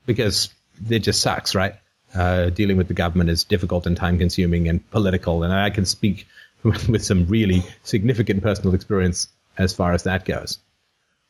Because 0.06 0.48
it 0.88 1.00
just 1.00 1.20
sucks, 1.20 1.54
right? 1.54 1.74
Uh, 2.14 2.50
dealing 2.50 2.76
with 2.76 2.88
the 2.88 2.94
government 2.94 3.30
is 3.30 3.44
difficult 3.44 3.86
and 3.86 3.96
time 3.96 4.18
consuming 4.18 4.68
and 4.68 4.88
political. 4.90 5.42
And 5.42 5.52
I 5.52 5.70
can 5.70 5.84
speak 5.84 6.26
with 6.62 7.02
some 7.02 7.26
really 7.26 7.62
significant 7.82 8.42
personal 8.42 8.74
experience 8.74 9.28
as 9.58 9.72
far 9.72 9.92
as 9.92 10.04
that 10.04 10.24
goes. 10.24 10.58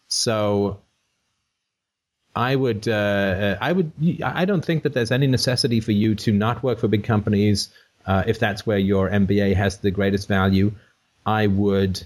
So 0.09 0.81
I 2.37 2.55
would, 2.55 2.89
uh, 2.89 3.57
I 3.61 3.73
would, 3.73 3.93
I 4.23 4.45
don't 4.45 4.65
think 4.65 4.83
that 4.83 4.93
there's 4.93 5.13
any 5.13 5.27
necessity 5.27 5.81
for 5.81 5.93
you 5.93 6.15
to 6.17 6.33
not 6.33 6.63
work 6.63 6.79
for 6.79 6.89
big 6.89 7.05
companies 7.05 7.69
uh, 8.07 8.25
if 8.27 8.39
that's 8.39 8.67
where 8.67 8.79
your 8.79 9.09
MBA 9.09 9.55
has 9.55 9.79
the 9.79 9.91
greatest 9.91 10.29
value. 10.29 10.73
I 11.25 11.47
would 11.47 12.05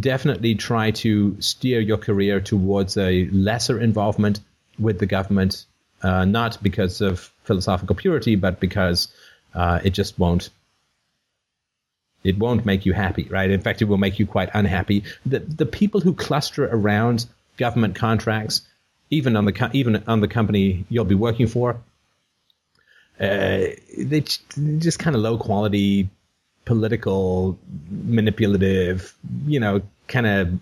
definitely 0.00 0.54
try 0.54 0.90
to 0.90 1.40
steer 1.40 1.80
your 1.80 1.96
career 1.96 2.40
towards 2.40 2.96
a 2.96 3.26
lesser 3.30 3.80
involvement 3.80 4.40
with 4.78 4.98
the 4.98 5.06
government, 5.06 5.64
uh, 6.02 6.24
not 6.24 6.62
because 6.62 7.00
of 7.00 7.32
philosophical 7.44 7.96
purity, 7.96 8.36
but 8.36 8.60
because 8.60 9.08
uh, 9.54 9.80
it 9.84 9.90
just 9.90 10.18
won't. 10.18 10.50
It 12.24 12.36
won't 12.36 12.66
make 12.66 12.84
you 12.84 12.92
happy, 12.92 13.28
right? 13.30 13.48
In 13.48 13.60
fact, 13.60 13.80
it 13.80 13.84
will 13.84 13.96
make 13.96 14.18
you 14.18 14.26
quite 14.26 14.50
unhappy. 14.52 15.04
The 15.24 15.38
the 15.38 15.66
people 15.66 16.00
who 16.00 16.14
cluster 16.14 16.66
around 16.66 17.26
government 17.56 17.94
contracts, 17.94 18.62
even 19.10 19.36
on 19.36 19.44
the 19.44 19.70
even 19.72 20.02
on 20.06 20.20
the 20.20 20.28
company 20.28 20.84
you'll 20.88 21.04
be 21.04 21.14
working 21.14 21.46
for, 21.46 21.80
uh, 23.20 23.66
they 23.96 24.20
just 24.20 24.98
kind 24.98 25.16
of 25.16 25.22
low 25.22 25.38
quality, 25.38 26.08
political, 26.64 27.58
manipulative, 27.90 29.14
you 29.46 29.58
know, 29.58 29.82
kind 30.06 30.26
of 30.26 30.58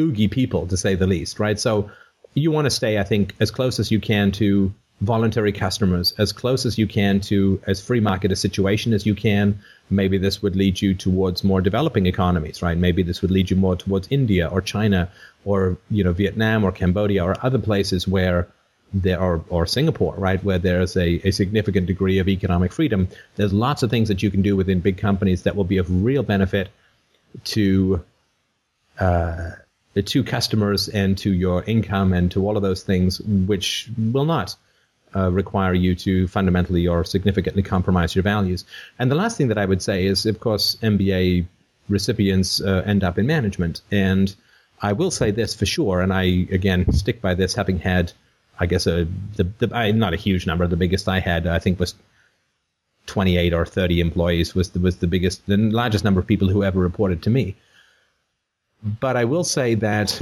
oogie 0.00 0.28
people 0.28 0.66
to 0.68 0.76
say 0.76 0.94
the 0.94 1.06
least, 1.06 1.38
right? 1.40 1.58
So 1.58 1.90
you 2.38 2.50
want 2.50 2.66
to 2.66 2.70
stay, 2.70 2.98
I 2.98 3.04
think, 3.04 3.34
as 3.40 3.50
close 3.50 3.78
as 3.78 3.90
you 3.90 4.00
can 4.00 4.32
to 4.32 4.72
voluntary 5.00 5.52
customers, 5.52 6.12
as 6.18 6.32
close 6.32 6.66
as 6.66 6.76
you 6.76 6.86
can 6.86 7.20
to 7.20 7.60
as 7.66 7.80
free 7.80 8.00
market 8.00 8.32
a 8.32 8.36
situation 8.36 8.92
as 8.92 9.06
you 9.06 9.14
can. 9.14 9.58
Maybe 9.90 10.18
this 10.18 10.42
would 10.42 10.56
lead 10.56 10.80
you 10.80 10.94
towards 10.94 11.44
more 11.44 11.60
developing 11.60 12.06
economies, 12.06 12.62
right? 12.62 12.76
Maybe 12.76 13.02
this 13.02 13.22
would 13.22 13.30
lead 13.30 13.50
you 13.50 13.56
more 13.56 13.76
towards 13.76 14.08
India 14.10 14.48
or 14.48 14.60
China 14.60 15.10
or 15.44 15.78
you 15.90 16.02
know 16.02 16.12
Vietnam 16.12 16.64
or 16.64 16.72
Cambodia 16.72 17.24
or 17.24 17.36
other 17.44 17.58
places 17.58 18.08
where 18.08 18.48
there 18.92 19.20
are 19.20 19.40
or 19.48 19.66
Singapore, 19.66 20.14
right, 20.16 20.42
where 20.42 20.58
there's 20.58 20.96
a, 20.96 21.26
a 21.26 21.30
significant 21.30 21.86
degree 21.86 22.18
of 22.18 22.28
economic 22.28 22.72
freedom. 22.72 23.08
There's 23.36 23.52
lots 23.52 23.82
of 23.82 23.90
things 23.90 24.08
that 24.08 24.22
you 24.22 24.30
can 24.30 24.42
do 24.42 24.56
within 24.56 24.80
big 24.80 24.98
companies 24.98 25.42
that 25.44 25.56
will 25.56 25.64
be 25.64 25.78
of 25.78 26.04
real 26.04 26.22
benefit 26.22 26.70
to 27.44 28.04
uh, 28.98 29.50
to 29.94 30.22
customers 30.22 30.88
and 30.88 31.18
to 31.18 31.32
your 31.32 31.64
income 31.64 32.12
and 32.12 32.30
to 32.32 32.46
all 32.46 32.56
of 32.56 32.62
those 32.62 32.82
things, 32.82 33.20
which 33.20 33.88
will 34.12 34.24
not 34.24 34.54
uh, 35.16 35.30
require 35.30 35.74
you 35.74 35.94
to 35.94 36.28
fundamentally 36.28 36.86
or 36.86 37.04
significantly 37.04 37.62
compromise 37.62 38.14
your 38.14 38.22
values. 38.22 38.64
And 38.98 39.10
the 39.10 39.14
last 39.16 39.36
thing 39.36 39.48
that 39.48 39.58
I 39.58 39.64
would 39.64 39.82
say 39.82 40.06
is, 40.06 40.26
of 40.26 40.40
course, 40.40 40.76
MBA 40.82 41.46
recipients 41.88 42.60
uh, 42.60 42.82
end 42.84 43.02
up 43.02 43.18
in 43.18 43.26
management. 43.26 43.80
And 43.90 44.34
I 44.80 44.92
will 44.92 45.10
say 45.10 45.30
this 45.30 45.54
for 45.54 45.66
sure, 45.66 46.00
and 46.00 46.12
I 46.12 46.46
again 46.52 46.92
stick 46.92 47.20
by 47.20 47.34
this, 47.34 47.54
having 47.54 47.78
had, 47.78 48.12
I 48.60 48.66
guess, 48.66 48.86
a 48.86 49.08
the, 49.36 49.44
the 49.58 49.74
I, 49.74 49.90
not 49.92 50.14
a 50.14 50.16
huge 50.16 50.46
number. 50.46 50.66
The 50.66 50.76
biggest 50.76 51.08
I 51.08 51.20
had, 51.20 51.46
I 51.46 51.58
think, 51.58 51.80
was 51.80 51.94
28 53.06 53.54
or 53.54 53.66
30 53.66 54.00
employees. 54.00 54.54
was 54.54 54.70
the, 54.70 54.78
was 54.78 54.98
the 54.98 55.06
biggest, 55.06 55.44
the 55.46 55.56
largest 55.56 56.04
number 56.04 56.20
of 56.20 56.26
people 56.26 56.48
who 56.48 56.62
ever 56.62 56.78
reported 56.78 57.22
to 57.22 57.30
me. 57.30 57.56
But 58.82 59.16
I 59.16 59.24
will 59.24 59.44
say 59.44 59.74
that 59.74 60.20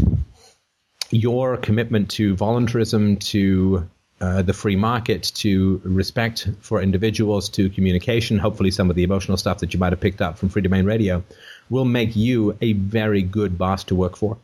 your 1.11 1.57
commitment 1.57 2.11
to 2.12 2.35
voluntarism, 2.35 3.16
to 3.16 3.89
uh, 4.20 4.43
the 4.43 4.55
free 4.55 4.77
market, 4.77 5.31
to 5.37 5.81
respect 5.85 6.49
for 6.61 6.81
individuals, 6.81 7.51
to 7.51 7.69
communication, 7.69 8.39
hopefully 8.39 8.70
some 8.70 8.89
of 8.89 8.97
the 8.97 9.05
emotional 9.05 9.37
stuff 9.37 9.59
that 9.59 9.74
you 9.74 9.81
might 9.81 9.93
have 9.93 10.01
picked 10.01 10.23
up 10.23 10.39
from 10.39 10.49
Freedomain 10.49 10.87
Radio, 10.87 11.23
will 11.69 11.85
make 11.85 12.16
you 12.16 12.57
a 12.62 12.73
very 12.73 13.23
good 13.23 13.59
boss 13.59 13.85
to 13.85 13.95
work 13.95 14.16
for. 14.16 14.39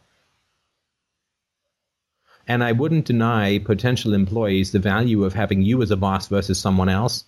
And 2.46 2.62
I 2.62 2.72
wouldn't 2.72 3.06
deny 3.06 3.58
potential 3.58 4.12
employees 4.12 4.72
the 4.72 4.78
value 4.78 5.24
of 5.24 5.32
having 5.32 5.62
you 5.62 5.80
as 5.80 5.90
a 5.90 5.96
boss 5.96 6.28
versus 6.28 6.58
someone 6.60 6.88
else, 6.90 7.24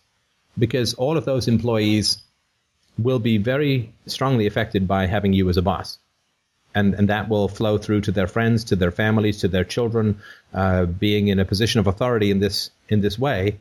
because 0.59 0.93
all 0.95 1.17
of 1.17 1.25
those 1.25 1.49
employees 1.49 2.19
will 2.99 3.21
be 3.21 3.39
very 3.39 3.93
strongly 4.07 4.47
affected 4.47 4.87
by 4.87 5.07
having 5.07 5.33
you 5.33 5.49
as 5.49 5.57
a 5.57 5.63
boss 5.63 5.99
and, 6.75 6.95
and 6.95 7.09
that 7.09 7.29
will 7.29 7.49
flow 7.49 7.79
through 7.79 8.03
to 8.03 8.13
their 8.13 8.27
friends, 8.27 8.65
to 8.65 8.77
their 8.77 8.91
families, 8.91 9.39
to 9.39 9.49
their 9.49 9.65
children. 9.65 10.21
Uh, 10.53 10.87
being 10.87 11.29
in 11.29 11.39
a 11.39 11.45
position 11.45 11.81
of 11.81 11.87
authority 11.87 12.31
in 12.31 12.41
this 12.41 12.71
in 12.89 13.01
this 13.01 13.19
way 13.19 13.61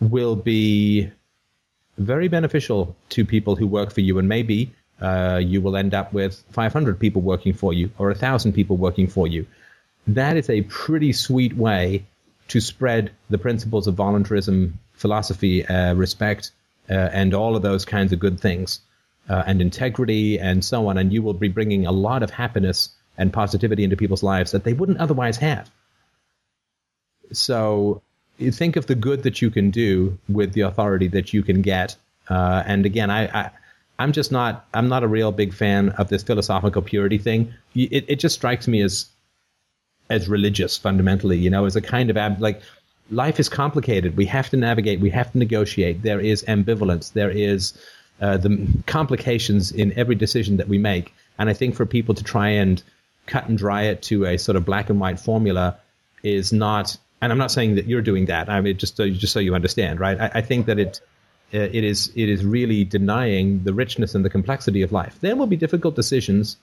will 0.00 0.36
be 0.36 1.10
very 1.98 2.28
beneficial 2.28 2.94
to 3.08 3.24
people 3.24 3.56
who 3.56 3.66
work 3.66 3.92
for 3.92 4.00
you, 4.00 4.18
and 4.18 4.28
maybe 4.28 4.72
uh, 5.00 5.40
you 5.42 5.60
will 5.60 5.76
end 5.76 5.94
up 5.94 6.12
with 6.12 6.42
500 6.50 6.98
people 6.98 7.22
working 7.22 7.52
for 7.52 7.72
you 7.72 7.90
or 7.98 8.08
1,000 8.08 8.52
people 8.52 8.76
working 8.76 9.06
for 9.06 9.26
you. 9.26 9.46
That 10.06 10.36
is 10.36 10.48
a 10.50 10.62
pretty 10.62 11.12
sweet 11.12 11.56
way 11.56 12.04
to 12.48 12.60
spread 12.60 13.10
the 13.28 13.38
principles 13.38 13.86
of 13.86 13.94
voluntarism, 13.94 14.78
philosophy, 14.92 15.66
uh, 15.66 15.94
respect, 15.94 16.52
uh, 16.88 16.94
and 16.94 17.34
all 17.34 17.56
of 17.56 17.62
those 17.62 17.84
kinds 17.84 18.12
of 18.12 18.18
good 18.18 18.38
things 18.38 18.80
uh, 19.28 19.42
and 19.46 19.60
integrity 19.60 20.38
and 20.38 20.64
so 20.64 20.88
on. 20.88 20.98
And 20.98 21.12
you 21.12 21.22
will 21.22 21.34
be 21.34 21.48
bringing 21.48 21.86
a 21.86 21.92
lot 21.92 22.22
of 22.22 22.30
happiness 22.30 22.90
and 23.18 23.32
positivity 23.32 23.84
into 23.84 23.96
people's 23.96 24.22
lives 24.22 24.52
that 24.52 24.64
they 24.64 24.72
wouldn't 24.72 24.98
otherwise 24.98 25.36
have. 25.38 25.70
So 27.32 28.02
think 28.38 28.76
of 28.76 28.86
the 28.86 28.94
good 28.94 29.22
that 29.22 29.42
you 29.42 29.50
can 29.50 29.70
do 29.70 30.18
with 30.28 30.52
the 30.52 30.62
authority 30.62 31.08
that 31.08 31.32
you 31.32 31.42
can 31.42 31.62
get. 31.62 31.96
Uh, 32.28 32.62
and 32.66 32.86
again, 32.86 33.10
I, 33.10 33.26
I 33.26 33.50
I'm 33.98 34.12
just 34.12 34.30
not 34.30 34.66
I'm 34.74 34.88
not 34.88 35.02
a 35.02 35.08
real 35.08 35.32
big 35.32 35.54
fan 35.54 35.90
of 35.90 36.08
this 36.08 36.22
philosophical 36.22 36.82
purity 36.82 37.18
thing. 37.18 37.54
It, 37.74 38.04
it 38.08 38.16
just 38.16 38.34
strikes 38.34 38.68
me 38.68 38.82
as 38.82 39.06
as 40.10 40.28
religious 40.28 40.76
fundamentally, 40.76 41.38
you 41.38 41.50
know, 41.50 41.64
as 41.64 41.76
a 41.76 41.80
kind 41.80 42.10
of 42.10 42.16
ab- 42.16 42.40
like 42.40 42.62
life 43.10 43.40
is 43.40 43.48
complicated. 43.48 44.16
We 44.16 44.26
have 44.26 44.50
to 44.50 44.56
navigate. 44.56 45.00
We 45.00 45.10
have 45.10 45.32
to 45.32 45.38
negotiate. 45.38 46.02
There 46.02 46.20
is 46.20 46.44
ambivalence. 46.44 47.12
There 47.12 47.30
is 47.30 47.72
uh, 48.20 48.36
the 48.36 48.66
complications 48.86 49.72
in 49.72 49.92
every 49.98 50.14
decision 50.14 50.56
that 50.56 50.68
we 50.68 50.78
make. 50.78 51.12
And 51.38 51.48
I 51.50 51.52
think 51.52 51.74
for 51.74 51.86
people 51.86 52.14
to 52.14 52.24
try 52.24 52.48
and 52.48 52.82
cut 53.26 53.48
and 53.48 53.58
dry 53.58 53.82
it 53.82 54.02
to 54.02 54.24
a 54.24 54.38
sort 54.38 54.56
of 54.56 54.64
black 54.64 54.88
and 54.90 55.00
white 55.00 55.20
formula 55.20 55.78
is 56.22 56.52
not. 56.52 56.96
And 57.20 57.32
I'm 57.32 57.38
not 57.38 57.50
saying 57.50 57.76
that 57.76 57.86
you're 57.86 58.02
doing 58.02 58.26
that. 58.26 58.48
I 58.48 58.60
mean, 58.60 58.76
just 58.76 58.96
so, 58.96 59.08
just 59.08 59.32
so 59.32 59.40
you 59.40 59.54
understand, 59.54 60.00
right? 60.00 60.20
I, 60.20 60.30
I 60.34 60.40
think 60.42 60.66
that 60.66 60.78
it 60.78 61.00
uh, 61.54 61.58
it 61.58 61.84
is 61.84 62.10
it 62.14 62.28
is 62.28 62.44
really 62.44 62.84
denying 62.84 63.62
the 63.62 63.72
richness 63.72 64.14
and 64.14 64.24
the 64.24 64.30
complexity 64.30 64.82
of 64.82 64.92
life. 64.92 65.16
There 65.20 65.36
will 65.36 65.46
be 65.46 65.56
difficult 65.56 65.94
decisions 65.94 66.56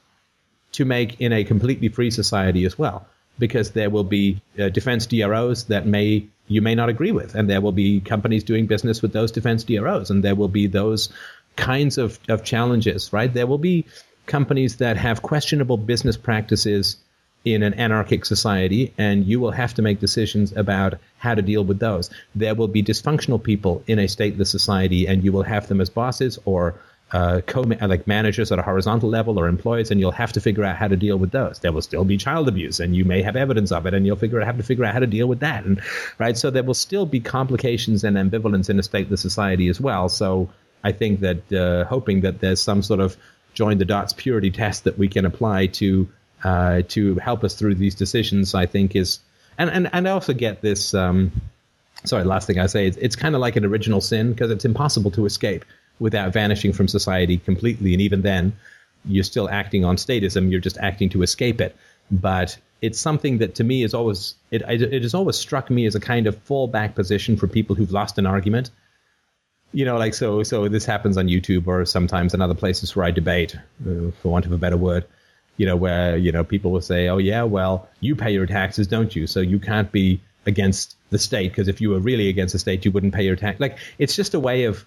to 0.73 0.85
make 0.85 1.21
in 1.21 1.31
a 1.31 1.43
completely 1.43 1.88
free 1.88 2.11
society 2.11 2.65
as 2.65 2.77
well, 2.77 3.07
because 3.39 3.71
there 3.71 3.89
will 3.89 4.03
be 4.03 4.41
uh, 4.59 4.69
defense 4.69 5.05
DROs 5.05 5.65
that 5.65 5.85
may 5.85 6.27
you 6.47 6.61
may 6.61 6.75
not 6.75 6.89
agree 6.89 7.13
with, 7.13 7.34
and 7.35 7.49
there 7.49 7.61
will 7.61 7.71
be 7.71 8.01
companies 8.01 8.43
doing 8.43 8.65
business 8.65 9.01
with 9.01 9.13
those 9.13 9.31
defense 9.31 9.63
DROs, 9.63 10.09
and 10.09 10.23
there 10.23 10.35
will 10.35 10.49
be 10.49 10.67
those 10.67 11.09
kinds 11.55 11.97
of, 11.97 12.19
of 12.30 12.43
challenges, 12.43 13.11
right? 13.13 13.34
There 13.34 13.47
will 13.47 13.57
be 13.57 13.85
companies 14.25 14.77
that 14.77 14.97
have 14.97 15.21
questionable 15.21 15.77
business 15.77 16.17
practices 16.17 16.97
in 17.45 17.61
an 17.61 17.73
anarchic 17.73 18.25
society, 18.25 18.93
and 18.97 19.25
you 19.25 19.39
will 19.39 19.51
have 19.51 19.73
to 19.73 19.81
make 19.81 19.99
decisions 19.99 20.55
about 20.55 20.93
how 21.17 21.35
to 21.35 21.41
deal 21.41 21.63
with 21.63 21.80
those. 21.80 22.09
There 22.35 22.55
will 22.55 22.69
be 22.69 22.81
dysfunctional 22.81 23.41
people 23.41 23.84
in 23.85 23.99
a 23.99 24.05
stateless 24.05 24.47
society, 24.47 25.07
and 25.07 25.23
you 25.23 25.34
will 25.34 25.43
have 25.43 25.67
them 25.67 25.81
as 25.81 25.89
bosses 25.89 26.39
or 26.45 26.75
uh, 27.11 27.41
co 27.45 27.61
like 27.61 28.07
managers 28.07 28.51
at 28.51 28.59
a 28.59 28.63
horizontal 28.63 29.09
level 29.09 29.39
or 29.39 29.47
employees, 29.47 29.91
and 29.91 29.99
you'll 29.99 30.11
have 30.11 30.34
to 30.34 30.41
figure 30.41 30.63
out 30.63 30.77
how 30.77 30.88
to 30.88 30.95
deal 30.95 31.17
with 31.17 31.31
those. 31.31 31.59
There 31.59 31.71
will 31.71 31.81
still 31.81 32.05
be 32.05 32.17
child 32.17 32.47
abuse, 32.47 32.80
and 32.80 32.95
you 32.95 33.05
may 33.05 33.21
have 33.21 33.35
evidence 33.35 33.71
of 33.71 33.85
it, 33.85 33.93
and 33.93 34.05
you'll 34.05 34.15
figure 34.15 34.39
out 34.41 34.47
have 34.47 34.57
to 34.57 34.63
figure 34.63 34.85
out 34.85 34.93
how 34.93 34.99
to 34.99 35.07
deal 35.07 35.27
with 35.27 35.41
that. 35.41 35.65
And 35.65 35.81
right, 36.17 36.38
so 36.38 36.49
there 36.49 36.63
will 36.63 36.73
still 36.73 37.05
be 37.05 37.19
complications 37.19 38.03
and 38.03 38.15
ambivalence 38.17 38.69
in 38.69 38.80
a 38.80 38.81
stateless 38.81 39.19
society 39.19 39.67
as 39.67 39.80
well. 39.80 40.09
So 40.09 40.49
I 40.84 40.91
think 40.91 41.22
that 41.22 41.51
uh, 41.53 41.85
hoping 41.85 42.22
that 42.22 42.39
there's 42.39 42.61
some 42.61 42.81
sort 42.81 42.99
of 42.99 43.18
join 43.53 43.77
the 43.77 43.85
dots 43.85 44.14
purity 44.14 44.51
test 44.51 44.84
that 44.84 44.97
we 44.97 45.07
can 45.07 45.26
apply 45.26 45.68
to 45.68 46.07
uh, 46.43 46.81
to 46.89 47.15
help 47.15 47.43
us 47.43 47.55
through 47.55 47.76
these 47.76 47.95
decisions, 47.95 48.53
I 48.53 48.65
think 48.65 48.95
is, 48.95 49.19
and 49.57 49.69
and, 49.69 49.89
and 49.93 50.07
I 50.07 50.11
also 50.11 50.34
get 50.34 50.61
this. 50.61 50.93
Um, 50.93 51.31
sorry, 52.03 52.26
last 52.26 52.47
thing 52.47 52.60
I 52.60 52.65
say, 52.65 52.88
it's, 52.88 52.97
it's 52.97 53.15
kind 53.15 53.34
of 53.34 53.41
like 53.41 53.55
an 53.55 53.64
original 53.64 54.01
sin 54.01 54.34
because 54.34 54.51
it's 54.51 54.65
impossible 54.65 55.11
to 55.11 55.26
escape 55.26 55.64
without 55.99 56.34
vanishing 56.34 56.73
from 56.73 56.88
society 56.88 57.38
completely, 57.38 57.93
and 57.93 58.01
even 58.01 58.22
then, 58.22 58.53
you're 59.05 59.23
still 59.23 59.49
acting 59.49 59.85
on 59.85 59.95
statism. 59.95 60.51
You're 60.51 60.60
just 60.60 60.77
acting 60.80 61.10
to 61.10 61.22
escape 61.23 61.61
it, 61.61 61.76
but 62.11 62.57
it's 62.81 62.99
something 62.99 63.38
that 63.38 63.55
to 63.55 63.64
me 63.64 63.84
is 63.84 63.93
always 63.93 64.35
it, 64.51 64.61
it 64.68 65.01
has 65.01 65.14
always 65.14 65.38
struck 65.38 65.69
me 65.69 65.85
as 65.85 65.95
a 65.95 65.99
kind 66.01 66.27
of 66.27 66.35
fallback 66.45 66.95
position 66.95 67.38
for 67.38 67.47
people 67.47 67.76
who've 67.76 67.91
lost 67.91 68.18
an 68.18 68.26
argument 68.26 68.69
you 69.74 69.84
know 69.84 69.98
like 69.98 70.14
so 70.14 70.44
so 70.44 70.68
this 70.68 70.86
happens 70.86 71.18
on 71.18 71.28
youtube 71.28 71.68
or 71.68 71.84
sometimes 71.86 72.34
in 72.34 72.41
other 72.41 72.54
places 72.54 72.95
where 72.95 73.06
i 73.06 73.12
debate 73.12 73.56
uh, 73.56 74.12
for 74.22 74.30
want 74.30 74.45
of 74.45 74.52
a 74.52 74.58
better 74.58 74.78
word 74.78 75.06
you 75.58 75.66
know, 75.66 75.76
where, 75.76 76.18
you 76.18 76.32
know, 76.32 76.44
people 76.44 76.72
will 76.72 76.82
say, 76.82 77.08
oh, 77.08 77.18
yeah, 77.18 77.44
well, 77.44 77.88
you 78.00 78.16
pay 78.16 78.32
your 78.32 78.45
taxes, 78.45 78.88
don't 78.88 79.16
you? 79.16 79.28
So 79.28 79.40
you 79.40 79.60
can't 79.60 79.91
be 79.91 80.20
against 80.45 80.98
the 81.10 81.20
state 81.20 81.52
because 81.52 81.68
if 81.68 81.80
you 81.80 81.90
were 81.90 82.00
really 82.00 82.28
against 82.28 82.54
the 82.54 82.60
state, 82.60 82.86
you 82.86 82.91
wouldn't 82.91 83.14
pay 83.14 83.24
your 83.24 83.36
tax. 83.36 83.60
Like, 83.60 83.78
it's 84.00 84.16
just 84.16 84.34
a 84.34 84.40
way 84.40 84.64
of, 84.64 84.86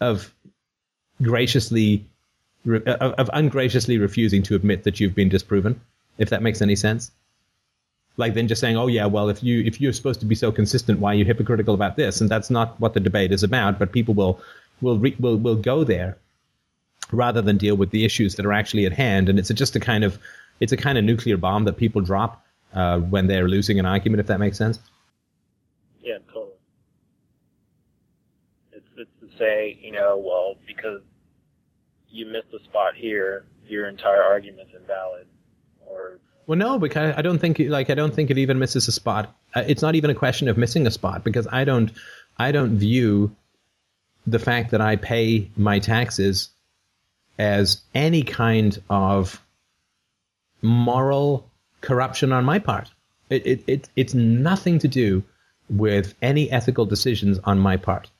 of 0.00 0.32
graciously, 1.20 2.06
of, 2.66 2.86
of 2.86 3.30
ungraciously 3.32 3.98
refusing 3.98 4.42
to 4.44 4.54
admit 4.54 4.84
that 4.84 5.00
you've 5.00 5.14
been 5.14 5.28
disproven, 5.28 5.80
if 6.18 6.30
that 6.30 6.42
makes 6.42 6.62
any 6.62 6.76
sense. 6.76 7.10
Like 8.16 8.34
then 8.34 8.48
just 8.48 8.60
saying, 8.60 8.76
oh 8.76 8.86
yeah, 8.86 9.06
well 9.06 9.28
if 9.28 9.42
you 9.42 9.62
if 9.64 9.80
you're 9.80 9.92
supposed 9.92 10.20
to 10.20 10.26
be 10.26 10.34
so 10.34 10.50
consistent, 10.50 11.00
why 11.00 11.12
are 11.12 11.14
you 11.14 11.24
hypocritical 11.24 11.74
about 11.74 11.96
this? 11.96 12.20
And 12.20 12.30
that's 12.30 12.50
not 12.50 12.80
what 12.80 12.94
the 12.94 13.00
debate 13.00 13.32
is 13.32 13.42
about. 13.42 13.78
But 13.78 13.92
people 13.92 14.14
will 14.14 14.40
will 14.80 14.98
re- 14.98 15.16
will 15.18 15.36
will 15.36 15.56
go 15.56 15.84
there 15.84 16.16
rather 17.12 17.42
than 17.42 17.56
deal 17.56 17.76
with 17.76 17.90
the 17.90 18.04
issues 18.04 18.34
that 18.36 18.46
are 18.46 18.52
actually 18.52 18.86
at 18.86 18.92
hand. 18.92 19.28
And 19.28 19.38
it's 19.38 19.50
just 19.50 19.76
a 19.76 19.80
kind 19.80 20.04
of 20.04 20.18
it's 20.60 20.72
a 20.72 20.76
kind 20.76 20.98
of 20.98 21.04
nuclear 21.04 21.36
bomb 21.36 21.64
that 21.64 21.76
people 21.76 22.00
drop 22.00 22.44
uh, 22.74 22.98
when 22.98 23.26
they're 23.26 23.48
losing 23.48 23.78
an 23.78 23.86
argument, 23.86 24.20
if 24.20 24.26
that 24.26 24.40
makes 24.40 24.56
sense. 24.56 24.78
Yeah, 26.00 26.18
totally. 26.32 26.52
It's 28.72 28.88
it's 28.96 29.10
to 29.20 29.38
say, 29.38 29.78
you 29.80 29.92
know, 29.92 30.16
well, 30.16 30.56
because 30.66 31.02
you 32.08 32.26
missed 32.26 32.52
a 32.58 32.64
spot 32.64 32.94
here, 32.94 33.44
your 33.66 33.88
entire 33.88 34.22
argument's 34.22 34.72
invalid, 34.74 35.26
or 35.86 36.18
well, 36.46 36.58
no, 36.58 36.78
because 36.78 37.14
I 37.16 37.22
don't 37.22 37.38
think 37.38 37.58
like 37.58 37.90
I 37.90 37.94
don't 37.94 38.14
think 38.14 38.30
it 38.30 38.38
even 38.38 38.58
misses 38.58 38.86
a 38.88 38.92
spot. 38.92 39.34
Uh, 39.54 39.64
it's 39.66 39.82
not 39.82 39.94
even 39.94 40.10
a 40.10 40.14
question 40.14 40.48
of 40.48 40.56
missing 40.56 40.86
a 40.86 40.90
spot 40.90 41.24
because 41.24 41.46
I 41.50 41.64
don't 41.64 41.90
I 42.38 42.52
don't 42.52 42.76
view 42.76 43.34
the 44.26 44.38
fact 44.38 44.70
that 44.70 44.80
I 44.80 44.96
pay 44.96 45.50
my 45.56 45.78
taxes 45.78 46.50
as 47.38 47.82
any 47.94 48.22
kind 48.22 48.80
of 48.90 49.42
moral 50.62 51.48
corruption 51.80 52.32
on 52.32 52.44
my 52.44 52.58
part. 52.58 52.90
It, 53.28 53.46
it, 53.46 53.64
it, 53.66 53.88
it's 53.96 54.14
nothing 54.14 54.78
to 54.80 54.88
do 54.88 55.22
with 55.68 56.14
any 56.22 56.50
ethical 56.50 56.86
decisions 56.86 57.38
on 57.44 57.58
my 57.58 57.76
part. 57.76 58.10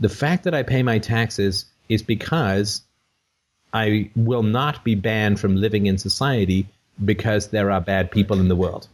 The 0.00 0.08
fact 0.08 0.44
that 0.44 0.54
I 0.54 0.62
pay 0.62 0.82
my 0.82 0.98
taxes 0.98 1.66
is 1.88 2.02
because 2.02 2.82
I 3.72 4.10
will 4.16 4.42
not 4.42 4.84
be 4.84 4.94
banned 4.94 5.40
from 5.40 5.56
living 5.56 5.86
in 5.86 5.98
society 5.98 6.66
because 7.04 7.48
there 7.48 7.70
are 7.70 7.80
bad 7.80 8.10
people 8.10 8.40
in 8.40 8.48
the 8.48 8.56
world. 8.56 8.88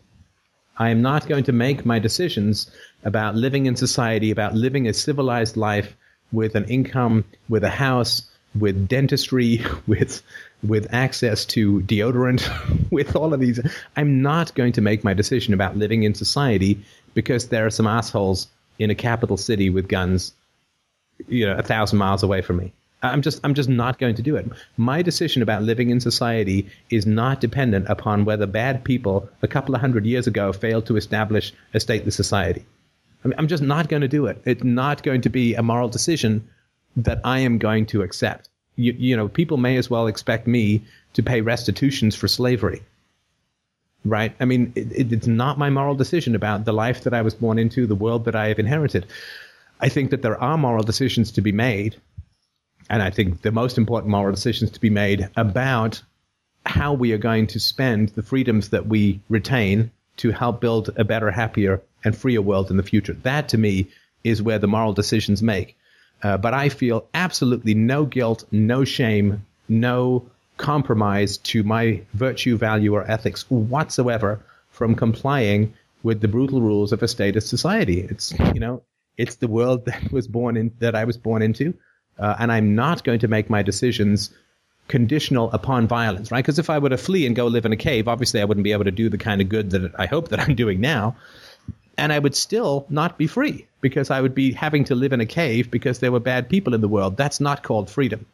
I 0.79 0.91
am 0.91 1.01
not 1.03 1.27
going 1.27 1.45
to 1.45 1.53
make 1.53 1.87
my 1.87 1.99
decisions 1.99 2.71
about 3.05 3.35
living 3.35 3.67
in 3.67 3.77
society, 3.77 4.31
about 4.31 4.55
living 4.55 4.87
a 4.87 4.93
civilized 4.93 5.57
life 5.57 5.97
with 6.33 6.55
an 6.55 6.65
income, 6.65 7.25
with 7.49 7.65
a 7.65 7.71
house, 7.71 8.29
with 8.55 8.89
dentistry, 8.89 9.65
with 9.87 10.23
with 10.63 10.93
access 10.93 11.45
to 11.45 11.81
deodorant, 11.83 12.49
with 12.91 13.15
all 13.15 13.33
of 13.33 13.41
these. 13.41 13.61
I'm 13.97 14.23
not 14.23 14.55
going 14.55 14.73
to 14.73 14.81
make 14.81 15.05
my 15.05 15.15
decision 15.15 15.55
about 15.55 15.77
living 15.77 16.03
in 16.03 16.15
society 16.15 16.81
because 17.15 17.49
there 17.49 17.67
are 17.67 17.71
some 17.71 17.87
assholes 17.87 18.49
in 18.79 18.91
a 18.91 18.95
capital 18.95 19.37
city 19.37 19.71
with 19.71 19.89
guns, 19.89 20.33
you 21.29 21.47
know, 21.47 21.57
a 21.57 21.63
thousand 21.63 21.99
miles 21.99 22.23
away 22.23 22.43
from 22.43 22.59
me. 22.59 22.73
I'm 23.13 23.23
just 23.23 23.41
I'm 23.45 23.55
just 23.55 23.69
not 23.69 23.99
going 23.99 24.15
to 24.17 24.23
do 24.23 24.37
it. 24.37 24.47
My 24.77 25.03
decision 25.03 25.43
about 25.43 25.63
living 25.63 25.91
in 25.91 26.01
society 26.01 26.69
is 26.91 27.07
not 27.07 27.41
dependent 27.41 27.87
upon 27.89 28.25
whether 28.25 28.47
bad 28.47 28.85
people 28.85 29.29
a 29.43 29.49
couple 29.49 29.75
of 29.75 29.81
hundred 29.81 30.07
years 30.07 30.27
ago 30.27 30.53
failed 30.53 30.87
to 30.87 30.97
establish 30.97 31.53
a 31.75 31.79
stateless 31.79 32.15
society. 32.15 32.65
I 33.25 33.33
I'm 33.39 33.49
just 33.49 33.63
not 33.63 33.89
going 33.89 34.03
to 34.03 34.09
do 34.09 34.27
it. 34.27 34.41
It's 34.45 34.65
not 34.65 35.03
going 35.03 35.23
to 35.23 35.29
be 35.29 35.55
a 35.55 35.63
moral 35.63 35.89
decision 35.89 36.49
that 36.97 37.21
I 37.25 37.41
am 37.41 37.59
going 37.59 37.87
to 37.87 38.03
accept. 38.03 38.49
You, 38.77 38.93
you 38.93 39.17
know, 39.17 39.29
people 39.29 39.57
may 39.57 39.77
as 39.77 39.91
well 39.91 40.07
expect 40.07 40.47
me 40.47 40.85
to 41.15 41.23
pay 41.23 41.41
restitutions 41.41 42.15
for 42.15 42.29
slavery. 42.29 42.83
Right? 44.05 44.35
I 44.39 44.45
mean, 44.45 44.73
it, 44.77 45.13
it's 45.13 45.27
not 45.27 45.59
my 45.59 45.71
moral 45.71 45.95
decision 45.95 46.35
about 46.35 46.65
the 46.65 46.73
life 46.73 47.03
that 47.05 47.15
I 47.15 47.23
was 47.23 47.35
born 47.35 47.59
into, 47.59 47.87
the 47.87 47.95
world 47.95 48.25
that 48.27 48.37
I 48.37 48.49
have 48.49 48.59
inherited. 48.59 49.07
I 49.81 49.89
think 49.89 50.11
that 50.11 50.23
there 50.23 50.41
are 50.41 50.57
moral 50.57 50.85
decisions 50.85 51.33
to 51.33 51.41
be 51.41 51.53
made, 51.53 51.97
and 52.89 53.03
I 53.03 53.11
think 53.11 53.43
the 53.43 53.53
most 53.53 53.79
important 53.79 54.11
moral 54.11 54.35
decisions 54.35 54.71
to 54.73 54.81
be 54.81 54.91
made 54.91 55.29
about 55.37 56.03
how 56.65 56.93
we 56.93 57.13
are 57.13 57.19
going 57.19 57.47
to 57.49 57.61
spend 57.61 58.11
the 58.11 58.23
freedoms 58.23 58.71
that 58.71 58.87
we 58.87 59.21
retain 59.29 59.91
to 60.19 60.31
help 60.31 60.61
build 60.61 60.91
a 60.97 61.05
better, 61.05 61.31
happier, 61.31 61.83
and 62.05 62.17
freer 62.17 62.43
world 62.43 62.71
in 62.71 62.77
the 62.77 62.83
future. 62.83 63.13
That, 63.13 63.49
to 63.51 63.59
me, 63.59 63.89
is 64.25 64.43
where 64.43 64.59
the 64.59 64.67
moral 64.67 64.93
decisions 64.93 65.43
make. 65.43 65.77
Uh, 66.23 66.37
but 66.37 66.55
I 66.55 66.69
feel 66.69 67.07
absolutely 67.15 67.75
no 67.75 68.05
guilt, 68.05 68.45
no 68.51 68.85
shame, 68.85 69.45
no 69.69 70.29
compromise 70.57 71.37
to 71.39 71.63
my 71.63 72.03
virtue, 72.15 72.57
value, 72.57 72.95
or 72.95 73.09
ethics 73.11 73.49
whatsoever 73.51 74.41
from 74.71 74.95
complying 74.95 75.75
with 76.03 76.21
the 76.21 76.29
brutal 76.29 76.61
rules 76.61 76.93
of 76.93 77.03
a 77.03 77.09
statist 77.09 77.49
society. 77.49 78.01
It's 78.01 78.33
you 78.55 78.61
know, 78.61 78.83
it's 79.17 79.37
the 79.37 79.49
world 79.49 79.85
that 79.87 80.11
was 80.11 80.27
born 80.27 80.57
in 80.57 80.73
that 80.79 80.95
I 80.95 81.05
was 81.05 81.17
born 81.17 81.43
into, 81.43 81.75
uh, 82.19 82.37
and 82.39 82.53
I'm 82.53 82.75
not 82.75 83.05
going 83.05 83.21
to 83.21 83.29
make 83.29 83.51
my 83.51 83.63
decisions 83.63 84.31
conditional 84.89 85.51
upon 85.53 85.89
violence, 85.89 86.31
right? 86.31 86.45
Because 86.45 86.59
if 86.59 86.71
I 86.71 86.79
were 86.79 86.89
to 86.89 86.97
flee 86.97 87.27
and 87.27 87.35
go 87.35 87.47
live 87.47 87.67
in 87.67 87.73
a 87.73 87.77
cave, 87.77 88.07
obviously 88.09 88.41
I 88.41 88.45
wouldn't 88.45 88.65
be 88.65 88.73
able 88.73 88.85
to 88.85 88.91
do 88.91 89.09
the 89.09 89.19
kind 89.19 89.41
of 89.41 89.49
good 89.49 89.71
that 89.71 89.93
I 89.99 90.07
hope 90.07 90.29
that 90.29 90.41
I'm 90.41 90.55
doing 90.55 90.81
now 90.81 91.17
and 91.99 92.13
I 92.13 92.19
would 92.19 92.35
still 92.35 92.87
not 92.89 93.19
be 93.19 93.27
free 93.27 93.67
because 93.81 94.11
I 94.11 94.21
would 94.21 94.35
be 94.35 94.53
having 94.53 94.85
to 94.85 94.95
live 94.95 95.13
in 95.13 95.21
a 95.21 95.27
cave 95.27 95.71
because 95.71 96.01
there 96.01 96.13
were 96.13 96.21
bad 96.21 96.49
people 96.49 96.75
in 96.75 96.81
the 96.81 96.89
world. 96.89 97.17
That's 97.17 97.41
not 97.41 97.63
called 97.63 97.91
freedom, 97.91 98.27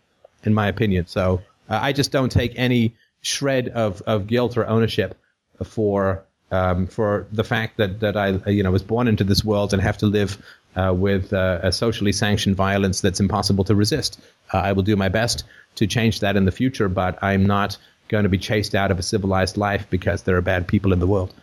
in 0.45 0.55
my 0.55 0.69
opinion. 0.69 1.07
So 1.07 1.43
uh, 1.69 1.79
I 1.81 1.93
just 1.93 2.13
don't 2.13 2.33
take 2.33 2.53
any 2.57 2.95
shred 3.21 3.69
of, 3.69 4.03
of 4.03 4.27
guilt 4.27 4.57
or 4.57 4.67
ownership 4.67 5.17
for 5.65 6.25
um, 6.51 6.87
for 6.87 7.27
the 7.33 7.45
fact 7.45 7.79
that 7.79 8.01
that 8.01 8.17
I 8.17 8.29
you 8.51 8.63
know 8.63 8.71
was 8.71 8.83
born 8.83 9.09
into 9.09 9.25
this 9.25 9.45
world 9.45 9.73
and 9.73 9.81
have 9.81 9.99
to 9.99 10.07
live 10.07 10.37
uh, 10.77 10.93
with 10.95 11.33
uh, 11.33 11.61
a 11.63 11.73
socially 11.73 12.13
sanctioned 12.13 12.57
violence 12.57 13.01
that's 13.01 13.21
impossible 13.21 13.65
to 13.65 13.75
resist. 13.75 14.21
Uh, 14.53 14.59
I 14.59 14.73
will 14.73 14.83
do 14.83 14.97
my 14.97 15.09
best 15.09 15.45
to 15.77 15.87
change 15.87 16.21
that 16.21 16.37
in 16.37 16.45
the 16.45 16.53
future, 16.53 16.89
but 16.89 17.19
I'm 17.23 17.45
not 17.45 17.77
going 18.09 18.25
to 18.25 18.29
be 18.29 18.39
chased 18.39 18.75
out 18.75 18.91
of 18.91 18.99
a 18.99 19.03
civilized 19.03 19.57
life 19.57 19.87
because 19.91 20.23
there 20.23 20.37
are 20.37 20.43
bad 20.43 20.67
people 20.67 20.93
in 20.93 20.99
the 20.99 21.07
world. 21.07 21.35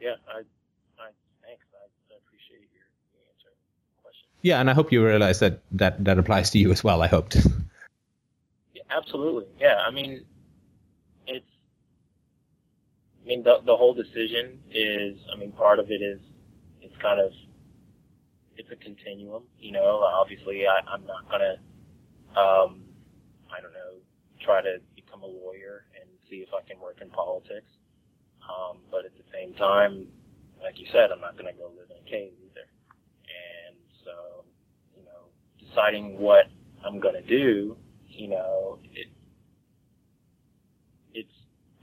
Yeah, 0.00 0.16
I, 0.26 0.38
I 0.38 1.10
thanks. 1.44 1.66
I, 1.74 1.84
I 2.12 2.16
appreciate 2.16 2.70
your, 2.72 2.88
your 3.12 3.22
answer 3.28 3.52
question. 4.02 4.26
Yeah, 4.40 4.58
and 4.58 4.70
I 4.70 4.72
hope 4.72 4.92
you 4.92 5.04
realize 5.04 5.40
that 5.40 5.60
that 5.72 6.02
that 6.02 6.18
applies 6.18 6.50
to 6.50 6.58
you 6.58 6.72
as 6.72 6.82
well. 6.82 7.02
I 7.02 7.06
hoped. 7.06 7.36
yeah, 8.74 8.82
absolutely. 8.88 9.44
Yeah, 9.58 9.76
I 9.86 9.90
mean, 9.90 10.24
mean, 13.30 13.44
the 13.44 13.62
the 13.64 13.76
whole 13.76 13.94
decision 13.94 14.58
is. 14.74 15.16
I 15.32 15.38
mean, 15.38 15.52
part 15.52 15.78
of 15.78 15.90
it 15.90 16.02
is. 16.02 16.20
It's 16.82 16.96
kind 17.00 17.20
of. 17.20 17.30
It's 18.56 18.68
a 18.72 18.76
continuum, 18.76 19.44
you 19.58 19.72
know. 19.72 20.02
Obviously, 20.02 20.66
I, 20.66 20.82
I'm 20.90 21.06
not 21.06 21.30
gonna. 21.30 21.56
Um, 22.34 22.82
I 23.48 23.62
don't 23.62 23.72
know. 23.72 24.02
Try 24.44 24.62
to 24.62 24.78
become 24.96 25.22
a 25.22 25.26
lawyer 25.26 25.86
and 25.94 26.10
see 26.28 26.36
if 26.36 26.48
I 26.52 26.66
can 26.68 26.80
work 26.80 26.98
in 27.00 27.10
politics. 27.10 27.70
Um, 28.42 28.78
but 28.90 29.04
at 29.04 29.12
the 29.14 29.24
same 29.32 29.54
time, 29.54 30.08
like 30.62 30.78
you 30.78 30.86
said, 30.92 31.10
I'm 31.12 31.20
not 31.20 31.38
going 31.38 31.52
to 31.52 31.58
go 31.58 31.70
live 31.76 31.90
in 31.90 31.96
a 31.96 32.10
cave 32.10 32.32
either. 32.40 32.66
And 33.30 33.76
so, 34.04 34.44
you 34.96 35.04
know, 35.04 35.30
deciding 35.58 36.18
what 36.18 36.46
I'm 36.84 37.00
going 37.00 37.14
to 37.14 37.26
do, 37.26 37.76
you 38.08 38.28
know, 38.28 38.78
it, 38.92 39.08
it's, 41.14 41.32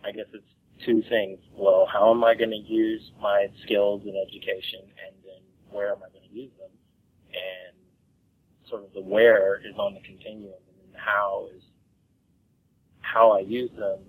I 0.04 0.12
guess 0.12 0.28
it's 0.34 0.57
two 0.86 1.04
things. 1.10 1.40
Well, 1.54 1.88
how 1.92 2.12
am 2.12 2.24
I 2.24 2.36
going 2.36 2.52
to 2.52 2.58
use 2.58 3.12
my 3.22 3.48
skills 3.64 4.04
and 4.06 4.16
education 4.28 4.82
and 4.82 5.16
then 5.24 5.42
where 5.70 5.92
am 5.92 5.98
I 5.98 6.10
going 6.10 6.30
to 6.30 6.36
use 6.36 6.52
them? 6.60 6.72
And 7.30 8.70
sort 8.70 8.84
of 8.84 8.94
the 8.94 9.02
where 9.02 9.58
is 9.58 9.76
on 9.78 9.94
the 9.94 10.02
continuum 10.02 10.54
and 10.84 10.96
how 10.96 11.48
is 11.56 11.64
how 13.02 13.32
I 13.32 13.40
use 13.40 13.72
them 13.78 14.00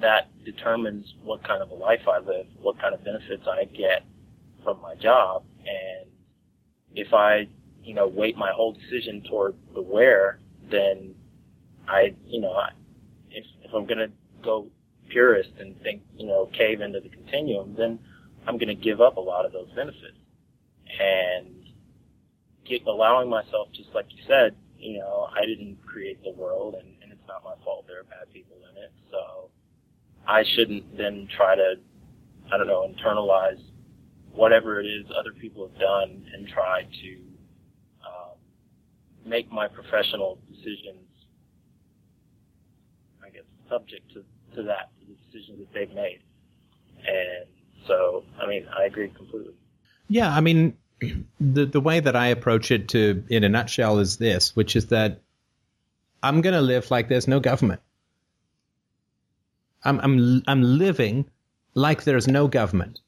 that 0.00 0.28
determines 0.44 1.14
what 1.22 1.44
kind 1.44 1.62
of 1.62 1.70
a 1.70 1.74
life 1.74 2.08
I 2.08 2.18
live, 2.18 2.46
what 2.60 2.80
kind 2.80 2.94
of 2.94 3.04
benefits 3.04 3.44
I 3.46 3.64
get 3.64 4.04
from 4.62 4.80
my 4.80 4.94
job. 4.96 5.44
And 5.60 6.10
if 6.94 7.12
I, 7.12 7.48
you 7.82 7.94
know, 7.94 8.08
weight 8.08 8.36
my 8.36 8.50
whole 8.50 8.72
decision 8.72 9.22
toward 9.28 9.54
the 9.74 9.82
where, 9.82 10.40
then 10.70 11.14
I, 11.86 12.14
you 12.26 12.40
know, 12.40 12.52
I, 12.52 12.70
if, 13.30 13.44
if 13.62 13.72
I'm 13.72 13.86
going 13.86 13.98
to 13.98 14.10
go 14.42 14.68
purist 15.08 15.50
and 15.58 15.80
think, 15.82 16.02
you 16.16 16.26
know, 16.26 16.50
cave 16.56 16.80
into 16.80 17.00
the 17.00 17.08
continuum, 17.08 17.74
then 17.76 17.98
I'm 18.46 18.58
going 18.58 18.68
to 18.68 18.74
give 18.74 19.00
up 19.00 19.16
a 19.16 19.20
lot 19.20 19.44
of 19.44 19.52
those 19.52 19.70
benefits. 19.74 20.18
And 21.00 21.64
get, 22.64 22.86
allowing 22.86 23.28
myself, 23.28 23.68
just 23.72 23.90
like 23.94 24.06
you 24.10 24.22
said, 24.28 24.54
you 24.78 24.98
know, 24.98 25.28
I 25.34 25.46
didn't 25.46 25.78
create 25.84 26.22
the 26.22 26.30
world 26.30 26.74
and, 26.74 26.88
and 27.02 27.10
it's 27.12 27.26
not 27.26 27.42
my 27.42 27.54
fault. 27.64 27.86
There 27.88 28.00
are 28.00 28.04
bad 28.04 28.32
people 28.32 28.56
in 28.70 28.82
it. 28.82 28.92
So, 29.10 29.50
I 30.26 30.42
shouldn't 30.54 30.96
then 30.96 31.28
try 31.36 31.54
to, 31.54 31.74
I 32.52 32.56
don't 32.56 32.66
know, 32.66 32.88
internalize 32.88 33.60
whatever 34.32 34.80
it 34.80 34.86
is 34.86 35.06
other 35.18 35.32
people 35.32 35.68
have 35.68 35.78
done 35.78 36.26
and 36.32 36.48
try 36.48 36.82
to 36.82 37.20
um, 38.04 38.36
make 39.24 39.50
my 39.52 39.68
professional 39.68 40.38
decisions, 40.50 41.06
I 43.24 43.30
guess, 43.30 43.44
subject 43.68 44.10
to, 44.14 44.24
to 44.56 44.62
that, 44.64 44.90
decisions 45.34 45.58
that 45.58 45.72
they've 45.72 45.94
made. 45.94 46.20
And 46.98 47.46
so, 47.86 48.24
I 48.40 48.46
mean, 48.46 48.66
I 48.76 48.84
agree 48.84 49.08
completely. 49.08 49.54
Yeah, 50.08 50.34
I 50.34 50.40
mean, 50.40 50.76
the 51.40 51.66
the 51.66 51.80
way 51.80 52.00
that 52.00 52.16
I 52.16 52.28
approach 52.28 52.70
it 52.70 52.88
to, 52.88 53.24
in 53.28 53.44
a 53.44 53.48
nutshell, 53.48 53.98
is 53.98 54.16
this, 54.16 54.54
which 54.54 54.76
is 54.76 54.86
that 54.86 55.20
I'm 56.22 56.40
going 56.40 56.54
to 56.54 56.60
live 56.60 56.90
like 56.90 57.08
there's 57.08 57.28
no 57.28 57.40
government. 57.40 57.80
I'm, 59.82 60.00
I'm, 60.00 60.42
I'm 60.46 60.62
living 60.62 61.26
like 61.74 62.04
there's 62.04 62.26
no 62.26 62.48
government. 62.48 63.00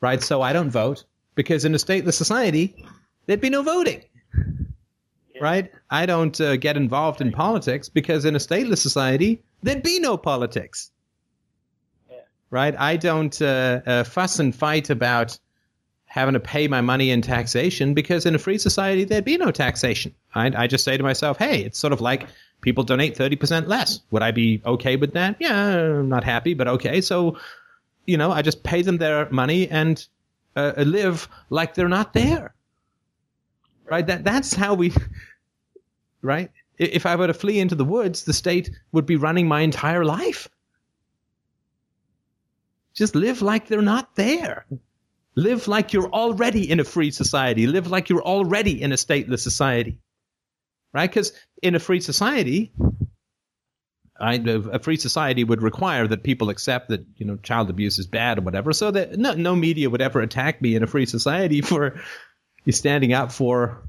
Right? 0.00 0.22
So 0.22 0.42
I 0.42 0.52
don't 0.52 0.70
vote 0.70 1.04
because 1.34 1.64
in 1.64 1.74
a 1.74 1.78
stateless 1.78 2.14
society, 2.14 2.84
there'd 3.26 3.40
be 3.40 3.50
no 3.50 3.62
voting. 3.62 4.04
Right? 5.40 5.70
I 5.88 6.06
don't 6.06 6.40
uh, 6.40 6.56
get 6.56 6.76
involved 6.76 7.20
in 7.20 7.30
politics 7.30 7.88
because 7.88 8.24
in 8.24 8.34
a 8.34 8.40
stateless 8.40 8.78
society, 8.78 9.44
there'd 9.62 9.82
be 9.82 10.00
no 10.00 10.16
politics. 10.16 10.90
Right? 12.50 12.74
I 12.78 12.96
don't 12.96 13.40
uh, 13.42 13.80
uh, 13.86 14.04
fuss 14.04 14.38
and 14.38 14.54
fight 14.54 14.88
about 14.88 15.38
having 16.06 16.32
to 16.32 16.40
pay 16.40 16.66
my 16.66 16.80
money 16.80 17.10
in 17.10 17.20
taxation 17.20 17.92
because 17.92 18.24
in 18.24 18.34
a 18.34 18.38
free 18.38 18.56
society, 18.56 19.04
there'd 19.04 19.24
be 19.24 19.36
no 19.36 19.50
taxation. 19.50 20.14
I, 20.34 20.50
I 20.64 20.66
just 20.66 20.82
say 20.82 20.96
to 20.96 21.02
myself, 21.02 21.36
hey, 21.36 21.62
it's 21.62 21.78
sort 21.78 21.92
of 21.92 22.00
like 22.00 22.26
people 22.62 22.84
donate 22.84 23.16
30% 23.16 23.66
less. 23.66 24.00
Would 24.10 24.22
I 24.22 24.30
be 24.30 24.62
okay 24.64 24.96
with 24.96 25.12
that? 25.12 25.36
Yeah, 25.38 25.54
I'm 25.54 26.08
not 26.08 26.24
happy, 26.24 26.54
but 26.54 26.66
okay. 26.68 27.02
So, 27.02 27.36
you 28.06 28.16
know, 28.16 28.32
I 28.32 28.40
just 28.40 28.62
pay 28.62 28.80
them 28.80 28.96
their 28.96 29.28
money 29.30 29.68
and 29.68 30.04
uh, 30.56 30.72
live 30.78 31.28
like 31.50 31.74
they're 31.74 31.88
not 31.88 32.14
there. 32.14 32.54
Right? 33.84 34.06
That 34.06 34.24
that's 34.24 34.54
how 34.54 34.74
we 34.74 34.92
right? 36.22 36.50
If 36.78 37.06
I 37.06 37.16
were 37.16 37.26
to 37.26 37.34
flee 37.34 37.58
into 37.58 37.74
the 37.74 37.84
woods, 37.84 38.24
the 38.24 38.32
state 38.32 38.70
would 38.92 39.06
be 39.06 39.16
running 39.16 39.48
my 39.48 39.60
entire 39.60 40.04
life. 40.04 40.48
Just 42.94 43.14
live 43.14 43.42
like 43.42 43.66
they're 43.66 43.82
not 43.82 44.14
there. 44.16 44.66
Live 45.34 45.68
like 45.68 45.92
you're 45.92 46.10
already 46.10 46.68
in 46.70 46.80
a 46.80 46.84
free 46.84 47.10
society. 47.10 47.66
Live 47.66 47.88
like 47.88 48.08
you're 48.08 48.22
already 48.22 48.80
in 48.82 48.92
a 48.92 48.96
stateless 48.96 49.40
society 49.40 50.00
right? 50.92 51.10
Because 51.10 51.32
in 51.62 51.74
a 51.74 51.78
free 51.78 52.00
society, 52.00 52.72
I, 54.20 54.34
a 54.34 54.78
free 54.80 54.96
society 54.96 55.44
would 55.44 55.62
require 55.62 56.06
that 56.08 56.24
people 56.24 56.50
accept 56.50 56.88
that 56.88 57.04
you 57.16 57.26
know 57.26 57.36
child 57.36 57.70
abuse 57.70 57.98
is 57.98 58.06
bad 58.06 58.38
or 58.38 58.42
whatever, 58.42 58.72
so 58.72 58.90
that 58.90 59.16
no, 59.18 59.34
no 59.34 59.54
media 59.54 59.90
would 59.90 60.02
ever 60.02 60.20
attack 60.20 60.60
me 60.60 60.74
in 60.74 60.82
a 60.82 60.86
free 60.86 61.06
society 61.06 61.60
for 61.70 62.00
standing 62.70 63.12
up 63.12 63.32
for 63.32 63.82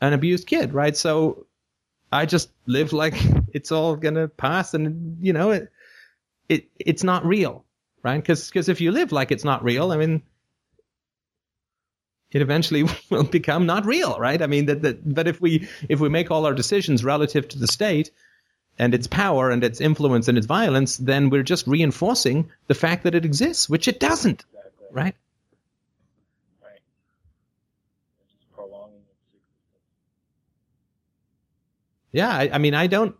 an 0.00 0.12
abused 0.12 0.46
kid, 0.46 0.74
right? 0.74 0.96
So 0.96 1.45
I 2.16 2.26
just 2.26 2.50
live 2.66 2.92
like 2.92 3.14
it's 3.52 3.72
all 3.72 3.96
gonna 3.96 4.28
pass, 4.28 4.74
and 4.74 5.18
you 5.20 5.32
know 5.32 5.50
it, 5.50 5.70
it 6.48 6.68
it's 6.78 7.04
not 7.04 7.24
real, 7.24 7.64
right? 8.02 8.16
Because 8.20 8.48
because 8.48 8.68
if 8.68 8.80
you 8.80 8.92
live 8.92 9.12
like 9.12 9.30
it's 9.32 9.44
not 9.44 9.62
real, 9.64 9.92
I 9.92 9.96
mean 9.96 10.22
it 12.32 12.42
eventually 12.42 12.84
will 13.10 13.24
become 13.24 13.66
not 13.66 13.86
real, 13.86 14.18
right? 14.18 14.42
I 14.42 14.46
mean, 14.46 14.66
that, 14.66 14.82
that, 14.82 15.14
but 15.14 15.28
if 15.28 15.40
we 15.40 15.68
if 15.88 16.00
we 16.00 16.08
make 16.08 16.30
all 16.30 16.46
our 16.46 16.54
decisions 16.54 17.04
relative 17.04 17.48
to 17.48 17.58
the 17.58 17.66
state 17.66 18.10
and 18.78 18.94
its 18.94 19.06
power 19.06 19.50
and 19.50 19.64
its 19.64 19.80
influence 19.80 20.28
and 20.28 20.36
its 20.36 20.46
violence, 20.46 20.96
then 20.98 21.30
we're 21.30 21.42
just 21.42 21.66
reinforcing 21.66 22.50
the 22.66 22.74
fact 22.74 23.04
that 23.04 23.14
it 23.14 23.24
exists, 23.24 23.68
which 23.68 23.88
it 23.88 24.00
doesn't? 24.00 24.44
Right. 24.92 25.14
Just 28.28 28.50
prolonging 28.54 29.02
its 29.10 29.24
existence. 29.34 29.82
Yeah, 32.16 32.30
I, 32.30 32.50
I 32.54 32.58
mean, 32.58 32.72
I 32.74 32.86
don't, 32.86 33.14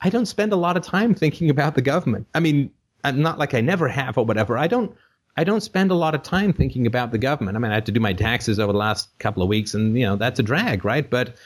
I 0.00 0.10
don't 0.10 0.26
spend 0.26 0.52
a 0.52 0.56
lot 0.56 0.76
of 0.76 0.82
time 0.82 1.14
thinking 1.14 1.50
about 1.50 1.76
the 1.76 1.82
government. 1.82 2.26
I 2.34 2.40
mean, 2.40 2.72
I'm 3.04 3.22
not 3.22 3.38
like 3.38 3.54
I 3.54 3.60
never 3.60 3.86
have 3.86 4.18
or 4.18 4.24
whatever. 4.24 4.58
I 4.58 4.66
don't 4.66 4.94
I 5.36 5.44
don't 5.44 5.60
spend 5.60 5.90
a 5.90 5.94
lot 5.94 6.14
of 6.14 6.22
time 6.22 6.52
thinking 6.52 6.86
about 6.86 7.12
the 7.12 7.18
government. 7.18 7.56
I 7.56 7.60
mean, 7.60 7.70
I 7.70 7.74
had 7.74 7.86
to 7.86 7.92
do 7.92 8.00
my 8.00 8.12
taxes 8.12 8.58
over 8.58 8.72
the 8.72 8.78
last 8.78 9.08
couple 9.18 9.42
of 9.42 9.48
weeks, 9.48 9.74
and 9.74 9.96
you 9.96 10.04
know 10.04 10.16
that's 10.16 10.40
a 10.40 10.42
drag, 10.42 10.84
right? 10.84 11.08
But 11.08 11.36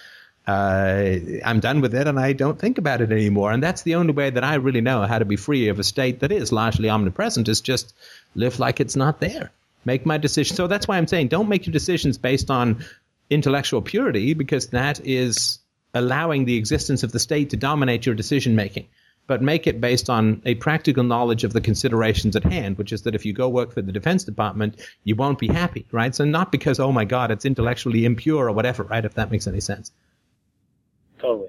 uh, 0.47 1.17
I'm 1.45 1.61
done 1.61 1.81
with 1.81 1.95
it, 1.95 2.07
and 2.07 2.19
I 2.19 2.33
don't 2.33 2.59
think 2.59 2.79
about 2.79 3.03
it 3.03 3.13
anymore. 3.13 3.53
And 3.53 3.63
that's 3.63 3.83
the 3.83 3.97
only 3.97 4.13
way 4.13 4.31
that 4.31 4.43
I 4.43 4.55
really 4.55 4.81
know 4.81 5.03
how 5.03 5.19
to 5.19 5.25
be 5.25 5.37
free 5.37 5.69
of 5.69 5.79
a 5.79 5.85
state 5.85 6.21
that 6.21 6.33
is 6.33 6.53
largely 6.53 6.89
omnipresent. 6.89 7.49
Is 7.49 7.61
just 7.61 7.95
live 8.35 8.59
like 8.59 8.81
it's 8.81 8.97
not 8.97 9.21
there. 9.21 9.53
Make 9.85 10.07
my 10.07 10.17
decision. 10.17 10.57
So 10.57 10.67
that's 10.67 10.89
why 10.89 10.97
I'm 10.97 11.07
saying 11.07 11.29
don't 11.29 11.49
make 11.49 11.67
your 11.67 11.73
decisions 11.73 12.17
based 12.17 12.51
on 12.51 12.85
intellectual 13.29 13.83
purity, 13.83 14.35
because 14.35 14.69
that 14.69 15.01
is 15.05 15.59
allowing 15.95 16.45
the 16.45 16.57
existence 16.57 17.03
of 17.03 17.13
the 17.13 17.19
state 17.19 17.51
to 17.51 17.57
dominate 17.57 18.05
your 18.05 18.15
decision 18.15 18.55
making 18.55 18.89
but 19.27 19.43
make 19.43 19.67
it 19.67 19.81
based 19.81 20.11
on 20.11 20.43
a 20.45 20.55
practical 20.57 21.03
knowledge 21.03 21.45
of 21.45 21.53
the 21.53 21.61
considerations 21.61 22.37
at 22.37 22.45
hand, 22.45 22.77
which 22.77 22.93
is 22.93 23.03
that 23.03 23.15
if 23.15 23.25
you 23.25 23.33
go 23.33 23.49
work 23.49 23.73
for 23.73 23.81
the 23.81 23.93
Defense 23.93 24.25
Department, 24.25 24.77
you 25.05 25.15
won't 25.15 25.39
be 25.39 25.49
happy, 25.49 25.87
right? 25.93 26.15
So 26.15 26.25
not 26.25 26.53
because, 26.53 26.79
oh 26.79 26.93
my 26.93 27.05
God, 27.05 27.31
it's 27.31 27.45
intellectually 27.45 28.05
impure 28.05 28.49
or 28.49 28.53
whatever, 28.53 28.85
right? 28.85 29.05
If 29.05 29.15
that 29.15 29.31
makes 29.31 29.47
any 29.47 29.61
sense. 29.61 29.93
Totally. 31.19 31.49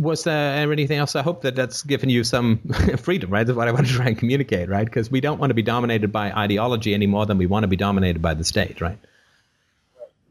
Was 0.00 0.24
there 0.24 0.72
anything 0.72 0.98
else? 0.98 1.14
I 1.14 1.22
hope 1.22 1.42
that 1.42 1.54
that's 1.54 1.82
given 1.82 2.08
you 2.08 2.24
some 2.24 2.58
freedom, 2.98 3.30
right? 3.30 3.46
That's 3.46 3.56
what 3.56 3.68
I 3.68 3.72
want 3.72 3.86
to 3.86 3.92
try 3.92 4.06
and 4.06 4.18
communicate, 4.18 4.68
right? 4.68 4.84
Because 4.84 5.10
we 5.10 5.20
don't 5.20 5.38
want 5.38 5.50
to 5.50 5.54
be 5.54 5.62
dominated 5.62 6.10
by 6.10 6.32
ideology 6.32 6.94
any 6.94 7.06
more 7.06 7.26
than 7.26 7.36
we 7.36 7.46
want 7.46 7.64
to 7.64 7.68
be 7.68 7.76
dominated 7.76 8.22
by 8.22 8.34
the 8.34 8.44
state, 8.44 8.80
right? 8.80 8.98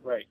Right. 0.03 0.25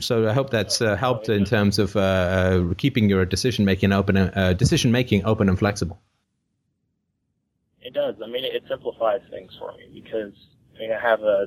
So 0.00 0.28
I 0.28 0.32
hope 0.32 0.50
that's 0.50 0.80
uh, 0.80 0.96
helped 0.96 1.28
in 1.28 1.44
terms 1.44 1.78
of 1.78 1.94
uh, 1.94 2.00
uh, 2.00 2.74
keeping 2.74 3.08
your 3.08 3.24
decision 3.24 3.64
making 3.64 3.92
open, 3.92 4.16
uh, 4.16 4.54
decision 4.54 4.90
making 4.90 5.24
open 5.24 5.48
and 5.48 5.58
flexible. 5.58 6.00
It 7.80 7.94
does. 7.94 8.16
I 8.22 8.26
mean, 8.26 8.44
it 8.44 8.64
simplifies 8.68 9.20
things 9.30 9.52
for 9.58 9.72
me 9.72 10.02
because 10.02 10.32
I 10.74 10.78
mean, 10.80 10.92
I 10.92 11.00
have 11.00 11.20
a 11.22 11.46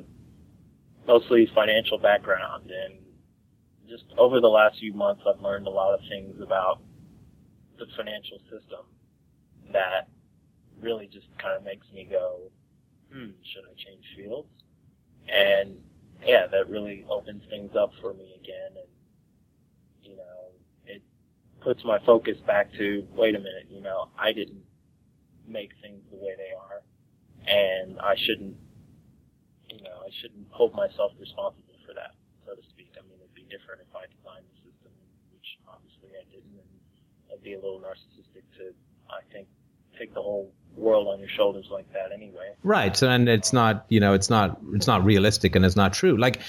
mostly 1.06 1.49
financial 1.53 1.98
background 1.98 2.72
and 2.72 3.02
just 3.94 4.06
over 4.18 4.41
the 4.41 4.48
last 4.48 4.80
few 4.80 4.94
months, 4.94 5.22
I've 5.28 5.41
learned 5.41 5.68
a 5.68 5.70
lot 5.70 5.94
of 5.94 5.99
things 6.10 6.41
about 6.41 6.82
the 7.78 7.86
financial 7.95 8.40
system 8.49 8.86
that 9.72 10.07
really 10.82 11.07
just 11.07 11.28
kind 11.38 11.56
of 11.56 11.64
makes 11.64 11.86
me 11.94 12.07
go, 12.10 12.52
hmm, 13.11 13.32
should 13.44 13.64
I 13.70 13.74
change 13.78 14.03
fields? 14.15 14.49
And 15.30 15.76
yeah, 16.26 16.48
that 16.48 16.70
really 16.70 17.06
opens 17.10 17.44
things 17.49 17.76
up 17.80 17.91
for 18.02 18.14
me 18.14 18.34
again. 18.41 18.78
And, 18.78 18.88
you 20.02 20.15
know, 20.15 20.52
it 20.86 21.03
puts 21.61 21.84
my 21.84 21.99
focus 22.06 22.38
back 22.48 22.72
to, 22.74 23.06
wait 23.15 23.36
a 23.36 23.40
minute, 23.40 23.68
you 23.70 23.82
know, 23.82 24.10
I 24.18 24.34
didn't 24.34 24.64
make 25.48 25.72
things 25.82 26.02
the 26.10 26.18
way 26.18 26.34
they 26.38 26.53
are. 26.57 26.82
And 27.45 27.99
I 27.99 28.15
shouldn't, 28.18 28.56
you 29.70 29.84
know, 29.84 30.02
I 30.06 30.10
shouldn't 30.22 30.48
hold 30.49 30.74
myself 30.74 31.11
responsible 31.20 31.76
for 31.86 31.94
that, 31.94 32.15
so 32.45 32.56
to 32.56 32.61
speak. 32.70 32.94
I 32.98 33.02
mean, 33.03 33.20
it'd 33.20 33.34
be 33.34 33.41
different 33.53 33.81
if 33.85 33.93
I 33.93 34.09
designed 34.09 34.45
the 34.49 34.57
system, 34.65 34.91
which 35.30 35.49
obviously 35.69 36.09
I 36.17 36.25
didn't. 36.34 36.57
And 36.57 36.73
I'd 37.30 37.43
be 37.43 37.53
a 37.53 37.61
little 37.61 37.80
narcissistic 37.80 38.41
to, 38.57 38.73
I 39.09 39.21
think, 39.31 39.47
take 39.97 40.13
the 40.13 40.21
whole 40.21 40.51
world 40.75 41.07
on 41.07 41.19
your 41.19 41.30
shoulders 41.30 41.67
like 41.71 41.91
that 41.93 42.11
anyway. 42.11 42.53
Right. 42.63 42.97
So, 42.97 43.09
and 43.09 43.30
it's 43.30 43.53
not, 43.53 43.85
you 43.89 43.99
know, 43.99 44.13
it's 44.13 44.30
not, 44.30 44.59
it's 44.73 44.88
not 44.88 45.05
realistic 45.05 45.55
and 45.55 45.63
it's 45.63 45.75
not 45.75 45.93
true. 45.93 46.17
Like, 46.17 46.39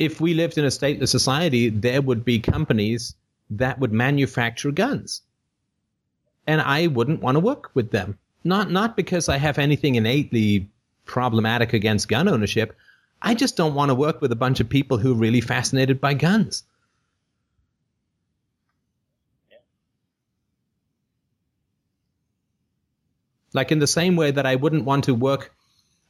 if 0.00 0.20
we 0.20 0.34
lived 0.34 0.58
in 0.58 0.64
a 0.64 0.68
stateless 0.68 1.10
society, 1.10 1.68
there 1.68 2.02
would 2.02 2.24
be 2.24 2.40
companies 2.40 3.14
that 3.50 3.78
would 3.78 3.92
manufacture 3.92 4.72
guns. 4.72 5.22
And 6.46 6.60
I 6.60 6.88
wouldn't 6.88 7.22
want 7.22 7.36
to 7.36 7.40
work 7.40 7.70
with 7.74 7.92
them. 7.92 8.18
Not, 8.42 8.72
not 8.72 8.96
because 8.96 9.28
I 9.28 9.36
have 9.36 9.58
anything 9.58 9.94
innately 9.94 10.68
problematic 11.04 11.72
against 11.72 12.08
gun 12.08 12.26
ownership. 12.26 12.76
I 13.22 13.34
just 13.34 13.56
don't 13.56 13.74
want 13.74 13.90
to 13.90 13.94
work 13.94 14.20
with 14.20 14.32
a 14.32 14.36
bunch 14.36 14.58
of 14.58 14.68
people 14.68 14.98
who 14.98 15.12
are 15.12 15.16
really 15.16 15.40
fascinated 15.40 16.00
by 16.00 16.14
guns. 16.14 16.64
Like 23.54 23.70
in 23.70 23.78
the 23.78 23.86
same 23.86 24.16
way 24.16 24.32
that 24.32 24.46
I 24.46 24.56
wouldn't 24.56 24.84
want 24.84 25.04
to 25.04 25.14
work 25.14 25.54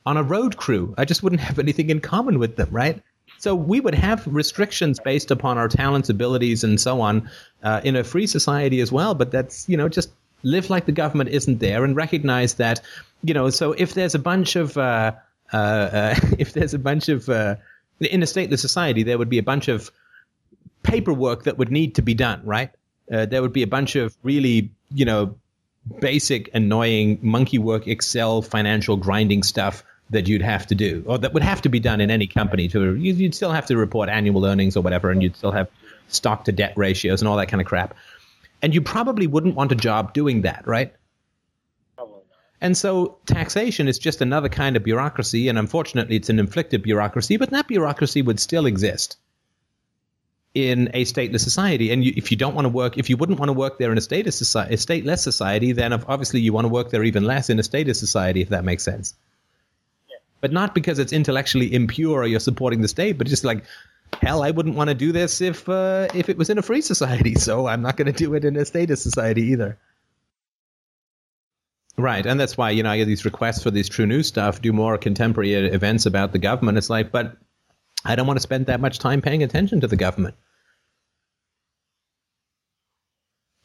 on 0.07 0.17
a 0.17 0.23
road 0.23 0.57
crew. 0.57 0.95
I 0.97 1.05
just 1.05 1.23
wouldn't 1.23 1.41
have 1.49 1.59
anything 1.59 1.91
in 1.91 2.01
common 2.01 2.39
with 2.39 2.57
them, 2.57 2.69
right? 2.71 3.03
So 3.39 3.55
we 3.55 3.81
would 3.81 3.95
have 3.95 4.27
restrictions 4.27 5.01
based 5.01 5.31
upon 5.31 5.59
our 5.59 5.69
talents, 5.69 6.09
abilities, 6.09 6.65
and 6.65 6.81
so 6.81 7.01
on 7.01 7.29
uh, 7.63 7.81
in 7.85 7.97
a 7.97 8.05
free 8.05 8.27
society 8.27 8.81
as 8.81 8.91
well. 8.91 9.15
But 9.15 9.33
that's, 9.33 9.69
you 9.69 9.77
know, 9.77 9.89
just 9.89 10.11
live 10.45 10.71
like 10.71 10.87
the 10.87 10.93
government 10.93 11.31
isn't 11.31 11.59
there 11.59 11.85
and 11.85 11.95
recognize 11.95 12.55
that, 12.55 12.81
you 13.23 13.35
know, 13.35 13.51
so 13.51 13.73
if 13.73 13.95
there's 13.95 14.15
a 14.15 14.19
bunch 14.19 14.57
of, 14.57 14.79
uh, 14.79 15.13
uh, 15.53 15.57
uh 15.57 16.15
if 16.39 16.53
there's 16.53 16.75
a 16.75 16.79
bunch 16.79 17.09
of, 17.09 17.29
uh, 17.29 17.57
in 18.01 18.23
a 18.23 18.27
stateless 18.27 18.59
society, 18.59 19.03
there 19.03 19.19
would 19.19 19.29
be 19.29 19.39
a 19.39 19.43
bunch 19.43 19.69
of 19.69 19.91
paperwork 20.83 21.45
that 21.45 21.59
would 21.59 21.71
need 21.71 21.95
to 21.95 22.03
be 22.03 22.15
done, 22.15 22.41
right? 22.45 22.71
Uh, 23.11 23.27
there 23.27 23.43
would 23.43 23.53
be 23.53 23.63
a 23.63 23.67
bunch 23.67 23.97
of 23.97 24.17
really, 24.23 24.71
you 24.93 25.05
know, 25.05 25.35
basic, 26.01 26.51
annoying 26.55 27.19
monkey 27.23 27.59
work, 27.59 27.87
Excel, 27.87 28.43
financial 28.43 28.97
grinding 28.97 29.43
stuff 29.43 29.85
that 30.11 30.29
you'd 30.29 30.43
have 30.43 30.67
to 30.67 30.75
do, 30.75 31.03
or 31.07 31.19
that 31.19 31.33
would 31.33 31.43
have 31.43 31.63
to 31.63 31.69
be 31.69 31.81
done 31.81 32.01
in 32.01 32.11
any 32.11 32.27
company. 32.27 32.69
To 32.69 32.95
you'd 32.95 33.35
still 33.35 33.53
have 33.53 33.67
to 33.67 33.77
report 33.77 34.09
annual 34.09 34.45
earnings 34.45 34.77
or 34.77 34.83
whatever, 34.83 35.11
and 35.11 35.23
you'd 35.23 35.37
still 35.37 35.53
have 35.53 35.69
stock 36.09 36.45
to 36.45 36.53
debt 36.53 36.75
ratios 36.77 37.21
and 37.21 37.29
all 37.29 37.37
that 37.37 37.49
kind 37.49 37.61
of 37.61 37.67
crap. 37.67 37.95
And 38.61 38.75
you 38.75 38.81
probably 38.81 39.27
wouldn't 39.27 39.57
want 39.57 39.73
a 39.73 39.75
job 39.75 40.13
doing 40.13 40.43
that, 40.43 40.67
right? 40.67 40.95
And 42.63 42.77
so 42.77 43.19
taxation 43.27 43.89
is 43.89 43.99
just 43.99 44.21
another 44.21 44.49
kind 44.49 44.77
of 44.77 44.85
bureaucracy, 44.85 45.49
and 45.49 45.59
unfortunately, 45.59 46.15
it's 46.15 46.31
an 46.31 46.39
inflicted 46.39 46.85
bureaucracy, 46.85 47.37
but 47.37 47.51
that 47.51 47.67
bureaucracy 47.67 48.23
would 48.23 48.39
still 48.39 48.67
exist 48.67 49.17
in 50.55 50.89
a 50.95 51.05
stateless 51.05 51.41
society. 51.41 51.91
And 51.91 52.05
you, 52.05 52.13
if 52.17 52.31
you 52.31 52.37
don't 52.37 52.55
want 52.55 52.67
to 52.67 52.69
work, 52.69 52.99
if 52.99 53.11
you 53.11 53.17
wouldn't 53.17 53.41
want 53.41 53.49
to 53.49 53.53
work 53.53 53.79
there 53.79 53.91
in 53.91 53.99
a 53.99 54.01
stateless 54.01 54.35
society, 54.35 54.75
a 54.75 54.77
stateless 54.77 55.19
society, 55.19 55.73
then 55.73 55.93
obviously 55.93 56.41
you 56.41 56.53
want 56.53 56.67
to 56.67 56.69
work 56.69 56.91
there 56.91 57.03
even 57.03 57.25
less 57.25 57.51
in 57.51 57.59
a 57.59 57.63
stateless 57.63 57.97
society, 57.97 58.43
if 58.43 58.51
that 58.51 58.65
makes 58.65 58.85
sense. 58.85 59.17
Yeah. 60.09 60.19
But 60.41 60.53
not 60.53 60.73
because 60.73 61.01
it's 61.01 61.13
intellectually 61.13 61.75
impure 61.75 62.21
or 62.21 62.27
you're 62.29 62.39
supporting 62.39 62.81
the 62.81 62.87
state, 62.87 63.19
but 63.19 63.27
just 63.27 63.43
like, 63.43 63.65
hell, 64.21 64.45
I 64.45 64.53
wouldn't 64.53 64.77
want 64.77 64.87
to 64.87 64.95
do 64.95 65.11
this 65.11 65.41
if 65.41 65.69
uh, 65.69 66.07
if 66.15 66.29
it 66.29 66.39
was 66.39 66.49
in 66.49 66.59
a 66.59 66.63
free 66.63 66.81
society. 66.93 67.35
So 67.35 67.67
I'm 67.67 67.83
not 67.83 67.97
going 67.97 68.07
to 68.07 68.17
do 68.17 68.35
it 68.35 68.45
in 68.45 68.55
a 68.55 68.61
stateless 68.61 68.99
society 68.99 69.47
either. 69.47 69.79
Right, 71.99 72.25
and 72.25 72.41
that's 72.41 72.57
why 72.57 72.71
you 72.71 72.83
know 72.83 72.91
I 72.91 72.97
get 72.97 73.05
these 73.05 73.25
requests 73.25 73.63
for 73.63 73.71
this 73.71 73.89
true 73.89 74.07
news 74.07 74.27
stuff, 74.27 74.63
do 74.63 74.73
more 74.73 74.97
contemporary 74.97 75.55
events 75.55 76.07
about 76.07 76.33
the 76.33 76.39
government. 76.39 76.79
It's 76.79 76.89
like, 76.89 77.13
but 77.13 77.37
I 78.05 78.17
don't 78.17 78.27
want 78.27 78.39
to 78.39 78.43
spend 78.43 78.67
that 78.67 78.81
much 78.81 78.99
time 78.99 79.21
paying 79.21 79.43
attention 79.43 79.81
to 79.81 79.87
the 79.87 79.97
government. 79.97 80.35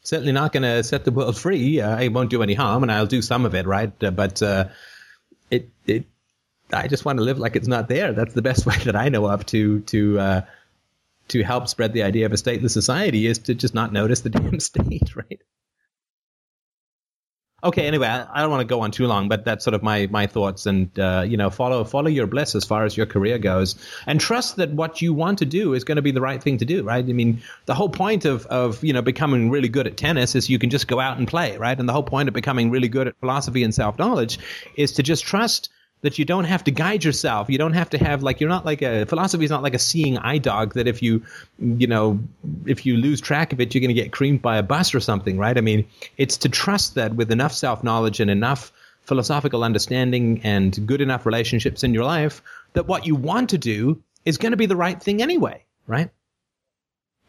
Certainly 0.02 0.32
not 0.32 0.52
going 0.52 0.62
to 0.62 0.82
set 0.84 1.04
the 1.04 1.10
world 1.10 1.36
free. 1.36 1.80
Uh, 1.80 1.98
it 2.00 2.12
won't 2.12 2.30
do 2.30 2.42
any 2.42 2.54
harm, 2.54 2.82
and 2.82 2.92
I'll 2.92 3.06
do 3.06 3.22
some 3.22 3.44
of 3.44 3.54
it, 3.54 3.66
right? 3.66 3.92
Uh, 4.02 4.10
but 4.10 4.42
uh, 4.42 4.68
it, 5.50 5.70
it, 5.86 6.04
I 6.72 6.86
just 6.86 7.04
want 7.04 7.18
to 7.18 7.24
live 7.24 7.38
like 7.38 7.56
it's 7.56 7.68
not 7.68 7.88
there. 7.88 8.12
That's 8.12 8.34
the 8.34 8.42
best 8.42 8.66
way 8.66 8.76
that 8.84 8.96
I 8.96 9.08
know 9.08 9.26
of 9.26 9.46
to 9.46 9.80
to 9.80 10.18
uh, 10.18 10.40
to 11.28 11.42
help 11.42 11.68
spread 11.68 11.92
the 11.92 12.02
idea 12.02 12.26
of 12.26 12.32
a 12.32 12.36
stateless 12.36 12.70
society 12.70 13.26
is 13.26 13.38
to 13.40 13.54
just 13.54 13.74
not 13.74 13.92
notice 13.92 14.20
the 14.20 14.30
damn 14.30 14.60
state, 14.60 15.16
right? 15.16 15.42
Okay. 17.62 17.88
Anyway, 17.88 18.06
I, 18.06 18.40
don't 18.40 18.50
want 18.50 18.60
to 18.60 18.66
go 18.66 18.82
on 18.82 18.92
too 18.92 19.08
long, 19.08 19.28
but 19.28 19.44
that's 19.44 19.64
sort 19.64 19.74
of 19.74 19.82
my 19.82 20.06
my 20.12 20.28
thoughts. 20.28 20.66
And 20.66 20.96
uh, 20.96 21.24
you 21.26 21.36
know, 21.36 21.50
follow 21.50 21.82
follow 21.82 22.08
your 22.08 22.28
bliss 22.28 22.54
as 22.54 22.64
far 22.64 22.84
as 22.84 22.96
your 22.96 23.06
career 23.06 23.38
goes, 23.38 23.74
and 24.06 24.20
trust 24.20 24.56
that 24.56 24.70
what 24.70 25.02
you 25.02 25.12
want 25.12 25.38
to 25.38 25.44
do 25.44 25.74
is 25.74 25.82
going 25.82 25.96
to 25.96 26.02
be 26.02 26.12
the 26.12 26.20
right 26.20 26.40
thing 26.40 26.58
to 26.58 26.64
do. 26.64 26.84
Right? 26.84 27.04
I 27.04 27.12
mean, 27.12 27.42
the 27.66 27.74
whole 27.74 27.88
point 27.88 28.24
of 28.24 28.46
of 28.46 28.84
you 28.84 28.92
know 28.92 29.02
becoming 29.02 29.50
really 29.50 29.68
good 29.68 29.88
at 29.88 29.96
tennis 29.96 30.36
is 30.36 30.48
you 30.48 30.60
can 30.60 30.70
just 30.70 30.86
go 30.86 31.00
out 31.00 31.18
and 31.18 31.26
play. 31.26 31.56
Right? 31.56 31.78
And 31.78 31.88
the 31.88 31.92
whole 31.92 32.04
point 32.04 32.28
of 32.28 32.34
becoming 32.34 32.70
really 32.70 32.88
good 32.88 33.08
at 33.08 33.18
philosophy 33.18 33.64
and 33.64 33.74
self 33.74 33.98
knowledge 33.98 34.38
is 34.76 34.92
to 34.92 35.02
just 35.02 35.24
trust 35.24 35.68
that 36.02 36.18
you 36.18 36.24
don't 36.24 36.44
have 36.44 36.64
to 36.64 36.70
guide 36.70 37.04
yourself. 37.04 37.50
You 37.50 37.58
don't 37.58 37.72
have 37.72 37.90
to 37.90 37.98
have 37.98 38.22
like 38.22 38.40
you're 38.40 38.48
not 38.48 38.64
like 38.64 38.82
a 38.82 39.04
philosophy 39.06 39.44
is 39.44 39.50
not 39.50 39.62
like 39.62 39.74
a 39.74 39.78
seeing 39.78 40.18
eye 40.18 40.38
dog 40.38 40.74
that 40.74 40.86
if 40.86 41.02
you 41.02 41.22
you 41.58 41.86
know 41.86 42.20
if 42.66 42.86
you 42.86 42.96
lose 42.96 43.20
track 43.20 43.52
of 43.52 43.60
it 43.60 43.74
you're 43.74 43.80
going 43.80 43.94
to 43.94 44.00
get 44.00 44.12
creamed 44.12 44.42
by 44.42 44.58
a 44.58 44.62
bus 44.62 44.94
or 44.94 45.00
something, 45.00 45.38
right? 45.38 45.56
I 45.56 45.60
mean, 45.60 45.86
it's 46.16 46.36
to 46.38 46.48
trust 46.48 46.94
that 46.94 47.14
with 47.14 47.32
enough 47.32 47.52
self-knowledge 47.52 48.20
and 48.20 48.30
enough 48.30 48.72
philosophical 49.02 49.64
understanding 49.64 50.40
and 50.44 50.86
good 50.86 51.00
enough 51.00 51.24
relationships 51.24 51.82
in 51.82 51.94
your 51.94 52.04
life 52.04 52.42
that 52.74 52.86
what 52.86 53.06
you 53.06 53.16
want 53.16 53.50
to 53.50 53.58
do 53.58 54.02
is 54.24 54.36
going 54.36 54.50
to 54.50 54.56
be 54.56 54.66
the 54.66 54.76
right 54.76 55.02
thing 55.02 55.22
anyway, 55.22 55.64
right? 55.86 56.10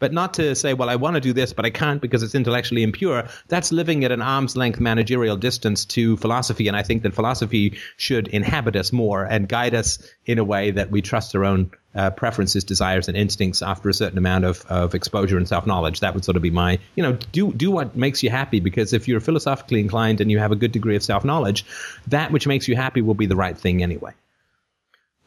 But 0.00 0.12
not 0.12 0.34
to 0.34 0.56
say, 0.56 0.74
well, 0.74 0.88
I 0.88 0.96
want 0.96 1.14
to 1.14 1.20
do 1.20 1.32
this, 1.32 1.52
but 1.52 1.64
I 1.64 1.70
can't 1.70 2.00
because 2.00 2.22
it's 2.22 2.34
intellectually 2.34 2.82
impure. 2.82 3.28
That's 3.48 3.70
living 3.70 4.02
at 4.04 4.10
an 4.10 4.22
arm's 4.22 4.56
length 4.56 4.80
managerial 4.80 5.36
distance 5.36 5.84
to 5.84 6.16
philosophy. 6.16 6.66
And 6.68 6.76
I 6.76 6.82
think 6.82 7.02
that 7.02 7.14
philosophy 7.14 7.78
should 7.96 8.26
inhabit 8.26 8.76
us 8.76 8.92
more 8.92 9.24
and 9.24 9.48
guide 9.48 9.74
us 9.74 9.98
in 10.26 10.38
a 10.38 10.44
way 10.44 10.72
that 10.72 10.90
we 10.90 11.02
trust 11.02 11.36
our 11.36 11.44
own 11.44 11.70
uh, 11.94 12.10
preferences, 12.10 12.64
desires, 12.64 13.08
and 13.08 13.16
instincts 13.16 13.62
after 13.62 13.88
a 13.88 13.94
certain 13.94 14.16
amount 14.16 14.44
of, 14.44 14.64
of 14.66 14.94
exposure 14.94 15.36
and 15.36 15.46
self 15.46 15.66
knowledge. 15.66 16.00
That 16.00 16.14
would 16.14 16.24
sort 16.24 16.36
of 16.36 16.42
be 16.42 16.50
my, 16.50 16.78
you 16.94 17.02
know, 17.02 17.18
do, 17.32 17.52
do 17.52 17.70
what 17.70 17.94
makes 17.94 18.22
you 18.22 18.30
happy 18.30 18.60
because 18.60 18.92
if 18.92 19.06
you're 19.06 19.20
philosophically 19.20 19.80
inclined 19.80 20.20
and 20.20 20.30
you 20.30 20.38
have 20.38 20.52
a 20.52 20.56
good 20.56 20.72
degree 20.72 20.96
of 20.96 21.02
self 21.02 21.24
knowledge, 21.24 21.66
that 22.06 22.32
which 22.32 22.46
makes 22.46 22.68
you 22.68 22.76
happy 22.76 23.02
will 23.02 23.14
be 23.14 23.26
the 23.26 23.36
right 23.36 23.58
thing 23.58 23.82
anyway. 23.82 24.12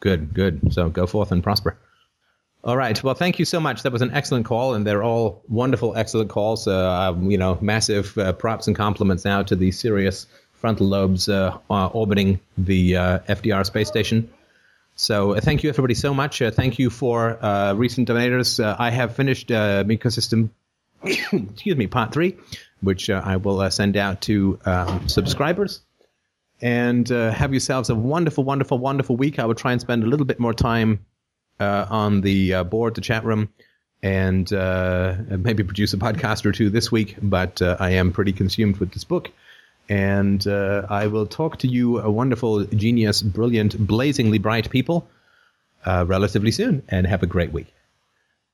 Good, 0.00 0.34
good. 0.34 0.72
So 0.72 0.90
go 0.90 1.06
forth 1.06 1.32
and 1.32 1.42
prosper. 1.42 1.78
All 2.64 2.78
right. 2.78 3.00
Well, 3.04 3.14
thank 3.14 3.38
you 3.38 3.44
so 3.44 3.60
much. 3.60 3.82
That 3.82 3.92
was 3.92 4.00
an 4.00 4.12
excellent 4.12 4.46
call, 4.46 4.72
and 4.72 4.86
they're 4.86 5.02
all 5.02 5.42
wonderful, 5.48 5.94
excellent 5.96 6.30
calls. 6.30 6.66
Uh, 6.66 7.10
um, 7.10 7.30
you 7.30 7.36
know, 7.36 7.58
massive 7.60 8.16
uh, 8.16 8.32
props 8.32 8.66
and 8.66 8.74
compliments 8.74 9.22
now 9.22 9.42
to 9.42 9.54
the 9.54 9.70
Sirius 9.70 10.26
frontal 10.54 10.86
lobes 10.86 11.28
uh, 11.28 11.58
uh 11.68 11.88
orbiting 11.88 12.40
the 12.56 12.96
uh, 12.96 13.18
FDR 13.28 13.66
space 13.66 13.88
station. 13.88 14.30
So, 14.96 15.34
uh, 15.34 15.42
thank 15.42 15.62
you, 15.62 15.68
everybody, 15.68 15.92
so 15.92 16.14
much. 16.14 16.38
thank 16.38 16.78
you 16.78 16.88
for 16.88 17.38
recent 17.76 18.08
donators. 18.08 18.58
I 18.64 18.88
have 18.88 19.14
finished 19.14 19.50
uh, 19.50 19.84
Ecosystem, 19.84 20.48
excuse 21.04 21.76
me, 21.76 21.86
part 21.86 22.14
three, 22.14 22.34
which 22.80 23.10
I 23.10 23.36
will 23.36 23.70
send 23.70 23.98
out 23.98 24.22
to 24.22 24.58
um, 24.64 25.06
subscribers. 25.06 25.82
And 26.62 27.06
have 27.08 27.52
yourselves 27.52 27.90
a 27.90 27.94
wonderful, 27.94 28.42
wonderful, 28.42 28.78
wonderful 28.78 29.16
week. 29.16 29.38
I 29.38 29.44
will 29.44 29.54
try 29.54 29.72
and 29.72 29.82
spend 29.82 30.02
a 30.02 30.06
little 30.06 30.24
bit 30.24 30.40
more 30.40 30.54
time 30.54 31.04
uh, 31.60 31.86
on 31.90 32.20
the 32.20 32.54
uh, 32.54 32.64
board, 32.64 32.94
the 32.94 33.00
chat 33.00 33.24
room, 33.24 33.48
and 34.02 34.52
uh, 34.52 35.16
maybe 35.28 35.62
produce 35.62 35.94
a 35.94 35.96
podcast 35.96 36.44
or 36.44 36.52
two 36.52 36.70
this 36.70 36.92
week. 36.92 37.16
But 37.22 37.62
uh, 37.62 37.76
I 37.80 37.90
am 37.90 38.12
pretty 38.12 38.32
consumed 38.32 38.78
with 38.78 38.92
this 38.92 39.04
book. 39.04 39.30
And 39.88 40.46
uh, 40.46 40.86
I 40.88 41.08
will 41.08 41.26
talk 41.26 41.58
to 41.58 41.68
you, 41.68 42.00
a 42.00 42.10
wonderful, 42.10 42.64
genius, 42.64 43.22
brilliant, 43.22 43.78
blazingly 43.86 44.38
bright 44.38 44.70
people, 44.70 45.06
uh, 45.84 46.04
relatively 46.06 46.50
soon. 46.50 46.82
And 46.88 47.06
have 47.06 47.22
a 47.22 47.26
great 47.26 47.52
week. 47.52 47.72